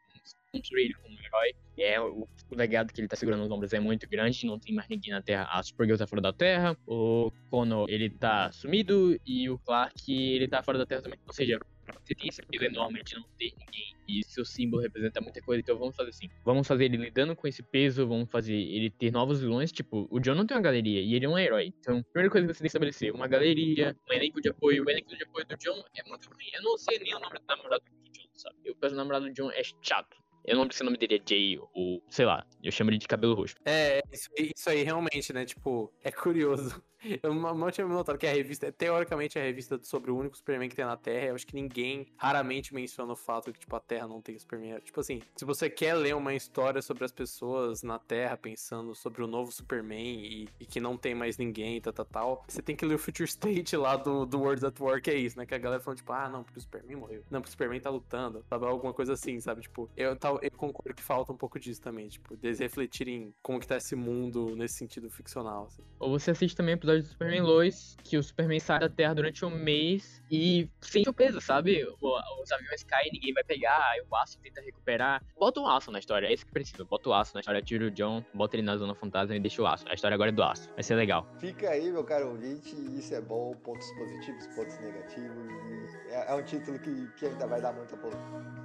construir 0.53 0.95
como 0.95 1.14
um 1.14 1.20
herói. 1.20 1.55
É, 1.76 2.01
o, 2.01 2.28
o 2.51 2.55
legado 2.55 2.93
que 2.93 3.01
ele 3.01 3.09
tá 3.09 3.16
segurando 3.16 3.43
nos 3.43 3.51
ombros 3.51 3.72
é 3.72 3.80
muito 3.80 4.09
grande, 4.09 4.47
não 4.47 4.59
tem 4.59 4.74
mais 4.74 4.89
ninguém 4.89 5.12
na 5.12 5.22
Terra. 5.22 5.49
A 5.51 5.62
Supergirl 5.62 5.99
tá 5.99 6.07
fora 6.07 6.22
da 6.22 6.32
Terra, 6.32 6.76
o 6.87 7.30
Connor, 7.51 7.89
ele 7.89 8.11
tá 8.11 8.53
sumido, 8.53 9.18
e 9.26 9.51
o 9.51 9.59
Clark, 9.59 10.12
ele 10.12 10.49
tá 10.49 10.62
fora 10.62 10.78
da 10.78 10.87
Terra 10.87 11.03
também. 11.03 11.18
Ou 11.26 11.32
seja, 11.32 11.59
você 12.03 12.14
tem 12.14 12.28
esse 12.28 12.43
peso 12.43 12.64
enorme 12.64 13.03
de 13.03 13.14
não 13.14 13.24
ter 13.39 13.53
ninguém, 13.59 13.97
e 14.09 14.22
seu 14.24 14.45
símbolo 14.45 14.82
representa 14.82 15.20
muita 15.20 15.41
coisa, 15.43 15.61
então 15.61 15.78
vamos 15.78 15.97
fazer 15.97 16.11
assim. 16.11 16.28
Vamos 16.45 16.66
fazer 16.66 16.85
ele 16.85 16.97
lidando 16.97 17.35
com 17.35 17.47
esse 17.47 17.62
peso, 17.62 18.07
vamos 18.07 18.30
fazer 18.30 18.55
ele 18.55 18.91
ter 18.91 19.11
novos 19.11 19.41
vilões, 19.41 19.72
tipo, 19.72 20.07
o 20.11 20.20
John 20.20 20.35
não 20.35 20.47
tem 20.47 20.57
uma 20.57 20.62
galeria, 20.62 21.01
e 21.01 21.14
ele 21.14 21.24
é 21.24 21.28
um 21.28 21.39
herói. 21.39 21.72
Então, 21.78 21.99
a 21.99 22.05
primeira 22.05 22.30
coisa 22.30 22.47
que 22.47 22.53
você 22.53 22.59
tem 22.59 22.64
que 22.64 22.68
estabelecer, 22.68 23.14
uma 23.14 23.26
galeria, 23.26 23.97
um 24.09 24.12
elenco 24.12 24.41
de 24.41 24.49
apoio, 24.49 24.85
o 24.85 24.91
elenco 24.91 25.16
de 25.16 25.22
apoio 25.22 25.47
do 25.47 25.57
John 25.57 25.85
é 25.97 26.09
muito 26.09 26.28
ruim. 26.28 26.47
Eu 26.55 26.62
não 26.62 26.78
sei 26.78 26.99
nem 26.99 27.14
o 27.14 27.20
nome 27.20 27.39
do 27.39 27.45
namorado 27.47 27.85
do 27.85 28.11
John, 28.11 28.28
sabe? 28.35 28.57
Eu 28.64 28.76
penso 28.76 28.95
o 28.95 28.99
namorado 28.99 29.26
do 29.26 29.32
John 29.32 29.51
é 29.51 29.62
chato. 29.82 30.24
Eu 30.45 30.57
não 30.57 30.62
lembro 30.62 30.76
se 30.76 30.82
o 30.82 30.84
nome 30.84 30.99
dele 30.99 31.16
é 31.16 31.28
Jay 31.28 31.59
ou, 31.72 32.03
sei 32.09 32.26
lá, 32.26 32.47
eu 32.62 32.70
chamo 32.70 32.90
ele 32.90 32.99
de 32.99 33.09
cabelo 33.09 33.34
roxo. 33.34 33.57
É, 33.64 34.03
isso 34.12 34.30
isso 34.36 34.70
aí 34.70 34.82
realmente, 34.82 35.32
né? 35.32 35.45
Tipo, 35.45 35.92
é 36.03 36.11
curioso. 36.11 36.82
Eu 37.22 37.34
mal 37.34 37.70
tinha 37.70 37.86
notado 37.86 38.18
que 38.18 38.26
a 38.26 38.32
revista, 38.32 38.72
teoricamente, 38.72 39.38
é 39.38 39.42
a 39.42 39.45
revista 39.45 39.78
sobre 39.82 40.11
o 40.11 40.16
único 40.16 40.36
Superman 40.36 40.68
que 40.68 40.76
tem 40.76 40.84
na 40.84 40.97
Terra. 40.97 41.26
Eu 41.26 41.34
acho 41.34 41.47
que 41.47 41.55
ninguém 41.55 42.07
raramente 42.16 42.74
menciona 42.74 43.12
o 43.12 43.16
fato 43.16 43.53
que, 43.53 43.59
tipo, 43.59 43.76
a 43.76 43.80
Terra 43.80 44.09
não 44.09 44.20
tem 44.20 44.38
Superman. 44.38 44.80
Tipo 44.80 45.01
assim, 45.01 45.20
se 45.36 45.45
você 45.45 45.68
quer 45.68 45.95
ler 45.95 46.16
uma 46.16 46.34
história 46.34 46.80
sobre 46.80 47.05
as 47.05 47.12
pessoas 47.12 47.82
na 47.82 47.99
Terra 47.99 48.36
pensando 48.36 48.95
sobre 48.95 49.22
o 49.22 49.26
novo 49.26 49.53
Superman 49.53 50.24
e, 50.24 50.49
e 50.59 50.66
que 50.66 50.80
não 50.80 50.97
tem 50.97 51.14
mais 51.14 51.36
ninguém, 51.36 51.80
tal, 51.80 51.92
tal, 51.92 52.07
tal, 52.07 52.45
você 52.49 52.62
tem 52.62 52.74
que 52.74 52.86
ler 52.86 52.95
o 52.95 52.99
Future 52.99 53.28
State 53.28 53.76
lá 53.76 53.97
do, 53.97 54.24
do 54.24 54.40
Words 54.40 54.64
at 54.64 54.80
War, 54.80 55.01
que 55.03 55.11
é 55.11 55.14
isso, 55.14 55.38
né? 55.38 55.45
Que 55.45 55.55
a 55.55 55.59
galera 55.59 55.82
falando, 55.82 55.99
tipo, 55.99 56.12
ah, 56.12 56.28
não, 56.28 56.42
porque 56.42 56.59
o 56.59 56.62
Superman 56.62 56.97
morreu. 56.97 57.22
Não, 57.30 57.40
porque 57.40 57.51
o 57.51 57.53
Superman 57.53 57.80
tá 57.80 57.90
lutando, 57.90 58.42
sabe? 58.49 58.64
Alguma 58.64 58.95
coisa 58.95 59.12
assim, 59.12 59.38
sabe? 59.40 59.61
Tipo, 59.61 59.90
eu, 59.95 60.16
eu 60.43 60.51
concordo 60.51 60.95
que 60.95 61.03
falta 61.03 61.32
um 61.32 61.37
pouco 61.37 61.59
disso 61.59 61.80
também, 61.80 62.09
tipo, 62.09 62.37
deles 62.37 62.59
refletirem 62.59 63.35
como 63.43 63.61
que 63.61 63.66
tá 63.66 63.76
esse 63.76 63.95
mundo 63.95 64.55
nesse 64.57 64.74
sentido 64.74 65.11
ficcional, 65.11 65.66
assim. 65.66 65.82
Ou 65.99 66.11
você 66.11 66.30
assiste 66.30 66.57
também 66.57 66.74
o 66.74 66.76
episódio 66.76 67.03
do 67.03 67.09
Superman 67.09 67.43
Lois, 67.43 67.97
que 68.03 68.16
o 68.16 68.22
Superman 68.22 68.61
sai 68.61 68.80
da 68.80 68.89
Terra 68.89 69.14
durante 69.14 69.45
um 69.45 69.51
mês 69.51 70.22
e 70.30 70.68
sente 70.80 71.09
o 71.09 71.12
peso, 71.12 71.41
sabe? 71.41 71.85
Os 72.01 72.53
aviões 72.53 72.82
caem, 72.85 73.11
ninguém 73.12 73.32
vai 73.32 73.45
pegar, 73.45 73.91
aí 73.91 74.03
o 74.09 74.16
Aço 74.16 74.39
tenta 74.41 74.61
recuperar. 74.61 75.22
Bota 75.39 75.61
o 75.61 75.66
Aço 75.66 75.91
na 75.91 75.99
história, 75.99 76.26
é 76.26 76.32
isso 76.32 76.47
que 76.47 76.53
precisa. 76.53 76.85
Bota 76.85 77.09
o 77.09 77.14
Aço 77.14 77.35
na 77.35 77.41
história, 77.41 77.62
tira 77.62 77.87
o 77.87 77.91
John, 77.91 78.24
bota 78.35 78.57
ele 78.57 78.62
na 78.62 78.76
Zona 78.76 78.95
Fantasma 78.95 79.37
e 79.37 79.41
deixa 79.41 79.62
o 79.62 79.66
Aço. 79.66 79.85
A 79.89 79.95
história 79.95 80.14
agora 80.14 80.30
é 80.30 80.32
do 80.32 80.43
Aço, 80.43 80.70
vai 80.74 80.82
ser 80.82 80.95
legal. 80.95 81.26
Fica 81.39 81.70
aí, 81.70 81.91
meu 81.91 82.05
caro 82.05 82.30
ouvinte, 82.30 82.74
isso 82.97 83.14
é 83.14 83.20
bom, 83.20 83.55
pontos 83.57 83.91
positivos, 83.93 84.47
pontos 84.49 84.78
negativos. 84.78 85.95
É, 86.09 86.32
é 86.32 86.35
um 86.35 86.43
título 86.43 86.78
que, 86.78 87.07
que 87.18 87.26
ainda 87.26 87.47
vai 87.47 87.61
dar 87.61 87.72
muita 87.72 87.97
polêmica. 87.97 88.64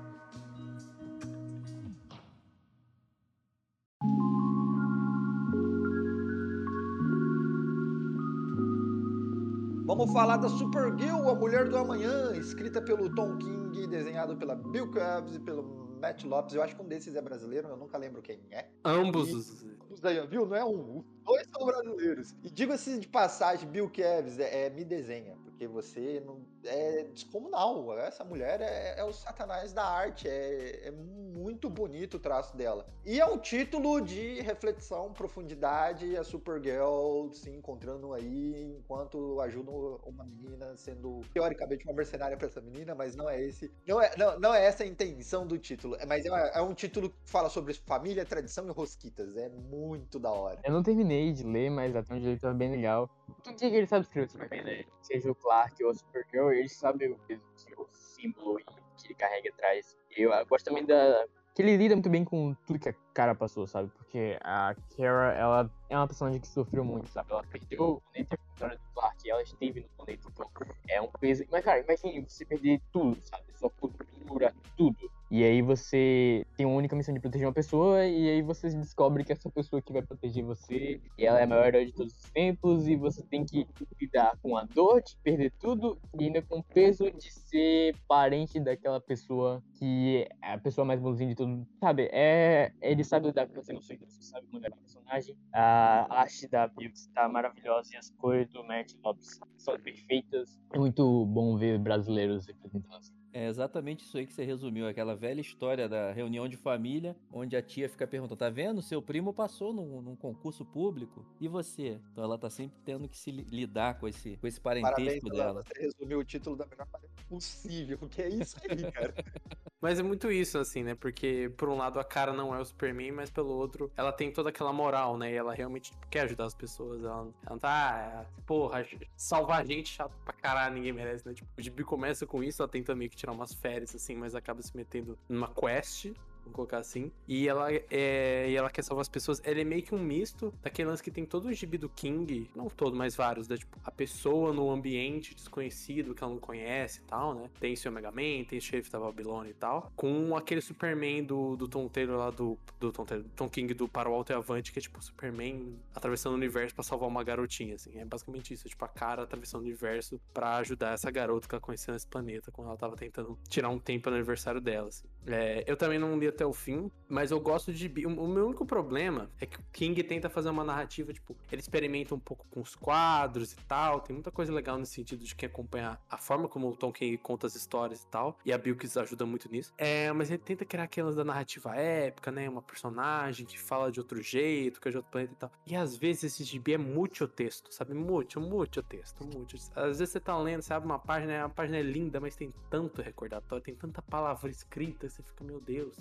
Vamos 9.90 10.14
falar 10.14 10.38
da 10.38 10.48
Supergirl, 10.48 11.28
a 11.28 11.34
Mulher 11.34 11.68
do 11.68 11.76
Amanhã, 11.76 12.32
escrita 12.36 12.80
pelo 12.80 13.12
Tom 13.16 13.36
King, 13.40 13.88
desenhado 13.88 14.38
pela 14.38 14.54
Bill 14.54 14.86
Cubs 14.86 15.34
e 15.36 15.40
pelo 15.40 15.98
Matt 16.00 16.26
Lopes. 16.26 16.54
Eu 16.54 16.62
acho 16.62 16.76
que 16.76 16.82
um 16.84 16.88
desses 16.88 17.16
é 17.16 17.22
brasileiro, 17.24 17.70
eu 17.70 17.76
nunca 17.76 17.98
lembro 17.98 18.22
quem 18.22 18.40
é. 18.52 18.68
Ambos 18.86 19.30
E- 19.30 19.34
os. 19.34 19.66
Os 19.90 20.00
daí, 20.00 20.24
viu? 20.28 20.46
Não 20.46 20.56
é 20.56 20.64
um. 20.64 21.00
Os 21.00 21.06
dois 21.26 21.48
são 21.52 21.66
brasileiros. 21.66 22.36
E 22.44 22.52
diga-se 22.52 23.00
de 23.00 23.08
passagem, 23.08 23.68
Bill 23.68 23.90
Kevs 23.90 24.38
é, 24.38 24.68
é- 24.68 24.70
me 24.70 24.86
desenha, 24.86 25.36
porque 25.60 25.68
você 25.68 26.24
não 26.26 26.40
é 26.64 27.04
descomunal. 27.04 27.98
Essa 28.00 28.24
mulher 28.24 28.62
é, 28.62 28.98
é 28.98 29.04
o 29.04 29.12
satanás 29.12 29.74
da 29.74 29.84
arte. 29.84 30.26
É, 30.26 30.88
é 30.88 30.92
muito 30.92 31.70
bonito 31.70 32.16
o 32.16 32.20
traço 32.20 32.56
dela. 32.56 32.88
E 33.06 33.20
é 33.20 33.26
um 33.26 33.38
título 33.38 34.00
de 34.00 34.40
reflexão, 34.42 35.12
profundidade, 35.12 36.16
a 36.16 36.24
Supergirl 36.24 37.30
se 37.34 37.50
encontrando 37.50 38.14
aí 38.14 38.74
enquanto 38.80 39.42
ajuda 39.42 39.72
uma 40.06 40.24
menina 40.24 40.78
sendo 40.78 41.22
teoricamente 41.34 41.84
uma 41.86 41.94
mercenária 41.94 42.38
pra 42.38 42.48
essa 42.48 42.62
menina, 42.62 42.96
mas 42.96 43.16
não 43.16 43.30
é 43.30 43.42
esse. 43.42 43.70
Não 43.86 44.02
é, 44.02 44.16
não, 44.16 44.40
não 44.40 44.54
é 44.54 44.64
essa 44.64 44.84
a 44.84 44.88
intenção 44.88 45.46
do 45.46 45.58
título. 45.58 45.96
É- 45.96 46.06
Mas 46.06 46.26
é, 46.26 46.52
é 46.58 46.62
um 46.62 46.74
título 46.74 47.10
que 47.10 47.18
fala 47.26 47.50
sobre 47.50 47.74
família, 47.74 48.26
tradição 48.26 48.66
e 48.68 48.72
rosquitas. 48.72 49.36
É 49.36 49.50
muito 49.50 50.20
da 50.20 50.32
hora. 50.32 50.62
Eu 50.64 50.72
não 50.72 50.82
terminei 50.82 51.34
de 51.34 51.44
ler, 51.44 51.70
mas 51.70 51.94
até 51.96 52.14
eu 52.14 52.18
li 52.18 52.40
tava 52.40 52.54
bem 52.54 52.72
legal. 52.72 53.10
Diga 53.44 53.56
que 53.58 53.66
ele 53.66 53.88
sabe 53.88 54.06
escrever 54.06 54.30
Superman, 54.30 54.64
né? 54.64 54.86
Seja 55.02 55.32
o 55.32 55.36
Clark 55.36 55.84
ou 55.84 55.92
a 55.92 55.94
Supergirl, 55.94 56.52
ele 56.52 56.70
sabe 56.70 57.08
o 57.08 57.18
peso 57.20 57.42
que 57.56 57.74
o 57.74 57.88
símbolo 57.92 58.58
que 58.98 59.08
ele 59.08 59.16
carrega 59.16 59.50
atrás. 59.50 59.98
Eu 60.16 60.32
gosto 60.48 60.66
também 60.66 60.86
da. 60.86 61.26
Que 61.56 61.62
ele 61.62 61.78
lida 61.78 61.96
muito 61.96 62.10
bem 62.10 62.24
com 62.24 62.54
tudo 62.66 62.80
que 62.80 62.90
a 62.90 62.94
cara 63.14 63.36
passou, 63.36 63.68
sabe? 63.68 63.90
Porque 63.90 64.38
a 64.42 64.76
Kara, 64.96 65.34
ela 65.34 65.72
é 65.90 65.98
uma 65.98 66.08
personagem 66.08 66.40
que 66.40 66.48
sofreu 66.48 66.86
muito, 66.86 67.10
sabe? 67.10 67.32
Ela 67.32 67.44
perdeu 67.44 67.84
o 67.84 68.02
planeta 68.02 68.38
história 68.54 68.78
do 68.78 68.84
Clark, 68.94 69.30
ela 69.30 69.42
esteve 69.42 69.82
no 69.82 69.90
planeta, 69.90 70.28
então 70.30 70.52
é 70.88 71.02
um 71.02 71.10
peso. 71.20 71.44
Mas, 71.52 71.66
cara, 71.66 71.80
imagine 71.80 72.22
você 72.22 72.46
perder 72.46 72.82
tudo, 72.92 73.18
sabe? 73.22 73.44
Sua 73.56 73.70
cultura, 73.70 74.54
tudo. 74.78 75.12
E 75.32 75.44
aí 75.44 75.62
você 75.62 76.44
tem 76.58 76.66
uma 76.66 76.76
única 76.76 76.96
missão 76.96 77.14
de 77.14 77.20
proteger 77.20 77.48
uma 77.48 77.54
pessoa, 77.54 78.04
e 78.06 78.30
aí 78.30 78.42
você 78.42 78.70
descobre 78.70 79.24
que 79.24 79.32
essa 79.32 79.50
pessoa 79.50 79.82
que 79.82 79.94
vai 79.94 80.02
proteger 80.02 80.44
você, 80.44 81.00
e 81.18 81.26
ela 81.26 81.40
é 81.40 81.44
a 81.44 81.48
maior 81.48 81.68
herói 81.68 81.86
de 81.86 81.94
todos 81.94 82.14
os 82.14 82.32
tempos, 82.32 82.88
e 82.88 82.96
você 82.96 83.24
tem 83.24 83.46
que 83.46 83.68
lidar 84.02 84.38
com 84.42 84.58
a 84.58 84.64
dor 84.64 85.04
de 85.04 85.16
perder 85.24 85.52
tudo, 85.60 86.00
e 86.20 86.26
ainda 86.26 86.42
com 86.42 86.60
o 86.60 86.64
peso 86.64 87.12
de 87.12 87.32
ser 87.32 87.96
parente 88.08 88.60
daquela 88.60 89.00
pessoa 89.00 89.64
que 89.78 90.28
é 90.42 90.54
a 90.54 90.58
pessoa 90.58 90.84
mais 90.84 91.00
bonzinha 91.00 91.30
de 91.30 91.36
tudo. 91.36 91.68
Sabe, 91.80 92.10
é. 92.12 92.72
Ele 92.82 93.04
sabe 93.04 93.28
lidar 93.28 93.48
com 93.48 93.60
as 93.60 93.70
emoções, 93.70 94.00
você 94.00 94.24
sabe 94.24 94.48
mandar 94.52 94.70
o 94.70 94.78
personagem. 94.78 95.38
A 95.54 96.22
arte 96.22 96.48
da 96.48 96.68
Bill 96.68 96.90
está 96.92 97.30
maravilhosa, 97.30 97.94
e 97.94 97.98
as 97.98 98.10
cores 98.12 98.50
do 98.50 98.64
Matt 98.64 98.94
Lopes 99.04 99.40
são 99.58 99.78
perfeitas. 99.80 100.60
É 100.74 100.80
muito 100.80 101.26
bom 101.28 101.56
ver 101.56 101.78
brasileiros 101.78 102.48
representando 102.48 102.96
assim. 102.96 103.19
É 103.32 103.48
exatamente 103.48 104.04
isso 104.04 104.18
aí 104.18 104.26
que 104.26 104.34
você 104.34 104.44
resumiu, 104.44 104.88
aquela 104.88 105.16
velha 105.16 105.40
história 105.40 105.88
da 105.88 106.12
reunião 106.12 106.48
de 106.48 106.58
família, 106.58 107.16
onde 107.32 107.56
a 107.56 107.62
tia 107.62 107.88
fica 107.88 108.08
perguntando, 108.08 108.38
tá 108.40 108.50
vendo? 108.50 108.82
Seu 108.82 109.02
primo 109.02 109.32
passou 109.34 109.72
num, 109.72 110.02
num 110.02 110.16
concurso 110.16 110.66
público, 110.66 111.24
e 111.40 111.48
você? 111.48 112.00
Então 112.12 112.24
ela 112.24 112.40
tá 112.40 112.50
sempre 112.50 112.80
tendo 112.84 113.08
que 113.08 113.18
se 113.18 113.30
li- 113.30 113.46
lidar 113.52 114.00
com 114.00 114.08
esse, 114.08 114.36
com 114.38 114.48
esse 114.48 114.60
Parabéns, 114.60 114.96
parentesco 114.96 115.28
Alan, 115.30 115.38
dela. 115.38 115.64
você 115.64 115.80
resumiu 115.80 116.20
o 116.20 116.24
título 116.24 116.56
da 116.56 116.66
melhor 116.66 116.88
maneira 116.92 117.14
possível. 117.28 118.00
Que 118.10 118.24
é 118.24 118.30
isso 118.30 118.58
aí, 118.68 118.92
cara? 118.92 119.14
Mas 119.82 119.98
é 119.98 120.04
muito 120.04 120.30
isso, 120.30 120.58
assim, 120.58 120.84
né? 120.84 120.94
Porque, 120.94 121.52
por 121.56 121.70
um 121.70 121.78
lado, 121.78 122.00
a 122.00 122.04
cara 122.04 122.34
não 122.34 122.54
é 122.54 122.60
o 122.60 122.66
Superman, 122.66 123.14
mas 123.14 123.30
pelo 123.30 123.52
outro, 123.54 123.90
ela 123.96 124.12
tem 124.12 124.32
toda 124.32 124.50
aquela 124.50 124.74
moral, 124.74 125.18
né? 125.18 125.32
E 125.32 125.36
ela 125.36 125.54
realmente 125.54 125.94
quer 126.10 126.22
ajudar 126.22 126.46
as 126.46 126.54
pessoas. 126.54 127.02
Ela, 127.02 127.30
ela 127.46 127.60
tá, 127.60 127.70
ah, 127.70 128.42
porra, 128.46 128.86
salvar 129.16 129.62
a 129.62 129.66
gente 129.66 129.90
chato 129.90 130.14
pra 130.26 130.34
caralho, 130.34 130.76
ninguém 130.76 130.92
merece, 130.92 131.26
né? 131.26 131.34
Tipo, 131.34 131.50
o 131.58 131.62
Gibi 131.62 131.84
começa 131.84 132.26
com 132.26 132.44
isso, 132.44 132.62
ela 132.62 132.70
tenta 132.70 132.94
meio 132.94 133.10
que 133.10 133.16
tirar 133.16 133.32
umas 133.32 133.54
férias, 133.54 133.96
assim, 133.96 134.16
mas 134.16 134.36
acaba 134.36 134.62
se 134.62 134.76
metendo 134.76 135.18
numa 135.30 135.48
quest. 135.48 136.12
Vamos 136.50 136.56
colocar 136.56 136.78
assim. 136.80 137.12
E 137.28 137.48
ela, 137.48 137.72
é, 137.72 138.50
e 138.50 138.56
ela 138.56 138.70
quer 138.70 138.84
salvar 138.84 139.02
as 139.02 139.10
pessoas. 139.10 139.42
Ela 139.44 139.62
é 139.62 139.64
meio 139.64 139.84
que 139.84 139.94
um 139.94 140.00
misto 140.00 140.54
daquele 140.62 140.90
lance 140.90 141.04
que 141.04 141.12
tem 141.12 141.26
todo 141.26 141.48
o 141.48 141.54
gibi 141.54 141.78
do 141.78 141.90
King. 141.90 142.50
Não 142.56 142.68
todo, 142.68 142.96
mas 142.96 143.16
vários. 143.16 143.48
Da, 143.48 143.58
tipo, 143.58 143.78
a 143.84 143.92
pessoa 143.92 144.52
no 144.52 144.70
ambiente 144.72 145.36
desconhecido 145.36 146.16
que 146.16 146.24
ela 146.24 146.34
não 146.34 146.40
conhece 146.40 147.00
e 147.00 147.04
tal, 147.04 147.36
né? 147.36 147.50
Tem 147.60 147.76
seu 147.76 147.92
Mega 147.92 148.12
Man, 148.12 148.44
tem 148.48 148.60
Sheriff 148.60 148.92
da 148.92 149.00
Babilônia 149.00 149.52
e 149.52 149.54
tal. 149.54 149.92
Com 149.96 150.36
aquele 150.36 150.62
Superman 150.62 151.24
do, 151.24 151.56
do 151.56 151.68
Tom 151.68 151.88
Taylor 151.88 152.18
lá 152.18 152.32
do. 152.32 152.58
Do 152.80 152.92
Tom, 152.92 153.06
Taylor, 153.06 153.26
Tom 153.36 153.50
King 153.50 153.74
do 153.74 153.88
Para 153.88 154.10
o 154.10 154.14
Alto 154.14 154.32
e 154.32 154.36
Avante, 154.36 154.72
que 154.72 154.80
é 154.80 154.82
tipo 154.82 155.02
Superman 155.04 155.78
atravessando 155.94 156.34
o 156.34 156.36
universo 156.36 156.74
pra 156.74 156.84
salvar 156.84 157.10
uma 157.10 157.24
garotinha, 157.24 157.76
assim. 157.76 157.98
É 157.98 158.06
basicamente 158.06 158.54
isso. 158.54 158.68
É, 158.68 158.70
tipo, 158.70 158.84
a 158.86 158.88
cara 158.88 159.24
atravessando 159.24 159.62
o 159.62 159.66
universo 159.66 160.20
pra 160.34 160.58
ajudar 160.58 160.94
essa 160.94 161.12
garota 161.12 161.48
que 161.48 161.54
ela 161.54 161.62
conheceu 161.62 161.94
nesse 161.94 162.08
planeta 162.08 162.52
quando 162.52 162.70
ela 162.70 162.78
tava 162.78 162.96
tentando 162.96 163.38
tirar 163.48 163.70
um 163.70 163.80
tempo 163.80 164.10
no 164.10 164.16
aniversário 164.16 164.62
dela, 164.62 164.88
assim. 164.88 165.08
É, 165.28 165.64
eu 165.68 165.76
também 165.76 166.00
não 166.00 166.18
li 166.18 166.28
até 166.40 166.46
o 166.46 166.54
fim, 166.54 166.90
mas 167.10 167.32
eu 167.32 167.40
gosto 167.40 167.74
de. 167.74 167.92
O 168.06 168.20
o 168.20 168.28
meu 168.28 168.46
único 168.48 168.66
problema 168.66 169.30
é 169.42 169.46
que 169.46 169.58
o 169.58 169.64
King 169.74 170.02
tenta 170.04 170.30
fazer 170.30 170.50
uma 170.50 170.64
narrativa, 170.64 171.12
tipo, 171.12 171.36
ele 171.52 171.62
experimenta 171.62 172.14
um 172.16 172.20
pouco 172.20 172.46
com 172.50 172.62
os 172.62 172.76
quadros 172.76 173.54
e 173.54 173.58
tal. 173.68 174.00
Tem 174.00 174.14
muita 174.14 174.32
coisa 174.32 174.54
legal 174.54 174.78
nesse 174.78 174.94
sentido 174.94 175.24
de 175.24 175.36
quem 175.36 175.48
acompanhar 175.48 176.02
a 176.10 176.18
forma 176.18 176.48
como 176.48 176.70
o 176.70 176.76
Tom 176.76 176.92
King 176.92 177.18
conta 177.18 177.48
as 177.48 177.56
histórias 177.56 178.04
e 178.04 178.08
tal. 178.08 178.38
E 178.46 178.54
a 178.54 178.58
Bilkis 178.58 178.96
ajuda 178.96 179.26
muito 179.26 179.52
nisso. 179.52 179.74
É, 179.78 180.12
mas 180.14 180.30
ele 180.30 180.38
tenta 180.38 180.64
criar 180.64 180.84
aquelas 180.84 181.16
da 181.16 181.26
narrativa 181.26 181.76
épica, 181.76 182.32
né? 182.32 182.48
Uma 182.48 182.62
personagem 182.62 183.46
que 183.46 183.60
fala 183.60 183.92
de 183.92 184.00
outro 184.00 184.22
jeito, 184.22 184.80
que 184.80 184.88
é 184.88 184.92
de 184.92 184.98
outro 184.98 185.12
planeta 185.12 185.34
e 185.34 185.38
tal. 185.38 185.52
E 185.66 185.76
às 185.76 185.96
vezes 185.96 186.26
esse 186.26 186.44
gibi 186.44 186.74
é 186.74 186.78
muito 186.78 187.28
texto, 187.28 187.74
sabe? 187.74 187.94
Muito, 187.94 188.40
muito 188.40 188.84
texto, 188.84 189.26
muito. 189.26 189.56
Às 189.76 190.00
vezes 190.00 190.10
você 190.10 190.20
tá 190.20 190.38
lendo, 190.38 190.62
você 190.62 190.74
abre 190.74 190.88
uma 190.88 191.00
página, 191.00 191.46
a 191.46 191.50
página 191.50 191.78
é 191.78 191.82
linda, 191.82 192.20
mas 192.20 192.36
tem 192.36 192.54
tanto 192.70 193.02
recordatório, 193.02 193.64
tem 193.64 193.76
tanta 193.76 194.02
palavra 194.02 194.50
escrita, 194.50 195.10
você 195.10 195.24
fica, 195.24 195.44
meu 195.44 195.60
Deus, 195.60 195.96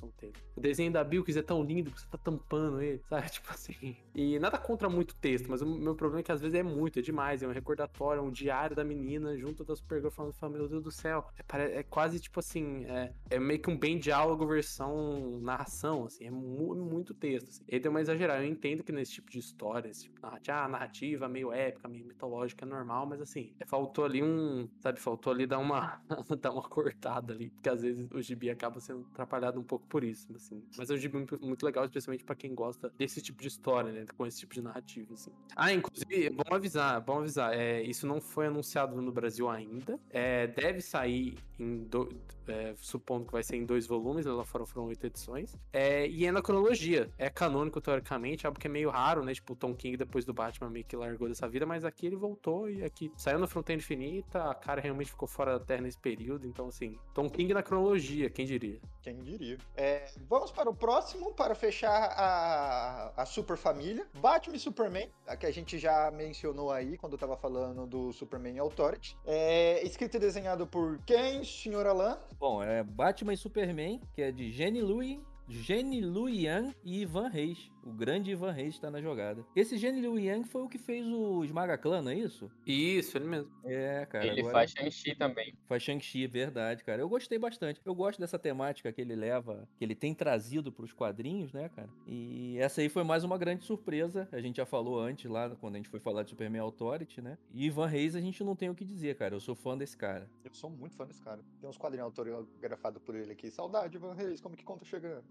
O 0.56 0.60
desenho 0.60 0.92
da 0.92 1.04
Bilkis 1.04 1.36
é 1.36 1.42
tão 1.42 1.62
lindo 1.62 1.90
que 1.90 2.00
você 2.00 2.06
tá 2.08 2.18
tampando 2.18 2.80
ele, 2.80 3.00
sabe? 3.08 3.28
Tipo 3.30 3.50
assim. 3.50 3.96
E 4.14 4.38
nada 4.38 4.58
contra 4.58 4.88
muito 4.88 5.14
texto, 5.16 5.48
mas 5.48 5.62
o 5.62 5.66
meu 5.66 5.94
problema 5.94 6.20
é 6.20 6.22
que 6.22 6.32
às 6.32 6.40
vezes 6.40 6.54
é 6.54 6.62
muito, 6.62 6.98
é 6.98 7.02
demais. 7.02 7.42
É 7.42 7.48
um 7.48 7.52
recordatório, 7.52 8.20
é 8.20 8.22
um 8.22 8.30
diário 8.30 8.74
da 8.74 8.84
menina 8.84 9.36
junto 9.36 9.64
da 9.64 9.76
Supergirl 9.76 10.10
falando, 10.10 10.32
fala, 10.32 10.52
meu 10.52 10.68
Deus 10.68 10.82
do 10.82 10.90
céu. 10.90 11.26
É, 11.52 11.78
é 11.78 11.82
quase 11.82 12.18
tipo 12.20 12.40
assim, 12.40 12.84
é, 12.86 13.12
é 13.30 13.38
meio 13.38 13.60
que 13.60 13.70
um 13.70 13.78
bem 13.78 13.98
diálogo 13.98 14.46
versão 14.46 15.38
narração, 15.40 16.04
assim. 16.06 16.24
É 16.26 16.30
mu- 16.30 16.74
muito 16.74 17.14
texto. 17.14 17.48
Assim. 17.48 17.64
Ele 17.68 17.80
deu 17.80 17.90
uma 17.90 18.00
exagerada. 18.00 18.42
Eu 18.44 18.48
entendo 18.48 18.82
que 18.82 18.92
nesse 18.92 19.12
tipo 19.12 19.30
de 19.30 19.38
história, 19.38 19.88
esse 19.88 20.04
tipo 20.04 20.16
de 20.16 20.22
narrativa, 20.22 20.58
ah, 20.58 20.68
narrativa 20.68 21.28
meio 21.28 21.52
épica, 21.52 21.88
meio 21.88 22.06
mitológica, 22.06 22.64
é 22.64 22.68
normal, 22.68 23.06
mas 23.06 23.20
assim, 23.20 23.54
é, 23.60 23.66
faltou 23.66 24.04
ali 24.04 24.22
um, 24.22 24.68
sabe, 24.80 24.98
faltou 25.00 25.32
ali 25.32 25.46
dar 25.46 25.58
uma, 25.58 26.00
dar 26.40 26.52
uma 26.52 26.62
cortada 26.62 27.32
ali, 27.32 27.50
porque 27.50 27.68
às 27.68 27.82
vezes 27.82 28.08
o 28.10 28.20
gibi 28.20 28.50
acaba 28.50 28.80
sendo 28.80 29.06
atrapalhado 29.12 29.60
um 29.60 29.64
pouco 29.64 29.86
por 29.86 30.02
isso, 30.02 30.07
assim. 30.10 30.62
Mas 30.76 30.90
é 30.90 30.94
um 30.94 30.96
gibi 30.96 31.18
muito, 31.40 31.64
legal, 31.64 31.84
especialmente 31.84 32.24
pra 32.24 32.34
quem 32.34 32.54
gosta 32.54 32.90
desse 32.96 33.20
tipo 33.20 33.40
de 33.40 33.48
história, 33.48 33.92
né, 33.92 34.04
com 34.16 34.26
esse 34.26 34.40
tipo 34.40 34.54
de 34.54 34.62
narrativa, 34.62 35.14
assim. 35.14 35.30
Ah, 35.56 35.72
inclusive, 35.72 36.30
bom 36.30 36.54
avisar, 36.54 37.00
bom 37.00 37.18
avisar, 37.18 37.54
é, 37.54 37.82
isso 37.82 38.06
não 38.06 38.20
foi 38.20 38.46
anunciado 38.46 39.00
no 39.00 39.12
Brasil 39.12 39.48
ainda, 39.48 39.98
é, 40.10 40.46
deve 40.46 40.80
sair 40.80 41.36
em, 41.58 41.84
do, 41.84 42.08
é, 42.48 42.74
supondo 42.76 43.26
que 43.26 43.32
vai 43.32 43.42
ser 43.42 43.56
em 43.56 43.64
dois 43.64 43.86
volumes, 43.86 44.26
lá 44.26 44.44
fora 44.44 44.66
foram 44.66 44.86
oito 44.86 45.06
edições, 45.06 45.56
é, 45.72 46.06
e 46.06 46.26
é 46.26 46.32
na 46.32 46.42
cronologia, 46.42 47.10
é 47.18 47.28
canônico 47.28 47.80
teoricamente, 47.80 48.46
algo 48.46 48.58
que 48.58 48.66
é 48.66 48.70
meio 48.70 48.90
raro, 48.90 49.24
né, 49.24 49.34
tipo 49.34 49.52
o 49.52 49.56
Tom 49.56 49.74
King 49.74 49.96
depois 49.96 50.24
do 50.24 50.32
Batman 50.32 50.70
meio 50.70 50.84
que 50.84 50.96
largou 50.96 51.28
dessa 51.28 51.48
vida, 51.48 51.66
mas 51.66 51.84
aqui 51.84 52.06
ele 52.06 52.16
voltou 52.16 52.68
e 52.68 52.84
aqui 52.84 53.12
saiu 53.16 53.38
na 53.38 53.46
Fronteira 53.46 53.80
Infinita, 53.80 54.50
a 54.50 54.54
cara 54.54 54.80
realmente 54.80 55.10
ficou 55.10 55.28
fora 55.28 55.58
da 55.58 55.64
Terra 55.64 55.82
nesse 55.82 55.98
período, 55.98 56.46
então 56.46 56.68
assim, 56.68 56.98
Tom 57.14 57.28
King 57.28 57.54
na 57.54 57.62
cronologia, 57.62 58.30
quem 58.30 58.46
diria? 58.46 58.80
Quem 59.02 59.22
diria? 59.22 59.58
É, 59.76 60.10
vamos 60.28 60.50
para 60.50 60.68
o 60.68 60.74
próximo, 60.74 61.32
para 61.32 61.54
fechar 61.54 62.12
a, 62.16 63.12
a 63.16 63.26
Super 63.26 63.56
Família. 63.56 64.06
Batman 64.20 64.56
e 64.56 64.58
Superman, 64.58 65.10
a 65.26 65.36
que 65.36 65.46
a 65.46 65.50
gente 65.50 65.78
já 65.78 66.10
mencionou 66.10 66.70
aí 66.70 66.96
quando 66.98 67.12
eu 67.14 67.18
tava 67.18 67.36
falando 67.36 67.86
do 67.86 68.12
Superman 68.12 68.58
Authority. 68.58 69.16
É, 69.24 69.82
escrito 69.86 70.16
e 70.16 70.20
desenhado 70.20 70.66
por 70.66 70.98
quem, 71.06 71.44
senhor 71.44 71.86
Alan? 71.86 72.18
Bom, 72.38 72.62
é 72.62 72.84
Batman 72.84 73.32
e 73.32 73.36
Superman, 73.36 74.00
que 74.12 74.22
é 74.22 74.30
de 74.30 74.52
Jenny 74.52 74.80
Lui, 74.80 75.20
Jenny 75.48 76.00
Lu 76.02 76.28
Yang 76.28 76.74
e 76.84 77.00
Ivan 77.02 77.28
Reis. 77.28 77.70
O 77.82 77.90
grande 77.90 78.30
Ivan 78.32 78.50
Reis 78.50 78.74
está 78.74 78.90
na 78.90 79.00
jogada. 79.00 79.42
Esse 79.56 79.78
Jenny 79.78 80.06
Lu 80.06 80.18
Yang 80.18 80.46
foi 80.48 80.62
o 80.62 80.68
que 80.68 80.76
fez 80.76 81.06
o 81.06 81.42
Esmaga 81.42 81.78
Clã, 81.78 82.02
não 82.02 82.10
é 82.10 82.16
isso? 82.16 82.50
Isso, 82.66 83.16
ele 83.16 83.26
mesmo. 83.26 83.50
É, 83.64 84.04
cara. 84.04 84.26
Ele 84.26 84.40
agora- 84.40 84.52
faz 84.52 84.72
Shang-Chi 84.72 85.14
também. 85.14 85.54
Faz 85.66 85.82
Shang-Chi, 85.82 86.26
verdade, 86.26 86.84
cara. 86.84 87.00
Eu 87.00 87.08
gostei 87.08 87.38
bastante. 87.38 87.80
Eu 87.82 87.94
gosto 87.94 88.18
dessa 88.20 88.38
temática 88.38 88.92
que 88.92 89.00
ele 89.00 89.16
leva, 89.16 89.66
que 89.78 89.84
ele 89.84 89.94
tem 89.94 90.12
trazido 90.12 90.70
pros 90.70 90.92
quadrinhos, 90.92 91.50
né, 91.54 91.70
cara? 91.70 91.88
E 92.06 92.58
essa 92.58 92.82
aí 92.82 92.90
foi 92.90 93.02
mais 93.02 93.24
uma 93.24 93.38
grande 93.38 93.64
surpresa. 93.64 94.28
A 94.30 94.40
gente 94.42 94.56
já 94.56 94.66
falou 94.66 95.00
antes 95.00 95.30
lá, 95.30 95.48
quando 95.56 95.76
a 95.76 95.78
gente 95.78 95.88
foi 95.88 95.98
falar 96.00 96.24
de 96.24 96.30
Superman 96.30 96.60
Authority, 96.60 97.22
né? 97.22 97.38
E 97.54 97.66
Ivan 97.66 97.86
Reis 97.86 98.14
a 98.14 98.20
gente 98.20 98.44
não 98.44 98.54
tem 98.54 98.68
o 98.68 98.74
que 98.74 98.84
dizer, 98.84 99.16
cara. 99.16 99.34
Eu 99.34 99.40
sou 99.40 99.54
fã 99.54 99.78
desse 99.78 99.96
cara. 99.96 100.28
Eu 100.44 100.52
sou 100.52 100.68
muito 100.68 100.94
fã 100.94 101.06
desse 101.06 101.22
cara. 101.22 101.40
Tem 101.58 101.70
uns 101.70 101.78
quadrinhos 101.78 102.04
autografados 102.04 103.00
por 103.02 103.14
ele 103.14 103.32
aqui. 103.32 103.50
Saudade, 103.50 103.96
Van 103.96 104.12
Reis, 104.12 104.42
como 104.42 104.54
que 104.54 104.64
conta 104.64 104.84
chegando? 104.84 105.24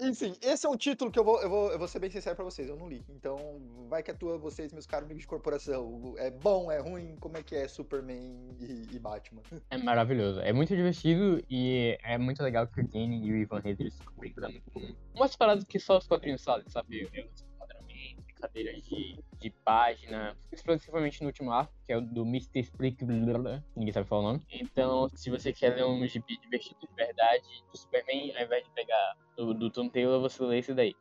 Enfim, 0.00 0.36
esse 0.40 0.66
é 0.66 0.68
um 0.68 0.76
título 0.76 1.10
que 1.10 1.18
eu 1.18 1.24
vou, 1.24 1.40
eu 1.42 1.50
vou, 1.50 1.72
eu 1.72 1.78
vou 1.78 1.88
ser 1.88 1.98
bem 1.98 2.10
sincero 2.10 2.36
pra 2.36 2.44
vocês, 2.44 2.68
eu 2.68 2.76
não 2.76 2.88
li. 2.88 3.04
Então, 3.08 3.36
vai 3.88 4.02
que 4.02 4.10
atua 4.10 4.38
vocês, 4.38 4.72
meus 4.72 4.86
caros 4.86 5.06
amigos 5.06 5.22
de 5.22 5.28
corporação. 5.28 6.14
É 6.16 6.30
bom, 6.30 6.70
é 6.70 6.78
ruim? 6.78 7.16
Como 7.20 7.36
é 7.36 7.42
que 7.42 7.56
é 7.56 7.66
Superman 7.66 8.56
e, 8.60 8.86
e 8.92 8.98
Batman? 8.98 9.42
É 9.70 9.76
maravilhoso. 9.76 10.40
É 10.40 10.52
muito 10.52 10.74
divertido 10.74 11.42
e 11.50 11.98
é 12.02 12.16
muito 12.18 12.42
legal 12.42 12.66
que 12.66 12.80
o 12.80 12.86
Danny 12.86 13.26
e 13.26 13.32
o 13.32 13.36
Ivan 13.36 13.60
Reis 13.60 13.78
ficam 13.78 14.14
brincando 14.16 14.60
com 14.72 14.94
umas 15.14 15.34
paradas 15.34 15.64
que 15.64 15.78
só 15.78 15.98
os 15.98 16.06
quadrinhos 16.06 16.44
fazem, 16.44 16.68
sabe? 16.70 17.08
De 17.10 17.47
brincadeiras 18.38 18.82
de, 18.82 19.18
de 19.38 19.50
página, 19.64 20.36
exclusivamente 20.52 21.20
no 21.20 21.26
último 21.26 21.52
arco, 21.52 21.72
que 21.84 21.92
é 21.92 21.96
o 21.96 22.00
do 22.00 22.22
Mr. 22.22 22.70
Blá, 23.38 23.62
ninguém 23.76 23.92
sabe 23.92 24.08
falar 24.08 24.20
o 24.20 24.24
nome. 24.32 24.42
Então, 24.50 25.08
se 25.14 25.30
você 25.30 25.52
quer 25.52 25.74
ler 25.74 25.84
um 25.84 26.06
gibi 26.06 26.38
divertido 26.38 26.80
de 26.80 26.94
verdade 26.94 27.64
do 27.70 27.76
Superman, 27.76 28.36
ao 28.36 28.44
invés 28.44 28.64
de 28.64 28.70
pegar 28.70 29.16
do, 29.36 29.52
do 29.52 29.70
Tom 29.70 29.88
Taylor, 29.88 30.20
você 30.20 30.42
lê 30.44 30.58
esse 30.58 30.72
daí. 30.72 30.94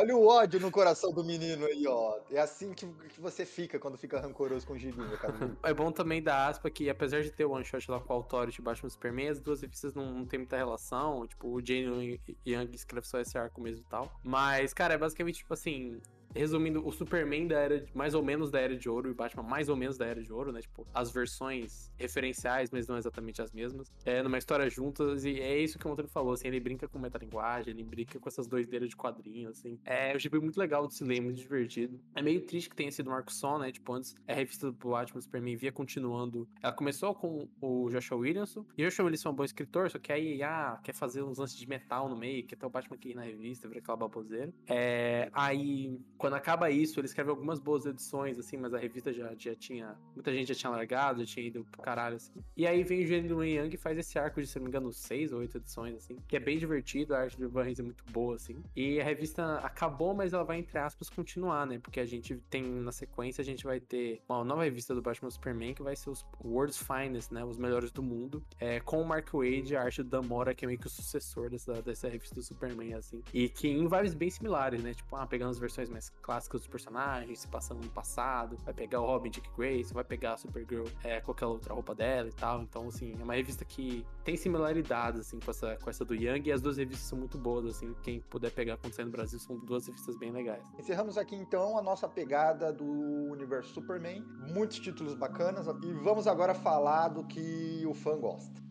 Olha 0.00 0.16
o 0.16 0.28
ódio 0.28 0.60
no 0.60 0.70
coração 0.70 1.12
do 1.12 1.24
menino 1.24 1.66
aí, 1.66 1.84
ó. 1.84 2.20
É 2.30 2.38
assim 2.38 2.72
que, 2.72 2.86
que 2.86 3.20
você 3.20 3.44
fica 3.44 3.80
quando 3.80 3.98
fica 3.98 4.20
rancoroso 4.20 4.64
com 4.64 4.74
o 4.74 4.78
gibi, 4.78 4.96
meu 4.96 5.18
caro. 5.18 5.58
É 5.60 5.74
bom 5.74 5.90
também 5.90 6.22
dar 6.22 6.46
aspa 6.46 6.70
que, 6.70 6.88
apesar 6.88 7.20
de 7.20 7.32
ter 7.32 7.44
o 7.44 7.50
one 7.50 7.64
shot 7.64 7.90
lá 7.90 7.98
com 7.98 8.12
o 8.12 8.16
Authority 8.16 8.60
e 8.60 8.62
Batman 8.62 8.86
e 8.86 8.90
Superman, 8.92 9.28
as 9.28 9.40
duas 9.40 9.60
revistas 9.60 9.94
não, 9.94 10.12
não 10.12 10.24
tem 10.24 10.38
muita 10.38 10.56
relação. 10.56 11.26
Tipo, 11.26 11.48
o 11.48 11.60
Jane 11.60 12.20
Young 12.46 12.70
escreve 12.74 13.08
só 13.08 13.18
esse 13.18 13.36
arco 13.36 13.60
mesmo 13.60 13.80
e 13.80 13.90
tal. 13.90 14.08
Mas, 14.22 14.72
cara, 14.72 14.94
é 14.94 14.98
basicamente 14.98 15.38
tipo 15.38 15.52
assim. 15.52 16.00
Resumindo, 16.34 16.86
o 16.86 16.92
Superman 16.92 17.46
da 17.48 17.58
era, 17.58 17.80
de- 17.80 17.96
mais 17.96 18.14
ou 18.14 18.22
menos 18.22 18.50
da 18.50 18.60
Era 18.60 18.76
de 18.76 18.88
Ouro 18.88 19.08
e 19.08 19.12
o 19.12 19.14
Batman 19.14 19.42
mais 19.42 19.68
ou 19.68 19.76
menos 19.76 19.96
da 19.96 20.06
Era 20.06 20.22
de 20.22 20.32
Ouro, 20.32 20.52
né? 20.52 20.60
Tipo, 20.60 20.86
as 20.94 21.10
versões 21.10 21.90
referenciais, 21.96 22.70
mas 22.70 22.86
não 22.86 22.96
exatamente 22.96 23.40
as 23.42 23.52
mesmas. 23.52 23.92
É 24.04 24.22
numa 24.22 24.38
história 24.38 24.68
juntas 24.68 25.24
e 25.24 25.40
é 25.40 25.58
isso 25.58 25.78
que 25.78 25.86
o 25.86 25.92
Antônio 25.92 26.10
falou, 26.10 26.32
assim, 26.32 26.48
ele 26.48 26.60
brinca 26.60 26.86
com 26.88 26.98
metalinguagem, 26.98 27.72
ele 27.72 27.82
brinca 27.82 28.18
com 28.18 28.28
essas 28.28 28.46
doideiras 28.46 28.88
de 28.90 28.96
quadrinho, 28.96 29.48
assim. 29.50 29.78
É 29.84 30.14
um 30.14 30.18
gibi 30.18 30.38
muito 30.38 30.58
legal 30.58 30.86
de 30.86 30.94
se 30.94 31.04
ler, 31.04 31.20
muito 31.20 31.36
divertido. 31.38 31.98
É 32.14 32.22
meio 32.22 32.40
triste 32.42 32.68
que 32.70 32.76
tenha 32.76 32.90
sido 32.92 33.10
um 33.10 33.12
arco 33.12 33.32
só, 33.32 33.58
né? 33.58 33.72
Tipo, 33.72 33.92
antes 33.94 34.14
a 34.26 34.32
revista 34.34 34.70
do 34.70 34.88
Batman 34.88 35.20
Superman 35.20 35.56
via 35.56 35.72
continuando. 35.72 36.48
Ela 36.62 36.72
começou 36.72 37.14
com 37.14 37.48
o 37.60 37.88
Joshua 37.90 38.18
Williamson, 38.18 38.64
e 38.76 38.82
o 38.84 38.88
Joshua 38.88 39.04
Williamson 39.06 39.28
é 39.28 39.32
um 39.32 39.34
bom 39.34 39.44
escritor, 39.44 39.90
só 39.90 39.98
que 39.98 40.12
aí, 40.12 40.42
ah, 40.42 40.78
quer 40.82 40.94
fazer 40.94 41.22
uns 41.22 41.38
lances 41.38 41.56
de 41.56 41.66
metal 41.68 42.08
no 42.08 42.16
meio, 42.16 42.46
quer 42.46 42.56
ter 42.56 42.66
o 42.66 42.70
Batman 42.70 42.96
aqui 42.96 43.14
na 43.14 43.22
revista, 43.22 43.66
vira 43.68 43.80
aquela 43.80 43.96
baboseira. 43.96 44.52
É, 44.66 45.28
aí 45.32 45.98
Quando 46.18 46.34
acaba 46.34 46.70
isso, 46.70 46.98
ele 46.98 47.06
escreve 47.06 47.30
algumas 47.30 47.60
boas 47.60 47.86
edições, 47.86 48.38
assim, 48.38 48.56
mas 48.56 48.74
a 48.74 48.78
revista 48.78 49.12
já, 49.12 49.32
já 49.36 49.54
tinha. 49.54 49.96
Muita 50.14 50.32
gente 50.32 50.48
já 50.48 50.54
tinha 50.54 50.70
largado, 50.70 51.20
já 51.20 51.26
tinha 51.26 51.46
ido 51.46 51.64
pro 51.70 51.80
caralho, 51.80 52.16
assim. 52.16 52.32
E 52.56 52.66
aí 52.66 52.82
vem 52.82 53.04
o 53.04 53.06
Gênero 53.06 53.44
Young 53.44 53.72
e 53.72 53.76
faz 53.76 53.96
esse 53.96 54.18
arco 54.18 54.40
de, 54.40 54.46
se 54.46 54.58
não 54.58 54.64
me 54.64 54.68
engano, 54.68 54.92
seis 54.92 55.32
ou 55.32 55.38
oito 55.38 55.56
edições, 55.56 55.94
assim, 55.94 56.16
que 56.26 56.36
é 56.36 56.40
bem 56.40 56.58
divertido, 56.58 57.14
a 57.14 57.20
arte 57.20 57.38
do 57.38 57.48
Van 57.48 57.68
é 57.68 57.82
muito 57.82 58.04
boa, 58.10 58.34
assim. 58.34 58.56
E 58.74 59.00
a 59.00 59.04
revista 59.04 59.58
acabou, 59.58 60.14
mas 60.14 60.32
ela 60.32 60.44
vai, 60.44 60.58
entre 60.58 60.78
aspas, 60.78 61.08
continuar, 61.08 61.66
né? 61.66 61.78
Porque 61.78 62.00
a 62.00 62.04
gente 62.04 62.36
tem, 62.50 62.62
na 62.64 62.92
sequência, 62.92 63.42
a 63.42 63.44
gente 63.44 63.64
vai 63.64 63.78
ter 63.78 64.20
uma 64.28 64.44
nova 64.44 64.64
revista 64.64 64.94
do 64.94 65.02
Batman 65.02 65.30
Superman, 65.30 65.74
que 65.74 65.82
vai 65.82 65.94
ser 65.94 66.10
os 66.10 66.26
World's 66.42 66.78
Finest, 66.78 67.32
né? 67.32 67.44
Os 67.44 67.58
melhores 67.58 67.92
do 67.92 68.02
mundo. 68.02 68.42
É, 68.58 68.80
com 68.80 69.00
o 69.00 69.06
Mark 69.06 69.28
Wade, 69.32 69.76
a 69.76 69.82
arte 69.82 70.02
do 70.02 70.08
Damora, 70.08 70.54
que 70.54 70.64
é 70.64 70.66
meio 70.66 70.78
que 70.78 70.86
o 70.86 70.90
sucessor 70.90 71.50
dessa, 71.50 71.80
dessa 71.82 72.08
revista 72.08 72.34
do 72.34 72.42
Superman, 72.42 72.94
assim. 72.94 73.22
E 73.32 73.48
que 73.48 73.68
em 73.68 73.86
vibes 73.86 74.14
bem 74.14 74.30
similares, 74.30 74.82
né? 74.82 74.94
Tipo, 74.94 75.16
ah, 75.16 75.26
pegando 75.26 75.50
as 75.50 75.58
versões 75.58 75.88
mais 75.88 76.07
clássicas 76.22 76.60
dos 76.60 76.68
personagens, 76.68 77.40
se 77.40 77.48
passando 77.48 77.82
no 77.82 77.90
passado, 77.90 78.56
vai 78.64 78.74
pegar 78.74 79.00
o 79.00 79.06
Robin 79.06 79.30
Dick 79.30 79.48
Grayson, 79.56 79.94
vai 79.94 80.04
pegar 80.04 80.34
a 80.34 80.36
Supergirl 80.36 80.86
é, 81.02 81.16
aquela 81.16 81.52
outra 81.52 81.74
roupa 81.74 81.94
dela 81.94 82.28
e 82.28 82.32
tal. 82.32 82.62
Então, 82.62 82.88
assim, 82.88 83.14
é 83.18 83.22
uma 83.22 83.34
revista 83.34 83.64
que 83.64 84.06
tem 84.24 84.36
similaridades, 84.36 85.20
assim, 85.20 85.38
com 85.38 85.50
essa, 85.50 85.76
com 85.76 85.90
essa 85.90 86.04
do 86.04 86.14
Young, 86.14 86.42
e 86.46 86.52
as 86.52 86.60
duas 86.60 86.76
revistas 86.76 87.08
são 87.08 87.18
muito 87.18 87.38
boas, 87.38 87.66
assim. 87.66 87.94
Quem 88.02 88.20
puder 88.20 88.50
pegar 88.50 88.76
quando 88.76 88.92
sair 88.92 89.04
no 89.04 89.10
Brasil, 89.10 89.38
são 89.38 89.58
duas 89.58 89.86
revistas 89.86 90.16
bem 90.16 90.30
legais. 90.30 90.66
Encerramos 90.78 91.16
aqui 91.16 91.34
então 91.34 91.78
a 91.78 91.82
nossa 91.82 92.08
pegada 92.08 92.72
do 92.72 92.84
universo 93.30 93.74
Superman, 93.74 94.22
muitos 94.52 94.78
títulos 94.78 95.14
bacanas, 95.14 95.66
e 95.66 95.92
vamos 95.92 96.26
agora 96.26 96.54
falar 96.54 97.08
do 97.08 97.24
que 97.24 97.84
o 97.86 97.94
fã 97.94 98.18
gosta. 98.18 98.67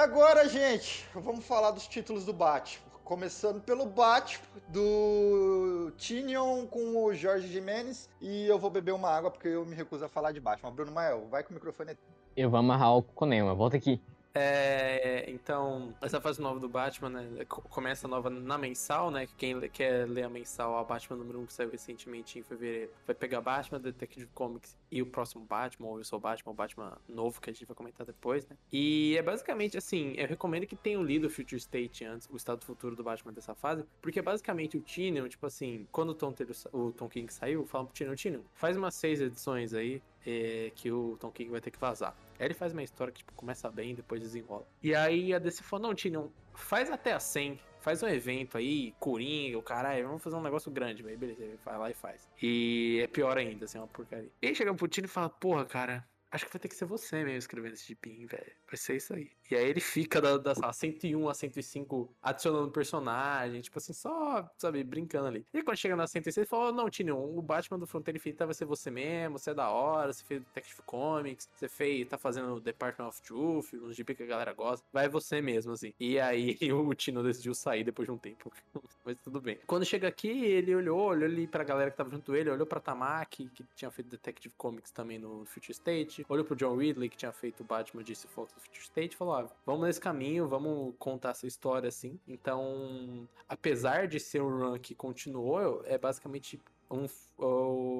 Agora, 0.00 0.48
gente, 0.48 1.06
vamos 1.14 1.44
falar 1.44 1.72
dos 1.72 1.86
títulos 1.86 2.24
do 2.24 2.32
Batman. 2.32 2.88
Começando 3.04 3.60
pelo 3.60 3.84
Batman, 3.84 4.46
do 4.68 5.92
Tinion 5.98 6.64
com 6.66 7.04
o 7.04 7.12
Jorge 7.12 7.48
Jimenez. 7.48 8.08
E 8.20 8.46
eu 8.46 8.58
vou 8.58 8.70
beber 8.70 8.92
uma 8.92 9.10
água 9.10 9.30
porque 9.30 9.48
eu 9.48 9.66
me 9.66 9.74
recuso 9.74 10.04
a 10.04 10.08
falar 10.08 10.32
de 10.32 10.40
Batman. 10.40 10.70
Bruno 10.70 10.90
Mael, 10.92 11.26
vai 11.30 11.42
com 11.42 11.50
o 11.50 11.54
microfone. 11.54 11.98
Eu 12.34 12.48
vou 12.48 12.58
amarrar 12.58 12.96
o 12.96 13.02
Conema, 13.02 13.54
volta 13.54 13.76
aqui. 13.76 14.00
É, 14.32 15.28
então, 15.28 15.94
essa 16.00 16.20
fase 16.20 16.40
nova 16.40 16.60
do 16.60 16.68
Batman, 16.68 17.10
né? 17.10 17.44
Começa 17.46 18.06
nova 18.06 18.30
na 18.30 18.56
mensal, 18.56 19.10
né? 19.10 19.26
Quem 19.36 19.60
quer 19.68 20.08
ler 20.08 20.22
a 20.22 20.28
mensal, 20.28 20.76
a 20.78 20.84
Batman 20.84 21.16
número 21.16 21.40
1 21.40 21.46
que 21.46 21.52
saiu 21.52 21.70
recentemente 21.70 22.38
em 22.38 22.42
fevereiro, 22.42 22.92
vai 23.06 23.14
pegar 23.14 23.40
Batman, 23.40 23.80
Detective 23.80 24.28
Comics 24.32 24.76
e 24.90 25.02
o 25.02 25.06
próximo 25.06 25.44
Batman, 25.44 25.88
ou 25.88 25.98
Eu 25.98 26.04
Sou 26.04 26.20
Batman, 26.20 26.52
o 26.52 26.54
Batman 26.54 26.98
novo 27.08 27.40
que 27.40 27.50
a 27.50 27.52
gente 27.52 27.64
vai 27.66 27.74
comentar 27.74 28.06
depois, 28.06 28.46
né? 28.46 28.56
E 28.72 29.16
é 29.18 29.22
basicamente 29.22 29.76
assim: 29.76 30.14
eu 30.16 30.28
recomendo 30.28 30.66
que 30.66 30.76
tenham 30.76 31.02
lido 31.02 31.26
o 31.26 31.30
Future 31.30 31.58
State 31.58 32.04
antes, 32.04 32.28
o 32.30 32.36
estado 32.36 32.64
futuro 32.64 32.94
do 32.94 33.02
Batman 33.02 33.32
dessa 33.32 33.54
fase, 33.54 33.84
porque 34.00 34.20
é 34.20 34.22
basicamente 34.22 34.76
o 34.76 34.80
Tinion, 34.80 35.28
tipo 35.28 35.46
assim, 35.46 35.86
quando 35.90 36.10
o 36.10 36.14
Tom, 36.14 36.32
Taylor, 36.32 36.56
o 36.72 36.92
Tom 36.92 37.08
King 37.08 37.32
saiu, 37.32 37.66
falam 37.66 37.86
pro 37.86 37.94
Tinion: 37.94 38.14
Tinion, 38.14 38.42
faz 38.54 38.76
umas 38.76 38.94
seis 38.94 39.20
edições 39.20 39.74
aí 39.74 40.00
é, 40.24 40.70
que 40.74 40.90
o 40.92 41.16
Tom 41.18 41.30
King 41.30 41.50
vai 41.50 41.60
ter 41.60 41.70
que 41.70 41.78
vazar. 41.78 42.14
Aí 42.40 42.46
ele 42.46 42.54
faz 42.54 42.72
uma 42.72 42.82
história 42.82 43.12
que 43.12 43.18
tipo, 43.18 43.34
começa 43.34 43.70
bem 43.70 43.90
e 43.90 43.94
depois 43.94 44.22
desenrola. 44.22 44.66
E 44.82 44.94
aí 44.94 45.34
a 45.34 45.38
DC 45.38 45.62
falou: 45.62 45.88
não, 45.88 45.94
Tinion, 45.94 46.28
faz 46.54 46.90
até 46.90 47.12
a 47.12 47.20
100, 47.20 47.60
faz 47.80 48.02
um 48.02 48.08
evento 48.08 48.56
aí, 48.56 48.94
Coringa, 48.98 49.58
o 49.58 49.62
caralho, 49.62 50.06
vamos 50.06 50.22
fazer 50.22 50.36
um 50.36 50.42
negócio 50.42 50.72
grande, 50.72 51.02
velho. 51.02 51.18
Beleza, 51.18 51.44
ele 51.44 51.58
vai 51.62 51.76
lá 51.76 51.90
e 51.90 51.94
faz. 51.94 52.26
E 52.42 52.98
é 53.02 53.06
pior 53.06 53.36
ainda, 53.36 53.66
assim, 53.66 53.76
é 53.76 53.82
uma 53.82 53.88
porcaria. 53.88 54.30
E 54.40 54.46
aí 54.46 54.54
chega 54.54 54.74
pro 54.74 54.88
Tinion 54.88 55.06
e 55.06 55.10
fala: 55.10 55.28
porra, 55.28 55.66
cara, 55.66 56.08
acho 56.30 56.46
que 56.46 56.52
vai 56.52 56.60
ter 56.60 56.68
que 56.68 56.74
ser 56.74 56.86
você 56.86 57.22
mesmo 57.22 57.38
escrevendo 57.38 57.74
esse 57.74 57.86
gibim, 57.86 58.24
velho. 58.24 58.52
Vai 58.66 58.76
ser 58.76 58.96
isso 58.96 59.12
aí. 59.12 59.30
E 59.50 59.56
aí 59.56 59.68
ele 59.68 59.80
fica 59.80 60.20
da, 60.20 60.38
da 60.38 60.54
sei 60.54 60.64
lá, 60.64 60.72
101 60.72 61.28
a 61.28 61.34
105 61.34 62.08
adicionando 62.22 62.70
personagem, 62.70 63.60
tipo 63.60 63.78
assim, 63.78 63.92
só, 63.92 64.48
sabe, 64.56 64.84
brincando 64.84 65.26
ali. 65.26 65.44
E 65.52 65.62
quando 65.62 65.76
chega 65.76 65.96
na 65.96 66.06
106, 66.06 66.36
ele 66.36 66.46
fala: 66.46 66.72
Não, 66.72 66.88
Tinion, 66.88 67.18
o 67.18 67.42
Batman 67.42 67.78
do 67.78 67.86
Fronteira 67.86 68.16
Infinita 68.16 68.46
vai 68.46 68.54
ser 68.54 68.64
você 68.64 68.90
mesmo, 68.90 69.38
você 69.38 69.50
é 69.50 69.54
da 69.54 69.68
hora, 69.70 70.12
você 70.12 70.24
fez 70.24 70.40
Detective 70.42 70.82
Comics, 70.86 71.48
você 71.54 71.68
fez, 71.68 72.08
tá 72.08 72.16
fazendo 72.16 72.54
o 72.54 72.60
Department 72.60 73.08
of 73.08 73.20
Truth, 73.22 73.74
um 73.74 73.92
gibi 73.92 74.14
que 74.14 74.22
a 74.22 74.26
galera 74.26 74.52
gosta, 74.52 74.86
vai 74.92 75.08
você 75.08 75.40
mesmo, 75.40 75.72
assim. 75.72 75.92
E 75.98 76.20
aí 76.20 76.56
o 76.72 76.94
Tino 76.94 77.22
decidiu 77.22 77.54
sair 77.54 77.82
depois 77.82 78.06
de 78.06 78.12
um 78.12 78.18
tempo. 78.18 78.52
Mas 79.04 79.16
tudo 79.18 79.40
bem. 79.40 79.58
Quando 79.66 79.84
chega 79.84 80.06
aqui, 80.06 80.28
ele 80.28 80.74
olhou, 80.74 81.00
olhou 81.00 81.28
ali 81.28 81.46
pra 81.46 81.64
galera 81.64 81.90
que 81.90 81.96
tava 81.96 82.10
junto 82.10 82.36
ele, 82.36 82.50
olhou 82.50 82.66
pra 82.66 82.78
Tamaki, 82.78 83.48
que 83.48 83.64
tinha 83.74 83.90
feito 83.90 84.08
Detective 84.08 84.54
Comics 84.56 84.90
também 84.90 85.18
no 85.18 85.44
Future 85.46 85.72
State, 85.72 86.24
olhou 86.28 86.44
pro 86.44 86.54
John 86.54 86.76
Ridley, 86.76 87.08
que 87.08 87.16
tinha 87.16 87.32
feito 87.32 87.64
Batman 87.64 88.02
disse 88.02 88.26
Fox 88.28 88.52
no 88.54 88.60
Future 88.60 88.82
State, 88.82 89.14
e 89.14 89.16
falou: 89.16 89.39
vamos 89.64 89.86
nesse 89.86 90.00
caminho, 90.00 90.48
vamos 90.48 90.94
contar 90.98 91.30
essa 91.30 91.46
história 91.46 91.88
assim. 91.88 92.18
Então, 92.26 93.28
apesar 93.48 94.08
de 94.08 94.18
ser 94.18 94.42
um 94.42 94.58
run 94.58 94.78
que 94.78 94.94
continuou, 94.94 95.82
é 95.84 95.98
basicamente 95.98 96.60
um, 96.90 97.06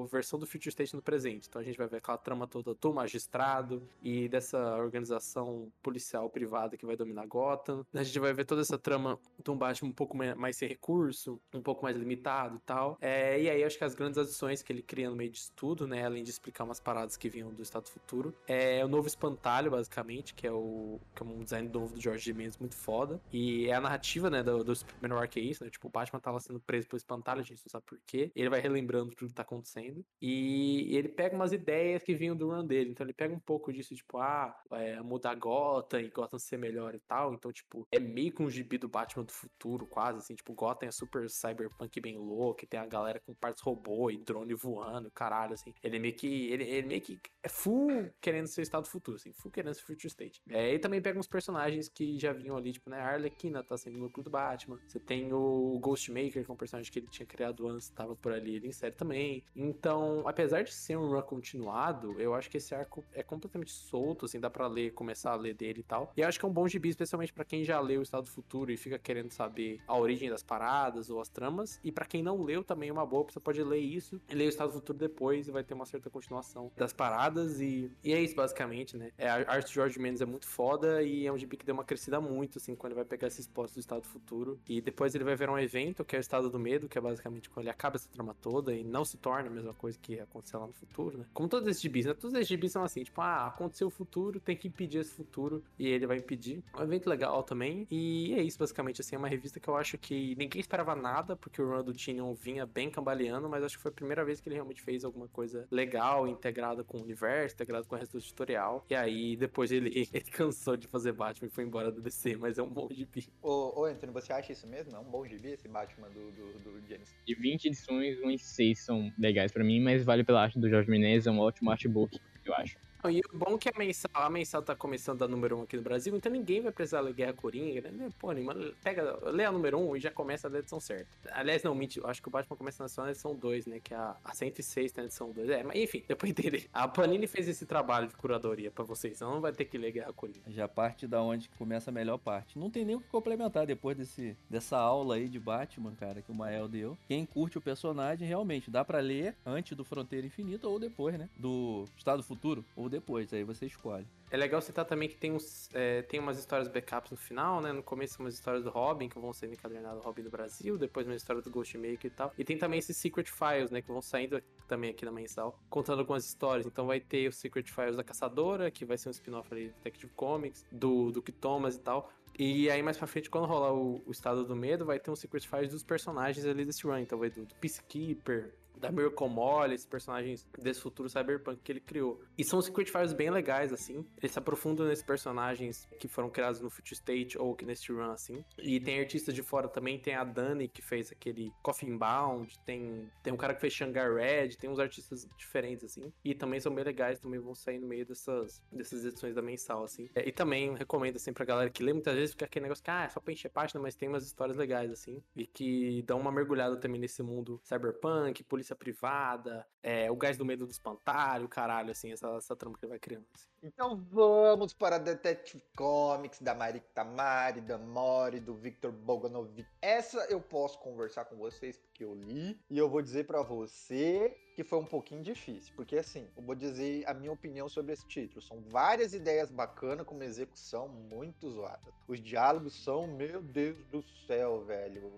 a 0.03 0.07
versão 0.07 0.37
do 0.39 0.45
Future 0.45 0.69
State 0.69 0.95
no 0.95 1.01
presente. 1.01 1.47
Então 1.47 1.61
a 1.61 1.63
gente 1.65 1.77
vai 1.77 1.87
ver 1.87 1.97
aquela 1.97 2.17
trama 2.17 2.47
toda 2.47 2.73
do 2.73 2.93
magistrado 2.93 3.81
e 4.01 4.27
dessa 4.29 4.77
organização 4.77 5.71
policial 5.81 6.29
privada 6.29 6.77
que 6.77 6.85
vai 6.85 6.95
dominar 6.95 7.25
Gotham. 7.25 7.85
A 7.93 8.03
gente 8.03 8.19
vai 8.19 8.33
ver 8.33 8.45
toda 8.45 8.61
essa 8.61 8.77
trama 8.77 9.19
de 9.43 9.49
um 9.49 9.57
Batman 9.57 9.89
um 9.89 9.93
pouco 9.93 10.15
mais 10.17 10.57
sem 10.57 10.67
recurso, 10.67 11.39
um 11.53 11.61
pouco 11.61 11.83
mais 11.83 11.95
limitado 11.95 12.57
e 12.57 12.59
tal. 12.59 12.97
É, 13.01 13.41
e 13.41 13.49
aí 13.49 13.63
acho 13.63 13.77
que 13.77 13.83
as 13.83 13.95
grandes 13.95 14.17
adições 14.17 14.61
que 14.61 14.71
ele 14.71 14.81
cria 14.81 15.09
no 15.09 15.15
meio 15.15 15.31
disso 15.31 15.51
tudo, 15.55 15.87
né, 15.87 16.05
além 16.05 16.23
de 16.23 16.29
explicar 16.29 16.63
umas 16.63 16.79
paradas 16.79 17.17
que 17.17 17.29
vinham 17.29 17.51
do 17.53 17.61
Estado 17.61 17.89
Futuro, 17.89 18.33
é 18.47 18.83
o 18.83 18.87
novo 18.87 19.07
espantalho, 19.07 19.71
basicamente, 19.71 20.33
que 20.33 20.45
é 20.45 20.51
o 20.51 20.99
que 21.15 21.23
é 21.23 21.25
um 21.25 21.43
design 21.43 21.69
novo 21.69 21.93
do 21.93 22.01
George 22.01 22.33
Mendes 22.33 22.57
muito 22.57 22.75
foda. 22.75 23.21
E 23.31 23.67
é 23.67 23.73
a 23.73 23.81
narrativa, 23.81 24.29
né, 24.29 24.43
do, 24.43 24.63
do 24.63 24.73
primeiro 24.85 25.17
é 25.21 25.63
né? 25.63 25.69
Tipo, 25.69 25.87
o 25.87 25.89
Batman 25.89 26.19
tava 26.19 26.39
sendo 26.39 26.59
preso 26.59 26.87
pelo 26.87 26.97
espantalho, 26.97 27.41
a 27.41 27.43
gente 27.43 27.61
não 27.65 27.69
sabe 27.69 27.85
porquê. 27.85 28.31
Ele 28.35 28.49
vai 28.49 28.59
relembrando 28.81 29.15
tudo 29.15 29.29
que 29.29 29.35
tá 29.35 29.43
acontecendo. 29.43 30.03
E 30.21 30.95
ele 30.95 31.07
pega 31.09 31.35
umas 31.35 31.53
ideias 31.53 32.03
que 32.03 32.15
vinham 32.15 32.35
do 32.35 32.49
run 32.49 32.65
dele. 32.65 32.91
Então 32.91 33.05
ele 33.05 33.13
pega 33.13 33.33
um 33.33 33.39
pouco 33.39 33.71
disso, 33.71 33.95
tipo, 33.95 34.17
ah, 34.17 34.53
é, 34.71 34.99
mudar 35.01 35.35
Gotham 35.35 36.01
e 36.01 36.09
Gotham 36.09 36.39
ser 36.39 36.57
melhor 36.57 36.95
e 36.95 36.99
tal. 36.99 37.33
Então, 37.33 37.51
tipo, 37.51 37.87
é 37.91 37.99
meio 37.99 38.33
que 38.33 38.41
um 38.41 38.49
gibi 38.49 38.77
do 38.77 38.89
Batman 38.89 39.23
do 39.23 39.31
futuro, 39.31 39.85
quase, 39.85 40.19
assim. 40.19 40.35
Tipo, 40.35 40.53
Gotham 40.53 40.87
é 40.87 40.91
super 40.91 41.29
cyberpunk 41.29 42.01
bem 42.01 42.17
louco, 42.17 42.65
tem 42.67 42.79
a 42.79 42.85
galera 42.85 43.19
com 43.19 43.33
partes 43.33 43.63
robô 43.63 44.09
e 44.09 44.17
drone 44.17 44.53
voando, 44.53 45.11
caralho, 45.11 45.53
assim. 45.53 45.73
Ele 45.83 45.99
meio 45.99 46.15
que. 46.15 46.51
Ele, 46.51 46.63
ele 46.63 46.87
meio 46.87 47.01
que 47.01 47.19
é 47.43 47.49
full 47.49 48.11
querendo 48.19 48.47
ser 48.47 48.61
estado 48.61 48.87
futuro, 48.87 49.17
assim, 49.17 49.31
full 49.33 49.51
querendo 49.51 49.73
ser 49.73 49.83
future 49.83 50.07
state. 50.07 50.41
É, 50.49 50.69
ele 50.69 50.79
também 50.79 51.01
pega 51.01 51.19
uns 51.19 51.27
personagens 51.27 51.89
que 51.89 52.17
já 52.19 52.33
vinham 52.33 52.57
ali, 52.57 52.71
tipo, 52.71 52.89
né? 52.89 52.99
A 52.99 53.11
Arlequina 53.11 53.63
tá 53.63 53.77
sendo 53.77 53.97
núcleo 53.97 54.23
do 54.23 54.29
Batman. 54.29 54.79
Você 54.87 54.99
tem 54.99 55.33
o 55.33 55.79
Ghostmaker, 55.79 56.43
que 56.43 56.51
é 56.51 56.53
um 56.53 56.57
personagem 56.57 56.91
que 56.91 56.99
ele 56.99 57.07
tinha 57.07 57.25
criado 57.25 57.67
antes, 57.67 57.89
tava 57.89 58.15
por 58.15 58.31
ali, 58.31 58.55
ele 58.55 58.67
insere 58.71 58.93
também. 58.93 59.43
Então, 59.55 60.23
apesar 60.25 60.63
de 60.63 60.73
ser 60.73 60.97
um 60.97 61.09
run 61.09 61.21
continuado, 61.21 62.19
eu 62.19 62.33
acho 62.33 62.49
que 62.49 62.57
esse 62.57 62.73
arco 62.73 63.03
é 63.13 63.23
completamente 63.23 63.71
solto, 63.71 64.25
assim, 64.25 64.39
dá 64.39 64.49
pra 64.49 64.67
ler, 64.67 64.91
começar 64.91 65.31
a 65.31 65.35
ler 65.35 65.53
dele 65.53 65.81
e 65.81 65.83
tal. 65.83 66.11
E 66.17 66.21
eu 66.21 66.27
acho 66.27 66.39
que 66.39 66.45
é 66.45 66.47
um 66.47 66.53
bom 66.53 66.67
gibi, 66.67 66.89
especialmente 66.89 67.31
para 67.31 67.45
quem 67.45 67.63
já 67.63 67.79
leu 67.79 67.99
o 67.99 68.03
Estado 68.03 68.23
do 68.23 68.31
Futuro 68.31 68.71
e 68.71 68.77
fica 68.77 68.97
querendo 68.97 69.31
saber 69.31 69.79
a 69.87 69.97
origem 69.97 70.29
das 70.29 70.43
paradas 70.43 71.09
ou 71.09 71.21
as 71.21 71.29
tramas. 71.29 71.79
E 71.83 71.91
para 71.91 72.05
quem 72.05 72.23
não 72.23 72.41
leu, 72.41 72.63
também 72.63 72.89
é 72.89 72.91
uma 72.93 73.05
boa, 73.05 73.25
você 73.29 73.39
pode 73.39 73.63
ler 73.63 73.79
isso 73.79 74.21
e 74.29 74.35
ler 74.35 74.45
o 74.45 74.49
Estado 74.49 74.69
do 74.69 74.73
Futuro 74.73 74.97
depois 74.97 75.47
e 75.47 75.51
vai 75.51 75.63
ter 75.63 75.73
uma 75.73 75.85
certa 75.85 76.09
continuação 76.09 76.71
das 76.75 76.93
paradas. 76.93 77.61
E, 77.61 77.91
e 78.03 78.13
é 78.13 78.21
isso, 78.21 78.35
basicamente, 78.35 78.97
né? 78.97 79.11
É, 79.17 79.29
a 79.29 79.51
arte 79.51 79.67
de 79.67 79.73
George 79.73 79.99
Mendes 79.99 80.21
é 80.21 80.25
muito 80.25 80.47
foda 80.47 81.01
e 81.03 81.25
é 81.25 81.31
um 81.31 81.37
gibi 81.37 81.57
que 81.57 81.65
deu 81.65 81.73
uma 81.73 81.83
crescida 81.83 82.19
muito, 82.19 82.57
assim, 82.57 82.75
quando 82.75 82.91
ele 82.91 83.01
vai 83.01 83.05
pegar 83.05 83.27
esses 83.27 83.47
postos 83.47 83.75
do 83.75 83.79
Estado 83.79 84.01
do 84.01 84.07
Futuro. 84.07 84.59
E 84.67 84.81
depois 84.81 85.15
ele 85.15 85.23
vai 85.23 85.35
ver 85.35 85.49
um 85.49 85.57
evento, 85.57 86.03
que 86.03 86.15
é 86.15 86.19
o 86.19 86.21
Estado 86.21 86.49
do 86.49 86.59
Medo, 86.59 86.87
que 86.87 86.97
é 86.97 87.01
basicamente 87.01 87.49
quando 87.49 87.63
ele 87.63 87.69
acaba 87.69 87.95
essa 87.95 88.09
trama 88.09 88.35
toda 88.41 88.60
e 88.69 88.83
não 88.83 89.05
se 89.05 89.17
torna 89.17 89.47
a 89.47 89.51
mesma 89.51 89.73
coisa 89.73 89.97
que 89.97 90.13
ia 90.13 90.23
acontecer 90.23 90.57
lá 90.57 90.67
no 90.67 90.73
futuro, 90.73 91.17
né? 91.17 91.25
Como 91.33 91.47
todos 91.47 91.67
esses 91.67 91.81
gibis, 91.81 92.05
né? 92.05 92.13
Todos 92.13 92.35
esses 92.35 92.47
gibis 92.47 92.71
são 92.71 92.83
assim, 92.83 93.03
tipo, 93.03 93.21
ah, 93.21 93.47
aconteceu 93.47 93.87
o 93.87 93.91
futuro, 93.91 94.39
tem 94.39 94.55
que 94.55 94.67
impedir 94.67 94.99
esse 94.99 95.13
futuro 95.13 95.63
e 95.79 95.87
ele 95.87 96.05
vai 96.05 96.17
impedir. 96.17 96.63
É 96.75 96.81
um 96.81 96.83
evento 96.83 97.09
legal 97.09 97.43
também 97.43 97.87
e 97.89 98.33
é 98.33 98.43
isso, 98.43 98.59
basicamente, 98.59 99.01
assim, 99.01 99.15
é 99.15 99.17
uma 99.17 99.27
revista 99.27 99.59
que 99.59 99.67
eu 99.67 99.75
acho 99.75 99.97
que 99.97 100.35
ninguém 100.35 100.59
esperava 100.59 100.95
nada, 100.95 101.35
porque 101.35 101.61
o 101.61 101.69
run 101.69 101.83
do 101.83 101.93
Tinion 101.93 102.33
vinha 102.33 102.65
bem 102.65 102.89
cambaleando, 102.89 103.47
mas 103.49 103.63
acho 103.63 103.77
que 103.77 103.81
foi 103.81 103.91
a 103.91 103.95
primeira 103.95 104.25
vez 104.25 104.41
que 104.41 104.49
ele 104.49 104.55
realmente 104.55 104.81
fez 104.81 105.05
alguma 105.05 105.27
coisa 105.27 105.67
legal, 105.71 106.27
integrada 106.27 106.83
com 106.83 106.97
o 106.97 107.01
universo, 107.01 107.55
integrado 107.55 107.87
com 107.87 107.95
o 107.95 107.97
resto 107.97 108.17
do 108.17 108.23
tutorial. 108.23 108.85
E 108.89 108.95
aí, 108.95 109.35
depois 109.35 109.71
ele, 109.71 109.89
ele 110.11 110.31
cansou 110.31 110.75
de 110.75 110.87
fazer 110.87 111.13
Batman 111.13 111.47
e 111.47 111.51
foi 111.51 111.63
embora 111.63 111.91
do 111.91 112.01
DC, 112.01 112.35
mas 112.37 112.57
é 112.57 112.63
um 112.63 112.69
bom 112.69 112.87
gibi. 112.91 113.27
Ô, 113.41 113.81
ô 113.81 113.85
Anthony, 113.85 114.11
você 114.11 114.33
acha 114.33 114.51
isso 114.51 114.67
mesmo? 114.67 114.95
É 114.95 114.99
um 114.99 115.09
bom 115.09 115.25
gibi 115.25 115.49
esse 115.49 115.67
Batman 115.67 116.09
do, 116.09 116.31
do, 116.31 116.59
do 116.59 116.87
James? 116.87 117.13
De 117.25 117.35
20 117.35 117.65
edições, 117.65 118.19
uns 118.23 118.40
6 118.43 118.83
são 118.85 119.11
legais 119.17 119.51
pra 119.51 119.63
mim, 119.63 119.79
mas 119.81 120.03
vale 120.03 120.23
pela 120.23 120.41
arte 120.41 120.59
do 120.59 120.69
Jorge 120.69 120.89
Menezes, 120.89 121.27
é 121.27 121.31
um 121.31 121.39
ótimo 121.39 121.71
artbook, 121.71 122.19
eu 122.45 122.53
acho. 122.55 122.77
E 123.09 123.19
o 123.19 123.37
bom 123.37 123.55
é 123.55 123.57
que 123.57 123.69
a 123.69 123.73
mensal, 123.77 124.11
a 124.13 124.29
mensal 124.29 124.61
tá 124.61 124.75
começando 124.75 125.23
a 125.23 125.27
número 125.27 125.57
1 125.57 125.59
um 125.59 125.63
aqui 125.63 125.77
no 125.77 125.83
Brasil, 125.83 126.15
então 126.15 126.31
ninguém 126.31 126.61
vai 126.61 126.71
precisar 126.71 127.01
ler 127.01 127.13
Guerra 127.13 127.33
Coringa, 127.33 127.89
né? 127.89 128.09
Pô, 128.19 128.33
mano, 128.33 128.73
pega, 128.83 129.17
lê 129.29 129.43
a 129.43 129.51
número 129.51 129.77
1 129.79 129.89
um 129.89 129.95
e 129.95 129.99
já 129.99 130.11
começa 130.11 130.49
da 130.49 130.59
edição 130.59 130.79
certa. 130.79 131.09
Aliás, 131.31 131.63
não, 131.63 131.73
mentira, 131.73 132.07
acho 132.07 132.21
que 132.21 132.27
o 132.27 132.31
Batman 132.31 132.55
começa 132.55 132.83
na 133.01 133.09
edição 133.09 133.35
2, 133.35 133.65
né? 133.65 133.79
Que 133.79 133.93
é 133.93 133.97
a, 133.97 134.15
a 134.23 134.33
106 134.33 134.91
tem 134.91 135.03
a 135.03 135.05
edição 135.05 135.31
2. 135.31 135.49
É, 135.49 135.63
mas 135.63 135.77
enfim, 135.77 136.03
depois 136.07 136.29
entender. 136.29 136.69
A 136.73 136.87
Panini 136.87 137.27
fez 137.27 137.47
esse 137.47 137.65
trabalho 137.65 138.07
de 138.07 138.15
curadoria 138.15 138.69
pra 138.71 138.83
vocês, 138.83 139.15
então 139.15 139.31
não 139.31 139.41
vai 139.41 139.51
ter 139.51 139.65
que 139.65 139.77
ler 139.77 139.91
Guerra 139.91 140.13
Coringa. 140.13 140.41
Já 140.47 140.67
parte 140.67 141.07
da 141.07 141.21
onde 141.21 141.49
começa 141.57 141.89
a 141.89 141.93
melhor 141.93 142.17
parte. 142.17 142.57
Não 142.57 142.69
tem 142.69 142.85
nem 142.85 142.95
o 142.95 143.01
que 143.01 143.07
complementar 143.07 143.65
depois 143.65 143.97
desse, 143.97 144.37
dessa 144.49 144.77
aula 144.77 145.15
aí 145.15 145.27
de 145.27 145.39
Batman, 145.39 145.93
cara, 145.95 146.21
que 146.21 146.31
o 146.31 146.35
Mael 146.35 146.67
deu. 146.67 146.97
Quem 147.07 147.25
curte 147.25 147.57
o 147.57 147.61
personagem, 147.61 148.27
realmente, 148.27 148.69
dá 148.69 148.85
pra 148.85 148.99
ler 148.99 149.35
antes 149.45 149.75
do 149.75 149.83
Fronteira 149.83 150.27
Infinita 150.27 150.67
ou 150.67 150.79
depois, 150.79 151.17
né? 151.17 151.29
Do 151.37 151.85
Estado 151.97 152.21
Futuro 152.21 152.63
ou 152.75 152.89
depois, 152.91 153.33
aí 153.33 153.43
você 153.43 153.65
escolhe. 153.65 154.07
É 154.29 154.37
legal 154.37 154.61
citar 154.61 154.85
também 154.85 155.09
que 155.09 155.17
tem, 155.17 155.31
uns, 155.31 155.69
é, 155.73 156.03
tem 156.03 156.19
umas 156.19 156.37
histórias 156.37 156.67
backups 156.67 157.11
no 157.11 157.17
final, 157.17 157.61
né? 157.61 157.73
No 157.73 157.83
começo 157.83 158.21
umas 158.21 158.33
histórias 158.33 158.63
do 158.63 158.69
Robin, 158.69 159.09
que 159.09 159.19
vão 159.19 159.33
ser 159.33 159.51
encadernadas 159.51 159.99
do 159.99 160.05
Robin 160.05 160.23
do 160.23 160.29
Brasil, 160.29 160.77
depois 160.77 161.05
uma 161.05 161.15
história 161.15 161.41
do 161.41 161.49
Ghostmaker 161.49 162.05
e 162.05 162.09
tal. 162.09 162.31
E 162.37 162.43
tem 162.43 162.57
também 162.57 162.79
esses 162.79 162.95
Secret 162.95 163.25
Files, 163.25 163.71
né? 163.71 163.81
Que 163.81 163.87
vão 163.87 164.01
saindo 164.01 164.41
também 164.67 164.91
aqui 164.91 165.03
na 165.03 165.11
mensal, 165.11 165.59
contando 165.69 165.99
algumas 165.99 166.25
histórias. 166.25 166.65
Então 166.65 166.85
vai 166.85 166.99
ter 166.99 167.27
o 167.27 167.31
Secret 167.31 167.65
Files 167.65 167.97
da 167.97 168.03
Caçadora, 168.03 168.71
que 168.71 168.85
vai 168.85 168.97
ser 168.97 169.09
um 169.09 169.11
spin-off 169.11 169.51
ali 169.51 169.67
do 169.67 169.73
Detective 169.73 170.13
Comics, 170.13 170.65
do 170.71 171.11
Duke 171.11 171.31
Thomas 171.31 171.75
e 171.75 171.79
tal. 171.79 172.09
E 172.39 172.69
aí, 172.69 172.81
mais 172.81 172.97
pra 172.97 173.07
frente, 173.07 173.29
quando 173.29 173.45
rolar 173.45 173.73
o, 173.73 174.01
o 174.05 174.11
Estado 174.11 174.45
do 174.45 174.55
Medo, 174.55 174.85
vai 174.85 174.99
ter 174.99 175.11
um 175.11 175.15
Secret 175.15 175.41
Files 175.47 175.71
dos 175.71 175.83
personagens 175.83 176.45
ali 176.45 176.65
desse 176.65 176.83
run. 176.83 176.99
Então 176.99 177.19
vai 177.19 177.29
do, 177.29 177.45
do 177.45 177.55
Peacekeeper, 177.55 178.53
da 178.81 178.91
Miracle 178.91 179.29
Molly, 179.29 179.75
esses 179.75 179.85
personagens 179.85 180.45
desse 180.57 180.81
futuro 180.81 181.07
cyberpunk 181.07 181.61
que 181.63 181.71
ele 181.71 181.79
criou. 181.79 182.21
E 182.37 182.43
são 182.43 182.61
Secret 182.61 182.87
Files 182.87 183.13
bem 183.13 183.29
legais, 183.29 183.71
assim. 183.71 184.05
Eles 184.17 184.31
se 184.31 184.39
aprofundam 184.39 184.87
nesses 184.87 185.05
personagens 185.05 185.87
que 185.99 186.07
foram 186.07 186.29
criados 186.29 186.59
no 186.59 186.69
Future 186.69 186.95
State 186.95 187.37
ou 187.37 187.55
que 187.55 187.63
nesse 187.63 187.91
run, 187.91 188.11
assim. 188.11 188.43
E 188.57 188.79
tem 188.79 188.99
artistas 188.99 189.35
de 189.35 189.43
fora 189.43 189.67
também, 189.67 189.99
tem 189.99 190.15
a 190.15 190.23
Dani, 190.23 190.67
que 190.67 190.81
fez 190.81 191.11
aquele 191.11 191.53
Coffin 191.61 191.95
Bound, 191.95 192.59
tem, 192.65 193.09
tem 193.21 193.31
um 193.31 193.37
cara 193.37 193.53
que 193.53 193.61
fez 193.61 193.73
Shanghai 193.73 194.11
Red, 194.11 194.55
tem 194.57 194.69
uns 194.69 194.79
artistas 194.79 195.29
diferentes, 195.37 195.85
assim. 195.85 196.11
E 196.25 196.33
também 196.33 196.59
são 196.59 196.73
bem 196.73 196.83
legais, 196.83 197.19
também 197.19 197.39
vão 197.39 197.53
sair 197.53 197.79
no 197.79 197.87
meio 197.87 198.05
dessas, 198.05 198.61
dessas 198.71 199.05
edições 199.05 199.35
da 199.35 199.41
mensal, 199.41 199.83
assim. 199.83 200.09
É, 200.15 200.27
e 200.27 200.31
também 200.31 200.75
recomendo, 200.75 201.17
assim, 201.17 201.31
pra 201.31 201.45
galera 201.45 201.69
que 201.69 201.83
lê 201.83 201.93
muitas 201.93 202.15
vezes, 202.15 202.33
porque 202.33 202.45
aquele 202.45 202.63
negócio 202.63 202.83
que, 202.83 202.89
ah, 202.89 203.03
é 203.03 203.09
só 203.09 203.19
pra 203.19 203.31
encher 203.31 203.49
página, 203.49 203.79
mas 203.79 203.95
tem 203.95 204.09
umas 204.09 204.25
histórias 204.25 204.57
legais, 204.57 204.91
assim. 204.91 205.21
E 205.35 205.45
que 205.45 206.01
dão 206.03 206.19
uma 206.19 206.31
mergulhada 206.31 206.77
também 206.77 206.99
nesse 206.99 207.21
mundo 207.21 207.61
cyberpunk, 207.63 208.43
polícia 208.43 208.70
privada, 208.75 209.65
é, 209.83 210.09
o 210.11 210.15
gás 210.15 210.37
do 210.37 210.45
medo 210.45 210.65
do 210.65 210.71
espantalho, 210.71 211.47
caralho, 211.47 211.91
assim, 211.91 212.11
essa, 212.11 212.27
essa 212.37 212.55
trama 212.55 212.77
que 212.77 212.85
ele 212.85 212.91
vai 212.91 212.99
criando. 212.99 213.25
assim. 213.33 213.47
Então 213.63 213.95
vamos 213.95 214.73
para 214.73 214.97
Detective 214.97 215.63
Comics 215.77 216.41
da 216.41 216.55
Marika 216.55 216.87
Tamari, 216.95 217.61
da 217.61 217.77
Mori, 217.77 218.39
do 218.39 218.55
Victor 218.55 218.91
Boganovic. 218.91 219.67
Essa 219.79 220.25
eu 220.31 220.41
posso 220.41 220.79
conversar 220.79 221.25
com 221.25 221.35
vocês 221.35 221.77
porque 221.77 222.03
eu 222.03 222.15
li 222.15 222.59
e 222.69 222.77
eu 222.77 222.89
vou 222.89 223.01
dizer 223.03 223.27
pra 223.27 223.43
você 223.43 224.35
que 224.55 224.63
foi 224.63 224.79
um 224.79 224.85
pouquinho 224.85 225.23
difícil, 225.23 225.73
porque 225.75 225.97
assim, 225.97 226.27
eu 226.35 226.43
vou 226.43 226.55
dizer 226.55 227.07
a 227.07 227.13
minha 227.13 227.31
opinião 227.31 227.69
sobre 227.69 227.93
esse 227.93 228.05
título. 228.07 228.41
São 228.41 228.59
várias 228.61 229.13
ideias 229.13 229.51
bacanas 229.51 230.05
com 230.05 230.15
uma 230.15 230.25
execução 230.25 230.87
muito 230.87 231.49
zoada. 231.49 231.93
Os 232.07 232.19
diálogos 232.19 232.83
são, 232.83 233.07
meu 233.07 233.41
Deus 233.41 233.77
do 233.85 234.03
céu, 234.27 234.63
velho, 234.65 235.11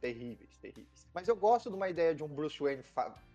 terríveis, 0.00 0.56
terríveis. 0.58 1.06
Mas 1.12 1.28
eu 1.28 1.36
gosto 1.36 1.70
de 1.70 1.76
uma 1.76 1.88
ideia 1.88 2.14
de 2.14 2.22
um 2.22 2.28
Bruce 2.28 2.58
Wayne 2.60 2.82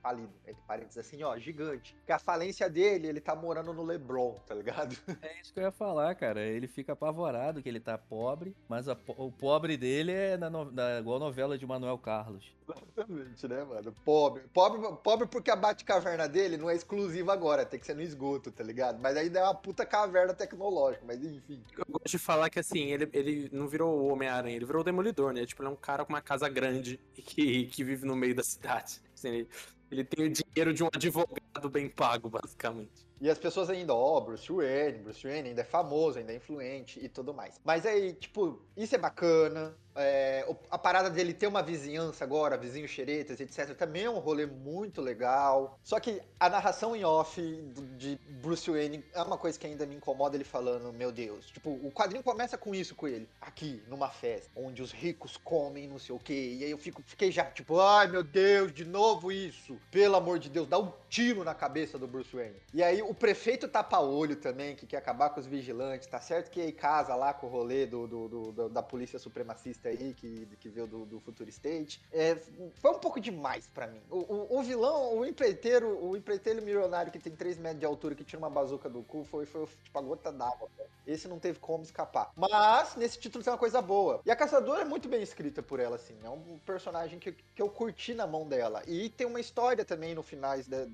falido, 0.04 0.34
entre 0.46 0.62
parênteses, 0.68 0.98
assim, 0.98 1.24
ó, 1.24 1.38
gigante. 1.38 1.96
Que 2.06 2.12
a 2.12 2.20
falência 2.20 2.70
dele, 2.70 3.08
ele 3.08 3.22
tá 3.22 3.34
morando 3.34 3.74
no 3.74 3.84
LeBron, 3.84 4.34
tá 4.46 4.54
ligado? 4.54 4.96
É 5.24 5.40
isso 5.40 5.54
que 5.54 5.60
eu 5.60 5.64
ia 5.64 5.72
falar, 5.72 6.14
cara. 6.16 6.42
Ele 6.42 6.68
fica 6.68 6.92
apavorado 6.92 7.64
que 7.64 7.70
ele 7.70 7.80
tá 7.80 7.98
pobre, 7.98 8.54
mas 8.68 8.90
a 8.90 8.98
o 9.18 9.32
pobre 9.32 9.78
dele 9.78 10.12
é 10.12 10.38
na, 10.38 10.50
na- 10.50 11.00
igual 11.00 11.16
a 11.18 11.20
novela 11.20 11.58
de 11.58 11.66
Manuel 11.66 11.98
Carlos. 11.98 12.54
Exatamente, 12.68 13.48
né, 13.48 13.64
mano? 13.64 13.94
Pobre. 14.04 14.44
Pobre, 14.54 14.82
pobre 15.04 15.28
porque 15.28 15.50
a 15.50 15.56
Batcaverna 15.56 16.28
dele 16.28 16.58
não 16.58 16.70
é 16.70 16.76
exclusiva 16.76 17.32
agora, 17.32 17.66
tem 17.66 17.80
que 17.80 17.86
ser 17.86 17.96
no 17.96 18.02
esgoto, 18.02 18.52
tá 18.52 18.64
ligado? 18.64 19.00
Mas 19.02 19.16
ainda 19.16 19.40
é 19.40 19.44
uma 19.44 19.56
puta 19.56 19.86
caverna 19.86 20.34
tecnológica, 20.34 21.04
mas 21.06 21.24
enfim. 21.24 21.64
Eu 21.78 21.86
gosto 21.90 22.10
de 22.10 22.18
falar 22.20 22.50
que, 22.50 22.60
assim, 22.60 22.92
ele, 22.92 23.10
ele 23.14 23.50
não 23.52 23.68
virou 23.68 23.98
o 24.02 24.08
Homem-Aranha, 24.12 24.56
ele 24.56 24.66
virou 24.66 24.82
o 24.82 24.86
Demolidor, 24.86 25.32
né? 25.34 25.46
Tipo, 25.46 25.62
ele 25.64 25.70
é 25.70 25.72
um 25.72 25.78
cara 25.78 26.04
com 26.04 26.12
uma 26.14 26.22
casa 26.22 26.50
grande 26.50 27.00
e 27.18 27.22
que, 27.22 27.66
que 27.68 27.84
vive 27.84 28.06
no 28.06 28.16
meio 28.16 28.36
da 28.36 28.44
cidade. 28.44 29.02
Assim, 29.14 29.30
ele, 29.30 29.50
ele 29.94 30.04
tem 30.04 30.26
o 30.26 30.30
dinheiro 30.30 30.74
de 30.74 30.84
um 30.84 30.88
advogado 30.94 31.53
bem 31.70 31.90
pago, 31.90 32.30
basicamente. 32.30 33.08
E 33.22 33.30
as 33.30 33.38
pessoas 33.38 33.70
ainda, 33.70 33.94
ó, 33.94 34.20
Bruce 34.20 34.52
Wayne, 34.52 35.00
Bruce 35.00 35.26
Wayne 35.26 35.50
ainda 35.50 35.62
é 35.62 35.66
famoso, 35.66 36.20
ainda 36.20 36.34
é 36.34 36.36
influente 36.36 37.00
e 37.02 37.08
tudo 37.08 37.34
mais. 37.34 37.60
Mas 37.64 37.86
aí, 37.86 38.14
tipo, 38.14 38.62
isso 38.76 38.96
é 38.96 38.98
bacana. 38.98 39.74
é, 39.96 40.46
a 40.70 40.78
parada 40.78 41.10
dele 41.10 41.34
ter 41.34 41.48
uma 41.48 41.62
vizinhança 41.62 42.24
agora, 42.24 42.58
vizinhos 42.58 42.92
xeretas, 42.92 43.40
etc., 43.40 43.76
também 43.76 44.04
é 44.06 44.10
um 44.10 44.20
rolê 44.20 44.46
muito 44.46 45.02
legal. 45.02 45.80
Só 45.84 46.00
que 46.00 46.22
a 46.40 46.50
narração 46.50 46.96
em 46.96 47.06
off 47.06 47.42
de 47.98 48.20
Bruce 48.42 48.70
Wayne 48.70 49.06
é 49.14 49.22
uma 49.22 49.38
coisa 49.38 49.58
que 49.58 49.68
ainda 49.68 49.86
me 49.86 49.96
incomoda 49.96 50.36
ele 50.36 50.44
falando, 50.44 50.92
meu 50.92 51.12
Deus. 51.12 51.46
Tipo, 51.48 51.70
o 51.70 51.92
quadrinho 51.92 52.24
começa 52.24 52.58
com 52.58 52.74
isso 52.74 52.96
com 52.96 53.08
ele. 53.08 53.30
Aqui, 53.40 53.84
numa 53.88 54.10
festa, 54.10 54.50
onde 54.56 54.82
os 54.82 54.92
ricos 54.92 55.38
comem 55.38 55.88
não 55.88 56.00
sei 56.00 56.16
o 56.16 56.20
quê. 56.20 56.58
E 56.60 56.64
aí 56.64 56.72
eu 56.72 56.78
fico, 56.78 57.02
fiquei 57.06 57.32
já, 57.32 57.46
tipo, 57.46 57.80
ai 57.80 58.08
meu 58.08 58.24
Deus, 58.24 58.74
de 58.74 58.86
novo 58.86 59.32
isso. 59.32 59.78
Pelo 59.92 60.16
amor 60.16 60.40
de 60.40 60.50
Deus, 60.50 60.68
dá 60.68 60.80
um 60.80 60.92
tiro 61.08 61.43
na 61.44 61.54
cabeça 61.56 61.98
do 61.98 62.08
Bruce 62.08 62.36
Wayne. 62.36 62.56
E 62.74 62.84
aí 62.84 63.02
o 63.02 63.14
prefeito 63.14 63.68
tapa-olho 63.68 64.36
também, 64.36 64.76
que 64.76 64.86
quer 64.86 64.98
acabar 64.98 65.30
com 65.30 65.40
os 65.40 65.46
vigilantes. 65.46 66.08
Tá 66.08 66.20
certo 66.20 66.50
que 66.50 66.62
aí 66.62 66.72
casa 66.72 67.16
lá 67.16 67.34
com 67.34 67.48
o 67.48 67.50
rolê 67.50 67.86
do, 67.86 68.08
do- 68.08 68.52
do- 68.52 68.70
da 68.70 68.82
polícia 68.84 69.20
supremacista 69.20 69.90
aí, 69.90 70.14
que, 70.14 70.46
que 70.60 70.70
veio 70.70 70.88
do, 70.88 71.06
do 71.06 71.20
Future 71.20 71.50
State. 71.50 72.02
É, 72.12 72.36
foi 72.76 72.92
um 72.92 73.00
pouco 73.00 73.20
demais 73.20 73.68
pra 73.74 73.88
mim. 73.88 74.02
O, 74.10 74.18
o- 74.20 74.60
o 74.60 74.64
vilão, 74.64 75.18
o 75.18 75.26
empreiteiro, 75.26 76.04
o 76.04 76.16
empreiteiro 76.16 76.62
milionário 76.62 77.12
que 77.12 77.20
tem 77.20 77.36
3 77.36 77.58
metros 77.58 77.80
de 77.80 77.86
altura, 77.86 78.16
que 78.16 78.24
tira 78.24 78.40
uma 78.40 78.50
bazuca 78.50 78.90
do 78.90 79.02
cu, 79.04 79.24
foi, 79.24 79.46
foi 79.46 79.66
tipo 79.84 79.98
a 79.98 80.02
gota 80.02 80.32
d'água. 80.32 80.70
Esse 81.06 81.28
não 81.28 81.38
teve 81.38 81.60
como 81.60 81.84
escapar. 81.84 82.32
Mas, 82.36 82.96
nesse 82.96 83.20
título 83.20 83.44
tem 83.44 83.52
uma 83.52 83.60
coisa 83.60 83.82
boa. 83.82 84.22
E 84.26 84.32
a 84.32 84.36
Caçadora 84.36 84.84
é 84.84 84.86
muito 84.86 85.10
bem 85.10 85.22
escrita 85.22 85.62
por 85.62 85.80
ela, 85.80 85.98
assim. 85.98 86.18
É 86.24 86.30
um 86.30 86.58
personagem 86.66 87.20
que, 87.20 87.34
que 87.34 87.62
eu 87.62 87.68
curti 87.70 88.14
na 88.14 88.26
mão 88.26 88.48
dela. 88.48 88.82
E 88.88 89.10
tem 89.10 89.28
uma 89.28 89.40
história 89.42 89.84
também 89.84 90.16
no 90.16 90.24
finais 90.24 90.66
de- 90.66 90.86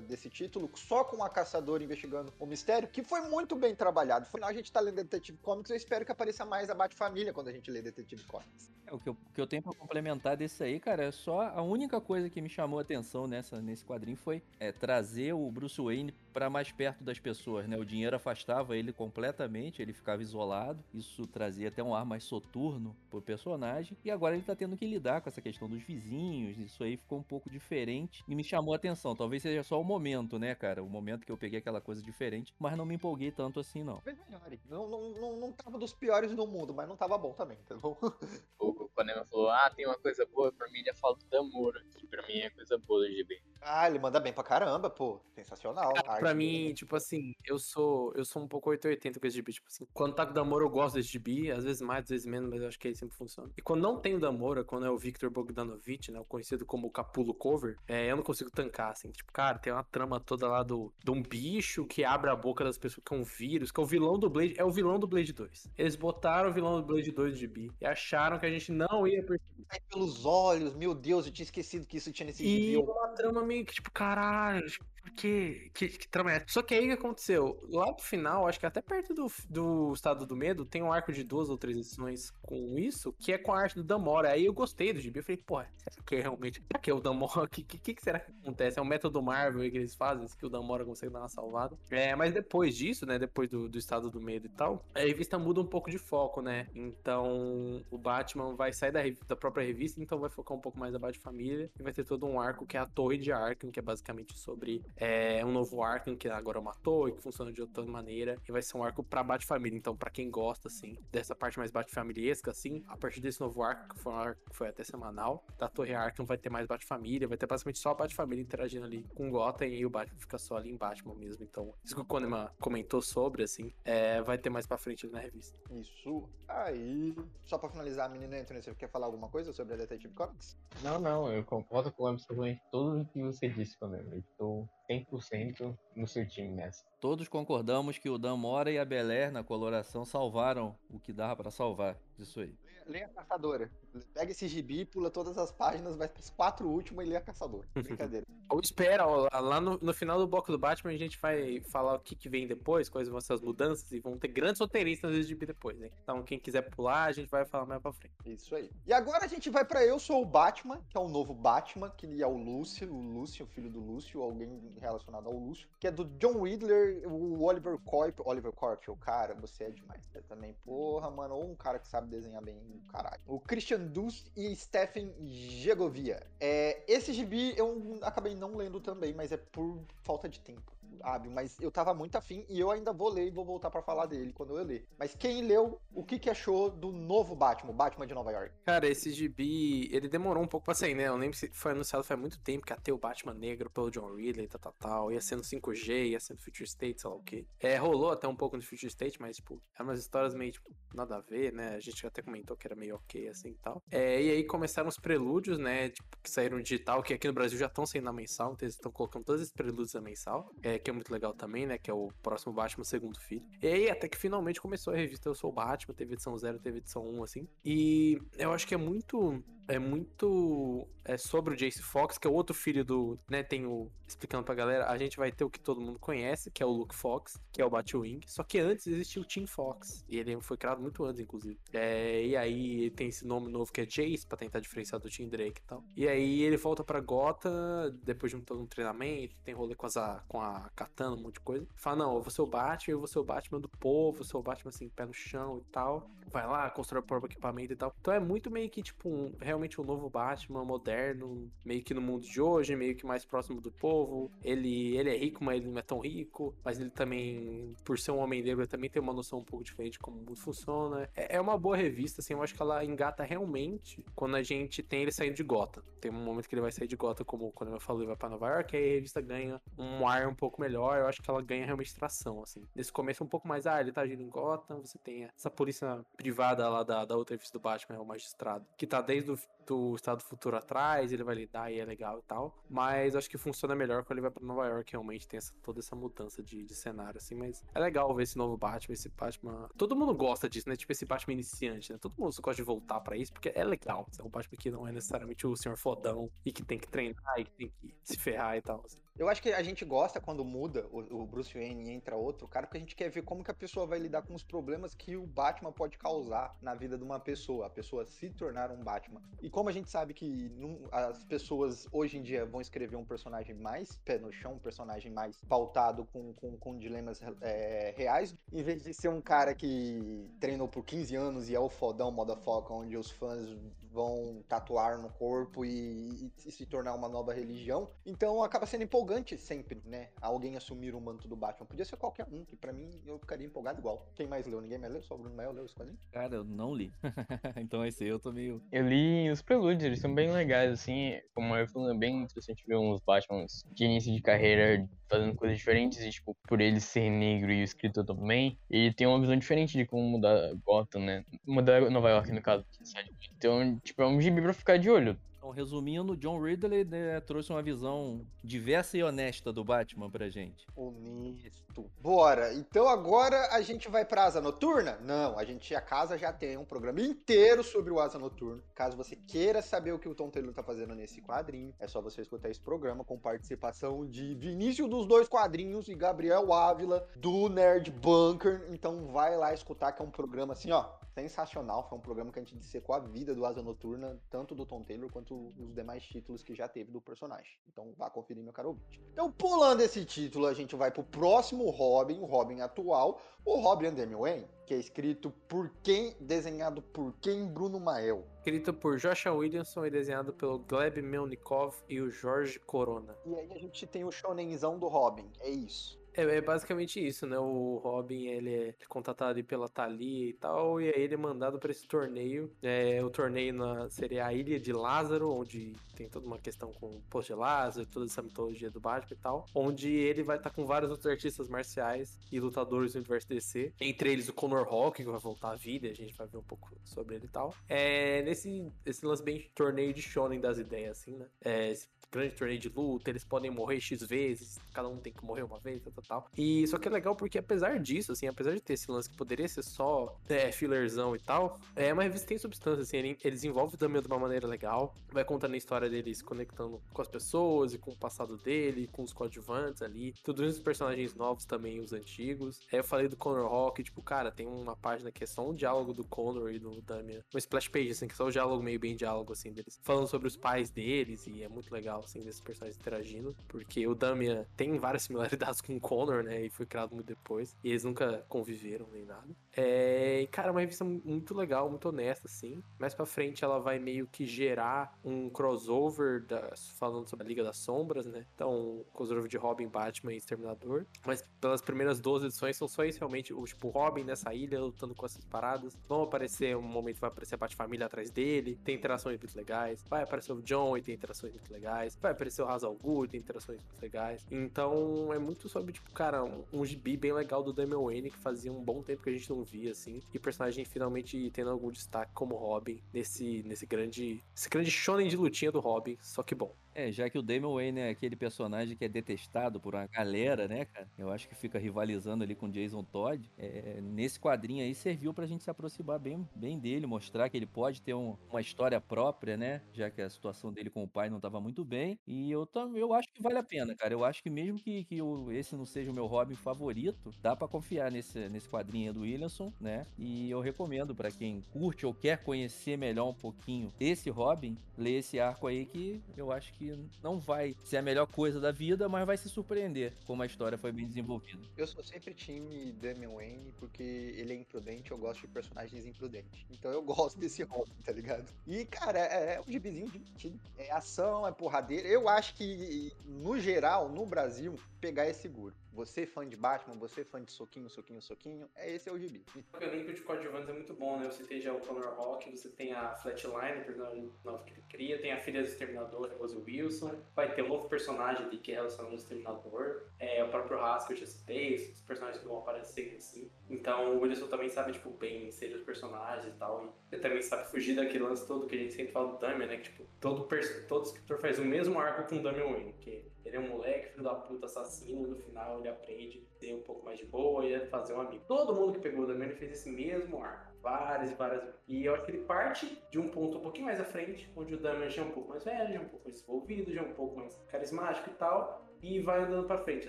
de- 0.00 0.06
desse 0.06 0.28
título, 0.30 0.70
só 0.74 1.04
com 1.04 1.22
a 1.22 1.28
Caçadora 1.28 1.82
investigando 1.82 2.32
o 2.38 2.46
mistério, 2.46 2.88
que 2.88 3.02
foi 3.02 3.20
muito 3.22 3.54
bem 3.54 3.74
trabalhado. 3.74 4.24
Afinal, 4.26 4.48
a 4.48 4.52
gente 4.52 4.70
tá 4.72 4.80
lendo 4.80 4.96
Detetive 4.96 5.38
Comics, 5.38 5.70
eu 5.70 5.76
espero 5.76 6.04
que 6.04 6.12
apareça 6.12 6.44
mais 6.44 6.70
a 6.70 6.74
Bate-Família 6.74 7.32
quando 7.32 7.48
a 7.48 7.52
gente 7.52 7.70
lê 7.70 7.82
Detetive 7.82 8.24
Comics. 8.24 8.70
É, 8.86 8.94
o, 8.94 8.98
que 8.98 9.08
eu, 9.08 9.12
o 9.12 9.32
que 9.34 9.40
eu 9.40 9.46
tenho 9.46 9.62
pra 9.62 9.74
complementar 9.74 10.36
desse 10.36 10.62
aí, 10.62 10.78
cara, 10.78 11.04
é 11.04 11.10
só 11.10 11.40
a 11.42 11.62
única 11.62 12.00
coisa 12.00 12.30
que 12.30 12.40
me 12.40 12.48
chamou 12.48 12.78
a 12.78 12.82
atenção 12.82 13.26
nessa, 13.26 13.60
nesse 13.60 13.84
quadrinho 13.84 14.16
foi 14.16 14.42
é, 14.60 14.70
trazer 14.72 15.32
o 15.32 15.50
Bruce 15.50 15.80
Wayne 15.80 16.14
pra 16.36 16.50
mais 16.50 16.70
perto 16.70 17.02
das 17.02 17.18
pessoas, 17.18 17.66
né? 17.66 17.78
O 17.78 17.84
dinheiro 17.84 18.14
afastava 18.14 18.76
ele 18.76 18.92
completamente, 18.92 19.80
ele 19.80 19.94
ficava 19.94 20.20
isolado. 20.20 20.84
Isso 20.92 21.26
trazia 21.26 21.68
até 21.68 21.82
um 21.82 21.94
ar 21.94 22.04
mais 22.04 22.24
soturno 22.24 22.94
pro 23.08 23.22
personagem. 23.22 23.96
E 24.04 24.10
agora 24.10 24.34
ele 24.34 24.44
tá 24.44 24.54
tendo 24.54 24.76
que 24.76 24.86
lidar 24.86 25.22
com 25.22 25.30
essa 25.30 25.40
questão 25.40 25.66
dos 25.66 25.82
vizinhos. 25.82 26.58
Isso 26.58 26.84
aí 26.84 26.98
ficou 26.98 27.20
um 27.20 27.22
pouco 27.22 27.48
diferente 27.48 28.22
e 28.28 28.34
me 28.34 28.44
chamou 28.44 28.74
a 28.74 28.76
atenção. 28.76 29.16
Talvez 29.16 29.40
seja 29.40 29.62
só 29.62 29.80
o 29.80 29.84
momento, 29.84 30.38
né, 30.38 30.54
cara? 30.54 30.82
O 30.82 30.90
momento 30.90 31.24
que 31.24 31.32
eu 31.32 31.38
peguei 31.38 31.58
aquela 31.58 31.80
coisa 31.80 32.02
diferente, 32.02 32.54
mas 32.58 32.76
não 32.76 32.84
me 32.84 32.96
empolguei 32.96 33.30
tanto 33.30 33.58
assim, 33.58 33.82
não. 33.82 33.94
Talvez 33.94 34.18
melhore. 34.18 34.60
Não, 34.68 34.86
não, 34.90 35.10
não, 35.12 35.36
não 35.40 35.52
tava 35.52 35.78
dos 35.78 35.94
piores 35.94 36.36
do 36.36 36.46
mundo, 36.46 36.74
mas 36.74 36.86
não 36.86 36.98
tava 36.98 37.16
bom 37.16 37.32
também, 37.32 37.56
tá 37.66 37.76
bom? 37.76 37.98
O 38.58 38.88
Konema 38.96 39.26
falou, 39.26 39.50
ah, 39.50 39.70
tem 39.70 39.86
uma 39.86 39.98
coisa 39.98 40.24
boa, 40.26 40.50
pra 40.50 40.68
mim 40.70 40.78
ele 40.78 40.94
falta 40.94 41.24
de 41.26 41.36
amor 41.36 41.76
aqui, 41.76 42.06
pra 42.06 42.26
mim 42.26 42.38
é 42.38 42.48
coisa 42.48 42.78
boa 42.78 43.06
do 43.06 43.12
GB. 43.12 43.42
Ah, 43.60 43.88
ele 43.88 43.98
manda 43.98 44.20
bem 44.20 44.32
pra 44.32 44.44
caramba, 44.44 44.88
pô. 44.90 45.20
Sensacional. 45.34 45.92
A 45.96 46.12
arte 46.12 46.20
Pra 46.20 46.34
mim, 46.34 46.72
tipo 46.74 46.94
assim, 46.96 47.32
eu 47.44 47.58
sou 47.58 48.12
eu 48.14 48.24
sou 48.24 48.42
um 48.42 48.48
pouco 48.48 48.70
880 48.70 49.18
com 49.20 49.26
esse 49.26 49.36
gibi. 49.36 49.52
Tipo 49.52 49.66
assim, 49.68 49.84
quando 49.92 50.14
tá 50.14 50.24
com 50.24 50.30
o 50.32 50.34
Damora, 50.34 50.64
eu 50.64 50.70
gosto 50.70 50.94
desse 50.96 51.08
gibi, 51.08 51.50
às 51.50 51.64
vezes 51.64 51.80
mais, 51.82 52.04
às 52.04 52.08
vezes 52.10 52.26
menos, 52.26 52.48
mas 52.48 52.62
eu 52.62 52.68
acho 52.68 52.78
que 52.78 52.88
ele 52.88 52.94
sempre 52.94 53.16
funciona. 53.16 53.50
E 53.56 53.62
quando 53.62 53.80
não 53.82 54.00
tem 54.00 54.14
o 54.14 54.20
Damora, 54.20 54.64
quando 54.64 54.86
é 54.86 54.90
o 54.90 54.96
Victor 54.98 55.30
Bogdanovich, 55.30 56.10
né, 56.12 56.20
o 56.20 56.24
conhecido 56.24 56.64
como 56.64 56.90
Capulo 56.90 57.34
Cover, 57.34 57.76
é, 57.86 58.10
eu 58.10 58.16
não 58.16 58.22
consigo 58.22 58.50
tancar, 58.50 58.92
assim. 58.92 59.10
Tipo, 59.10 59.32
cara, 59.32 59.58
tem 59.58 59.72
uma 59.72 59.84
trama 59.84 60.20
toda 60.20 60.46
lá 60.48 60.62
do, 60.62 60.92
de 61.02 61.10
um 61.10 61.22
bicho 61.22 61.86
que 61.86 62.04
abre 62.04 62.30
a 62.30 62.36
boca 62.36 62.64
das 62.64 62.78
pessoas, 62.78 63.02
que 63.04 63.14
é 63.14 63.16
um 63.18 63.24
vírus, 63.24 63.70
que 63.72 63.80
é 63.80 63.82
o 63.82 63.86
vilão 63.86 64.18
do 64.18 64.30
Blade, 64.30 64.54
é 64.58 64.64
o 64.64 64.70
vilão 64.70 64.98
do 64.98 65.06
Blade 65.06 65.32
2. 65.32 65.70
Eles 65.76 65.96
botaram 65.96 66.50
o 66.50 66.52
vilão 66.52 66.80
do 66.80 66.86
Blade 66.86 67.10
2 67.10 67.34
de 67.34 67.40
gibi 67.40 67.70
e 67.80 67.86
acharam 67.86 68.38
que 68.38 68.46
a 68.46 68.50
gente 68.50 68.70
não 68.72 69.06
ia 69.06 69.24
perceber. 69.24 69.64
Sai 69.70 69.80
pelos 69.90 70.24
olhos, 70.24 70.74
meu 70.74 70.94
Deus, 70.94 71.26
eu 71.26 71.32
tinha 71.32 71.44
esquecido 71.44 71.86
que 71.86 71.96
isso 71.96 72.12
tinha 72.12 72.26
nesse 72.26 72.44
E 72.44 72.72
gibi. 72.72 72.76
uma 72.76 73.08
trama 73.08 73.42
meio 73.42 73.55
que, 73.64 73.74
tipo, 73.74 73.90
caralho, 73.90 74.66
tipo, 74.66 74.84
porque. 75.06 75.70
Que, 75.72 75.88
que 75.88 76.08
trama 76.08 76.32
é? 76.32 76.44
Só 76.46 76.62
que 76.62 76.74
aí 76.74 76.84
o 76.84 76.88
que 76.88 76.92
aconteceu? 76.94 77.62
Lá 77.68 77.92
pro 77.92 78.04
final, 78.04 78.46
acho 78.46 78.58
que 78.58 78.66
até 78.66 78.82
perto 78.82 79.14
do, 79.14 79.30
do 79.48 79.92
Estado 79.94 80.26
do 80.26 80.36
Medo, 80.36 80.64
tem 80.64 80.82
um 80.82 80.92
arco 80.92 81.12
de 81.12 81.22
duas 81.22 81.48
ou 81.48 81.56
três 81.56 81.76
edições 81.76 82.30
com 82.42 82.78
isso, 82.78 83.12
que 83.12 83.32
é 83.32 83.38
com 83.38 83.52
a 83.52 83.60
arte 83.60 83.76
do 83.76 83.84
Damora. 83.84 84.30
Aí 84.30 84.44
eu 84.44 84.52
gostei 84.52 84.92
do 84.92 85.00
gibi. 85.00 85.20
Eu 85.20 85.24
falei, 85.24 85.42
pô, 85.44 85.62
será 85.76 86.04
que 86.04 86.16
é 86.16 86.20
realmente. 86.20 86.62
Será 86.66 86.80
que 86.80 86.90
é 86.90 86.94
o 86.94 87.00
Damora? 87.00 87.26
O 87.46 87.48
que, 87.48 87.62
que, 87.62 87.94
que 87.94 88.02
será 88.02 88.18
que 88.18 88.32
acontece? 88.42 88.78
É 88.78 88.82
um 88.82 88.84
método 88.84 89.22
Marvel 89.22 89.70
que 89.70 89.76
eles 89.76 89.94
fazem, 89.94 90.26
que 90.26 90.44
o 90.44 90.48
Damora 90.48 90.84
consegue 90.84 91.12
dar 91.12 91.20
uma 91.20 91.28
salvada. 91.28 91.78
É, 91.90 92.14
mas 92.16 92.34
depois 92.34 92.76
disso, 92.76 93.06
né? 93.06 93.18
Depois 93.18 93.48
do, 93.48 93.68
do 93.68 93.78
Estado 93.78 94.10
do 94.10 94.20
Medo 94.20 94.46
e 94.46 94.48
tal, 94.48 94.84
a 94.94 95.00
revista 95.00 95.38
muda 95.38 95.60
um 95.60 95.66
pouco 95.66 95.90
de 95.90 95.98
foco, 95.98 96.42
né? 96.42 96.66
Então 96.74 97.84
o 97.90 97.98
Batman 97.98 98.54
vai 98.54 98.72
sair 98.72 98.90
da, 98.90 99.00
da 99.28 99.36
própria 99.36 99.64
revista, 99.64 100.02
então 100.02 100.18
vai 100.18 100.28
focar 100.28 100.56
um 100.56 100.60
pouco 100.60 100.78
mais 100.78 100.92
na 100.92 100.98
Bat-Família. 100.98 101.70
E 101.78 101.82
vai 101.82 101.92
ter 101.92 102.04
todo 102.04 102.26
um 102.26 102.40
arco 102.40 102.66
que 102.66 102.76
é 102.76 102.80
a 102.80 102.86
Torre 102.86 103.18
de 103.18 103.32
Arkham, 103.32 103.70
que 103.70 103.78
é 103.78 103.82
basicamente 103.82 104.36
sobre 104.38 104.82
é, 104.96 105.44
um 105.44 105.52
novo 105.52 105.82
Arkham 105.82 106.16
que 106.16 106.28
agora 106.28 106.60
matou 106.60 107.08
e 107.08 107.12
que 107.12 107.20
funciona 107.20 107.52
de 107.52 107.60
outra 107.60 107.84
maneira. 107.84 108.36
E 108.48 108.52
vai 108.52 108.62
ser 108.62 108.76
um 108.76 108.82
arco 108.82 109.02
pra 109.02 109.22
Bat-Família. 109.22 109.76
Então, 109.76 109.96
pra 109.96 110.10
quem 110.10 110.30
gosta, 110.30 110.68
assim, 110.68 110.96
dessa 111.10 111.34
parte 111.34 111.58
mais 111.58 111.70
Bat-Familiesca, 111.70 112.50
assim, 112.50 112.82
a 112.88 112.96
partir 112.96 113.20
desse 113.20 113.40
novo 113.40 113.62
arco, 113.62 113.94
que 113.94 114.00
foi 114.00 114.12
um 114.12 114.16
arco 114.16 114.50
que 114.50 114.56
foi 114.56 114.68
até 114.68 114.82
semanal, 114.84 115.44
da 115.58 115.68
Torre 115.68 115.94
Arkham 115.94 116.24
vai 116.24 116.38
ter 116.38 116.50
mais 116.50 116.66
Bat-Família, 116.66 117.28
vai 117.28 117.36
ter 117.36 117.46
basicamente 117.46 117.78
só 117.78 117.90
a 117.90 117.94
Bat-Família 117.94 118.42
interagindo 118.42 118.86
ali 118.86 119.04
com 119.14 119.28
o 119.28 119.30
Gotham 119.30 119.66
e 119.66 119.84
o 119.84 119.90
Batman 119.90 120.18
fica 120.18 120.38
só 120.38 120.56
ali 120.56 120.70
em 120.70 120.76
Batman 120.76 121.14
mesmo. 121.14 121.44
Então, 121.44 121.74
isso 121.84 121.94
que 121.94 122.00
o 122.00 122.04
Konema 122.04 122.52
comentou 122.60 123.02
sobre, 123.02 123.42
assim, 123.42 123.72
é, 123.84 124.22
vai 124.22 124.38
ter 124.38 124.50
mais 124.50 124.66
pra 124.66 124.78
frente 124.78 125.06
na 125.08 125.18
revista. 125.18 125.56
Isso 125.70 126.28
aí. 126.48 127.14
Só 127.44 127.58
pra 127.58 127.68
finalizar, 127.68 128.10
menina 128.10 128.36
Anthony, 128.36 128.62
você 128.62 128.74
quer 128.74 128.88
falar 128.88 129.06
alguma 129.06 129.28
coisa 129.28 129.52
sobre 129.52 129.74
a 129.74 129.76
Detective 129.76 130.14
Comics? 130.14 130.56
Não, 130.82 130.98
não, 130.98 131.32
eu 131.32 131.44
concordo 131.44 131.92
com 131.92 132.06
absolutamente 132.06 132.60
tudo 132.70 133.00
o 133.00 133.04
que 133.06 133.22
você 133.22 133.48
disse. 133.48 133.76
Eu 133.80 134.18
estou 134.18 134.68
100% 134.88 135.76
no 135.94 136.06
seu 136.06 136.26
time 136.26 136.48
nessa. 136.48 136.84
Todos 137.00 137.28
concordamos 137.28 137.98
que 137.98 138.08
o 138.08 138.18
Damora 138.18 138.70
e 138.70 138.78
a 138.78 138.84
Belair 138.84 139.30
na 139.30 139.44
coloração 139.44 140.04
salvaram 140.04 140.76
o 140.90 140.98
que 140.98 141.12
dava 141.12 141.36
pra 141.36 141.50
salvar 141.50 141.96
disso 142.16 142.40
aí. 142.40 142.54
Leia 142.86 143.06
a 143.06 143.08
Caçadora. 143.08 143.70
Pega 144.14 144.30
esse 144.30 144.48
gibi, 144.48 144.84
pula 144.84 145.10
todas 145.10 145.36
as 145.38 145.52
páginas, 145.52 145.96
vai 145.96 146.08
pros 146.08 146.30
quatro 146.30 146.68
últimos 146.68 147.04
e 147.04 147.08
lê 147.08 147.16
a 147.16 147.20
Caçadora. 147.20 147.66
Brincadeira. 147.74 148.26
Ou 148.48 148.60
espera, 148.60 149.06
ó, 149.06 149.28
lá 149.40 149.60
no, 149.60 149.78
no 149.80 149.92
final 149.92 150.18
do 150.18 150.26
bloco 150.26 150.52
do 150.52 150.58
Batman 150.58 150.92
a 150.92 150.96
gente 150.96 151.18
vai 151.20 151.60
falar 151.70 151.94
o 151.94 152.00
que, 152.00 152.14
que 152.14 152.28
vem 152.28 152.46
depois, 152.46 152.88
quais 152.88 153.08
vão 153.08 153.20
ser 153.20 153.34
as 153.34 153.40
mudanças 153.40 153.90
e 153.92 154.00
vão 154.00 154.18
ter 154.18 154.28
grandes 154.28 154.60
roteiristas 154.60 155.12
nesse 155.12 155.28
gibi 155.28 155.46
depois, 155.46 155.80
hein? 155.82 155.90
Então 156.02 156.22
quem 156.22 156.38
quiser 156.38 156.62
pular, 156.62 157.04
a 157.04 157.12
gente 157.12 157.28
vai 157.28 157.44
falar 157.44 157.66
mais 157.66 157.82
pra 157.82 157.92
frente. 157.92 158.14
Isso 158.24 158.54
aí. 158.54 158.70
E 158.86 158.92
agora 158.92 159.24
a 159.24 159.28
gente 159.28 159.50
vai 159.50 159.64
pra 159.64 159.84
Eu 159.84 159.98
Sou 159.98 160.22
o 160.22 160.24
Batman, 160.24 160.80
que 160.88 160.96
é 160.96 161.00
o 161.00 161.08
novo 161.08 161.34
Batman, 161.34 161.90
que 161.90 162.22
é 162.22 162.26
o 162.26 162.36
Lúcio, 162.36 162.88
o 162.92 163.00
Lúcio, 163.00 163.44
o 163.44 163.48
filho 163.48 163.68
do 163.68 163.80
Lúcio, 163.80 164.22
alguém 164.22 164.72
relacionado 164.80 165.26
ao 165.26 165.36
Lúcio, 165.36 165.68
que 165.80 165.88
é 165.88 165.90
do 165.90 166.04
John 166.04 166.42
Riddler, 166.42 167.02
o 167.08 167.42
Oliver 167.42 167.76
Coip. 167.78 168.20
Oliver 168.24 168.52
Coip, 168.52 168.88
o 168.88 168.96
cara, 168.96 169.34
você 169.34 169.64
é 169.64 169.70
demais. 169.70 170.04
Você 170.06 170.22
também, 170.22 170.54
porra, 170.64 171.10
mano, 171.10 171.34
ou 171.34 171.50
um 171.50 171.56
cara 171.56 171.78
que 171.78 171.88
sabe 171.88 172.08
desenhar 172.08 172.42
bem, 172.42 172.56
caralho. 172.88 173.20
O 173.26 173.40
Christian 173.40 173.85
Dust 173.86 174.26
e 174.36 174.54
Stephen 174.54 175.14
Gegovia. 175.20 176.26
É, 176.38 176.82
esse 176.86 177.12
gibi 177.12 177.54
eu 177.56 177.98
acabei 178.02 178.34
não 178.34 178.56
lendo 178.56 178.80
também, 178.80 179.14
mas 179.14 179.32
é 179.32 179.36
por 179.36 179.80
falta 180.02 180.28
de 180.28 180.40
tempo. 180.40 180.75
Sabe? 180.98 181.28
Mas 181.28 181.58
eu 181.60 181.70
tava 181.70 181.94
muito 181.94 182.16
afim 182.16 182.44
e 182.48 182.58
eu 182.58 182.70
ainda 182.70 182.92
vou 182.92 183.08
ler 183.08 183.26
e 183.26 183.30
vou 183.30 183.44
voltar 183.44 183.70
pra 183.70 183.82
falar 183.82 184.06
dele 184.06 184.32
quando 184.32 184.56
eu 184.56 184.64
ler. 184.64 184.86
Mas 184.98 185.14
quem 185.14 185.42
leu, 185.42 185.80
o 185.92 186.04
que, 186.04 186.18
que 186.18 186.30
achou 186.30 186.70
do 186.70 186.92
novo 186.92 187.34
Batman, 187.34 187.72
Batman 187.72 188.06
de 188.06 188.14
Nova 188.14 188.30
York? 188.32 188.54
Cara, 188.64 188.88
esse 188.88 189.10
gibi, 189.10 189.88
ele 189.94 190.08
demorou 190.08 190.42
um 190.42 190.48
pouco 190.48 190.64
pra 190.64 190.74
sair, 190.74 190.94
né? 190.94 191.08
Eu 191.08 191.16
lembro 191.16 191.38
que 191.38 191.48
foi 191.48 191.72
anunciado 191.72 192.04
faz 192.04 192.18
muito 192.18 192.38
tempo 192.40 192.64
que 192.64 192.72
ia 192.72 192.76
ter 192.76 192.92
o 192.92 192.98
Batman 192.98 193.34
negro 193.34 193.70
pelo 193.70 193.90
John 193.90 194.14
Ridley, 194.14 194.48
tal, 194.48 194.60
tal, 194.60 194.74
tal. 194.78 195.12
Ia 195.12 195.20
ser 195.20 195.36
no 195.36 195.42
5G, 195.42 196.10
ia 196.10 196.20
ser 196.20 196.34
no 196.34 196.40
Future 196.40 196.64
State, 196.64 197.00
sei 197.00 197.10
lá 197.10 197.16
o 197.16 197.22
quê. 197.22 197.46
É, 197.60 197.76
rolou 197.76 198.10
até 198.10 198.26
um 198.28 198.36
pouco 198.36 198.56
no 198.56 198.62
Future 198.62 198.86
State, 198.86 199.20
mas, 199.20 199.36
tipo, 199.36 199.62
eram 199.74 199.88
umas 199.88 199.98
histórias 199.98 200.34
meio, 200.34 200.52
tipo, 200.52 200.70
nada 200.94 201.16
a 201.16 201.20
ver, 201.20 201.52
né? 201.52 201.74
A 201.74 201.80
gente 201.80 202.06
até 202.06 202.22
comentou 202.22 202.56
que 202.56 202.66
era 202.66 202.76
meio 202.76 202.96
ok, 202.96 203.28
assim, 203.28 203.50
e 203.50 203.58
tal. 203.58 203.82
É, 203.90 204.22
e 204.22 204.30
aí 204.30 204.44
começaram 204.44 204.88
os 204.88 204.98
prelúdios, 204.98 205.58
né? 205.58 205.90
Tipo, 205.90 206.16
que 206.22 206.30
saíram 206.30 206.60
digital, 206.60 207.02
que 207.02 207.14
aqui 207.14 207.26
no 207.26 207.34
Brasil 207.34 207.58
já 207.58 207.66
estão 207.66 207.86
saindo 207.86 208.04
na 208.04 208.12
mensal, 208.12 208.52
então 208.52 208.66
eles 208.66 208.74
estão 208.74 208.92
colocando 208.92 209.24
todos 209.24 209.42
esses 209.42 209.52
prelúdios 209.52 209.94
na 209.94 210.00
mensal, 210.00 210.52
é, 210.62 210.78
que 210.86 210.90
é 210.90 210.92
muito 210.92 211.12
legal 211.12 211.34
também, 211.34 211.66
né? 211.66 211.76
Que 211.76 211.90
é 211.90 211.94
o 211.94 212.12
próximo 212.22 212.52
Batman 212.52 212.84
Segundo 212.84 213.18
Filho. 213.18 213.44
E 213.60 213.66
aí, 213.66 213.90
até 213.90 214.08
que 214.08 214.16
finalmente 214.16 214.60
começou 214.60 214.92
a 214.92 214.96
revista 214.96 215.28
Eu 215.28 215.34
Sou 215.34 215.50
o 215.50 215.52
Batman, 215.52 215.92
teve 215.92 216.14
edição 216.14 216.38
0, 216.38 216.60
teve 216.60 216.78
edição 216.78 217.04
1, 217.04 217.24
assim. 217.24 217.48
E 217.64 218.22
eu 218.38 218.52
acho 218.52 218.64
que 218.68 218.72
é 218.72 218.76
muito. 218.76 219.42
É 219.68 219.78
muito 219.78 220.86
é 221.04 221.16
sobre 221.16 221.54
o 221.54 221.56
Jace 221.56 221.82
Fox, 221.82 222.18
que 222.18 222.26
é 222.26 222.30
o 222.30 222.32
outro 222.32 222.54
filho 222.54 222.84
do. 222.84 223.18
Né, 223.30 223.42
tem 223.42 223.64
o. 223.66 223.90
Explicando 224.08 224.44
pra 224.44 224.54
galera, 224.54 224.88
a 224.88 224.96
gente 224.96 225.16
vai 225.16 225.32
ter 225.32 225.42
o 225.44 225.50
que 225.50 225.58
todo 225.58 225.80
mundo 225.80 225.98
conhece, 225.98 226.48
que 226.50 226.62
é 226.62 226.66
o 226.66 226.70
Luke 226.70 226.94
Fox, 226.94 227.40
que 227.52 227.60
é 227.60 227.64
o 227.64 227.70
Batwing. 227.70 228.20
Só 228.26 228.44
que 228.44 228.58
antes 228.58 228.86
existia 228.86 229.20
o 229.20 229.24
Tim 229.24 229.46
Fox. 229.46 230.04
E 230.08 230.16
ele 230.18 230.40
foi 230.40 230.56
criado 230.56 230.80
muito 230.80 231.04
antes, 231.04 231.20
inclusive. 231.20 231.58
É, 231.72 232.24
e 232.24 232.36
aí 232.36 232.90
tem 232.92 233.08
esse 233.08 233.26
nome 233.26 233.48
novo 233.50 233.72
que 233.72 233.80
é 233.80 233.86
Jace, 233.86 234.24
pra 234.26 234.36
tentar 234.38 234.60
diferenciar 234.60 235.00
do 235.00 235.08
Tim 235.10 235.28
Drake 235.28 235.60
e 235.60 235.64
tal. 235.66 235.82
E 235.96 236.06
aí 236.08 236.42
ele 236.42 236.56
volta 236.56 236.84
pra 236.84 237.00
Gotham, 237.00 237.96
depois 238.04 238.30
de 238.30 238.36
um, 238.36 238.40
todo 238.40 238.60
um 238.60 238.66
treinamento, 238.66 239.40
tem 239.42 239.54
rolê 239.54 239.74
com, 239.74 239.86
as, 239.86 239.96
a- 239.96 240.22
com 240.28 240.40
a 240.40 240.70
katana, 240.76 241.16
um 241.16 241.20
monte 241.22 241.34
de 241.34 241.40
coisa. 241.40 241.66
Fala, 241.74 241.96
não, 241.96 242.14
eu 242.14 242.22
vou 242.22 242.30
ser 242.30 242.42
o 242.42 242.46
Batman, 242.46 242.92
eu 242.94 242.98
vou 242.98 243.08
ser 243.08 243.18
o 243.18 243.24
Batman 243.24 243.60
do 243.60 243.68
povo, 243.68 244.20
eu 244.20 244.24
sou 244.24 244.40
o 244.40 244.44
Batman 244.44 244.68
assim, 244.68 244.88
pé 244.88 245.04
no 245.04 245.12
chão 245.12 245.58
e 245.58 245.70
tal. 245.72 246.08
Vai 246.30 246.46
lá, 246.46 246.68
constrói 246.70 247.00
o 247.00 247.04
próprio 247.04 247.28
equipamento 247.30 247.72
e 247.72 247.76
tal. 247.76 247.92
Então 248.00 248.12
é 248.14 248.20
muito 248.20 248.50
meio 248.50 248.68
que, 248.70 248.82
tipo, 248.82 249.08
um- 249.08 249.32
realmente 249.56 249.80
um 249.80 249.84
novo 249.84 250.08
Batman 250.08 250.64
moderno, 250.64 251.50
meio 251.64 251.82
que 251.82 251.94
no 251.94 252.00
mundo 252.00 252.26
de 252.26 252.40
hoje, 252.40 252.76
meio 252.76 252.94
que 252.94 253.06
mais 253.06 253.24
próximo 253.24 253.60
do 253.60 253.72
povo. 253.72 254.30
Ele, 254.42 254.96
ele 254.96 255.10
é 255.10 255.16
rico, 255.16 255.42
mas 255.42 255.56
ele 255.56 255.70
não 255.70 255.78
é 255.78 255.82
tão 255.82 256.00
rico. 256.00 256.54
Mas 256.62 256.78
ele 256.78 256.90
também, 256.90 257.74
por 257.84 257.98
ser 257.98 258.12
um 258.12 258.18
homem 258.18 258.42
negro, 258.42 258.60
ele 258.60 258.68
também 258.68 258.90
tem 258.90 259.00
uma 259.00 259.12
noção 259.12 259.40
um 259.40 259.44
pouco 259.44 259.64
diferente 259.64 259.94
de 259.94 259.98
como 259.98 260.18
o 260.18 260.20
mundo 260.20 260.36
funciona. 260.36 261.08
É, 261.14 261.36
é 261.36 261.40
uma 261.40 261.58
boa 261.58 261.76
revista, 261.76 262.20
assim, 262.20 262.34
eu 262.34 262.42
acho 262.42 262.54
que 262.54 262.62
ela 262.62 262.84
engata 262.84 263.24
realmente 263.24 264.04
quando 264.14 264.36
a 264.36 264.42
gente 264.42 264.82
tem 264.82 265.02
ele 265.02 265.12
saindo 265.12 265.34
de 265.34 265.42
Gotham. 265.42 265.82
Tem 266.00 266.10
um 266.10 266.14
momento 266.14 266.48
que 266.48 266.54
ele 266.54 266.62
vai 266.62 266.70
sair 266.70 266.86
de 266.86 266.96
Gotham, 266.96 267.24
como 267.24 267.50
quando 267.52 267.72
eu 267.72 267.80
falei, 267.80 268.06
vai 268.06 268.16
pra 268.16 268.28
Nova 268.28 268.48
York, 268.48 268.76
aí 268.76 268.90
a 268.90 268.94
revista 268.94 269.20
ganha 269.20 269.60
um 269.78 270.06
ar 270.06 270.28
um 270.28 270.34
pouco 270.34 270.60
melhor. 270.60 270.98
Eu 270.98 271.06
acho 271.06 271.22
que 271.22 271.30
ela 271.30 271.40
ganha 271.40 271.64
realmente 271.64 271.94
tração, 271.94 272.42
assim. 272.42 272.62
Nesse 272.74 272.92
começo 272.92 273.22
é 273.22 273.26
um 273.26 273.28
pouco 273.28 273.48
mais, 273.48 273.66
ah, 273.66 273.80
ele 273.80 273.92
tá 273.92 274.02
agindo 274.02 274.22
em 274.22 274.28
Gotham, 274.28 274.80
você 274.80 274.98
tem 274.98 275.24
essa 275.24 275.50
polícia 275.50 276.04
privada 276.16 276.68
lá 276.68 276.82
da, 276.82 277.04
da 277.04 277.16
outra 277.16 277.34
revista 277.34 277.58
do 277.58 277.62
Batman, 277.62 277.96
é 277.96 278.00
o 278.00 278.04
magistrado, 278.04 278.66
que 278.76 278.86
tá 278.86 279.00
desde 279.00 279.30
o 279.30 279.38
do 279.66 279.96
Estado 279.96 280.22
Futuro 280.22 280.56
atrás, 280.56 281.12
ele 281.12 281.24
vai 281.24 281.34
lidar 281.34 281.72
e 281.72 281.80
é 281.80 281.84
legal 281.84 282.18
e 282.20 282.22
tal. 282.22 282.56
Mas 282.70 283.16
acho 283.16 283.28
que 283.28 283.36
funciona 283.36 283.74
melhor 283.74 284.04
quando 284.04 284.18
ele 284.18 284.22
vai 284.22 284.30
pra 284.30 284.44
Nova 284.44 284.66
York, 284.66 284.92
realmente 284.92 285.26
tem 285.26 285.38
essa, 285.38 285.52
toda 285.62 285.80
essa 285.80 285.96
mudança 285.96 286.42
de, 286.42 286.64
de 286.64 286.74
cenário, 286.74 287.18
assim. 287.18 287.34
Mas 287.34 287.64
é 287.74 287.80
legal 287.80 288.14
ver 288.14 288.22
esse 288.22 288.38
novo 288.38 288.56
Batman, 288.56 288.94
esse 288.94 289.08
Batman. 289.08 289.68
Todo 289.76 289.96
mundo 289.96 290.14
gosta 290.14 290.48
disso, 290.48 290.68
né? 290.68 290.76
Tipo 290.76 290.92
esse 290.92 291.04
Batman 291.04 291.34
iniciante, 291.34 291.92
né? 291.92 291.98
Todo 291.98 292.14
mundo 292.16 292.34
gosta 292.40 292.54
de 292.54 292.62
voltar 292.62 293.00
pra 293.00 293.16
isso, 293.16 293.32
porque 293.32 293.52
é 293.54 293.64
legal. 293.64 294.06
É 294.18 294.22
um 294.22 294.30
Batman 294.30 294.56
que 294.58 294.70
não 294.70 294.86
é 294.86 294.92
necessariamente 294.92 295.46
o 295.46 295.56
senhor 295.56 295.76
fodão 295.76 296.30
e 296.44 296.52
que 296.52 296.64
tem 296.64 296.78
que 296.78 296.88
treinar 296.88 297.34
e 297.38 297.44
que 297.44 297.50
tem 297.50 297.68
que 297.68 297.94
se 298.04 298.16
ferrar 298.16 298.56
e 298.56 298.62
tal. 298.62 298.82
assim. 298.84 299.05
Eu 299.18 299.28
acho 299.28 299.42
que 299.42 299.50
a 299.50 299.62
gente 299.62 299.84
gosta 299.84 300.20
quando 300.20 300.44
muda 300.44 300.86
o, 300.92 301.26
Bruce 301.26 301.52
Wayne 301.54 301.90
e 301.90 301.90
entra 301.90 302.16
outro 302.16 302.46
cara, 302.46 302.66
porque 302.66 302.76
a 302.76 302.80
gente 302.80 302.94
quer 302.94 303.08
ver 303.08 303.22
como 303.22 303.42
que 303.42 303.50
a 303.50 303.54
pessoa 303.54 303.86
vai 303.86 303.98
lidar 303.98 304.22
com 304.22 304.34
os 304.34 304.42
problemas 304.42 304.94
que 304.94 305.16
o 305.16 305.26
Batman 305.26 305.72
pode 305.72 305.96
causar 305.96 306.54
na 306.60 306.74
vida 306.74 306.98
de 306.98 307.04
uma 307.04 307.18
pessoa, 307.18 307.66
a 307.66 307.70
pessoa 307.70 308.04
se 308.04 308.28
tornar 308.30 308.70
um 308.70 308.82
Batman. 308.82 309.22
E 309.40 309.48
como 309.48 309.68
a 309.68 309.72
gente 309.72 309.90
sabe 309.90 310.12
que 310.12 310.52
as 310.92 311.24
pessoas 311.24 311.88
hoje 311.90 312.18
em 312.18 312.22
dia 312.22 312.44
vão 312.44 312.60
escrever 312.60 312.96
um 312.96 313.04
personagem 313.04 313.54
mais 313.54 313.96
pé 314.04 314.18
no 314.18 314.30
chão, 314.30 314.54
um 314.54 314.58
personagem 314.58 315.10
mais 315.10 315.40
pautado 315.48 316.04
com, 316.06 316.34
com, 316.34 316.56
com 316.58 316.78
dilemas 316.78 317.20
é, 317.40 317.94
reais, 317.96 318.36
em 318.52 318.62
vez 318.62 318.82
de 318.82 318.92
ser 318.92 319.08
um 319.08 319.20
cara 319.20 319.54
que 319.54 320.30
treinou 320.38 320.68
por 320.68 320.84
15 320.84 321.16
anos 321.16 321.48
e 321.48 321.54
é 321.54 321.60
o 321.60 321.68
fodão 321.68 322.14
foca 322.36 322.72
onde 322.72 322.96
os 322.96 323.10
fãs 323.10 323.56
vão 323.96 324.44
tatuar 324.46 325.00
no 325.00 325.08
corpo 325.08 325.64
e, 325.64 326.30
e 326.44 326.52
se 326.52 326.66
tornar 326.66 326.94
uma 326.94 327.08
nova 327.08 327.32
religião. 327.32 327.90
Então 328.04 328.42
acaba 328.42 328.66
sendo 328.66 328.84
empolgante 328.84 329.38
sempre, 329.38 329.80
né? 329.86 330.10
Alguém 330.20 330.54
assumir 330.54 330.94
o 330.94 331.00
manto 331.00 331.26
do 331.26 331.34
Batman. 331.34 331.66
Podia 331.66 331.84
ser 331.84 331.96
qualquer 331.96 332.26
um, 332.30 332.44
que 332.44 332.54
pra 332.54 332.74
mim 332.74 332.90
eu 333.06 333.18
ficaria 333.18 333.46
empolgado 333.46 333.80
igual. 333.80 334.06
Quem 334.14 334.26
mais 334.26 334.46
leu? 334.46 334.60
Ninguém 334.60 334.76
mais 334.76 334.92
leu? 334.92 335.02
Só 335.02 335.14
o 335.14 335.18
Bruno 335.18 335.34
Mael 335.34 335.52
leu 335.52 335.64
esse 335.64 335.74
quadrinho? 335.74 335.98
Cara, 336.12 336.36
eu 336.36 336.44
não 336.44 336.74
li. 336.74 336.92
então 337.56 337.86
esse 337.86 338.04
aí 338.04 338.10
eu 338.10 338.20
tô 338.20 338.30
meio. 338.30 338.62
Eu 338.70 338.86
li 338.86 339.30
os 339.30 339.40
prelúdios, 339.40 339.84
eles 339.84 340.00
são 340.00 340.14
bem 340.14 340.30
legais, 340.30 340.70
assim. 340.70 341.18
Como 341.34 341.56
eu 341.56 341.66
falando, 341.66 341.94
é 341.94 341.98
bem 341.98 342.22
interessante 342.22 342.66
ver 342.66 342.76
uns 342.76 343.00
Batmans 343.00 343.64
de 343.72 343.84
início 343.86 344.12
de 344.12 344.20
carreira 344.20 344.86
fazendo 345.08 345.34
coisas 345.34 345.56
diferentes. 345.56 346.00
E, 346.00 346.10
tipo, 346.10 346.36
por 346.46 346.60
ele 346.60 346.80
ser 346.80 347.08
negro 347.10 347.50
e 347.50 347.62
o 347.62 347.64
escritor 347.64 348.04
também, 348.04 348.58
ele 348.68 348.92
tem 348.92 349.06
uma 349.06 349.20
visão 349.20 349.36
diferente 349.36 349.76
de 349.76 349.86
como 349.86 350.02
mudar 350.02 350.54
Gotham, 350.64 351.00
né? 351.00 351.24
Mudar 351.46 351.90
Nova 351.90 352.10
York, 352.10 352.30
no 352.32 352.42
caso. 352.42 352.64
sabe? 352.82 353.10
Então, 353.36 353.78
tipo, 353.86 354.02
é 354.02 354.06
um 354.06 354.20
gibi 354.20 354.42
pra 354.42 354.52
ficar 354.52 354.76
de 354.76 354.90
olho. 354.90 355.18
Então, 355.36 355.50
resumindo, 355.50 356.16
John 356.16 356.42
Ridley 356.42 356.84
né, 356.84 357.20
trouxe 357.20 357.50
uma 357.50 357.62
visão 357.62 358.26
diversa 358.42 358.98
e 358.98 359.02
honesta 359.02 359.52
do 359.52 359.64
Batman 359.64 360.10
pra 360.10 360.28
gente. 360.28 360.66
Honesto. 360.74 361.65
Bora. 362.00 362.54
Então 362.54 362.88
agora 362.88 363.48
a 363.52 363.60
gente 363.60 363.88
vai 363.88 364.04
pra 364.04 364.24
Asa 364.24 364.40
Noturna? 364.40 364.98
Não, 365.02 365.38
a 365.38 365.44
gente, 365.44 365.74
a 365.74 365.80
casa 365.80 366.16
já 366.16 366.32
tem 366.32 366.56
um 366.56 366.64
programa 366.64 367.00
inteiro 367.00 367.62
sobre 367.62 367.92
o 367.92 368.00
Asa 368.00 368.18
Noturno. 368.18 368.62
Caso 368.74 368.96
você 368.96 369.16
queira 369.16 369.62
saber 369.62 369.92
o 369.92 369.98
que 369.98 370.08
o 370.08 370.14
Tom 370.14 370.30
Taylor 370.30 370.52
tá 370.52 370.62
fazendo 370.62 370.94
nesse 370.94 371.20
quadrinho, 371.20 371.74
é 371.78 371.86
só 371.86 372.00
você 372.00 372.22
escutar 372.22 372.50
esse 372.50 372.60
programa 372.60 373.04
com 373.04 373.18
participação 373.18 374.06
de 374.06 374.34
Vinícius 374.34 374.88
dos 374.88 375.06
dois 375.06 375.28
quadrinhos 375.28 375.88
e 375.88 375.94
Gabriel 375.94 376.52
Ávila 376.52 377.06
do 377.16 377.48
Nerd 377.48 377.90
Bunker. 377.90 378.66
Então 378.70 379.06
vai 379.06 379.36
lá 379.36 379.52
escutar 379.52 379.92
que 379.92 380.02
é 380.02 380.04
um 380.04 380.10
programa 380.10 380.52
assim, 380.52 380.70
ó, 380.70 380.88
sensacional. 381.14 381.88
Foi 381.88 381.98
um 381.98 382.00
programa 382.00 382.30
que 382.30 382.38
a 382.38 382.42
gente 382.42 382.56
dissecou 382.56 382.94
a 382.94 382.98
vida 382.98 383.34
do 383.34 383.46
Asa 383.46 383.62
Noturna, 383.62 384.20
tanto 384.28 384.54
do 384.54 384.66
Tom 384.66 384.82
Taylor 384.82 385.10
quanto 385.10 385.52
os 385.58 385.74
demais 385.74 386.02
títulos 386.02 386.42
que 386.42 386.54
já 386.54 386.68
teve 386.68 386.92
do 386.92 387.00
personagem. 387.00 387.58
Então 387.68 387.92
vá 387.96 388.10
conferir, 388.10 388.42
meu 388.42 388.52
caro 388.52 388.68
ouvinte. 388.68 389.02
Então, 389.12 389.32
pulando 389.32 389.80
esse 389.80 390.04
título, 390.04 390.46
a 390.46 390.54
gente 390.54 390.76
vai 390.76 390.90
pro 390.90 391.02
próximo 391.02 391.65
Robin, 391.70 392.18
o 392.20 392.24
Robin 392.24 392.60
atual, 392.60 393.20
o 393.44 393.60
Robin 393.60 393.90
Wayne, 394.14 394.48
que 394.66 394.74
é 394.74 394.76
escrito 394.76 395.30
por 395.48 395.70
quem, 395.82 396.16
desenhado 396.20 396.82
por 396.82 397.14
quem, 397.20 397.46
Bruno 397.46 397.78
Mael. 397.78 398.24
Escrito 398.38 398.74
por 398.74 398.98
Joshua 398.98 399.32
Williamson 399.32 399.86
e 399.86 399.90
desenhado 399.90 400.32
pelo 400.32 400.58
Gleb 400.58 401.00
Melnikov 401.00 401.74
e 401.88 402.00
o 402.00 402.10
Jorge 402.10 402.58
Corona. 402.58 403.16
E 403.24 403.34
aí 403.34 403.52
a 403.52 403.58
gente 403.58 403.86
tem 403.86 404.04
o 404.04 404.10
shonenzão 404.10 404.78
do 404.78 404.88
Robin, 404.88 405.30
é 405.40 405.50
isso. 405.50 405.98
É, 406.16 406.36
é 406.36 406.40
basicamente 406.40 407.04
isso, 407.04 407.26
né? 407.26 407.38
O 407.38 407.80
Robin, 407.82 408.26
ele 408.26 408.54
é 408.54 408.74
contratado 408.88 409.42
pela 409.44 409.68
Thalia 409.68 410.30
e 410.30 410.32
tal, 410.32 410.80
e 410.80 410.88
aí 410.88 411.02
ele 411.02 411.14
é 411.14 411.16
mandado 411.16 411.58
para 411.58 411.70
esse 411.70 411.86
torneio. 411.86 412.50
É, 412.62 413.02
o 413.04 413.10
torneio 413.10 413.52
na, 413.52 413.88
seria 413.90 414.26
a 414.26 414.32
Ilha 414.32 414.58
de 414.58 414.72
Lázaro, 414.72 415.30
onde 415.30 415.72
tem 415.94 416.08
toda 416.08 416.26
uma 416.26 416.38
questão 416.38 416.72
com 416.72 416.86
o 416.86 417.00
posto 417.10 417.28
de 417.28 417.38
Lázaro, 417.38 417.86
toda 417.86 418.06
essa 418.06 418.22
mitologia 418.22 418.70
do 418.70 418.80
Batman 418.80 419.16
e 419.16 419.22
tal, 419.22 419.46
onde 419.54 419.90
ele 419.90 420.22
vai 420.22 420.36
estar 420.36 420.50
com 420.50 420.64
vários 420.66 420.90
outros 420.90 421.06
artistas 421.06 421.48
marciais 421.48 422.18
e 422.30 422.40
lutadores 422.40 422.92
do 422.92 422.98
universo 422.98 423.28
DC, 423.28 423.72
entre 423.80 424.12
eles 424.12 424.28
o 424.28 424.32
Conor 424.32 424.66
Hawke, 424.68 425.02
que 425.02 425.10
vai 425.10 425.20
voltar 425.20 425.50
à 425.50 425.56
vida, 425.56 425.88
a 425.88 425.94
gente 425.94 426.14
vai 426.14 426.26
ver 426.26 426.38
um 426.38 426.42
pouco 426.42 426.70
sobre 426.84 427.16
ele 427.16 427.26
e 427.26 427.28
tal. 427.28 427.54
É, 427.68 428.22
nesse 428.22 428.70
esse 428.84 429.04
lance 429.04 429.22
bem 429.22 429.50
torneio 429.54 429.92
de 429.92 430.02
shonen 430.02 430.40
das 430.40 430.58
ideias, 430.58 430.98
assim, 430.98 431.16
né? 431.16 431.26
É, 431.42 431.70
esse 431.70 431.88
grande 432.10 432.34
torneio 432.34 432.58
de 432.58 432.68
luta, 432.68 433.10
eles 433.10 433.24
podem 433.24 433.50
morrer 433.50 433.80
X 433.80 434.02
vezes, 434.02 434.58
cada 434.72 434.88
um 434.88 434.96
tem 434.96 435.12
que 435.12 435.24
morrer 435.24 435.42
uma 435.42 435.58
vez, 435.58 435.82
tal, 435.82 435.92
tal, 435.92 436.04
tal. 436.04 436.30
E 436.36 436.66
só 436.66 436.78
que 436.78 436.88
é 436.88 436.90
legal 436.90 437.14
porque 437.14 437.38
apesar 437.38 437.78
disso, 437.78 438.12
assim, 438.12 438.26
apesar 438.26 438.54
de 438.54 438.60
ter 438.60 438.74
esse 438.74 438.90
lance 438.90 439.10
que 439.10 439.16
poderia 439.16 439.48
ser 439.48 439.62
só 439.62 440.16
é, 440.28 440.50
fillerzão 440.52 441.14
e 441.14 441.18
tal, 441.18 441.58
é 441.74 441.92
uma 441.92 442.02
revista 442.02 442.26
tem 442.26 442.38
substância, 442.38 442.82
assim, 442.82 442.96
ele, 442.96 443.18
eles 443.22 443.44
envolvem 443.44 443.78
também 443.78 444.00
de 444.00 444.08
uma 444.08 444.18
maneira 444.18 444.46
legal, 444.46 444.94
vai 445.12 445.24
contando 445.24 445.54
a 445.54 445.56
história 445.56 445.88
deles 445.88 446.22
conectando 446.22 446.80
com 446.92 447.02
as 447.02 447.08
pessoas 447.08 447.72
e 447.72 447.78
com 447.78 447.92
o 447.92 447.96
passado 447.96 448.36
dele, 448.36 448.88
com 448.92 449.02
os 449.02 449.12
coadjuvantes 449.12 449.82
ali, 449.82 450.12
todos 450.24 450.54
os 450.54 450.60
personagens 450.60 451.14
novos 451.14 451.44
também, 451.44 451.80
os 451.80 451.92
antigos. 451.92 452.60
Aí 452.72 452.78
eu 452.78 452.84
falei 452.84 453.08
do 453.08 453.16
Conor 453.16 453.46
Hawk, 453.46 453.82
tipo, 453.82 454.02
cara, 454.02 454.30
tem 454.30 454.46
uma 454.46 454.76
página 454.76 455.10
que 455.12 455.24
é 455.24 455.26
só 455.26 455.48
um 455.48 455.54
diálogo 455.54 455.92
do 455.92 456.04
Conor 456.04 456.52
e 456.52 456.58
do 456.58 456.80
Damian, 456.82 457.22
uma 457.32 457.38
splash 457.38 457.68
page, 457.68 457.90
assim, 457.90 458.08
que 458.08 458.14
é 458.14 458.16
só 458.16 458.26
um 458.26 458.30
diálogo 458.30 458.62
meio 458.62 458.80
bem 458.80 458.96
diálogo, 458.96 459.32
assim, 459.32 459.52
deles, 459.52 459.78
falando 459.82 460.08
sobre 460.08 460.28
os 460.28 460.36
pais 460.36 460.70
deles, 460.70 461.26
e 461.26 461.42
é 461.42 461.48
muito 461.48 461.72
legal, 461.72 461.95
assim, 462.04 462.20
desses 462.20 462.40
personagens 462.40 462.78
interagindo, 462.78 463.36
porque 463.48 463.86
o 463.86 463.94
Damian 463.94 464.46
tem 464.56 464.76
várias 464.78 465.02
similaridades 465.04 465.60
com 465.62 465.76
o 465.76 465.80
Conor, 465.80 466.22
né, 466.22 466.44
e 466.44 466.50
foi 466.50 466.66
criado 466.66 466.94
muito 466.94 467.06
depois, 467.06 467.56
e 467.62 467.70
eles 467.70 467.84
nunca 467.84 468.24
conviveram 468.28 468.86
nem 468.92 469.04
nada. 469.04 469.28
É, 469.56 470.26
cara, 470.30 470.48
é 470.48 470.50
uma 470.50 470.60
revista 470.60 470.84
muito 470.84 471.34
legal, 471.34 471.70
muito 471.70 471.88
honesta, 471.88 472.26
assim. 472.26 472.62
Mais 472.78 472.94
pra 472.94 473.06
frente 473.06 473.42
ela 473.42 473.58
vai 473.58 473.78
meio 473.78 474.06
que 474.06 474.26
gerar 474.26 474.98
um 475.04 475.30
crossover 475.30 476.24
das, 476.26 476.70
falando 476.72 477.08
sobre 477.08 477.24
a 477.24 477.28
Liga 477.28 477.42
das 477.42 477.56
Sombras, 477.56 478.06
né? 478.06 478.26
Então, 478.34 478.84
crossover 478.92 479.26
de 479.26 479.36
Robin, 479.36 479.66
Batman 479.66 480.12
e 480.12 480.16
Exterminador. 480.16 480.84
Mas 481.06 481.22
pelas 481.40 481.62
primeiras 481.62 482.00
12 482.00 482.26
edições 482.26 482.56
são 482.56 482.68
só 482.68 482.84
isso 482.84 482.98
realmente, 482.98 483.32
o 483.32 483.44
tipo, 483.44 483.68
Robin 483.68 484.04
nessa 484.04 484.34
ilha 484.34 484.60
lutando 484.60 484.94
com 484.94 485.06
essas 485.06 485.24
paradas. 485.24 485.76
Vão 485.88 486.02
aparecer, 486.02 486.56
um 486.56 486.62
momento 486.62 487.00
vai 487.00 487.08
aparecer 487.08 487.34
a 487.36 487.38
Bat-Família 487.38 487.86
atrás 487.86 488.10
dele, 488.10 488.58
tem 488.64 488.74
interações 488.74 489.18
muito 489.18 489.36
legais. 489.36 489.82
Vai 489.88 490.02
aparecer 490.02 490.32
o 490.32 490.42
John 490.42 490.76
e 490.76 490.82
tem 490.82 490.94
interações 490.94 491.32
muito 491.32 491.50
legais. 491.52 491.85
Vai 492.00 492.12
aparecer 492.12 492.42
o 492.42 492.48
Hazal 492.48 492.74
Ghul, 492.74 493.06
tem 493.06 493.20
interações 493.20 493.58
muito 493.58 493.80
legais. 493.80 494.26
Então, 494.30 495.12
é 495.12 495.18
muito 495.18 495.48
sobre, 495.48 495.72
tipo, 495.72 495.90
cara, 495.92 496.24
um, 496.24 496.44
um 496.52 496.64
gibi 496.64 496.96
bem 496.96 497.12
legal 497.12 497.42
do 497.42 497.52
Damian 497.52 497.80
Wayne 497.80 498.10
que 498.10 498.18
fazia 498.18 498.52
um 498.52 498.62
bom 498.62 498.82
tempo 498.82 499.02
que 499.02 499.10
a 499.10 499.12
gente 499.12 499.28
não 499.30 499.44
via, 499.44 499.70
assim. 499.70 500.02
E 500.12 500.18
personagem 500.18 500.64
finalmente 500.64 501.30
tendo 501.30 501.50
algum 501.50 501.70
destaque 501.70 502.12
como 502.12 502.34
Robin 502.34 502.82
nesse, 502.92 503.42
nesse 503.44 503.66
grande. 503.66 504.22
Esse 504.34 504.48
grande 504.48 504.70
shonen 504.70 505.08
de 505.08 505.16
lutinha 505.16 505.52
do 505.52 505.60
Robin, 505.60 505.96
só 506.00 506.22
que 506.22 506.34
bom. 506.34 506.54
É, 506.78 506.92
já 506.92 507.08
que 507.08 507.16
o 507.18 507.22
Damian 507.22 507.48
Wayne 507.54 507.80
é 507.80 507.88
aquele 507.88 508.14
personagem 508.14 508.76
que 508.76 508.84
é 508.84 508.88
detestado 508.88 509.58
por 509.58 509.74
uma 509.74 509.86
galera, 509.86 510.46
né, 510.46 510.66
cara? 510.66 510.86
Eu 510.98 511.10
acho 511.10 511.26
que 511.26 511.34
fica 511.34 511.58
rivalizando 511.58 512.22
ali 512.22 512.34
com 512.34 512.50
Jason 512.50 512.84
Todd. 512.84 513.30
É, 513.38 513.80
nesse 513.80 514.20
quadrinho 514.20 514.62
aí 514.62 514.74
serviu 514.74 515.14
pra 515.14 515.26
gente 515.26 515.42
se 515.42 515.48
aproximar 515.48 515.98
bem, 515.98 516.28
bem 516.36 516.58
dele, 516.58 516.84
mostrar 516.86 517.30
que 517.30 517.36
ele 517.36 517.46
pode 517.46 517.80
ter 517.80 517.94
um- 517.94 518.18
uma 518.30 518.42
história 518.42 518.78
própria, 518.78 519.38
né? 519.38 519.62
Já 519.72 519.90
que 519.90 520.02
a 520.02 520.10
situação 520.10 520.52
dele 520.52 520.68
com 520.68 520.82
o 520.82 520.88
pai 520.88 521.08
não 521.08 521.18
tava 521.18 521.40
muito 521.40 521.64
bem. 521.64 521.98
E 522.06 522.30
eu, 522.30 522.46
eu 522.74 522.92
acho 522.92 523.08
que 523.14 523.22
vale 523.22 523.38
a 523.38 523.42
pena, 523.42 523.74
cara. 523.74 523.94
Eu 523.94 524.04
acho 524.04 524.22
que 524.22 524.28
mesmo 524.28 524.58
que, 524.60 524.84
que 524.84 525.00
o- 525.00 525.32
esse 525.32 525.56
não 525.56 525.64
seja 525.64 525.90
o 525.90 525.94
meu 525.94 526.06
Robin 526.06 526.34
favorito, 526.36 527.14
dá 527.22 527.34
pra 527.34 527.48
confiar 527.48 527.90
nesse, 527.90 528.28
nesse 528.28 528.48
quadrinho 528.50 528.92
do 528.92 529.00
Williamson, 529.00 529.50
né? 529.58 529.86
E 529.96 530.28
eu 530.30 530.40
recomendo 530.42 530.94
pra 530.94 531.10
quem 531.10 531.40
curte 531.50 531.86
ou 531.86 531.94
quer 531.94 532.22
conhecer 532.22 532.76
melhor 532.76 533.08
um 533.08 533.14
pouquinho 533.14 533.72
esse 533.80 534.10
Robin, 534.10 534.58
ler 534.76 534.98
esse 534.98 535.18
arco 535.18 535.46
aí 535.46 535.64
que 535.66 536.02
eu 536.16 536.30
acho 536.30 536.52
que 536.54 536.65
não 537.02 537.18
vai 537.18 537.56
ser 537.64 537.76
a 537.76 537.82
melhor 537.82 538.06
coisa 538.06 538.40
da 538.40 538.52
vida, 538.52 538.88
mas 538.88 539.06
vai 539.06 539.16
se 539.16 539.28
surpreender 539.28 539.92
como 540.06 540.22
a 540.22 540.26
história 540.26 540.56
foi 540.58 540.72
bem 540.72 540.86
desenvolvida. 540.86 541.42
Eu 541.56 541.66
sou 541.66 541.82
sempre 541.82 542.14
time 542.14 542.72
Damian 542.72 543.10
Wayne 543.10 543.52
porque 543.58 543.82
ele 543.82 544.32
é 544.32 544.36
imprudente, 544.36 544.90
eu 544.90 544.98
gosto 544.98 545.22
de 545.22 545.28
personagens 545.28 545.86
imprudentes. 545.86 546.44
Então 546.50 546.70
eu 546.70 546.82
gosto 546.84 547.18
desse 547.18 547.42
Robin, 547.42 547.72
tá 547.84 547.92
ligado? 547.92 548.26
E, 548.46 548.64
cara, 548.64 548.98
é, 548.98 549.34
é 549.34 549.40
um 549.40 549.50
gibizinho 549.50 549.90
divertido. 549.90 550.40
É 550.56 550.70
ação, 550.72 551.26
é 551.26 551.32
porradeira. 551.32 551.86
Eu 551.86 552.08
acho 552.08 552.34
que, 552.34 552.92
no 553.04 553.38
geral, 553.38 553.88
no 553.88 554.06
Brasil, 554.06 554.58
pegar 554.80 555.04
é 555.06 555.12
seguro. 555.12 555.54
Você 555.76 556.06
fã 556.06 556.26
de 556.26 556.38
Batman, 556.38 556.74
você 556.78 557.04
fã 557.04 557.22
de 557.22 557.30
soquinho, 557.30 557.68
soquinho, 557.68 558.00
soquinho, 558.00 558.48
é 558.56 558.74
esse 558.74 558.88
é 558.88 558.92
o 558.92 558.98
gibi. 558.98 559.22
O 559.52 559.62
elenco 559.62 559.92
de 559.92 560.00
coadjuvantes 560.00 560.48
é 560.48 560.52
muito 560.54 560.72
bom, 560.72 560.98
né? 560.98 561.04
Você 561.04 561.22
tem 561.24 561.38
já 561.38 561.52
o 561.52 561.60
Conor 561.60 561.88
Hawke, 561.88 562.34
você 562.34 562.48
tem 562.48 562.72
a 562.72 562.94
Flatline, 562.94 563.62
personagem 563.62 564.10
novo 564.24 564.42
que 564.44 564.54
ele 564.54 564.64
cria, 564.70 564.98
tem 564.98 565.12
a 565.12 565.20
filha 565.20 565.42
do 565.42 565.48
Exterminador, 565.48 566.10
a 566.10 566.16
Rose 566.16 566.34
Wilson, 566.38 566.98
vai 567.14 567.34
ter 567.34 567.42
um 567.42 567.48
novo 567.48 567.68
personagem 567.68 568.24
ali 568.24 568.38
que 568.38 568.52
é 568.52 568.54
relacionado 568.54 568.92
ao 568.92 568.96
Exterminador, 568.96 569.82
é, 569.98 570.24
o 570.24 570.30
próprio 570.30 570.58
Haskell, 570.58 570.96
eu 570.96 571.00
já 571.00 571.06
citei, 571.06 571.56
os 571.56 571.82
personagens 571.82 572.22
que 572.22 572.26
vão 572.26 572.38
aparecer 572.38 572.94
assim. 572.96 573.30
Então 573.50 573.98
o 573.98 574.00
Wilson 574.00 574.28
também 574.28 574.48
sabe, 574.48 574.72
tipo, 574.72 574.88
bem 574.92 575.26
inserir 575.26 575.56
os 575.56 575.62
personagens 575.62 576.34
e 576.34 576.38
tal, 576.38 576.64
e 576.64 576.94
ele 576.94 577.02
também 577.02 577.20
sabe 577.20 577.50
fugir 577.50 577.76
daquele 577.76 578.04
lance 578.04 578.26
todo 578.26 578.46
que 578.46 578.54
a 578.54 578.58
gente 578.58 578.72
sempre 578.72 578.92
fala 578.92 579.12
do 579.12 579.18
Damian, 579.18 579.46
né? 579.46 579.58
Que, 579.58 579.64
tipo, 579.64 579.84
todo, 580.00 580.26
todo 580.66 580.86
escritor 580.86 581.18
faz 581.18 581.38
o 581.38 581.44
mesmo 581.44 581.78
arco 581.78 582.08
com 582.08 582.16
o 582.16 582.22
Damian 582.22 582.46
Wayne, 582.46 582.72
que 582.80 583.04
ele 583.26 583.36
é 583.36 583.40
um 583.40 583.48
moleque, 583.48 583.90
filho 583.90 584.04
da 584.04 584.14
puta, 584.14 584.46
assassino, 584.46 585.08
no 585.08 585.16
final 585.16 585.58
ele 585.58 585.68
aprende 585.68 586.24
a 586.24 586.38
ser 586.38 586.54
um 586.54 586.62
pouco 586.62 586.84
mais 586.84 586.98
de 586.98 587.04
boa 587.06 587.44
e 587.44 587.54
a 587.54 587.66
fazer 587.66 587.92
um 587.92 588.00
amigo. 588.00 588.24
Todo 588.28 588.54
mundo 588.54 588.74
que 588.74 588.80
pegou 588.80 589.04
o 589.04 589.06
Damian 589.06 589.30
fez 589.30 589.50
esse 589.50 589.70
mesmo 589.70 590.22
arco. 590.22 590.54
Várias 590.62 591.10
e 591.10 591.14
várias. 591.14 591.44
E 591.66 591.84
eu 591.84 591.94
acho 591.94 592.04
que 592.04 592.12
ele 592.12 592.24
parte 592.24 592.80
de 592.90 592.98
um 592.98 593.08
ponto 593.08 593.38
um 593.38 593.40
pouquinho 593.40 593.66
mais 593.66 593.80
à 593.80 593.84
frente, 593.84 594.30
onde 594.36 594.54
o 594.54 594.60
Damian 594.60 594.88
já 594.88 595.02
é 595.02 595.04
um 595.04 595.10
pouco 595.10 595.28
mais 595.28 595.44
velho, 595.44 595.72
já 595.72 595.80
é 595.80 595.80
um 595.80 595.88
pouco 595.88 596.04
mais 596.04 596.16
desenvolvido, 596.16 596.72
já 596.72 596.80
é 596.82 596.84
um 596.84 596.94
pouco 596.94 597.16
mais 597.16 597.34
carismático 597.48 598.10
e 598.10 598.14
tal. 598.14 598.64
E 598.80 599.00
vai 599.00 599.22
andando 599.22 599.46
pra 599.46 599.58
frente, 599.58 599.88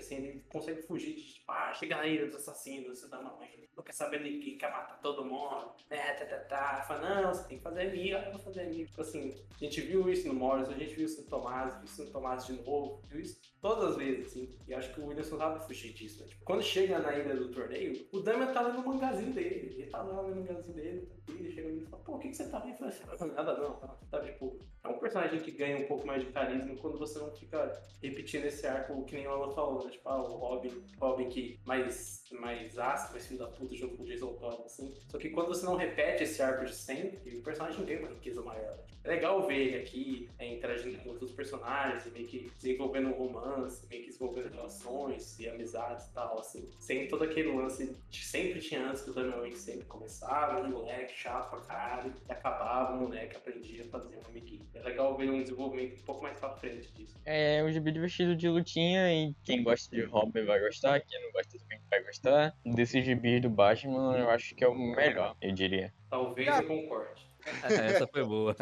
assim, 0.00 0.16
ele 0.16 0.44
consegue 0.48 0.82
fugir 0.82 1.14
de, 1.14 1.34
tipo, 1.34 1.52
ah, 1.52 1.72
chega 1.74 2.06
ilha 2.06 2.26
dos 2.26 2.36
assassinos, 2.36 2.98
você 2.98 3.08
dá 3.08 3.20
uma 3.20 3.36
mãe, 3.36 3.67
não 3.78 3.84
quer 3.84 3.92
saber 3.92 4.22
de 4.22 4.38
quem 4.40 4.58
quer 4.58 4.70
matar 4.70 5.00
todo 5.00 5.24
mundo, 5.24 5.72
né, 5.88 6.14
tá, 6.14 6.26
tá, 6.26 6.38
tá. 6.38 6.84
Fala, 6.86 7.22
não, 7.22 7.32
você 7.32 7.48
tem 7.48 7.58
que 7.58 7.62
fazer 7.62 7.80
ah, 7.80 8.24
eu 8.26 8.32
vou 8.32 8.40
fazer 8.40 8.62
amigo. 8.62 8.88
Tipo 8.88 9.00
assim, 9.00 9.34
a 9.54 9.64
gente 9.64 9.80
viu 9.80 10.10
isso 10.10 10.26
no 10.28 10.34
Morris, 10.34 10.68
a 10.68 10.72
gente 10.72 10.94
viu 10.94 11.06
isso 11.06 11.22
no 11.22 11.28
Tomás, 11.28 11.74
viu 11.76 11.84
isso 11.84 12.04
no 12.04 12.10
Tomás 12.10 12.46
de 12.46 12.52
novo, 12.54 13.00
viu 13.08 13.20
isso 13.20 13.40
todas 13.60 13.90
as 13.90 13.96
vezes, 13.96 14.26
assim. 14.26 14.48
E 14.66 14.74
acho 14.74 14.92
que 14.92 15.00
o 15.00 15.06
Williamson 15.06 15.38
sabe 15.38 15.64
fugir 15.64 15.92
disso, 15.92 16.22
né? 16.22 16.28
Tipo, 16.28 16.44
quando 16.44 16.62
chega 16.62 16.98
na 16.98 17.16
ilha 17.16 17.36
do 17.36 17.50
torneio, 17.50 18.06
o 18.12 18.20
Damian 18.20 18.52
tá 18.52 18.62
lendo 18.62 18.80
o 18.80 18.86
mangazinho 18.86 19.32
dele. 19.32 19.74
Ele 19.78 19.86
tá 19.86 20.02
lá 20.02 20.22
lendo 20.22 20.32
o 20.32 20.40
mangazinho 20.40 20.74
dele, 20.74 21.08
e 21.28 21.32
ele 21.32 21.52
chega 21.52 21.68
e 21.68 21.86
fala, 21.86 22.02
pô, 22.02 22.16
o 22.16 22.18
que, 22.18 22.28
que 22.28 22.36
você 22.36 22.48
tá 22.48 22.58
vendo? 22.58 22.84
Assim, 22.84 23.32
nada 23.32 23.56
não, 23.56 23.74
tá? 23.74 23.96
Tá, 24.10 24.20
tipo, 24.20 24.58
é 24.84 24.88
um 24.88 24.98
personagem 24.98 25.40
que 25.40 25.50
ganha 25.50 25.78
um 25.78 25.86
pouco 25.86 26.06
mais 26.06 26.24
de 26.24 26.32
carisma 26.32 26.74
quando 26.76 26.98
você 26.98 27.18
não 27.18 27.30
fica 27.32 27.80
repetindo 28.02 28.44
esse 28.46 28.66
arco 28.66 29.04
que 29.04 29.14
nem 29.14 29.26
o 29.26 29.30
Alan 29.30 29.54
falou, 29.54 29.84
né? 29.84 29.90
Tipo, 29.90 30.08
ah, 30.08 30.22
o 30.22 30.36
Robin, 30.36 30.84
Robin 31.00 31.28
que 31.28 31.60
mais, 31.64 32.24
mais 32.34 32.78
ácido, 32.78 33.18
filho 33.20 33.38
da 33.38 33.46
puta 33.46 33.74
junto 33.74 33.96
com 33.96 34.02
o 34.02 34.06
Jason 34.06 34.32
Todd, 34.34 34.62
assim. 34.64 34.94
Só 35.08 35.18
que 35.18 35.30
quando 35.30 35.48
você 35.48 35.64
não 35.64 35.76
repete 35.76 36.24
esse 36.24 36.40
arco 36.42 36.64
de 36.64 36.74
sempre, 36.74 37.36
o 37.36 37.42
personagem 37.42 37.84
ganha 37.84 38.00
uma 38.00 38.10
riqueza 38.10 38.42
maior. 38.42 38.78
É 39.04 39.08
legal 39.08 39.46
ver 39.46 39.56
ele 39.56 39.76
aqui 39.78 40.28
é, 40.38 40.52
interagindo 40.52 40.98
com 40.98 41.10
outros 41.10 41.32
personagens, 41.32 42.12
meio 42.12 42.26
que 42.26 42.50
desenvolvendo 42.56 43.08
um 43.08 43.12
romance, 43.12 43.86
meio 43.88 44.02
que 44.02 44.08
desenvolvendo 44.08 44.52
relações 44.52 45.38
e 45.38 45.48
amizades 45.48 46.06
e 46.06 46.12
tal, 46.12 46.38
assim. 46.38 46.68
Sem 46.78 47.08
todo 47.08 47.24
aquele 47.24 47.52
lance 47.52 47.96
que 48.10 48.24
sempre 48.24 48.60
tinha 48.60 48.86
antes 48.86 49.02
que 49.02 49.10
o 49.10 49.14
Damian 49.14 49.38
Wayne 49.38 49.56
sempre 49.56 49.86
começava, 49.86 50.62
de 50.62 50.68
moleque, 50.68 51.14
chato 51.14 51.48
pra 51.48 51.60
caralho, 51.60 52.12
e 52.28 52.32
acabava 52.32 52.94
o 52.94 53.00
moleque, 53.00 53.36
aprendia 53.36 53.84
a 53.84 53.88
fazer 53.88 54.16
um 54.16 54.26
amiguinho. 54.26 54.66
É 54.74 54.82
legal 54.82 55.16
ver 55.16 55.30
um 55.30 55.42
desenvolvimento 55.42 56.00
um 56.00 56.04
pouco 56.04 56.22
mais 56.22 56.36
pra 56.36 56.50
frente 56.56 56.92
disso. 56.92 57.16
É 57.24 57.62
um 57.64 57.72
gibi 57.72 57.92
divertido 57.92 58.36
de 58.36 58.48
lutinha 58.48 59.12
e 59.12 59.34
quem 59.44 59.62
gosta 59.62 59.94
de 59.94 60.02
Robin 60.04 60.44
vai 60.44 60.60
gostar, 60.60 61.00
quem 61.00 61.22
não 61.22 61.32
gosta 61.32 61.58
também 61.58 61.80
vai 61.88 62.02
gostar. 62.02 62.17
Desse 62.64 63.02
gibi 63.02 63.40
do 63.40 63.48
Batman, 63.50 64.16
eu 64.18 64.30
acho 64.30 64.54
que 64.54 64.64
é 64.64 64.68
o 64.68 64.74
melhor, 64.74 65.36
eu 65.40 65.52
diria. 65.52 65.92
Talvez 66.10 66.48
eu 66.48 66.66
concorde. 66.66 67.28
Essa 67.62 68.06
foi 68.06 68.24
boa. 68.24 68.54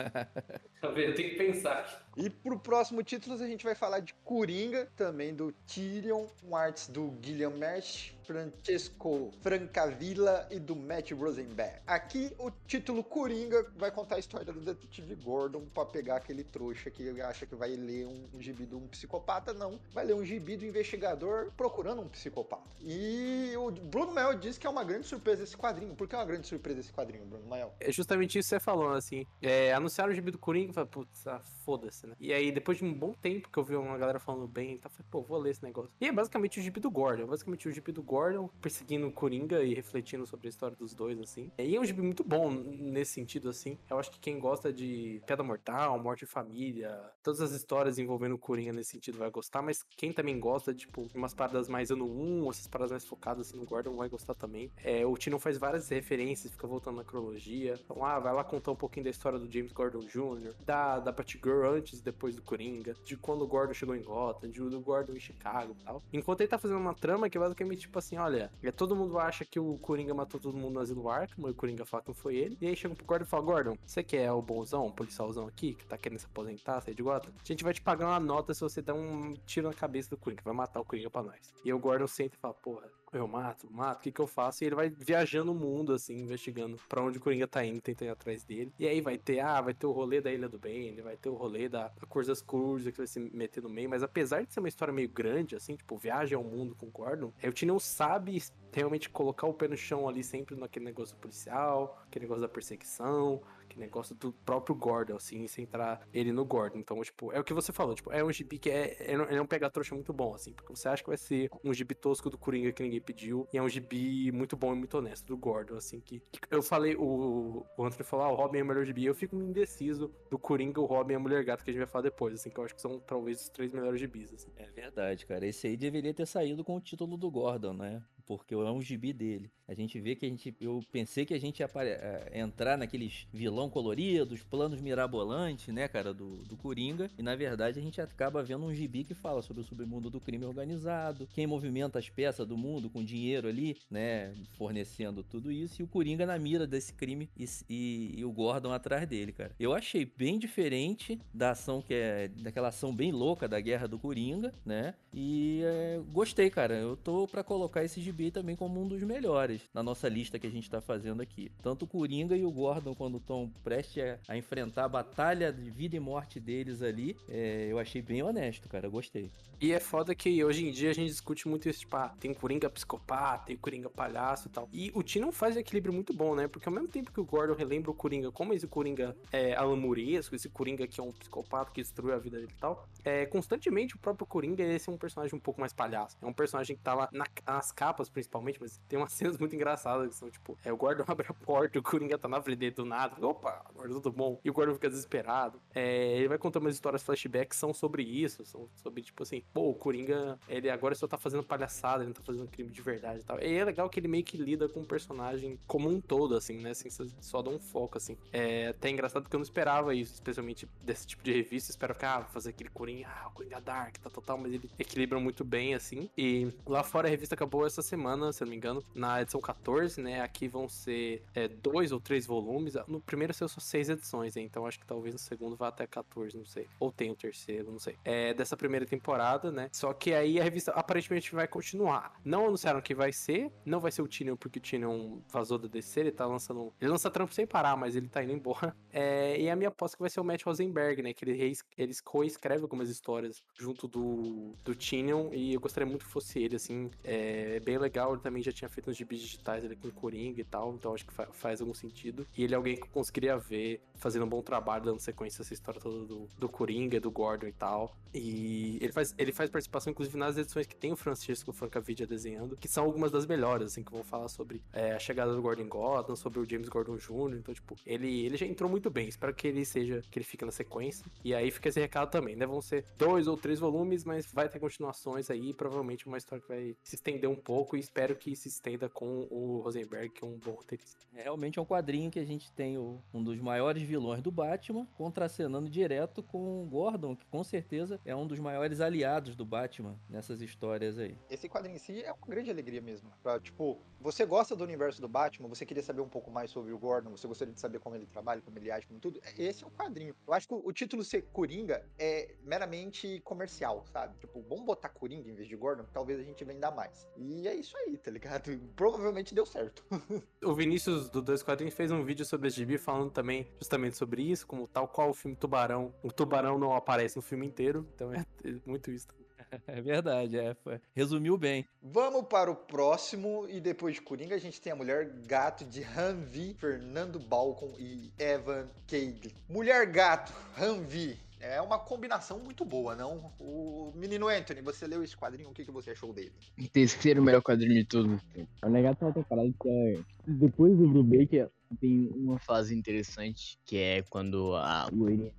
Talvez 0.81 1.09
eu 1.09 1.15
tenho 1.15 1.31
que 1.31 1.37
pensar 1.37 1.81
aqui. 1.81 2.06
E 2.17 2.31
pro 2.31 2.59
próximo 2.59 3.03
título 3.03 3.35
a 3.35 3.47
gente 3.47 3.63
vai 3.63 3.75
falar 3.75 4.01
de 4.01 4.15
Coringa, 4.25 4.89
também 4.97 5.35
do 5.35 5.53
Tyrion, 5.67 6.27
com 6.41 6.57
artes 6.57 6.89
do 6.89 7.09
Guilherme 7.21 7.59
Mersch, 7.59 8.13
Francesco 8.25 9.31
Francavilla 9.43 10.49
e 10.51 10.59
do 10.59 10.75
Matt 10.75 11.13
Rosenberg. 11.13 11.79
Aqui 11.87 12.33
o 12.39 12.51
título 12.67 13.05
Coringa 13.05 13.71
vai 13.77 13.91
contar 13.91 14.17
a 14.17 14.19
história 14.19 14.51
do 14.51 14.61
detetive 14.61 15.15
Gordon 15.15 15.67
pra 15.73 15.85
pegar 15.85 16.17
aquele 16.17 16.43
trouxa 16.43 16.91
que 16.91 17.21
acha 17.21 17.45
que 17.45 17.55
vai 17.55 17.77
ler 17.77 18.07
um, 18.07 18.25
um 18.35 18.41
gibi 18.41 18.65
de 18.65 18.75
um 18.75 18.89
psicopata, 18.89 19.53
não. 19.53 19.79
Vai 19.93 20.07
ler 20.07 20.15
um 20.15 20.25
gibi 20.25 20.57
do 20.57 20.65
investigador 20.65 21.53
procurando 21.55 22.01
um 22.01 22.09
psicopata. 22.09 22.65
E 22.81 23.53
o 23.57 23.71
Bruno 23.71 24.13
Mael 24.13 24.35
diz 24.39 24.57
que 24.57 24.67
é 24.67 24.71
uma 24.71 24.85
grande 24.85 25.07
surpresa 25.07 25.43
esse 25.43 25.57
quadrinho. 25.57 25.95
Por 25.95 26.09
que 26.09 26.15
é 26.15 26.19
uma 26.19 26.25
grande 26.25 26.47
surpresa 26.47 26.81
esse 26.81 26.93
quadrinho, 26.93 27.27
Bruno 27.27 27.47
Mael? 27.47 27.75
É 27.79 27.93
justamente 27.93 28.39
isso 28.39 28.49
que 28.49 28.57
você 28.57 28.61
falou, 28.61 28.93
assim. 28.93 29.27
É, 29.43 29.75
anunciaram 29.75 30.13
o 30.13 30.15
gibi 30.15 30.31
do 30.31 30.39
Coringa 30.39 30.71
e 30.71 30.75
falei, 30.75 30.91
putz, 30.91 31.27
ah, 31.27 31.41
foda-se, 31.65 32.06
né? 32.07 32.15
E 32.19 32.33
aí, 32.33 32.51
depois 32.53 32.79
de 32.79 32.85
um 32.85 32.93
bom 32.93 33.13
tempo 33.13 33.51
que 33.51 33.59
eu 33.59 33.65
vi 33.65 33.77
uma 33.77 33.99
galera 33.99 34.19
falando 34.19 34.47
bem, 34.47 34.81
eu 34.83 34.91
falei, 34.91 35.07
pô, 35.11 35.23
vou 35.23 35.39
ler 35.39 35.51
esse 35.51 35.63
negócio. 35.63 35.91
E 36.01 36.07
é 36.07 36.13
basicamente 36.13 36.59
o 36.59 36.63
gibi 36.63 36.81
do 36.81 36.91
Gordon. 36.91 37.27
Basicamente 37.27 37.69
o 37.69 37.73
gibi 37.73 37.93
do 37.93 38.03
Gordon 38.03 38.49
perseguindo 38.61 39.07
o 39.07 39.13
Coringa 39.13 39.63
e 39.63 39.75
refletindo 39.75 40.27
sobre 40.27 40.49
a 40.49 40.51
história 40.51 40.77
dos 40.77 40.95
dois, 40.95 41.19
assim. 41.21 41.51
E 41.59 41.77
é 41.77 41.81
um 41.81 41.85
gibi 41.85 42.03
muito 42.03 42.25
bom 42.25 42.51
nesse 42.51 43.13
sentido, 43.13 43.49
assim. 43.49 43.79
Eu 43.89 43.99
acho 43.99 44.11
que 44.11 44.19
quem 44.19 44.39
gosta 44.39 44.73
de 44.73 45.21
Pedra 45.27 45.45
Mortal, 45.45 45.99
Morte 45.99 46.21
de 46.21 46.27
Família, 46.27 46.99
todas 47.23 47.41
as 47.41 47.53
histórias 47.53 47.99
envolvendo 47.99 48.35
o 48.35 48.39
Coringa 48.39 48.73
nesse 48.73 48.91
sentido 48.91 49.19
vai 49.19 49.31
gostar, 49.31 49.63
mas 49.63 49.83
quem 49.83 50.13
também 50.13 50.39
gosta, 50.39 50.75
tipo, 50.75 51.09
umas 51.15 51.35
paradas 51.35 51.69
mais 51.69 51.91
ano 51.91 52.07
1, 52.07 52.51
essas 52.51 52.67
paradas 52.67 52.91
mais 52.91 53.05
focadas 53.05 53.49
assim, 53.49 53.59
no 53.59 53.65
Gordon 53.65 53.97
vai 53.97 54.09
gostar 54.09 54.35
também. 54.35 54.71
É, 54.83 55.05
o 55.05 55.17
Tino 55.17 55.39
faz 55.39 55.59
várias 55.59 55.89
referências, 55.89 56.53
fica 56.53 56.67
voltando 56.67 56.97
na 56.97 57.05
cronologia. 57.05 57.75
Então, 57.83 58.05
ah, 58.05 58.19
vai 58.19 58.33
lá 58.33 58.45
contar 58.45 58.71
um 58.71 58.77
pouquinho 58.77 59.05
da 59.05 59.11
história 59.11 59.39
do 59.39 59.51
James 59.51 59.73
Gordon 59.73 60.01
Jr., 60.01 60.55
da, 60.65 60.99
da 61.01 61.13
Batgirl 61.13 61.67
antes 61.67 61.96
e 62.01 62.03
depois 62.03 62.35
do 62.37 62.43
Coringa, 62.43 62.95
de 63.05 63.17
quando 63.17 63.43
o 63.43 63.47
Gordon 63.47 63.75
chegou 63.75 63.95
em 63.95 64.03
Gotham, 64.03 64.51
de 64.51 64.61
do 64.61 64.81
Gordon 64.81 65.15
em 65.15 65.21
Chicago 65.21 65.77
e 65.79 65.85
tal. 65.85 66.03
Enquanto 66.13 66.41
ele 66.41 66.49
tá 66.49 66.59
fazendo 66.59 66.79
uma 66.79 66.95
trama 66.95 67.29
que 67.29 67.39
é 67.39 67.41
basicamente 67.41 67.83
tipo 67.83 67.99
assim, 67.99 68.17
olha, 68.17 68.51
é, 68.63 68.71
todo 68.73 68.97
mundo 68.97 69.19
acha 69.19 69.45
que 69.45 69.61
o 69.61 69.79
Coringa 69.79 70.15
matou 70.15 70.41
todo 70.41 70.57
mundo 70.57 70.75
no 70.75 70.81
asilo 70.81 71.09
Arkham, 71.09 71.49
e 71.49 71.51
o 71.51 71.55
Coringa 71.55 71.85
fala 71.85 72.03
que 72.03 72.09
não 72.09 72.15
foi 72.15 72.37
ele. 72.37 72.57
E 72.61 72.67
aí 72.67 72.77
chega 72.77 72.95
pro 72.95 73.05
Gordon 73.05 73.25
e 73.25 73.29
fala, 73.29 73.43
Gordon, 73.43 73.79
você 73.85 74.03
que 74.03 74.17
é 74.17 74.31
o 74.33 74.43
bonzão, 74.43 74.87
o 74.87 74.93
policialzão 74.93 75.47
aqui, 75.47 75.75
que 75.75 75.87
tá 75.87 75.97
querendo 75.97 76.19
se 76.19 76.27
aposentar, 76.27 76.81
sair 76.81 76.95
de 76.95 77.03
Gotham? 77.03 77.33
A 77.39 77.45
gente 77.45 77.63
vai 77.63 77.73
te 77.73 77.81
pagar 77.81 78.09
uma 78.09 78.21
nota 78.21 78.55
se 78.55 78.61
você 78.61 78.83
der 78.83 78.93
um 78.93 79.35
tiro 79.47 79.69
na 79.69 79.75
cabeça 79.75 80.11
do 80.11 80.17
Coringa, 80.17 80.43
vai 80.45 80.55
matar 80.55 80.81
o 80.81 80.85
Coringa 80.85 81.11
pra 81.11 81.23
nós. 81.23 81.55
E 81.65 81.73
o 81.73 81.79
Gordon 81.79 82.07
senta 82.07 82.35
e 82.37 82.39
fala, 82.39 82.55
porra, 82.55 82.89
eu 83.19 83.29
mato, 83.29 83.69
mato, 83.71 84.01
o 84.01 84.03
que 84.03 84.13
que 84.13 84.21
eu 84.21 84.27
faço? 84.27 84.63
E 84.63 84.67
ele 84.67 84.75
vai 84.75 84.89
viajando 84.89 85.53
o 85.53 85.55
mundo, 85.55 85.93
assim, 85.93 86.15
investigando 86.21 86.79
pra 86.89 87.03
onde 87.03 87.19
o 87.19 87.21
Coringa 87.21 87.47
tá 87.47 87.65
indo, 87.65 87.81
tentando 87.81 88.09
ir 88.09 88.11
atrás 88.11 88.45
dele. 88.45 88.73
E 88.79 88.87
aí 88.87 89.01
vai 89.01 89.17
ter, 89.17 89.41
ah, 89.41 89.61
vai 89.61 89.75
ter 89.75 89.87
o 89.87 89.93
rolê 89.93 90.21
da 90.21 90.33
Ilha 90.33 90.49
do 90.49 90.59
Bane, 90.59 91.01
vai 91.03 91.17
ter 91.17 91.29
o 91.29 91.35
rolê 91.35 91.69
da, 91.69 91.89
da 91.89 92.07
Corzas 92.09 92.43
Cruz, 92.43 92.85
que 92.85 92.97
vai 92.97 93.07
se 93.07 93.21
meter 93.21 93.63
no 93.63 93.69
meio. 93.69 93.89
Mas 93.89 94.03
apesar 94.03 94.43
de 94.43 94.53
ser 94.53 94.61
uma 94.61 94.69
história 94.69 94.93
meio 94.93 95.09
grande, 95.09 95.55
assim, 95.55 95.77
tipo, 95.77 95.97
viagem 95.97 96.37
ao 96.37 96.45
mundo 96.45 96.75
com 96.75 96.87
Gordon, 96.91 97.33
o 97.43 97.53
Tino 97.53 97.77
não 97.77 97.81
sabe 97.81 98.43
realmente 98.73 99.11
colocar 99.11 99.47
o 99.47 99.53
pé 99.53 99.69
no 99.69 99.77
chão 99.77 100.09
ali 100.09 100.23
sempre 100.23 100.55
naquele 100.57 100.85
negócio 100.87 101.17
policial, 101.17 102.03
aquele 102.07 102.25
negócio 102.25 102.43
da 102.43 102.49
perseguição, 102.49 103.43
aquele 103.67 103.85
negócio 103.85 104.15
do 104.15 104.33
próprio 104.33 104.75
Gordon, 104.75 105.17
assim, 105.17 105.47
centrar 105.47 106.07
ele 106.13 106.33
no 106.33 106.45
Gordon. 106.45 106.79
Então, 106.79 107.01
tipo, 107.03 107.33
é 107.33 107.41
o 107.41 107.45
que 107.45 107.53
você 107.53 107.73
falou, 107.73 107.95
tipo, 107.95 108.11
é 108.13 108.25
um 108.25 108.33
gibi 108.33 108.59
que 108.59 108.71
é, 108.71 108.97
é, 109.01 109.13
é 109.13 109.43
um 109.43 109.47
pega-trouxa 109.47 109.95
muito 109.95 110.13
bom, 110.13 110.35
assim, 110.35 110.53
porque 110.53 110.75
você 110.75 110.89
acha 110.89 111.03
que 111.03 111.09
vai 111.09 111.19
ser 111.19 111.51
um 111.63 111.75
gibi 111.75 111.95
tosco 111.95 112.31
do 112.31 112.39
Coringa 112.39 112.73
que 112.73 112.83
ninguém 112.83 113.01
pediu, 113.01 113.47
e 113.53 113.59
é 113.59 113.63
um 113.63 113.69
gibi 113.69 114.33
muito 114.33 114.57
bom 114.57 114.73
e 114.73 114.77
muito 114.77 114.97
honesto 114.97 115.27
do 115.27 115.37
Gordon, 115.37 115.77
assim, 115.77 116.01
que, 116.01 116.21
que 116.21 116.39
eu 116.51 116.63
falei, 116.63 116.97
o, 116.97 117.67
o 117.77 117.85
Anthony 117.85 118.05
falou, 118.05 118.27
ah, 118.27 118.33
o 118.33 118.35
Robin 118.35 118.59
é 118.59 118.63
o 118.63 118.67
melhor 118.67 118.85
gibi, 118.85 119.05
eu 119.05 119.15
fico 119.15 119.37
indeciso 119.37 120.13
do 120.31 120.39
Coringa, 120.39 120.81
o 120.81 120.87
Robin 120.87 121.15
e 121.15 121.17
a 121.17 121.21
Mulher 121.21 121.45
Gata, 121.45 121.65
que 121.65 121.71
a 121.71 121.73
gente 121.73 121.83
vai 121.83 121.89
falar 121.89 122.03
depois, 122.03 122.35
assim, 122.35 122.51
que 122.51 122.59
eu 122.59 122.65
acho 122.65 122.75
que 122.75 122.81
são 122.81 123.01
talvez 123.01 123.43
os 123.43 123.49
três 123.49 123.73
melhores 123.73 124.01
gibis, 124.01 124.33
assim. 124.33 124.51
É 124.57 124.67
verdade, 124.71 125.27
cara. 125.27 125.47
Esse 125.47 125.67
aí 125.67 125.77
deveria 125.77 126.15
ter 126.15 126.27
saído 126.27 126.65
com 126.65 126.77
o 126.77 126.81
título 126.81 127.17
do 127.17 127.31
Gordon, 127.31 127.73
né? 127.73 128.03
Porque 128.27 128.55
é 128.55 128.57
um 128.59 128.83
gibi 128.83 129.13
dele. 129.13 129.51
A 129.69 129.75
gente 129.75 129.99
vê 130.01 130.15
que 130.15 130.25
a 130.27 130.29
gente. 130.29 130.55
Eu 130.61 130.81
pensei 130.93 131.25
que 131.25 131.35
a 131.35 131.41
gente 131.41 131.61
ia 131.61 131.69
eh, 131.77 132.31
entrar 132.41 132.77
naqueles 132.79 133.27
vilão 133.33 133.69
coloridos, 133.69 134.43
planos 134.43 134.81
mirabolantes, 134.81 135.73
né, 135.75 135.89
cara, 135.89 136.15
do, 136.15 136.37
do 136.45 136.57
Coringa. 136.57 137.11
E 137.19 137.23
na 137.23 137.35
verdade 137.35 137.79
a 137.79 137.83
gente 137.83 138.01
acaba 138.01 138.43
vendo 138.43 138.65
um 138.65 138.75
gibi 138.75 139.03
que 139.05 139.15
fala 139.15 139.43
sobre 139.43 139.63
o 139.63 139.65
submundo 139.65 140.09
do 140.09 140.21
crime 140.21 140.45
organizado, 140.45 141.27
quem 141.33 141.47
movimenta 141.47 141.99
as 141.99 142.09
peças 142.09 142.47
do 142.47 142.57
mundo 142.57 142.89
com 142.89 143.03
dinheiro 143.05 143.49
ali, 143.49 143.77
né, 143.91 144.33
fornecendo 144.57 145.23
tudo 145.25 145.51
isso. 145.51 145.83
E 145.83 145.85
o 145.85 145.89
Coringa 145.89 146.25
na 146.27 146.39
mira 146.39 146.67
desse 146.67 146.93
crime 146.93 147.29
e, 147.37 147.45
e- 147.69 148.15
e 148.19 148.25
o 148.25 148.31
Gordon 148.33 148.73
atrás 148.73 149.07
dele, 149.09 149.33
cara. 149.33 149.53
Eu 149.59 149.73
achei 149.75 150.05
bem 150.05 150.39
diferente 150.39 151.19
da 151.35 151.51
ação 151.51 151.83
que 151.83 151.95
é. 151.95 152.29
daquela 152.29 152.69
ação 152.69 152.95
bem 152.95 153.11
louca 153.11 153.49
da 153.49 153.61
guerra 153.61 153.87
do 153.89 153.99
Coringa, 153.99 154.53
né? 154.65 154.95
E 155.13 155.61
é, 155.65 156.01
gostei, 156.13 156.51
cara. 156.51 156.75
Eu 156.77 156.97
tô 156.97 157.27
pra 157.27 157.43
colocar 157.43 157.83
esse 157.85 158.01
gibi 158.01 158.16
também 158.31 158.57
como 158.57 158.81
um 158.83 158.89
dos 158.89 159.03
melhores 159.03 159.63
na 159.73 159.83
nossa 159.83 160.09
lista 160.09 160.39
que 160.39 160.47
a 160.47 160.51
gente 160.51 160.71
tá 160.71 160.81
fazendo 160.81 161.21
aqui. 161.21 161.51
Tanto 161.63 161.85
o 161.85 161.89
Coringa 161.89 162.37
e 162.37 162.45
o 162.45 162.51
Gordon, 162.51 162.95
quando 162.95 163.19
estão 163.19 163.51
prestes 163.63 164.03
a, 164.29 164.37
enfrentar 164.37 164.85
a 164.85 164.89
batalha 164.89 165.53
de 165.53 165.71
vida 165.71 165.97
e 165.97 166.01
morte 166.01 166.41
deles 166.41 166.83
ali, 166.83 167.17
é, 167.29 167.67
eu 167.71 167.79
achei 167.79 168.01
bem 168.03 168.23
honesto, 168.23 168.69
cara. 168.69 168.89
Gostei. 168.89 169.31
E 169.61 169.73
é 169.73 169.81
foda 169.81 170.15
que 170.15 170.45
hoje 170.45 170.67
em 170.67 170.71
dia 170.71 170.91
a 170.91 170.93
gente 170.93 171.09
discute 171.09 171.49
muito 171.49 171.67
isso, 171.69 171.81
tipo, 171.81 171.97
ah, 171.97 172.15
tem 172.21 172.35
Coringa 172.35 172.69
psicopata, 172.69 173.47
tem 173.47 173.57
Coringa 173.57 173.89
palhaço 173.89 174.49
e 174.49 174.51
tal. 174.51 174.69
E 174.73 174.93
o 174.95 175.03
Tino 175.03 175.33
faz 175.33 175.57
um 175.57 175.59
equilíbrio 175.61 175.95
muito 175.95 176.13
bom, 176.13 176.35
né? 176.35 176.47
Porque 176.47 176.69
ao 176.69 176.75
mesmo 176.75 176.89
tempo 176.89 177.11
que 177.11 177.21
o 177.21 177.25
Gordon 177.25 177.55
relembra 177.55 177.91
o 177.91 177.95
Coringa 177.95 178.31
como 178.31 178.53
esse 178.53 178.67
Coringa 178.67 179.17
é 179.33 179.55
alamuresco, 179.55 180.35
esse 180.35 180.49
Coringa 180.51 180.87
que 180.87 181.01
é 181.01 181.03
um 181.03 181.11
psicopata 181.13 181.71
que 181.73 181.81
destruiu 181.81 182.15
a 182.15 182.19
vida 182.19 182.37
dele 182.39 182.53
e 182.55 182.61
tal, 182.61 182.87
é, 183.05 183.25
constantemente 183.27 183.95
o 183.97 183.99
próprio 183.99 184.27
Coringa 184.27 184.63
esse 184.63 184.89
é 184.89 184.93
um 184.93 184.99
personagem 184.99 185.35
um 185.35 185.41
pouco 185.41 185.59
mais 185.61 185.73
palhaço. 185.73 186.17
É 186.21 186.27
um 186.27 186.33
personagem 186.33 186.77
que 186.77 186.83
tá 186.83 186.95
lá 186.95 187.09
na- 187.13 187.27
nas 187.47 187.73
capas, 187.73 188.06
principalmente, 188.09 188.59
mas 188.61 188.81
tem 188.89 188.99
umas 188.99 189.13
cenas 189.15 189.39
muito 189.39 189.55
engraçadas 189.55 190.09
que 190.09 190.15
são, 190.15 190.31
tipo, 190.31 190.57
é, 190.65 190.73
o 190.73 190.77
Gordon 190.77 191.05
abre 191.09 191.27
a 191.29 191.35
porta, 191.35 191.79
o 191.79 191.83
Coringa 191.83 192.19
tá 192.19 192.29
na 192.29 192.41
frente 192.41 192.59
dele 192.59 192.75
do 192.75 192.85
nada, 192.85 193.15
opa, 193.27 193.65
Gordon, 193.75 193.95
tudo 194.01 194.13
bom? 194.13 194.41
E 194.45 194.51
o 194.51 194.53
Gordon 194.53 194.75
fica 194.75 194.89
desesperado. 194.89 195.61
É, 195.75 196.17
ele 196.19 196.29
vai 196.29 196.39
contar 196.39 196.59
umas 196.61 196.75
histórias 196.75 197.03
flashback 197.03 197.51
que 197.51 197.57
são 197.57 197.73
sobre 197.73 198.03
isso, 198.03 198.45
são 198.45 198.69
sobre, 198.77 199.03
tipo 199.03 199.23
assim, 199.23 199.43
pô, 199.53 199.71
o 199.71 199.75
Coringa, 199.75 200.39
ele 200.49 200.69
agora 200.71 200.95
só 200.95 201.07
tá 201.07 201.17
fazendo 201.19 201.43
palhaçada, 201.43 202.03
ele 202.03 202.09
não 202.09 202.15
tá 202.15 202.23
fazendo 202.23 202.49
crime 202.49 202.71
de 202.71 202.83
verdade 202.83 203.21
e 203.21 203.25
tal. 203.25 203.41
E 203.41 203.55
é 203.55 203.65
legal 203.65 203.89
que 203.89 204.01
ele 204.01 204.09
meio 204.09 204.25
que 204.25 204.37
lida 204.37 204.69
com 204.69 204.81
o 204.81 204.87
personagem 204.87 205.59
como 205.67 205.89
um 205.89 206.01
todo, 206.01 206.35
assim, 206.37 206.59
né? 206.61 206.71
Assim, 206.71 206.91
só- 206.91 207.43
dá 207.43 207.51
um 207.51 207.59
foco, 207.59 207.99
assim. 207.99 208.17
É 208.33 208.69
até 208.69 208.91
engraçado 208.91 209.23
porque 209.23 209.37
eu 209.37 209.39
não 209.39 209.45
esperava 209.45 209.95
isso, 209.95 210.15
especialmente 210.15 210.69
desse 210.83 211.07
tipo 211.07 211.23
de 211.23 211.33
revista. 211.33 211.71
Espero 211.71 211.95
que, 211.95 212.05
ah, 212.05 212.25
fazer 212.25 212.51
aquele 212.51 212.71
Coringa, 212.71 213.07
ah, 213.09 213.29
o 213.29 213.31
Coringa 213.33 213.61
Dark, 213.61 213.97
tá 213.99 214.11
total, 214.11 214.39
mas 214.39 214.53
ele 214.53 214.69
equilibra 214.79 215.21
muito 215.21 215.45
bem, 215.45 215.75
assim. 215.75 216.11
E 216.17 216.53
lá 216.67 216.83
fora 216.83 217.07
a 217.07 217.11
revista 217.11 217.35
acabou 217.35 217.67
essa 217.67 217.83
semana, 217.83 217.96
se 218.33 218.43
eu 218.43 218.47
não 218.47 218.51
me 218.51 218.57
engano, 218.57 218.83
na 218.95 219.23
edição 219.23 219.41
14, 219.41 220.01
né? 220.01 220.21
Aqui 220.21 220.49
vão 220.49 220.69
ser 220.69 221.23
é, 221.35 221.49
dois 221.49 221.93
ou 221.93 222.01
três 222.01 222.27
volumes. 222.27 222.75
No 222.87 223.01
primeiro 223.01 223.33
saiu 223.33 223.49
só 223.49 223.61
seis 223.61 223.89
edições, 223.89 224.35
né? 224.35 224.43
Então 224.43 224.67
acho 224.67 224.79
que 224.79 224.87
talvez 224.87 225.15
no 225.15 225.19
segundo 225.19 225.57
vá 225.57 225.69
até 225.69 225.87
14, 225.87 226.37
não 226.37 226.45
sei. 226.45 226.69
Ou 226.79 226.93
tem 226.93 227.11
o 227.11 227.17
terceiro, 227.17 227.71
não 227.71 227.79
sei. 227.79 227.97
É 228.05 228.35
dessa 228.35 228.57
primeira 228.57 228.87
temporada, 228.87 229.51
né? 229.51 229.69
Só 229.73 229.93
que 229.93 230.13
aí 230.13 230.41
a 230.41 230.45
revista 230.45 230.73
aparentemente 230.73 231.35
vai 231.35 231.49
continuar. 231.49 232.21
Não 232.25 232.47
anunciaram 232.47 232.81
que 232.81 232.95
vai 232.95 233.13
ser, 233.13 233.51
não 233.65 233.81
vai 233.81 233.91
ser 233.91 234.03
o 234.03 234.09
Tinion, 234.09 234.37
porque 234.37 234.59
o 234.59 234.63
Tinion 234.63 235.19
vazou 235.29 235.59
da 235.59 235.69
DC, 235.69 236.01
ele 236.01 236.13
tá 236.13 236.27
lançando. 236.27 236.73
Ele 236.81 236.91
lança 236.91 237.11
trampo 237.11 237.33
sem 237.33 237.47
parar, 237.47 237.77
mas 237.77 237.97
ele 237.97 238.09
tá 238.09 238.23
indo 238.23 238.33
embora. 238.33 238.75
É, 238.93 239.39
e 239.41 239.51
a 239.51 239.57
minha 239.57 239.69
aposta 239.69 239.95
é 239.95 239.99
que 239.99 240.03
vai 240.03 240.11
ser 240.11 240.21
o 240.21 240.25
Matt 240.25 240.43
Rosenberg, 240.45 241.03
né? 241.03 241.13
Que 241.13 241.25
ele, 241.25 241.95
coescreve 242.03 242.63
algumas 242.63 242.89
histórias 242.89 243.43
junto 243.59 243.87
do, 243.87 244.55
do 244.65 244.75
Tinion. 244.75 245.31
E 245.33 245.55
eu 245.55 245.61
gostaria 245.61 245.87
muito 245.87 246.05
que 246.05 246.11
fosse 246.11 246.39
ele, 246.39 246.57
assim. 246.57 246.91
É 247.05 247.61
bem 247.61 247.79
legal. 247.79 247.86
Ele 248.13 248.21
também 248.23 248.43
já 248.43 248.53
tinha 248.53 248.69
feito 248.69 248.91
uns 248.91 248.97
gibis 248.97 249.21
digitais 249.21 249.65
ali 249.65 249.77
com 249.77 249.91
Coringa 249.91 250.41
e 250.41 250.45
tal. 250.45 250.75
Então 250.75 250.95
acho 250.95 251.07
que 251.07 251.13
fa- 251.13 251.29
faz 251.33 251.61
algum 251.61 251.75
sentido. 251.75 252.27
E 252.37 252.45
ele 252.45 252.55
é 252.55 252.57
alguém 252.57 252.77
que 252.77 252.83
eu 252.83 252.89
conseguiria 252.91 253.37
ver 253.37 253.81
fazendo 253.97 254.25
um 254.25 254.29
bom 254.29 254.43
trabalho, 254.43 254.85
dando 254.85 255.01
sequência 255.01 255.41
a 255.41 255.43
essa 255.43 255.55
história 255.55 255.81
toda 255.81 256.05
do, 256.05 256.29
do 256.39 256.49
Coringa, 256.49 257.01
do 257.01 257.11
Gordon 257.11 257.47
e 257.47 257.53
tal. 257.53 257.97
E 258.15 258.79
ele 258.81 258.93
faz, 258.93 259.15
ele 259.19 259.33
faz 259.33 259.51
participação, 259.51 259.91
inclusive, 259.91 260.17
nas 260.17 260.37
edições 260.37 260.67
que 260.67 260.75
tem 260.77 260.93
o 260.93 260.97
Francisco 260.97 261.53
Francavidia 261.53 262.07
desenhando, 262.07 262.57
que 262.57 262.69
são 262.69 262.85
algumas 262.85 263.11
das 263.11 263.27
melhores, 263.27 263.67
assim, 263.73 263.83
que 263.83 263.93
vão 263.93 264.03
falar 264.03 264.29
sobre 264.29 264.63
é, 264.73 264.93
a 264.93 264.99
chegada 264.99 265.35
do 265.35 265.43
Gordon 265.43 265.69
Gotham, 265.69 266.17
sobre 266.17 266.39
o 266.41 266.45
James 266.49 266.69
Gordon 266.69 266.97
Jr. 266.97 267.39
Então, 267.39 267.55
tipo, 267.55 267.77
ele, 267.87 268.25
ele 268.25 268.37
já 268.37 268.47
entrou 268.47 268.71
muito 268.71 268.89
bem. 268.91 269.09
Espero 269.09 269.35
que 269.35 269.47
ele 269.47 269.65
seja, 269.65 270.03
que 270.11 270.19
ele 270.19 270.25
fique 270.25 270.45
na 270.45 270.51
sequência. 270.53 271.05
E 271.25 271.35
aí 271.35 271.51
fica 271.51 271.69
esse 271.69 271.81
recado 271.81 272.11
também, 272.11 272.37
né? 272.37 272.47
Vão 272.47 272.61
ser 272.63 272.85
dois 272.97 273.27
ou 273.27 273.37
três 273.37 273.59
volumes, 273.59 274.05
mas 274.05 274.27
vai 274.33 274.49
ter 274.49 274.59
continuações 274.59 275.31
aí. 275.31 275.53
Provavelmente 275.53 276.07
uma 276.07 276.17
história 276.19 276.43
que 276.43 276.49
vai 276.49 276.77
se 276.83 276.95
estender 276.97 277.29
um 277.29 277.37
pouco 277.37 277.76
e 277.77 277.81
espero 277.81 278.17
que 278.17 278.35
se 278.35 278.49
estenda 278.49 278.89
com 278.89 279.27
o 279.31 279.61
Rosenberg, 279.61 280.09
que 280.11 280.25
é 280.25 280.27
um 280.27 280.39
bom 280.39 280.53
roteirista. 280.53 281.05
Realmente 281.13 281.59
é 281.59 281.63
um 281.63 281.67
quadrinho 281.67 282.11
que 282.11 282.19
a 282.19 282.25
gente 282.25 282.53
tem 282.53 282.77
o- 282.79 283.01
um 283.13 283.23
dos 283.23 283.39
maiores 283.41 283.83
vilões 283.83 284.23
do 284.23 284.31
Batman 284.31 284.87
contracenando 284.97 285.69
direto 285.69 286.23
com 286.23 286.63
o 286.63 286.67
Gordon, 286.67 287.17
que 287.17 287.25
com 287.27 287.43
certeza 287.43 288.01
é 288.05 288.15
um 288.15 288.27
dos 288.27 288.39
maiores 288.39 288.81
aliados 288.81 289.35
do 289.37 289.45
Batman 289.45 289.99
nessas 290.09 290.41
histórias 290.43 290.99
aí. 290.99 291.17
Esse 291.31 291.49
quadrinho 291.49 291.77
em 291.77 291.79
si 291.79 292.03
é 292.03 292.13
uma 292.13 292.27
grande 292.27 292.51
alegria 292.51 292.81
mesmo. 292.83 293.11
Pra, 293.23 293.39
tipo, 293.41 293.81
você 294.07 294.25
gosta 294.25 294.55
do 294.55 294.63
universo 294.63 295.01
do 295.01 295.09
Batman, 295.09 295.49
você 295.49 295.67
queria 295.67 295.83
saber 295.83 296.01
um 296.01 296.09
pouco 296.09 296.31
mais 296.31 296.53
sobre 296.53 296.73
o 296.73 296.79
Gordon, 296.79 297.11
você 297.11 297.27
gostaria 297.27 297.53
de 297.53 297.59
saber 297.61 297.81
como 297.81 297.97
ele 297.97 298.07
trabalha, 298.07 298.41
como 298.41 298.57
ele 298.57 298.71
age, 298.71 298.87
como 298.87 299.01
tudo. 299.01 299.21
Esse 299.37 299.65
é 299.65 299.67
um 299.67 299.71
quadrinho. 299.71 300.15
Eu 300.25 300.33
acho 300.33 300.47
que 300.47 300.55
o, 300.55 300.63
o 300.65 300.73
título 300.73 301.03
ser 301.03 301.23
Coringa 301.33 301.85
é 301.99 302.37
meramente 302.45 303.21
comercial, 303.25 303.85
sabe? 303.93 304.17
Tipo, 304.21 304.41
vamos 304.49 304.65
botar 304.65 304.91
Coringa 304.91 305.29
em 305.29 305.35
vez 305.35 305.49
de 305.49 305.57
Gordon, 305.57 305.85
talvez 305.93 306.21
a 306.21 306.23
gente 306.23 306.45
venda 306.45 306.71
mais. 306.71 307.09
E 307.17 307.49
é 307.49 307.55
isso 307.57 307.77
aí, 307.79 307.99
tá 307.99 308.13
ligado? 308.13 308.57
Provavelmente 308.77 309.35
deu 309.35 309.45
certo. 309.45 309.85
O 310.45 310.55
Vinícius 310.55 311.09
do 311.11 311.21
Dois 311.21 311.43
Quadrinhos 311.43 311.75
fez 311.75 311.91
um 311.91 312.05
vídeo 312.05 312.25
sobre 312.25 312.47
esse 312.47 312.59
gibi 312.59 312.79
falando 312.79 313.11
também 313.11 313.51
justamente 313.59 313.97
sobre 313.97 314.23
isso, 314.23 314.47
como 314.47 314.69
tal 314.69 314.87
qual 314.87 315.11
o 315.11 315.15
filme 315.15 315.37
Tubarão. 315.37 315.93
O 316.01 316.13
tubarão 316.13 316.57
não 316.57 316.73
aparece 316.77 317.17
no 317.17 317.23
filme 317.23 317.45
inteiro, 317.45 317.85
então 317.93 318.13
é 318.13 318.25
muito 318.65 318.93
isso. 318.93 319.09
É 319.67 319.81
verdade, 319.81 320.39
é. 320.39 320.55
foi- 320.55 320.81
Resumiu 320.95 321.37
bem. 321.37 321.67
Vamos 321.83 322.27
para 322.27 322.51
o 322.51 322.57
próximo, 322.57 323.47
e 323.49 323.61
depois 323.61 323.95
de 323.95 324.03
Coringa 324.03 324.35
a 324.35 324.39
gente 324.39 324.61
tem 324.61 324.73
a 324.73 324.77
Mulher 324.77 325.09
Gato 325.27 325.65
de 325.65 325.83
Hanvi, 325.83 326.55
Fernando 326.59 327.19
Balcon 327.19 327.73
e 327.79 328.11
Evan 328.19 328.67
Keighley. 328.87 329.33
Mulher 329.49 329.87
Gato, 329.87 330.33
Hanvi. 330.59 331.19
É 331.39 331.61
uma 331.61 331.79
combinação 331.79 332.39
muito 332.39 332.65
boa, 332.65 332.97
não? 332.97 333.31
O 333.39 333.93
menino 333.95 334.27
Anthony, 334.27 334.63
você 334.63 334.87
leu 334.87 335.05
esse 335.05 335.15
quadrinho, 335.15 335.51
o 335.51 335.53
que, 335.53 335.67
que 335.67 335.71
você 335.71 335.91
achou 335.91 336.11
dele? 336.13 336.33
Terceiro 336.73 337.23
melhor 337.23 337.43
quadrinho 337.43 337.75
de 337.75 337.85
todos. 337.85 338.21
O 338.65 338.69
Negato 338.71 339.03
é 339.03 339.07
uma 339.07 339.13
temporada 339.15 339.49
que 339.63 339.69
é. 339.69 339.99
Depois 340.27 340.77
do 340.77 340.89
Brubaker, 340.89 341.51
tem 341.81 342.09
uma 342.15 342.39
fase 342.39 342.75
interessante 342.75 343.59
que 343.67 343.77
é 343.77 344.03
quando 344.03 344.55
a 344.55 344.89
loirinha. 344.93 345.33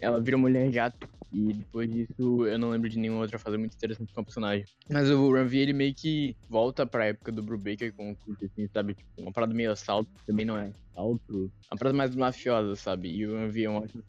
Ela 0.00 0.20
vira 0.20 0.36
mulher 0.36 0.70
gato. 0.70 1.08
E 1.32 1.52
depois 1.52 1.88
disso, 1.88 2.46
eu 2.46 2.58
não 2.58 2.70
lembro 2.70 2.88
de 2.88 2.98
nenhuma 2.98 3.20
outra 3.20 3.38
fase 3.38 3.56
muito 3.56 3.74
interessante 3.74 4.12
com 4.12 4.20
o 4.20 4.24
personagem. 4.24 4.64
Mas 4.90 5.08
o 5.10 5.32
Ranvi, 5.32 5.58
ele 5.58 5.72
meio 5.72 5.94
que 5.94 6.36
volta 6.48 6.84
pra 6.84 7.06
época 7.06 7.30
do 7.30 7.42
Brubaker 7.42 7.94
com 7.94 8.10
o 8.10 8.32
assim, 8.44 8.66
sabe? 8.72 8.94
Tipo, 8.94 9.08
uma 9.18 9.32
parada 9.32 9.54
meio 9.54 9.70
assalto, 9.70 10.10
também 10.26 10.44
não 10.44 10.58
é 10.58 10.72
assalto. 10.90 11.52
Uma 11.70 11.78
parada 11.78 11.96
mais 11.96 12.16
mafiosa, 12.16 12.74
sabe? 12.74 13.10
E 13.14 13.26
o 13.26 13.36
Ranvi 13.36 13.64
é 13.64 13.70
um 13.70 13.76
ótimo 13.76 14.02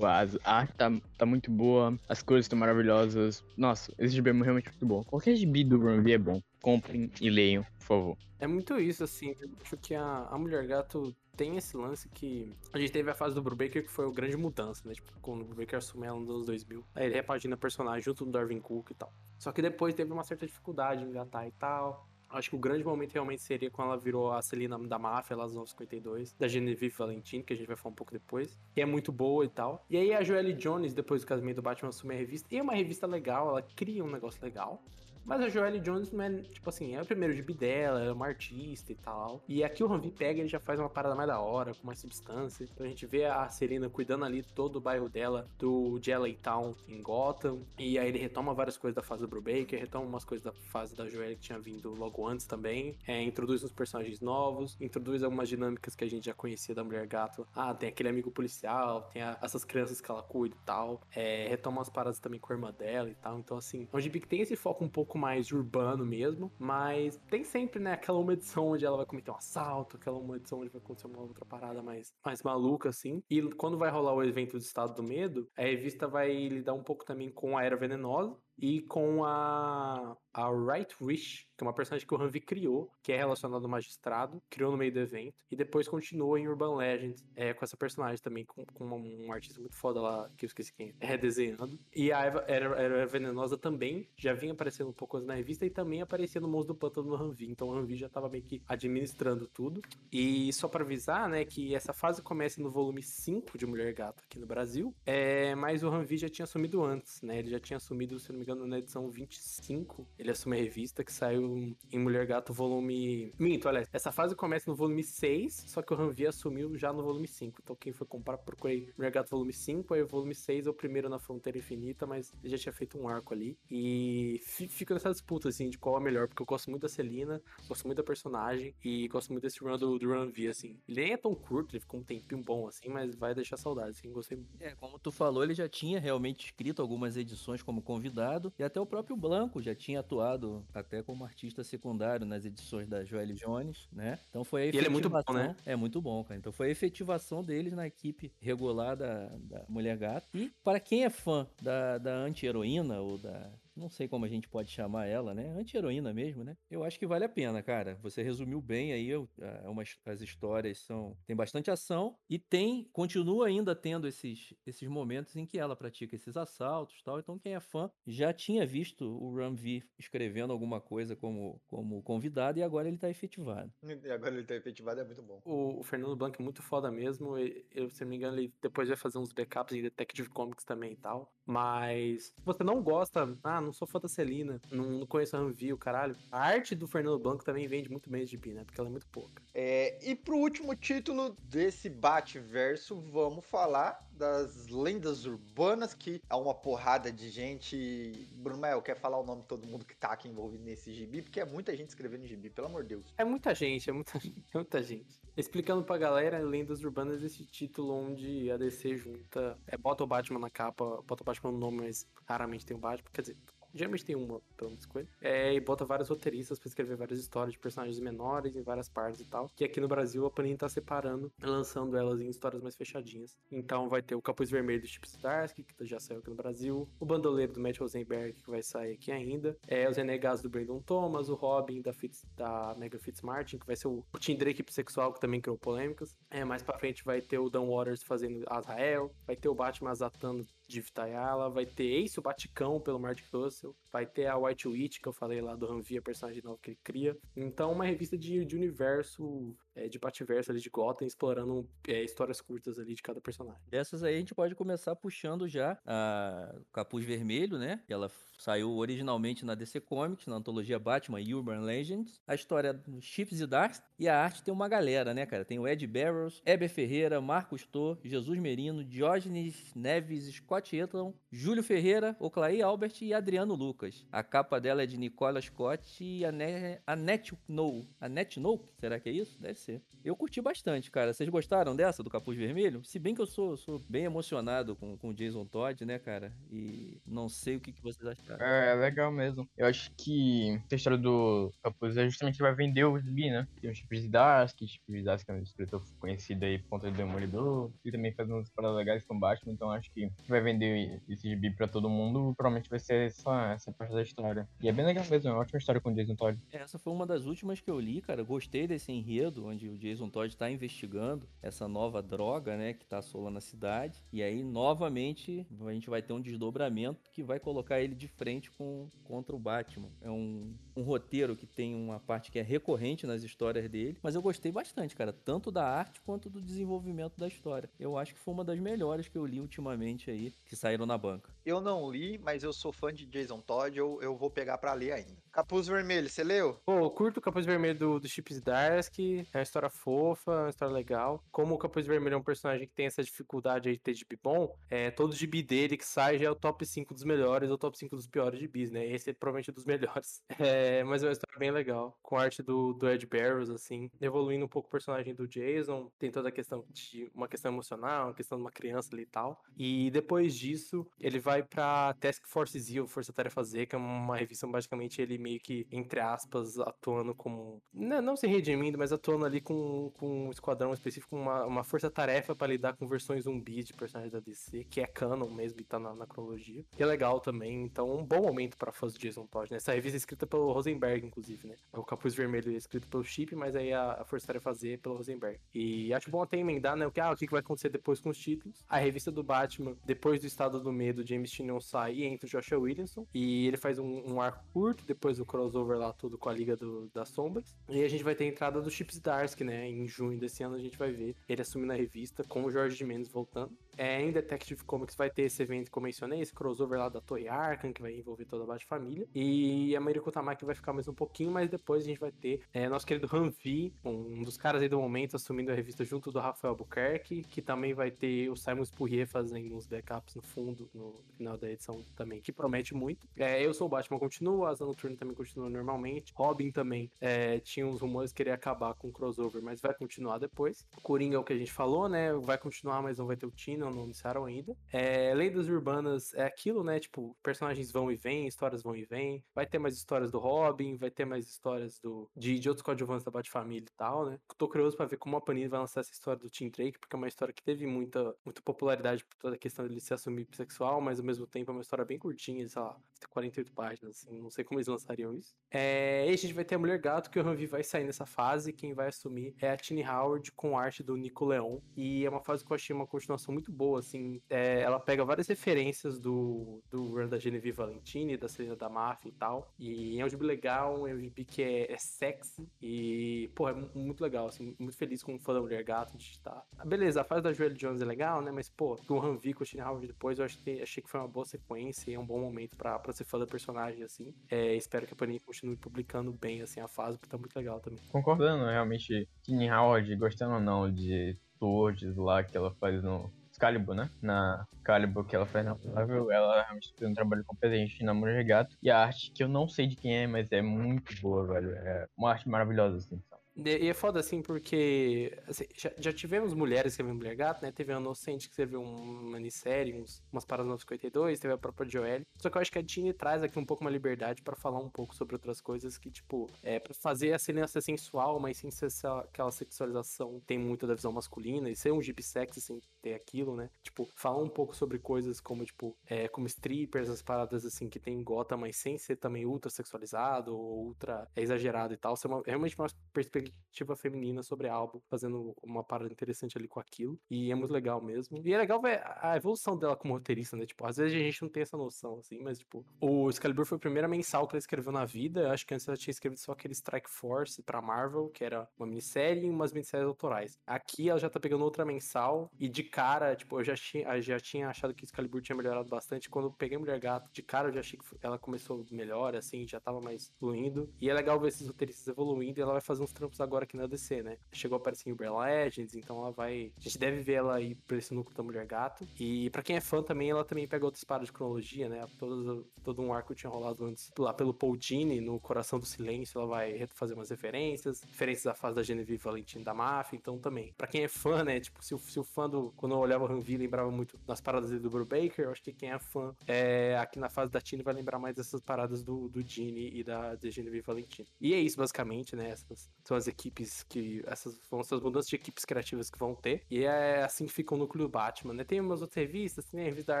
a 0.44 0.54
arte 0.54 0.74
tá, 0.76 0.90
tá 1.16 1.24
muito 1.24 1.50
boa, 1.50 1.98
as 2.08 2.22
cores 2.22 2.44
estão 2.44 2.58
maravilhosas. 2.58 3.42
Nossa, 3.56 3.92
esse 3.98 4.14
gibi 4.14 4.30
é 4.30 4.32
realmente 4.32 4.68
muito 4.68 4.86
bom. 4.86 5.02
Qualquer 5.04 5.36
gibi 5.36 5.64
do 5.64 5.80
Ranvi 5.80 6.12
é 6.12 6.18
bom. 6.18 6.40
Comprem 6.60 7.10
e 7.20 7.30
leiam, 7.30 7.64
por 7.78 7.84
favor. 7.84 8.18
É 8.38 8.46
muito 8.46 8.78
isso, 8.78 9.04
assim. 9.04 9.34
Eu 9.40 9.50
acho 9.62 9.76
que 9.76 9.94
a, 9.94 10.26
a 10.30 10.38
Mulher 10.38 10.66
Gato 10.66 11.14
tem 11.36 11.56
esse 11.56 11.76
lance 11.76 12.08
que. 12.08 12.52
A 12.72 12.78
gente 12.78 12.92
teve 12.92 13.10
a 13.10 13.14
fase 13.14 13.34
do 13.34 13.42
Brubaker 13.42 13.82
que 13.82 13.90
foi 13.90 14.06
a 14.06 14.10
grande 14.10 14.36
mudança, 14.36 14.86
né? 14.86 14.94
Tipo, 14.94 15.12
quando 15.20 15.42
o 15.42 15.44
Brubaker 15.44 15.78
assumiu 15.78 16.10
ela 16.10 16.20
nos 16.20 16.28
anos 16.28 16.46
2000. 16.46 16.84
Aí 16.94 17.06
ele 17.06 17.14
repagina 17.14 17.54
a 17.54 17.58
personagem 17.58 18.02
junto 18.02 18.24
do 18.24 18.30
Darwin 18.30 18.60
Cook 18.60 18.90
e 18.90 18.94
tal. 18.94 19.12
Só 19.38 19.52
que 19.52 19.62
depois 19.62 19.94
teve 19.94 20.12
uma 20.12 20.24
certa 20.24 20.46
dificuldade 20.46 21.04
em 21.04 21.08
engatar 21.08 21.46
e 21.46 21.52
tal. 21.52 22.08
Acho 22.30 22.50
que 22.50 22.56
o 22.56 22.58
grande 22.58 22.84
momento 22.84 23.12
realmente 23.12 23.42
seria 23.42 23.70
quando 23.70 23.88
ela 23.88 23.98
virou 23.98 24.32
a 24.32 24.40
Celina 24.40 24.78
da 24.78 24.98
máfia, 24.98 25.36
lá 25.36 25.44
nos 25.44 25.54
952, 25.54 26.32
da 26.34 26.46
Genevieve 26.46 26.94
Valentin, 26.94 27.42
que 27.42 27.52
a 27.52 27.56
gente 27.56 27.66
vai 27.66 27.74
falar 27.74 27.92
um 27.92 27.96
pouco 27.96 28.12
depois, 28.12 28.56
que 28.72 28.80
é 28.80 28.86
muito 28.86 29.10
boa 29.10 29.44
e 29.44 29.48
tal. 29.48 29.84
E 29.90 29.96
aí 29.96 30.14
a 30.14 30.22
Joelle 30.22 30.52
Jones, 30.52 30.94
depois 30.94 31.22
do 31.22 31.26
casamento 31.26 31.56
do 31.56 31.62
Batman, 31.62 31.88
assume 31.88 32.14
a 32.14 32.18
revista, 32.18 32.46
e 32.54 32.58
é 32.58 32.62
uma 32.62 32.74
revista 32.74 33.04
legal, 33.04 33.48
ela 33.48 33.62
cria 33.62 34.04
um 34.04 34.10
negócio 34.10 34.40
legal. 34.44 34.80
Mas 35.24 35.40
a 35.42 35.48
Joelle 35.48 35.80
Jones 35.80 36.10
não 36.12 36.24
é, 36.24 36.30
tipo 36.42 36.68
assim, 36.68 36.94
é 36.94 37.02
o 37.02 37.06
primeiro 37.06 37.32
gibi 37.34 37.54
dela, 37.54 38.00
ela 38.00 38.10
é 38.10 38.12
uma 38.12 38.26
artista 38.26 38.92
e 38.92 38.94
tal. 38.94 39.42
E 39.48 39.62
aqui 39.62 39.82
o 39.84 39.86
Ranvi 39.86 40.10
pega, 40.10 40.40
ele 40.40 40.48
já 40.48 40.58
faz 40.58 40.78
uma 40.80 40.88
parada 40.88 41.14
mais 41.14 41.28
da 41.28 41.40
hora, 41.40 41.74
com 41.74 41.86
mais 41.86 41.98
substância. 41.98 42.64
Então 42.64 42.84
a 42.84 42.88
gente 42.88 43.06
vê 43.06 43.24
a 43.26 43.48
Serena 43.48 43.88
cuidando 43.88 44.24
ali 44.24 44.42
todo 44.42 44.76
o 44.76 44.80
bairro 44.80 45.08
dela, 45.08 45.48
do 45.58 45.98
Jelly 46.02 46.34
Town 46.42 46.74
em 46.88 47.00
Gotham. 47.02 47.60
E 47.78 47.98
aí 47.98 48.08
ele 48.08 48.18
retoma 48.18 48.54
várias 48.54 48.76
coisas 48.76 48.94
da 48.96 49.02
fase 49.02 49.22
do 49.22 49.28
Brubaker, 49.28 49.78
retoma 49.78 50.04
umas 50.06 50.24
coisas 50.24 50.44
da 50.44 50.52
fase 50.52 50.96
da 50.96 51.08
Joelle 51.08 51.36
que 51.36 51.42
tinha 51.42 51.58
vindo 51.58 51.94
logo 51.94 52.26
antes 52.26 52.46
também. 52.46 52.96
É, 53.06 53.22
introduz 53.22 53.62
uns 53.62 53.72
personagens 53.72 54.20
novos, 54.20 54.76
introduz 54.80 55.22
algumas 55.22 55.48
dinâmicas 55.48 55.94
que 55.94 56.04
a 56.04 56.08
gente 56.10 56.26
já 56.26 56.34
conhecia 56.34 56.74
da 56.74 56.82
Mulher 56.82 57.06
Gato. 57.06 57.46
Ah, 57.54 57.74
tem 57.74 57.88
aquele 57.88 58.08
amigo 58.08 58.30
policial, 58.30 59.08
tem 59.12 59.22
a- 59.22 59.38
essas 59.42 59.64
crianças 59.64 60.00
que 60.00 60.10
ela 60.10 60.22
cuida 60.22 60.56
e 60.56 60.64
tal. 60.64 61.00
É, 61.14 61.46
retoma 61.48 61.78
umas 61.78 61.88
paradas 61.90 62.18
também 62.18 62.40
com 62.40 62.52
a 62.52 62.56
irmã 62.56 62.72
dela 62.72 63.08
e 63.10 63.14
tal. 63.14 63.38
Então, 63.38 63.56
assim, 63.56 63.86
é 63.92 63.96
um 63.96 64.00
gibi 64.00 64.20
que 64.20 64.28
tem 64.28 64.40
esse 64.40 64.56
foco 64.56 64.84
um 64.84 64.88
pouco 64.88 65.09
mais 65.18 65.50
urbano 65.52 66.04
mesmo, 66.04 66.52
mas 66.58 67.16
tem 67.28 67.44
sempre, 67.44 67.80
né, 67.80 67.92
aquela 67.92 68.18
uma 68.18 68.32
edição 68.32 68.68
onde 68.68 68.84
ela 68.84 68.96
vai 68.96 69.06
cometer 69.06 69.30
um 69.30 69.36
assalto, 69.36 69.96
aquela 69.96 70.18
uma 70.18 70.36
edição 70.36 70.60
onde 70.60 70.70
vai 70.70 70.80
acontecer 70.80 71.06
uma 71.06 71.20
outra 71.20 71.44
parada 71.44 71.82
mais, 71.82 72.12
mais 72.24 72.42
maluca, 72.42 72.88
assim. 72.88 73.22
E 73.30 73.42
quando 73.54 73.78
vai 73.78 73.90
rolar 73.90 74.14
o 74.14 74.22
evento 74.22 74.52
do 74.52 74.62
Estado 74.62 74.94
do 74.94 75.02
Medo, 75.02 75.48
a 75.56 75.62
revista 75.62 76.06
vai 76.06 76.32
lidar 76.48 76.74
um 76.74 76.82
pouco 76.82 77.04
também 77.04 77.30
com 77.30 77.56
a 77.56 77.64
Era 77.64 77.76
Venenosa 77.76 78.36
e 78.58 78.82
com 78.82 79.24
a, 79.24 80.16
a 80.34 80.50
Right 80.50 80.94
Wish, 81.00 81.46
que 81.60 81.64
é 81.64 81.66
uma 81.66 81.74
personagem 81.74 82.06
que 82.06 82.14
o 82.14 82.16
Hanvi 82.16 82.40
criou, 82.40 82.90
que 83.02 83.12
é 83.12 83.18
relacionada 83.18 83.62
ao 83.62 83.70
magistrado, 83.70 84.42
criou 84.48 84.72
no 84.72 84.78
meio 84.78 84.90
do 84.90 84.98
evento, 84.98 85.34
e 85.50 85.54
depois 85.54 85.86
continua 85.86 86.40
em 86.40 86.48
Urban 86.48 86.76
Legends 86.76 87.22
é, 87.36 87.52
com 87.52 87.62
essa 87.62 87.76
personagem 87.76 88.22
também, 88.22 88.46
com, 88.46 88.64
com 88.64 88.86
um, 88.86 89.30
artista 89.30 89.60
muito 89.60 89.76
foda 89.76 90.00
lá, 90.00 90.30
que 90.38 90.46
eu 90.46 90.46
esqueci 90.46 90.72
quem 90.72 90.94
é, 90.98 91.06
redesenhando. 91.06 91.78
E 91.94 92.10
a 92.10 92.24
Eva, 92.24 92.44
Era, 92.48 92.80
Era 92.80 93.06
Venenosa 93.06 93.58
também 93.58 94.08
já 94.16 94.32
vinha 94.32 94.54
aparecendo 94.54 94.88
um 94.88 94.92
pouco 94.92 95.18
antes 95.18 95.26
na 95.26 95.34
revista 95.34 95.66
e 95.66 95.70
também 95.70 96.00
aparecia 96.00 96.40
no 96.40 96.48
Monstro 96.48 96.72
do 96.72 96.78
Pântano 96.78 97.08
no 97.08 97.14
Hanvi, 97.14 97.50
então 97.50 97.68
o 97.68 97.72
Hanvi 97.72 97.96
já 97.96 98.08
tava 98.08 98.30
meio 98.30 98.42
que 98.42 98.62
administrando 98.66 99.46
tudo. 99.46 99.82
E 100.10 100.50
só 100.54 100.66
pra 100.66 100.82
avisar, 100.82 101.28
né, 101.28 101.44
que 101.44 101.74
essa 101.74 101.92
fase 101.92 102.22
começa 102.22 102.62
no 102.62 102.70
volume 102.70 103.02
5 103.02 103.58
de 103.58 103.66
Mulher 103.66 103.92
Gato 103.92 104.24
aqui 104.24 104.38
no 104.38 104.46
Brasil, 104.46 104.94
é, 105.04 105.54
mas 105.54 105.82
o 105.82 105.88
Hanvi 105.88 106.16
já 106.16 106.28
tinha 106.30 106.44
assumido 106.44 106.82
antes, 106.82 107.20
né, 107.20 107.38
ele 107.38 107.50
já 107.50 107.60
tinha 107.60 107.76
assumido, 107.76 108.18
se 108.18 108.30
não 108.30 108.38
me 108.38 108.44
engano, 108.44 108.66
na 108.66 108.78
edição 108.78 109.10
25, 109.10 110.08
ele 110.18 110.30
assume 110.30 110.56
a 110.56 110.60
revista 110.60 111.04
que 111.04 111.12
saiu 111.12 111.49
em 111.92 111.98
Mulher 111.98 112.26
Gato 112.26 112.52
volume... 112.52 113.32
Minto, 113.38 113.68
olha, 113.68 113.86
essa 113.92 114.12
fase 114.12 114.34
começa 114.34 114.70
no 114.70 114.76
volume 114.76 115.02
6, 115.02 115.64
só 115.68 115.82
que 115.82 115.92
o 115.92 115.96
Hanvi 116.00 116.26
assumiu 116.26 116.76
já 116.76 116.92
no 116.92 117.02
volume 117.02 117.26
5, 117.28 117.60
então 117.62 117.76
quem 117.76 117.92
foi 117.92 118.06
comprar, 118.06 118.38
procurei 118.38 118.92
Mulher 118.96 119.10
Gato 119.12 119.30
volume 119.30 119.52
5, 119.52 119.94
aí 119.94 120.02
o 120.02 120.06
volume 120.06 120.34
6 120.34 120.66
é 120.66 120.70
o 120.70 120.74
primeiro 120.74 121.08
na 121.08 121.18
Fronteira 121.18 121.58
Infinita, 121.58 122.06
mas 122.06 122.32
ele 122.42 122.56
já 122.56 122.58
tinha 122.58 122.72
feito 122.72 122.98
um 122.98 123.08
arco 123.08 123.34
ali, 123.34 123.56
e 123.70 124.40
fi- 124.44 124.68
fica 124.68 124.94
nessa 124.94 125.10
disputa, 125.10 125.48
assim, 125.48 125.68
de 125.68 125.78
qual 125.78 125.96
é 125.98 126.00
melhor, 126.00 126.28
porque 126.28 126.42
eu 126.42 126.46
gosto 126.46 126.70
muito 126.70 126.82
da 126.82 126.88
Celina, 126.88 127.42
gosto 127.68 127.86
muito 127.86 127.98
da 127.98 128.04
personagem, 128.04 128.74
e 128.84 129.08
gosto 129.08 129.30
muito 129.32 129.42
desse 129.42 129.60
run 129.62 129.76
do, 129.78 129.98
do 129.98 130.08
Run 130.08 130.30
V, 130.30 130.48
assim. 130.48 130.78
Ele 130.88 131.00
nem 131.02 131.12
é 131.12 131.16
tão 131.16 131.34
curto, 131.34 131.74
ele 131.74 131.80
ficou 131.80 132.00
um 132.00 132.04
tempinho 132.04 132.42
bom, 132.42 132.66
assim, 132.66 132.88
mas 132.88 133.14
vai 133.14 133.34
deixar 133.34 133.56
saudade, 133.56 133.90
assim, 133.90 134.10
gostei 134.12 134.36
muito. 134.36 134.50
É, 134.60 134.74
como 134.74 134.98
tu 134.98 135.10
falou, 135.10 135.42
ele 135.42 135.54
já 135.54 135.68
tinha 135.68 135.98
realmente 136.00 136.46
escrito 136.46 136.82
algumas 136.82 137.16
edições 137.16 137.62
como 137.62 137.82
convidado, 137.82 138.52
e 138.58 138.62
até 138.62 138.80
o 138.80 138.86
próprio 138.86 139.16
Blanco 139.16 139.60
já 139.62 139.74
tinha 139.74 140.00
atuado 140.00 140.64
até 140.74 141.02
como 141.02 141.24
artista 141.24 141.39
secundário 141.64 142.26
nas 142.26 142.44
edições 142.44 142.88
da 142.88 143.04
Joelle 143.04 143.34
Jones, 143.34 143.88
né? 143.92 144.18
Então 144.28 144.44
foi 144.44 144.62
a 144.62 144.64
E 144.66 144.68
ele 144.68 144.86
é 144.86 144.88
muito 144.88 145.08
bom, 145.08 145.18
efetivação. 145.18 145.48
né? 145.48 145.56
É 145.64 145.76
muito 145.76 146.00
bom, 146.02 146.22
cara. 146.24 146.38
Então 146.38 146.52
foi 146.52 146.68
a 146.68 146.70
efetivação 146.70 147.42
deles 147.42 147.72
na 147.72 147.86
equipe 147.86 148.32
regular 148.40 148.96
da, 148.96 149.26
da 149.38 149.64
Mulher 149.68 149.96
Gato. 149.96 150.26
E 150.34 150.50
para 150.62 150.78
quem 150.80 151.04
é 151.04 151.10
fã 151.10 151.46
da, 151.62 151.98
da 151.98 152.14
anti-heroína 152.14 153.00
ou 153.00 153.16
da. 153.18 153.50
Não 153.80 153.88
sei 153.88 154.06
como 154.06 154.26
a 154.26 154.28
gente 154.28 154.46
pode 154.46 154.70
chamar 154.70 155.06
ela, 155.06 155.34
né? 155.34 155.48
Anti-heroína 155.58 156.12
mesmo, 156.12 156.44
né? 156.44 156.54
Eu 156.70 156.84
acho 156.84 156.98
que 156.98 157.06
vale 157.06 157.24
a 157.24 157.28
pena, 157.28 157.62
cara. 157.62 157.98
Você 158.02 158.22
resumiu 158.22 158.60
bem 158.60 158.92
aí. 158.92 159.08
eu- 159.08 159.28
ah, 159.40 159.70
umas, 159.70 159.96
as 160.04 160.20
histórias 160.20 160.78
são. 160.80 161.16
Tem 161.26 161.34
bastante 161.34 161.70
ação 161.70 162.14
e 162.28 162.38
tem. 162.38 162.84
Continua 162.92 163.46
ainda 163.46 163.74
tendo 163.74 164.06
esses, 164.06 164.52
esses 164.66 164.86
momentos 164.88 165.34
em 165.36 165.46
que 165.46 165.58
ela 165.58 165.74
pratica 165.74 166.14
esses 166.14 166.36
assaltos 166.36 166.98
e 167.00 167.04
tal. 167.04 167.18
Então, 167.18 167.38
quem 167.38 167.54
é 167.54 167.60
fã 167.60 167.90
já 168.06 168.32
tinha 168.34 168.66
visto 168.66 169.04
o 169.06 169.34
Ram 169.34 169.54
V 169.54 169.82
escrevendo 169.98 170.52
alguma 170.52 170.80
coisa 170.80 171.16
como, 171.16 171.60
como 171.66 172.02
convidado 172.02 172.58
e 172.58 172.62
agora 172.62 172.86
ele 172.88 172.98
tá 172.98 173.08
efetivado. 173.08 173.72
E 173.82 174.10
agora 174.10 174.34
ele 174.34 174.44
tá 174.44 174.54
efetivado, 174.54 175.00
é 175.00 175.04
muito 175.04 175.22
bom. 175.22 175.40
O, 175.44 175.80
o 175.80 175.82
Fernando 175.82 176.14
Blanc 176.16 176.38
é 176.38 176.44
muito 176.44 176.62
foda 176.62 176.90
mesmo. 176.90 177.38
Eu, 177.70 177.88
se 177.88 178.02
não 178.02 178.10
me 178.10 178.16
engano, 178.16 178.36
ele 178.36 178.52
depois 178.60 178.88
vai 178.88 178.96
fazer 178.96 179.18
uns 179.18 179.32
backups 179.32 179.74
em 179.74 179.82
Detective 179.82 180.28
Comics 180.28 180.64
também 180.64 180.92
e 180.92 180.96
tal. 180.96 181.32
Mas 181.46 182.26
se 182.26 182.34
você 182.44 182.62
não 182.62 182.82
gosta, 182.82 183.36
ah, 183.42 183.60
não 183.60 183.69
sou 183.72 183.86
fã 183.86 183.98
da 183.98 184.08
Celina, 184.08 184.60
não, 184.70 184.90
não 184.90 185.06
conheço 185.06 185.36
a 185.36 185.40
Ranvi, 185.40 185.72
o 185.72 185.78
caralho. 185.78 186.16
A 186.30 186.40
arte 186.40 186.74
do 186.74 186.86
Fernando 186.86 187.18
Blanco 187.18 187.44
também 187.44 187.66
vende 187.66 187.90
muito 187.90 188.10
bem 188.10 188.22
esse 188.22 188.30
gibi, 188.32 188.52
né? 188.52 188.64
Porque 188.64 188.80
ela 188.80 188.88
é 188.88 188.92
muito 188.92 189.06
pouca. 189.08 189.42
É, 189.54 189.98
e 190.02 190.14
pro 190.14 190.36
último 190.36 190.74
título 190.74 191.36
desse 191.44 191.88
Bate-verso, 191.88 193.00
vamos 193.00 193.44
falar 193.44 194.08
das 194.20 194.68
lendas 194.68 195.24
urbanas, 195.24 195.94
que 195.94 196.20
há 196.28 196.36
uma 196.36 196.54
porrada 196.54 197.10
de 197.10 197.30
gente. 197.30 198.28
Bruno 198.34 198.60
Mel, 198.60 198.82
quer 198.82 198.94
falar 198.94 199.18
o 199.18 199.24
nome 199.24 199.40
de 199.40 199.48
todo 199.48 199.66
mundo 199.66 199.86
que 199.86 199.96
tá 199.96 200.08
aqui 200.08 200.28
envolvido 200.28 200.62
nesse 200.62 200.92
gibi? 200.92 201.22
Porque 201.22 201.40
é 201.40 201.44
muita 201.44 201.74
gente 201.74 201.88
escrevendo 201.88 202.26
gibi, 202.26 202.50
pelo 202.50 202.66
amor 202.66 202.82
de 202.82 202.90
Deus. 202.90 203.14
É 203.16 203.24
muita 203.24 203.54
gente, 203.54 203.88
é 203.88 203.92
muita, 203.92 204.12
é 204.52 204.58
muita 204.58 204.82
gente. 204.82 205.18
Explicando 205.34 205.82
pra 205.82 205.96
galera, 205.96 206.38
Lendas 206.38 206.84
Urbanas, 206.84 207.22
esse 207.22 207.46
título 207.46 207.94
onde 207.94 208.50
a 208.50 208.58
DC 208.58 208.96
junta. 208.98 209.58
É, 209.66 209.76
bota 209.76 210.04
o 210.04 210.06
Batman 210.06 210.38
na 210.38 210.50
capa, 210.50 211.02
bota 211.06 211.22
o 211.22 211.24
Batman 211.24 211.52
no 211.52 211.58
nome, 211.58 211.78
mas 211.78 212.06
raramente 212.26 212.66
tem 212.66 212.76
o 212.76 212.80
Batman. 212.80 213.08
Quer 213.12 213.22
dizer, 213.22 213.36
Geralmente 213.74 214.04
tem 214.04 214.16
uma, 214.16 214.40
pelo 214.56 214.70
menos, 214.70 214.86
com 214.86 214.98
ele. 214.98 215.08
É, 215.20 215.52
e 215.54 215.60
bota 215.60 215.84
vários 215.84 216.08
roteiristas 216.08 216.58
pra 216.58 216.68
escrever 216.68 216.96
várias 216.96 217.18
histórias 217.18 217.52
de 217.52 217.58
personagens 217.58 217.98
menores 218.00 218.56
em 218.56 218.62
várias 218.62 218.88
partes 218.88 219.20
e 219.20 219.24
tal. 219.24 219.48
Que 219.54 219.64
aqui 219.64 219.80
no 219.80 219.88
Brasil 219.88 220.26
a 220.26 220.30
Panini 220.30 220.56
tá 220.56 220.68
separando, 220.68 221.32
lançando 221.42 221.96
elas 221.96 222.20
em 222.20 222.28
histórias 222.28 222.62
mais 222.62 222.76
fechadinhas. 222.76 223.36
Então 223.50 223.88
vai 223.88 224.02
ter 224.02 224.14
o 224.14 224.22
Capuz 224.22 224.50
Vermelho 224.50 224.80
do 224.80 224.86
Chip 224.86 225.08
Zdarsky, 225.08 225.62
que 225.62 225.84
já 225.84 225.98
saiu 225.98 226.20
aqui 226.20 226.30
no 226.30 226.36
Brasil. 226.36 226.88
O 226.98 227.06
Bandoleiro 227.06 227.52
do 227.52 227.60
Matt 227.60 227.78
Rosenberg, 227.78 228.34
que 228.34 228.50
vai 228.50 228.62
sair 228.62 228.94
aqui 228.94 229.12
ainda. 229.12 229.56
É, 229.66 229.88
os 229.88 229.96
Renegados 229.96 230.42
do 230.42 230.50
Brandon 230.50 230.80
Thomas. 230.80 231.28
O 231.28 231.34
Robin 231.34 231.80
da, 231.80 231.92
Fitz, 231.92 232.24
da 232.36 232.74
Megan 232.78 232.98
Fitzmartin, 232.98 233.58
que 233.58 233.66
vai 233.66 233.76
ser 233.76 233.88
o, 233.88 234.04
o 234.12 234.18
Tim 234.18 234.36
Drake 234.36 234.62
bissexual, 234.62 235.12
que 235.12 235.20
também 235.20 235.40
criou 235.40 235.58
polêmicas. 235.58 236.16
É, 236.30 236.44
mais 236.44 236.62
pra 236.62 236.78
frente 236.78 237.04
vai 237.04 237.20
ter 237.20 237.38
o 237.38 237.48
Dan 237.48 237.68
Waters 237.68 238.02
fazendo 238.02 238.44
Azrael. 238.48 239.12
Vai 239.26 239.36
ter 239.36 239.48
o 239.48 239.54
Batman 239.54 239.90
Azatando 239.90 240.46
de 240.70 240.80
Vitayala, 240.80 241.50
vai 241.50 241.66
ter 241.66 242.02
Ace, 242.02 242.18
o 242.18 242.22
Baticão, 242.22 242.80
pelo 242.80 242.98
Mark 242.98 243.18
Russell, 243.32 243.76
vai 243.92 244.06
ter 244.06 244.26
a 244.26 244.38
White 244.38 244.68
Witch, 244.68 245.00
que 245.00 245.08
eu 245.08 245.12
falei 245.12 245.40
lá 245.40 245.56
do 245.56 245.66
Ranvi, 245.66 245.98
a 245.98 246.02
personagem 246.02 246.42
nova 246.42 246.58
que 246.62 246.70
ele 246.70 246.78
cria. 246.82 247.16
Então, 247.36 247.72
uma 247.72 247.84
revista 247.84 248.16
de, 248.16 248.44
de 248.44 248.56
universo, 248.56 249.56
é, 249.74 249.88
de 249.88 249.98
Bativerso 249.98 250.50
ali 250.50 250.60
de 250.60 250.70
Gotham, 250.70 251.06
explorando 251.06 251.68
é, 251.86 252.02
histórias 252.02 252.40
curtas 252.40 252.78
ali 252.78 252.94
de 252.94 253.02
cada 253.02 253.20
personagem. 253.20 253.60
Dessas 253.68 254.02
aí 254.02 254.16
a 254.16 254.18
gente 254.18 254.34
pode 254.34 254.54
começar 254.54 254.94
puxando 254.96 255.48
já 255.48 255.78
a 255.86 256.54
Capuz 256.72 257.04
Vermelho, 257.04 257.58
né? 257.58 257.82
Ela 257.88 258.10
saiu 258.38 258.74
originalmente 258.76 259.44
na 259.44 259.54
DC 259.54 259.80
Comics, 259.80 260.26
na 260.26 260.36
antologia 260.36 260.78
Batman 260.78 261.20
Urban 261.20 261.60
Legends. 261.60 262.20
A 262.26 262.34
história 262.34 262.72
do 262.72 263.00
Chips 263.00 263.40
e 263.40 263.46
Darks 263.46 263.82
e 263.98 264.08
a 264.08 264.18
arte 264.18 264.42
tem 264.42 264.52
uma 264.52 264.68
galera, 264.68 265.12
né, 265.12 265.26
cara? 265.26 265.44
Tem 265.44 265.58
o 265.58 265.68
Ed 265.68 265.86
Barrows, 265.86 266.42
Heber 266.44 266.70
Ferreira, 266.70 267.20
Marcos 267.20 267.66
Tor, 267.66 267.98
Jesus 268.02 268.38
Merino, 268.38 268.82
Diógenes 268.82 269.74
Neves, 269.74 270.24
Scott 270.34 270.74
Etlon, 270.74 271.12
Júlio 271.30 271.62
Ferreira, 271.62 272.16
Oclaí 272.18 272.62
Albert 272.62 272.94
e 273.02 273.12
Adriano 273.12 273.54
Lucas. 273.54 274.06
A 274.10 274.22
capa 274.22 274.58
dela 274.58 274.82
é 274.82 274.86
de 274.86 274.96
Nicola 274.96 275.40
Scott 275.40 276.02
e 276.02 276.24
a, 276.24 276.32
ne 276.32 276.80
a 276.86 276.96
Net 276.96 277.32
No. 277.46 277.86
A 278.00 278.08
Net 278.08 278.40
No? 278.40 278.64
Será 278.78 278.98
que 278.98 279.08
é 279.08 279.12
isso? 279.12 279.38
Deve 279.38 279.59
ser. 279.60 279.82
Eu 280.02 280.16
curti 280.16 280.40
bastante, 280.40 280.90
cara. 280.90 281.12
Vocês 281.12 281.28
gostaram 281.28 281.76
dessa, 281.76 282.02
do 282.02 282.10
Capuz 282.10 282.36
Vermelho? 282.36 282.82
Se 282.84 282.98
bem 282.98 283.14
que 283.14 283.20
eu 283.20 283.26
sou, 283.26 283.56
sou 283.56 283.78
bem 283.88 284.04
emocionado 284.04 284.74
com 284.74 284.96
o 285.02 285.14
Jason 285.14 285.44
Todd, 285.44 285.84
né, 285.84 285.98
cara? 285.98 286.32
E 286.50 286.98
não 287.06 287.28
sei 287.28 287.56
o 287.56 287.60
que, 287.60 287.72
que 287.72 287.82
vocês 287.82 288.06
acharam. 288.06 288.44
É, 288.44 288.72
é 288.72 288.74
legal 288.74 289.12
mesmo. 289.12 289.48
Eu 289.56 289.66
acho 289.66 289.92
que 289.96 290.58
a 290.70 290.74
história 290.74 290.98
do 290.98 291.52
Capuz 291.62 291.96
é 291.96 292.08
justamente 292.08 292.36
que 292.36 292.42
vai 292.42 292.54
vender 292.54 292.84
o 292.84 292.98
gibi, 292.98 293.30
né? 293.30 293.46
Tem 293.60 293.70
o 293.70 293.74
Chip 293.74 294.00
de 294.00 294.08
Darsky, 294.08 294.66
Chip 294.66 294.82
de 294.88 295.02
Darsky 295.02 295.30
é 295.30 295.34
um 295.34 295.42
escritor 295.42 295.82
conhecido 295.98 296.44
aí 296.44 296.58
por 296.58 296.70
conta 296.70 296.90
do 296.90 296.96
Demolidor. 296.96 297.70
E 297.84 297.92
também 297.92 298.12
faz 298.12 298.28
umas 298.28 298.48
paradas 298.50 298.78
legais 298.78 299.04
com 299.04 299.18
Batman, 299.18 299.52
então 299.52 299.70
acho 299.70 299.90
que 299.92 300.10
vai 300.26 300.40
vender 300.40 301.02
esse 301.08 301.28
gibi 301.28 301.50
pra 301.54 301.68
todo 301.68 301.90
mundo, 301.90 302.34
provavelmente 302.36 302.70
vai 302.70 302.78
ser 302.78 303.08
essa, 303.08 303.52
essa 303.52 303.72
parte 303.72 303.92
da 303.92 304.02
história. 304.02 304.48
E 304.62 304.68
é 304.68 304.72
bem 304.72 304.84
legal 304.84 305.04
mesmo, 305.10 305.28
é 305.28 305.32
uma 305.32 305.40
ótima 305.40 305.58
história 305.58 305.80
com 305.80 305.90
o 305.90 305.94
Jason 305.94 306.14
Todd. 306.14 306.38
Essa 306.50 306.78
foi 306.78 306.92
uma 306.92 307.06
das 307.06 307.26
últimas 307.26 307.60
que 307.60 307.70
eu 307.70 307.78
li, 307.78 308.00
cara. 308.00 308.22
Gostei 308.22 308.66
desse 308.66 308.90
enredo, 308.92 309.49
onde 309.50 309.68
o 309.68 309.76
Jason 309.76 310.08
Todd 310.08 310.36
tá 310.36 310.50
investigando 310.50 311.28
essa 311.42 311.68
nova 311.68 312.02
droga, 312.02 312.56
né, 312.56 312.72
que 312.72 312.86
tá 312.86 312.98
assolando 312.98 313.38
a 313.38 313.40
cidade. 313.40 314.02
E 314.12 314.22
aí, 314.22 314.42
novamente, 314.42 315.46
a 315.66 315.72
gente 315.72 315.90
vai 315.90 316.00
ter 316.00 316.12
um 316.12 316.20
desdobramento 316.20 317.10
que 317.12 317.22
vai 317.22 317.38
colocar 317.38 317.80
ele 317.80 317.94
de 317.94 318.08
frente 318.08 318.50
com, 318.50 318.88
contra 319.04 319.34
o 319.34 319.38
Batman. 319.38 319.88
É 320.00 320.10
um, 320.10 320.54
um 320.76 320.82
roteiro 320.82 321.36
que 321.36 321.46
tem 321.46 321.74
uma 321.74 322.00
parte 322.00 322.30
que 322.30 322.38
é 322.38 322.42
recorrente 322.42 323.06
nas 323.06 323.22
histórias 323.22 323.68
dele, 323.68 323.98
mas 324.02 324.14
eu 324.14 324.22
gostei 324.22 324.52
bastante, 324.52 324.96
cara, 324.96 325.12
tanto 325.12 325.50
da 325.50 325.66
arte 325.66 326.00
quanto 326.00 326.30
do 326.30 326.40
desenvolvimento 326.40 327.18
da 327.18 327.28
história. 327.28 327.68
Eu 327.78 327.98
acho 327.98 328.14
que 328.14 328.20
foi 328.20 328.32
uma 328.32 328.44
das 328.44 328.58
melhores 328.58 329.08
que 329.08 329.18
eu 329.18 329.26
li 329.26 329.40
ultimamente 329.40 330.10
aí, 330.10 330.32
que 330.44 330.56
saíram 330.56 330.86
na 330.86 330.96
banca. 330.96 331.30
Eu 331.44 331.60
não 331.60 331.90
li, 331.90 332.18
mas 332.18 332.42
eu 332.42 332.52
sou 332.52 332.72
fã 332.72 332.92
de 332.92 333.06
Jason 333.06 333.40
Todd, 333.40 333.76
eu, 333.78 333.98
eu 334.02 334.16
vou 334.16 334.30
pegar 334.30 334.58
pra 334.58 334.74
ler 334.74 334.92
ainda. 334.92 335.20
Capuz 335.32 335.68
Vermelho, 335.68 336.08
você 336.08 336.24
leu? 336.24 336.60
Pô, 336.64 336.78
eu 336.78 336.90
curto 336.90 337.18
o 337.18 337.20
Capuz 337.20 337.46
Vermelho 337.46 337.78
do, 337.78 338.00
do 338.00 338.08
Chip 338.08 338.34
Zdarsky, 338.34 339.26
é 339.32 339.38
uma 339.38 339.42
história 339.42 339.70
fofa, 339.70 340.32
é 340.32 340.40
uma 340.40 340.50
história 340.50 340.74
legal. 340.74 341.22
Como 341.30 341.54
o 341.54 341.58
Capuz 341.58 341.86
Vermelho 341.86 342.14
é 342.14 342.16
um 342.16 342.22
personagem 342.22 342.66
que 342.66 342.74
tem 342.74 342.86
essa 342.86 343.02
dificuldade 343.02 343.68
aí 343.68 343.76
de 343.76 343.80
ter 343.80 343.94
gibi 343.94 344.18
bom, 344.20 344.54
é, 344.68 344.90
todo 344.90 345.14
gibi 345.14 345.42
dele 345.42 345.76
que 345.76 345.84
sai 345.84 346.18
já 346.18 346.26
é 346.26 346.30
o 346.30 346.34
top 346.34 346.66
5 346.66 346.92
dos 346.92 347.04
melhores 347.04 347.50
ou 347.50 347.56
top 347.56 347.78
5 347.78 347.94
dos 347.94 348.06
piores 348.06 348.40
gibis, 348.40 348.70
né? 348.70 348.86
Esse 348.86 349.10
é 349.10 349.12
provavelmente 349.12 349.52
dos 349.52 349.64
melhores. 349.64 350.22
É, 350.50 350.82
mas 350.84 351.02
é 351.02 351.06
uma 351.06 351.12
história 351.12 351.38
bem 351.38 351.50
legal, 351.50 351.96
com 352.02 352.16
a 352.16 352.22
arte 352.22 352.42
do, 352.42 352.72
do 352.72 352.88
Ed 352.88 353.06
Barrows, 353.06 353.50
assim, 353.50 353.90
evoluindo 354.00 354.44
um 354.44 354.48
pouco 354.48 354.68
o 354.68 354.70
personagem 354.70 355.14
do 355.14 355.28
Jason, 355.28 355.90
tem 355.98 356.10
toda 356.10 356.28
a 356.28 356.32
questão 356.32 356.64
de 356.70 357.10
uma 357.14 357.28
questão 357.28 357.52
emocional, 357.52 358.08
uma 358.08 358.14
questão 358.14 358.38
de 358.38 358.42
uma 358.42 358.50
criança 358.50 358.88
ali 358.92 359.02
e 359.02 359.06
tal. 359.06 359.40
E 359.56 359.90
depois 359.90 360.34
disso, 360.34 360.86
ele 360.98 361.20
vai 361.20 361.29
pra 361.42 361.94
Task 361.94 362.26
Force 362.26 362.58
Z, 362.58 362.80
ou 362.80 362.86
Força 362.86 363.12
Tarefa 363.12 363.42
Z, 363.42 363.66
que 363.66 363.74
é 363.74 363.78
uma 363.78 364.16
revista 364.16 364.46
basicamente 364.46 365.00
ele 365.00 365.18
meio 365.18 365.40
que, 365.40 365.66
entre 365.70 366.00
aspas, 366.00 366.58
atuando 366.58 367.14
como. 367.14 367.62
Não, 367.72 368.02
não 368.02 368.16
se 368.16 368.26
redimindo, 368.26 368.78
mas 368.78 368.92
atuando 368.92 369.24
ali 369.24 369.40
com, 369.40 369.90
com 369.98 370.26
um 370.26 370.30
esquadrão 370.30 370.72
específico, 370.72 371.16
uma, 371.16 371.44
uma 371.44 371.64
força-tarefa 371.64 372.34
para 372.34 372.48
lidar 372.48 372.76
com 372.76 372.86
versões 372.86 373.24
zumbis 373.24 373.66
de 373.66 373.74
personagens 373.74 374.12
da 374.12 374.20
DC, 374.20 374.64
que 374.64 374.80
é 374.80 374.86
canon 374.86 375.30
mesmo 375.30 375.60
e 375.60 375.64
tá 375.64 375.78
na, 375.78 375.94
na 375.94 376.06
cronologia. 376.06 376.64
Que 376.76 376.82
é 376.82 376.86
legal 376.86 377.20
também, 377.20 377.62
então 377.62 377.96
um 377.96 378.04
bom 378.04 378.22
momento 378.22 378.56
para 378.56 378.72
fãs 378.72 378.94
de 378.94 379.00
Jason 379.00 379.26
Todd, 379.26 379.50
né? 379.50 379.56
Essa 379.56 379.72
revista 379.72 379.96
é 379.96 379.98
escrita 379.98 380.26
pelo 380.26 380.52
Rosenberg, 380.52 381.06
inclusive, 381.06 381.48
né? 381.48 381.56
O 381.72 381.84
Capuz 381.84 382.14
Vermelho 382.14 382.52
é 382.52 382.56
escrito 382.56 382.88
pelo 382.88 383.04
Chip, 383.04 383.34
mas 383.34 383.54
aí 383.54 383.72
a, 383.72 383.92
a 384.00 384.04
força-tarefa 384.04 384.52
Z 384.52 384.72
é 384.72 384.76
pelo 384.76 384.96
Rosenberg. 384.96 385.38
E 385.54 385.92
acho 385.92 386.10
bom 386.10 386.22
até 386.22 386.38
emendar, 386.38 386.76
né? 386.76 386.86
O 386.86 386.90
que, 386.90 387.00
ah, 387.00 387.10
o 387.10 387.16
que 387.16 387.26
vai 387.26 387.40
acontecer 387.40 387.68
depois 387.68 388.00
com 388.00 388.10
os 388.10 388.18
títulos. 388.18 388.64
A 388.68 388.78
revista 388.78 389.10
do 389.10 389.22
Batman, 389.22 389.76
depois 389.84 390.20
do 390.20 390.26
Estado 390.26 390.60
do 390.60 390.72
Medo, 390.72 391.04
James 391.20 391.30
Tynion 391.30 391.60
sai 391.60 391.94
e 391.94 392.04
entra 392.04 392.26
o 392.26 392.30
Joshua 392.30 392.58
Williamson. 392.58 393.06
E 393.14 393.46
ele 393.46 393.56
faz 393.56 393.78
um, 393.78 394.02
um 394.12 394.20
arco 394.20 394.42
curto, 394.52 394.84
depois 394.84 395.20
o 395.20 395.26
crossover 395.26 395.78
lá 395.78 395.92
tudo 395.92 396.16
com 396.16 396.28
a 396.28 396.32
Liga 396.32 396.56
do, 396.56 396.90
das 396.94 397.10
Sombras. 397.10 397.56
E 397.68 397.82
a 397.82 397.88
gente 397.88 398.02
vai 398.02 398.14
ter 398.14 398.24
a 398.24 398.28
entrada 398.28 398.60
do 398.60 398.70
Chip 398.70 398.94
Zdarsky, 398.94 399.44
né? 399.44 399.68
Em 399.68 399.86
junho 399.86 400.18
desse 400.18 400.42
ano 400.42 400.54
a 400.54 400.58
gente 400.58 400.78
vai 400.78 400.90
ver 400.92 401.14
ele 401.28 401.42
assumindo 401.42 401.72
a 401.72 401.76
revista 401.76 402.24
com 402.24 402.44
o 402.44 402.50
Jorge 402.50 402.76
de 402.76 402.84
Mendes 402.84 403.10
voltando. 403.10 403.52
É, 403.76 404.02
em 404.02 404.12
Detective 404.12 404.64
Comics 404.64 404.94
vai 404.94 405.10
ter 405.10 405.22
esse 405.22 405.42
evento 405.42 405.70
que 405.70 405.78
eu 405.78 405.82
mencionei, 405.82 406.20
esse 406.20 406.32
crossover 406.32 406.78
lá 406.78 406.88
da 406.88 407.00
Toy 407.00 407.28
Arkham, 407.28 407.72
que 407.72 407.80
vai 407.80 407.92
envolver 407.92 408.24
toda 408.24 408.44
a 408.44 408.46
Baixa 408.46 408.66
Família. 408.66 409.06
E 409.14 409.74
a 409.74 409.80
Mariko 409.80 410.10
Tamaki 410.10 410.44
vai 410.44 410.54
ficar 410.54 410.72
mais 410.72 410.88
um 410.88 410.94
pouquinho, 410.94 411.30
mas 411.30 411.48
depois 411.48 411.84
a 411.84 411.86
gente 411.86 412.00
vai 412.00 412.12
ter 412.12 412.40
é, 412.52 412.68
nosso 412.68 412.86
querido 412.86 413.08
Hanvi, 413.10 413.72
um 413.84 414.22
dos 414.22 414.36
caras 414.36 414.62
aí 414.62 414.68
do 414.68 414.80
momento, 414.80 415.16
assumindo 415.16 415.50
a 415.50 415.54
revista 415.54 415.84
junto 415.84 416.10
do 416.10 416.18
Rafael 416.18 416.52
Albuquerque, 416.52 417.22
que 417.22 417.40
também 417.40 417.72
vai 417.72 417.90
ter 417.90 418.28
o 418.28 418.36
Simon 418.36 418.64
Spurrier 418.64 419.06
fazendo 419.06 419.56
uns 419.56 419.66
backups 419.66 420.14
no 420.14 420.22
fundo, 420.22 420.68
no 420.74 421.00
final 421.16 421.36
da 421.36 421.50
edição 421.50 421.84
também, 421.96 422.20
que 422.20 422.32
promete 422.32 422.74
muito. 422.74 423.08
É, 423.16 423.44
eu 423.44 423.54
sou 423.54 423.66
o 423.66 423.70
Batman, 423.70 423.98
continua, 423.98 424.50
Asa 424.50 424.64
Noturna 424.64 424.96
também 424.96 425.14
continua 425.14 425.48
normalmente. 425.48 426.12
Robin 426.14 426.50
também 426.50 426.90
é, 427.00 427.38
tinha 427.40 427.66
uns 427.66 427.80
rumores 427.80 428.12
que 428.12 428.22
ele 428.22 428.30
ia 428.30 428.34
acabar 428.34 428.74
com 428.74 428.88
o 428.88 428.92
crossover, 428.92 429.42
mas 429.42 429.60
vai 429.60 429.74
continuar 429.74 430.18
depois. 430.18 430.66
Coringa 430.82 431.16
é 431.16 431.18
o 431.18 431.24
que 431.24 431.32
a 431.32 431.38
gente 431.38 431.52
falou, 431.52 431.88
né? 431.88 432.12
Vai 432.14 432.38
continuar, 432.38 432.82
mas 432.82 432.98
não 432.98 433.06
vai 433.06 433.16
ter 433.16 433.26
o 433.26 433.30
Tina, 433.30 433.69
não 433.70 433.84
anunciaram 433.84 434.24
ainda. 434.24 434.56
É, 434.72 435.14
Lendas 435.14 435.48
Urbanas 435.48 436.12
é 436.14 436.24
aquilo, 436.24 436.62
né? 436.62 436.78
Tipo, 436.78 437.16
personagens 437.22 437.70
vão 437.70 437.90
e 437.90 437.96
vêm, 437.96 438.26
histórias 438.26 438.62
vão 438.62 438.76
e 438.76 438.84
vêm. 438.84 439.24
Vai 439.34 439.46
ter 439.46 439.58
mais 439.58 439.74
histórias 439.74 440.10
do 440.10 440.18
Robin, 440.18 440.76
vai 440.76 440.90
ter 440.90 441.04
mais 441.04 441.26
histórias 441.28 441.78
do 441.78 442.10
de, 442.16 442.38
de 442.38 442.48
outros 442.48 442.62
coadjuvantes 442.62 443.04
da 443.04 443.10
Bat-Família 443.10 443.66
e 443.68 443.76
tal, 443.76 444.06
né? 444.06 444.18
Tô 444.36 444.48
curioso 444.48 444.76
pra 444.76 444.86
ver 444.86 444.96
como 444.96 445.16
a 445.16 445.20
Panini 445.20 445.48
vai 445.48 445.60
lançar 445.60 445.80
essa 445.80 445.92
história 445.92 446.20
do 446.20 446.30
Tim 446.30 446.48
Drake, 446.48 446.78
porque 446.78 446.94
é 446.94 446.98
uma 446.98 447.08
história 447.08 447.32
que 447.32 447.42
teve 447.42 447.66
muita, 447.66 448.14
muita 448.24 448.42
popularidade 448.42 449.04
por 449.04 449.16
toda 449.16 449.34
a 449.36 449.38
questão 449.38 449.66
dele 449.66 449.80
se 449.80 449.92
assumir 449.92 450.26
bissexual, 450.26 450.80
mas 450.80 450.98
ao 450.98 451.04
mesmo 451.04 451.26
tempo 451.26 451.50
é 451.50 451.52
uma 451.52 451.62
história 451.62 451.84
bem 451.84 451.98
curtinha, 451.98 452.46
sei 452.48 452.60
lá, 452.60 452.76
48 453.08 453.52
páginas, 453.52 453.96
assim, 453.96 454.20
não 454.20 454.30
sei 454.30 454.44
como 454.44 454.58
eles 454.58 454.68
lançariam 454.68 455.14
isso. 455.14 455.34
É, 455.50 456.06
e 456.08 456.12
a 456.12 456.16
gente 456.16 456.34
vai 456.34 456.44
ter 456.44 456.54
a 456.54 456.58
Mulher 456.58 456.78
Gato, 456.78 457.10
que 457.10 457.18
o 457.18 457.22
Ranvi 457.22 457.46
vai 457.46 457.62
sair 457.62 457.84
nessa 457.84 458.06
fase, 458.06 458.52
quem 458.52 458.74
vai 458.74 458.88
assumir 458.88 459.34
é 459.40 459.50
a 459.50 459.56
Tini 459.56 459.84
Howard 459.86 460.30
com 460.32 460.58
arte 460.58 460.82
do 460.82 460.96
Nico 460.96 461.24
Leon, 461.24 461.58
e 461.76 462.04
é 462.04 462.10
uma 462.10 462.20
fase 462.20 462.44
que 462.44 462.50
eu 462.50 462.54
achei 462.54 462.74
uma 462.74 462.86
continuação 462.86 463.32
muito 463.32 463.49
boa, 463.50 463.80
assim, 463.80 464.20
é, 464.28 464.60
ela 464.60 464.78
pega 464.78 465.04
várias 465.04 465.28
referências 465.28 465.98
do, 465.98 466.62
do 466.70 466.94
run 466.94 467.08
da 467.08 467.18
Genevieve 467.18 467.56
Valentini, 467.56 468.16
da 468.16 468.28
Selena 468.28 468.56
da 468.56 468.68
Máfia 468.68 469.08
e 469.08 469.12
tal, 469.12 469.52
e 469.58 470.00
é 470.00 470.04
um 470.04 470.08
gibi 470.08 470.24
legal, 470.24 470.86
é 470.86 470.94
um 470.94 471.00
gibi 471.00 471.24
que 471.24 471.42
é, 471.42 471.72
é 471.72 471.76
sexy, 471.78 472.48
e, 472.60 473.30
pô, 473.34 473.48
é 473.48 473.54
muito 473.74 474.02
legal, 474.02 474.28
assim, 474.28 474.54
muito 474.58 474.76
feliz 474.76 475.02
com 475.02 475.14
o 475.14 475.18
fã 475.18 475.34
da 475.34 475.40
Mulher 475.40 475.62
Gato 475.64 475.96
de 475.96 476.04
estar. 476.04 476.44
Beleza, 476.64 477.00
a 477.00 477.04
fase 477.04 477.22
da 477.22 477.32
Joelle 477.32 477.56
Jones 477.56 477.82
é 477.82 477.84
legal, 477.84 478.22
né, 478.22 478.30
mas, 478.30 478.48
pô, 478.48 478.76
do 478.86 478.98
Ranvi 478.98 479.32
com 479.32 479.42
a 479.42 479.46
Tini 479.46 479.62
Howard 479.62 479.86
depois, 479.86 480.18
eu 480.18 480.24
achei, 480.24 480.62
achei 480.62 480.82
que 480.82 480.88
foi 480.88 481.00
uma 481.00 481.08
boa 481.08 481.24
sequência 481.24 481.90
e 481.90 481.94
é 481.94 481.98
um 481.98 482.06
bom 482.06 482.20
momento 482.20 482.56
pra, 482.56 482.78
pra 482.78 482.92
ser 482.92 483.04
fã 483.04 483.18
da 483.18 483.26
personagem, 483.26 483.82
assim. 483.82 484.14
É, 484.28 484.54
espero 484.54 484.86
que 484.86 484.94
a 484.94 484.96
Panini 484.96 485.20
continue 485.20 485.56
publicando 485.56 486.12
bem, 486.12 486.42
assim, 486.42 486.60
a 486.60 486.68
fase, 486.68 486.98
porque 486.98 487.10
tá 487.10 487.18
muito 487.18 487.34
legal 487.36 487.60
também. 487.60 487.80
Concordando, 487.90 488.44
realmente, 488.44 489.08
Tini 489.22 489.50
Howard, 489.50 489.94
gostando 489.96 490.34
ou 490.34 490.40
não 490.40 490.72
de 490.72 491.18
Swords 491.38 491.96
lá 491.96 492.22
que 492.22 492.36
ela 492.36 492.52
faz 492.54 492.82
no 492.82 493.10
Excalibur, 493.40 493.74
né? 493.74 493.88
Na 494.02 494.44
Excalibur 494.58 495.06
que 495.06 495.16
ela 495.16 495.26
faz 495.26 495.44
na 495.44 495.56
Marvel, 495.64 496.12
ela 496.12 496.42
realmente 496.42 496.74
fez 496.78 496.90
um 496.90 496.94
trabalho 496.94 497.24
competente 497.26 497.82
na 497.82 497.94
Mulher 497.94 498.22
Gato. 498.24 498.54
E 498.62 498.70
a 498.70 498.78
arte, 498.78 499.10
que 499.14 499.22
eu 499.22 499.28
não 499.28 499.48
sei 499.48 499.66
de 499.66 499.76
quem 499.76 499.96
é, 499.96 500.06
mas 500.06 500.30
é 500.30 500.42
muito 500.42 500.94
boa, 501.00 501.26
velho. 501.26 501.50
É 501.50 501.86
uma 501.96 502.10
arte 502.10 502.28
maravilhosa, 502.28 502.76
assim? 502.76 503.00
E 503.44 503.68
é 503.68 503.74
foda 503.74 504.00
assim 504.00 504.20
porque 504.20 505.16
assim, 505.26 505.44
já, 505.56 505.72
já, 505.78 505.92
tivemos 505.92 506.34
mulheres 506.34 506.64
que 506.64 506.68
escrevendo 506.80 506.96
Mulher 506.96 507.16
Gato, 507.16 507.42
né? 507.42 507.50
Teve 507.50 507.72
a 507.72 507.80
Inocente 507.80 508.28
que 508.28 508.32
escreveu 508.32 508.62
uma 508.62 509.18
minissérie, 509.18 509.74
uns, 509.74 510.02
umas 510.12 510.24
paradas 510.24 510.60
52, 510.60 511.18
teve 511.18 511.32
a 511.32 511.38
própria 511.38 511.68
Joelle. 511.68 512.06
Só 512.18 512.28
que 512.28 512.36
eu 512.36 512.42
acho 512.42 512.52
que 512.52 512.58
a 512.58 512.62
Tini 512.62 512.92
traz 512.92 513.22
aqui 513.22 513.38
um 513.38 513.44
pouco 513.44 513.64
uma 513.64 513.70
liberdade 513.70 514.22
para 514.22 514.36
falar 514.36 514.58
um 514.58 514.68
pouco 514.68 514.94
sobre 514.94 515.14
outras 515.14 515.40
coisas 515.40 515.78
que, 515.78 515.90
tipo, 515.90 516.28
é 516.42 516.58
pra 516.58 516.74
fazer 516.74 517.12
a 517.12 517.18
cena 517.18 517.46
ser 517.46 517.62
sensual, 517.62 518.20
mas 518.20 518.36
sem 518.36 518.50
ser 518.50 518.68
aquela 518.86 519.30
sexualização 519.30 520.20
tem 520.26 520.38
muito 520.38 520.66
da 520.66 520.74
visão 520.74 520.92
masculina 520.92 521.48
e 521.48 521.56
ser 521.56 521.72
um 521.72 521.80
jeep 521.80 522.02
sexy 522.02 522.40
sem 522.40 522.60
ter 522.82 522.94
aquilo, 522.94 523.34
né? 523.36 523.48
Tipo, 523.62 523.88
falar 523.96 524.22
um 524.22 524.28
pouco 524.28 524.54
sobre 524.54 524.78
coisas 524.78 525.18
como, 525.20 525.44
tipo, 525.44 525.76
é, 525.86 526.08
como 526.08 526.26
strippers, 526.26 526.90
as 526.90 527.00
paradas 527.00 527.46
assim 527.46 527.68
que 527.68 527.80
tem 527.80 528.02
gota, 528.02 528.36
mas 528.36 528.56
sem 528.56 528.76
ser 528.76 528.96
também 528.96 529.24
ultra 529.24 529.50
sexualizado 529.50 530.36
ou 530.36 530.66
ultra 530.66 531.08
exagerado 531.16 531.72
e 531.72 531.76
tal. 531.76 531.96
Ser 531.96 532.08
uma, 532.08 532.22
realmente 532.26 532.58
uma 532.58 532.68
perspectiva 532.92 533.29
feminina 533.76 534.22
sobre 534.22 534.48
a 534.48 534.54
álbum, 534.54 534.80
fazendo 534.88 535.34
uma 535.42 535.62
parada 535.62 535.92
interessante 535.92 536.36
ali 536.36 536.48
com 536.48 536.60
aquilo. 536.60 536.98
E 537.10 537.30
é 537.30 537.34
muito 537.34 537.52
legal 537.52 537.80
mesmo. 537.80 538.20
E 538.24 538.32
é 538.32 538.38
legal 538.38 538.60
ver 538.60 538.82
a 538.84 539.16
evolução 539.16 539.56
dela 539.56 539.76
como 539.76 539.94
roteirista, 539.94 540.36
né? 540.36 540.46
Tipo, 540.46 540.66
às 540.66 540.76
vezes 540.76 540.94
a 540.94 540.98
gente 540.98 541.22
não 541.22 541.28
tem 541.28 541.42
essa 541.42 541.56
noção, 541.56 541.98
assim, 541.98 542.18
mas, 542.18 542.38
tipo, 542.38 542.64
o 542.80 543.08
Excalibur 543.08 543.44
foi 543.44 543.56
a 543.56 543.60
primeira 543.60 543.88
mensal 543.88 544.26
que 544.26 544.34
ela 544.34 544.38
escreveu 544.38 544.72
na 544.72 544.84
vida. 544.84 545.22
Eu 545.22 545.30
acho 545.30 545.46
que 545.46 545.54
antes 545.54 545.66
ela 545.66 545.76
tinha 545.76 545.92
escrevido 545.92 546.20
só 546.20 546.32
aquele 546.32 546.54
Strike 546.54 546.88
Force 546.88 547.42
pra 547.42 547.60
Marvel, 547.60 548.08
que 548.08 548.24
era 548.24 548.48
uma 548.58 548.66
minissérie 548.66 549.26
e 549.26 549.30
umas 549.30 549.52
minisséries 549.52 549.86
autorais. 549.86 550.38
Aqui 550.46 550.88
ela 550.88 550.98
já 550.98 551.10
tá 551.10 551.20
pegando 551.20 551.44
outra 551.44 551.64
mensal 551.64 552.30
e 552.38 552.48
de 552.48 552.62
cara, 552.62 553.14
tipo, 553.14 553.38
eu 553.38 553.44
já 553.44 553.54
tinha, 553.54 554.00
já 554.00 554.18
tinha 554.18 554.48
achado 554.48 554.74
que 554.74 554.84
Excalibur 554.84 555.20
tinha 555.20 555.36
melhorado 555.36 555.68
bastante. 555.68 556.08
Quando 556.08 556.26
eu 556.26 556.32
peguei 556.32 556.58
Mulher 556.58 556.78
Gato, 556.78 557.10
de 557.12 557.22
cara 557.22 557.48
eu 557.48 557.52
já 557.52 557.60
achei 557.60 557.78
que 557.78 557.86
ela 558.02 558.18
começou 558.18 558.64
melhor, 558.70 559.14
assim, 559.14 559.46
já 559.46 559.60
tava 559.60 559.80
mais 559.80 560.12
fluindo. 560.18 560.72
E 560.80 560.88
é 560.88 560.94
legal 560.94 561.18
ver 561.20 561.28
esses 561.28 561.46
roteiristas 561.46 561.86
evoluindo 561.88 562.38
e 562.38 562.42
ela 562.42 562.52
vai 562.52 562.60
fazer 562.60 562.82
uns 562.82 562.92
trampos 562.92 563.19
agora 563.22 563.44
aqui 563.44 563.56
na 563.56 563.66
DC, 563.66 564.02
né? 564.02 564.16
Chegou 564.32 564.56
a 564.56 564.60
aparecer 564.60 564.88
em 564.88 564.92
Uber 564.92 565.14
Legends, 565.16 565.74
então 565.74 565.98
ela 565.98 566.10
vai. 566.10 566.52
A 566.56 566.60
gente 566.60 566.78
deve 566.78 567.00
ver 567.00 567.14
ela 567.14 567.34
aí 567.36 567.54
pra 567.54 567.76
esse 567.76 567.94
núcleo 567.94 568.16
da 568.16 568.22
Mulher 568.22 568.46
Gato. 568.46 568.86
E 568.98 569.30
para 569.30 569.42
quem 569.42 569.56
é 569.56 569.60
fã 569.60 569.82
também, 569.82 570.10
ela 570.10 570.24
também 570.24 570.46
pega 570.46 570.64
outras 570.64 570.84
paradas 570.84 571.08
de 571.08 571.12
cronologia, 571.12 571.68
né? 571.68 571.86
Todo, 571.98 572.46
todo 572.62 572.82
um 572.82 572.92
arco 572.92 573.14
tinha 573.14 573.30
rolado 573.30 573.64
antes 573.64 573.90
lá 573.98 574.12
pelo 574.12 574.34
Paul 574.34 574.56
Dini, 574.56 575.00
no 575.00 575.18
Coração 575.20 575.58
do 575.58 575.66
Silêncio, 575.66 576.18
ela 576.18 576.28
vai 576.28 576.66
fazer 576.74 576.94
umas 576.94 577.10
referências, 577.10 577.82
referências 577.82 578.26
à 578.26 578.34
fase 578.34 578.56
da 578.56 578.62
Genevieve 578.62 579.02
Valentim 579.02 579.42
da 579.42 579.54
máfia, 579.54 579.96
então 579.96 580.18
também. 580.18 580.52
para 580.56 580.66
quem 580.66 580.84
é 580.84 580.88
fã, 580.88 581.22
né? 581.24 581.40
Tipo, 581.40 581.64
se 581.64 581.74
o, 581.74 581.78
se 581.78 581.98
o 581.98 582.04
fã 582.04 582.28
do. 582.28 582.52
Quando 582.56 582.74
eu 582.74 582.78
olhava 582.78 583.06
Ranvi, 583.06 583.36
lembrava 583.36 583.70
muito 583.70 583.98
das 584.06 584.20
paradas 584.20 584.50
do 584.50 584.70
Brubaker, 584.70 585.24
eu 585.24 585.30
acho 585.30 585.42
que 585.42 585.52
quem 585.52 585.70
é 585.70 585.78
fã 585.78 586.14
é, 586.26 586.76
aqui 586.78 586.98
na 586.98 587.08
fase 587.08 587.30
da 587.30 587.40
Tini 587.40 587.62
vai 587.62 587.74
lembrar 587.74 587.98
mais 587.98 588.14
dessas 588.14 588.40
paradas 588.40 588.82
do, 588.82 589.08
do 589.08 589.20
e 589.38 589.84
da, 589.84 590.14
da 590.14 590.30
Genevieve 590.30 590.66
Valentim. 590.66 591.06
E 591.20 591.34
é 591.34 591.40
isso, 591.40 591.56
basicamente, 591.56 592.16
né? 592.16 592.30
Essas 592.30 592.70
são 592.84 592.96
as 593.00 593.08
equipes 593.08 593.64
que. 593.68 594.02
Essas 594.06 594.38
vão 594.50 594.62
ser 594.62 594.76
as 594.76 594.80
mudanças 594.80 595.08
de 595.08 595.16
equipes 595.16 595.44
criativas 595.44 595.90
que 595.90 595.98
vão 595.98 596.14
ter. 596.14 596.42
E 596.50 596.64
é 596.64 597.02
assim 597.02 597.26
que 597.26 597.32
fica 597.32 597.54
o 597.54 597.58
núcleo 597.58 597.88
Batman, 597.88 598.34
né? 598.34 598.44
Tem 598.44 598.60
umas 598.60 598.80
outras 598.82 598.96
revistas, 598.96 599.44
tem 599.44 599.60
a 599.60 599.64
revista 599.64 599.92
da 599.92 600.00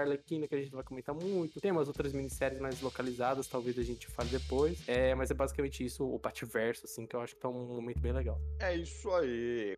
Arlequina 0.00 0.46
que 0.46 0.54
a 0.54 0.58
gente 0.58 0.70
vai 0.70 0.84
comentar 0.84 1.14
muito. 1.14 1.60
Tem 1.60 1.72
umas 1.72 1.88
outras 1.88 2.12
minisséries 2.12 2.60
mais 2.60 2.80
localizadas, 2.80 3.48
talvez 3.48 3.78
a 3.78 3.82
gente 3.82 4.06
fale 4.06 4.28
depois. 4.28 4.86
É, 4.86 5.14
mas 5.14 5.30
é 5.30 5.34
basicamente 5.34 5.84
isso, 5.84 6.04
o 6.04 6.18
Pativerso, 6.18 6.84
assim, 6.84 7.06
que 7.06 7.16
eu 7.16 7.20
acho 7.20 7.34
que 7.34 7.40
tá 7.40 7.48
um 7.48 7.66
momento 7.66 8.00
bem 8.00 8.12
legal. 8.12 8.38
É 8.60 8.76
isso 8.76 9.10
aí. 9.10 9.76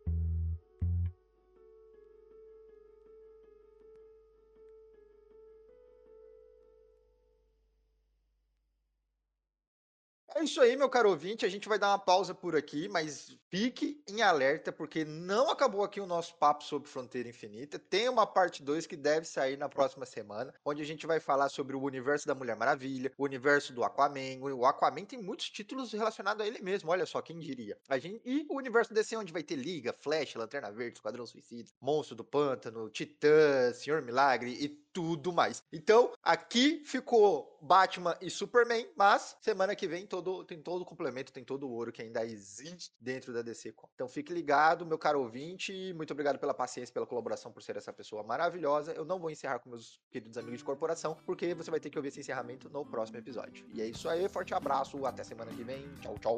É 10.43 10.45
isso 10.45 10.59
aí, 10.59 10.75
meu 10.75 10.89
caro 10.89 11.09
ouvinte. 11.09 11.45
A 11.45 11.49
gente 11.49 11.69
vai 11.69 11.79
dar 11.79 11.87
uma 11.87 11.97
pausa 11.97 12.35
por 12.35 12.53
aqui, 12.53 12.89
mas 12.89 13.33
fique 13.49 14.03
em 14.05 14.21
alerta, 14.21 14.73
porque 14.73 15.05
não 15.05 15.49
acabou 15.49 15.85
aqui 15.85 16.01
o 16.01 16.05
nosso 16.05 16.35
papo 16.35 16.65
sobre 16.65 16.89
Fronteira 16.89 17.29
Infinita. 17.29 17.79
Tem 17.79 18.09
uma 18.09 18.27
parte 18.27 18.61
2 18.61 18.85
que 18.85 18.97
deve 18.97 19.25
sair 19.25 19.57
na 19.57 19.69
próxima 19.69 20.05
semana, 20.05 20.53
onde 20.65 20.81
a 20.81 20.85
gente 20.85 21.07
vai 21.07 21.21
falar 21.21 21.47
sobre 21.47 21.77
o 21.77 21.81
universo 21.81 22.27
da 22.27 22.35
Mulher 22.35 22.57
Maravilha, 22.57 23.09
o 23.17 23.23
universo 23.23 23.71
do 23.71 23.85
Aquaman. 23.85 24.37
O 24.53 24.65
Aquaman 24.65 25.05
tem 25.05 25.21
muitos 25.21 25.49
títulos 25.49 25.93
relacionados 25.93 26.43
a 26.43 26.45
ele 26.45 26.61
mesmo, 26.61 26.91
olha 26.91 27.05
só, 27.05 27.21
quem 27.21 27.39
diria. 27.39 27.77
A 27.87 27.97
gente... 27.97 28.21
E 28.25 28.45
o 28.49 28.57
universo 28.57 28.93
DC, 28.93 29.15
onde 29.15 29.31
vai 29.31 29.43
ter 29.43 29.55
Liga, 29.55 29.93
Flash, 29.93 30.35
Lanterna 30.35 30.69
Verde, 30.73 30.97
Esquadrão 30.97 31.25
Suicida, 31.25 31.71
Monstro 31.79 32.17
do 32.17 32.23
Pântano, 32.25 32.89
Titã, 32.89 33.71
Senhor 33.73 34.01
Milagre 34.01 34.51
e 34.51 34.82
tudo 34.93 35.33
mais. 35.33 35.63
Então, 35.73 36.13
aqui 36.21 36.83
ficou 36.85 37.57
Batman 37.61 38.15
e 38.21 38.29
Superman, 38.29 38.87
mas 38.95 39.35
semana 39.41 39.75
que 39.75 39.87
vem 39.87 40.05
todo, 40.05 40.43
tem 40.43 40.61
todo 40.61 40.81
o 40.81 40.85
complemento, 40.85 41.33
tem 41.33 41.43
todo 41.43 41.67
o 41.67 41.71
ouro 41.71 41.91
que 41.91 42.01
ainda 42.01 42.23
existe 42.25 42.93
dentro 42.99 43.33
da 43.33 43.41
DC. 43.41 43.73
Então 43.95 44.07
fique 44.07 44.31
ligado, 44.33 44.85
meu 44.85 44.97
caro 44.97 45.21
ouvinte. 45.21 45.93
Muito 45.93 46.11
obrigado 46.11 46.37
pela 46.37 46.53
paciência, 46.53 46.93
pela 46.93 47.07
colaboração, 47.07 47.51
por 47.51 47.63
ser 47.63 47.77
essa 47.77 47.91
pessoa 47.91 48.21
maravilhosa. 48.21 48.91
Eu 48.91 49.05
não 49.05 49.17
vou 49.17 49.31
encerrar 49.31 49.59
com 49.59 49.69
meus 49.69 49.99
queridos 50.11 50.37
amigos 50.37 50.59
de 50.59 50.65
corporação, 50.65 51.17
porque 51.25 51.53
você 51.53 51.71
vai 51.71 51.79
ter 51.79 51.89
que 51.89 51.97
ouvir 51.97 52.09
esse 52.09 52.19
encerramento 52.19 52.69
no 52.69 52.85
próximo 52.85 53.17
episódio. 53.17 53.65
E 53.73 53.81
é 53.81 53.85
isso 53.85 54.07
aí, 54.07 54.27
forte 54.29 54.53
abraço, 54.53 55.05
até 55.05 55.23
semana 55.23 55.51
que 55.51 55.63
vem. 55.63 55.89
Tchau, 56.01 56.15
tchau, 56.19 56.37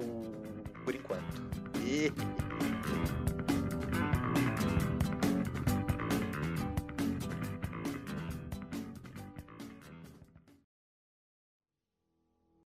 por 0.83 0.95
enquanto. 0.95 1.41
E... 1.83 3.34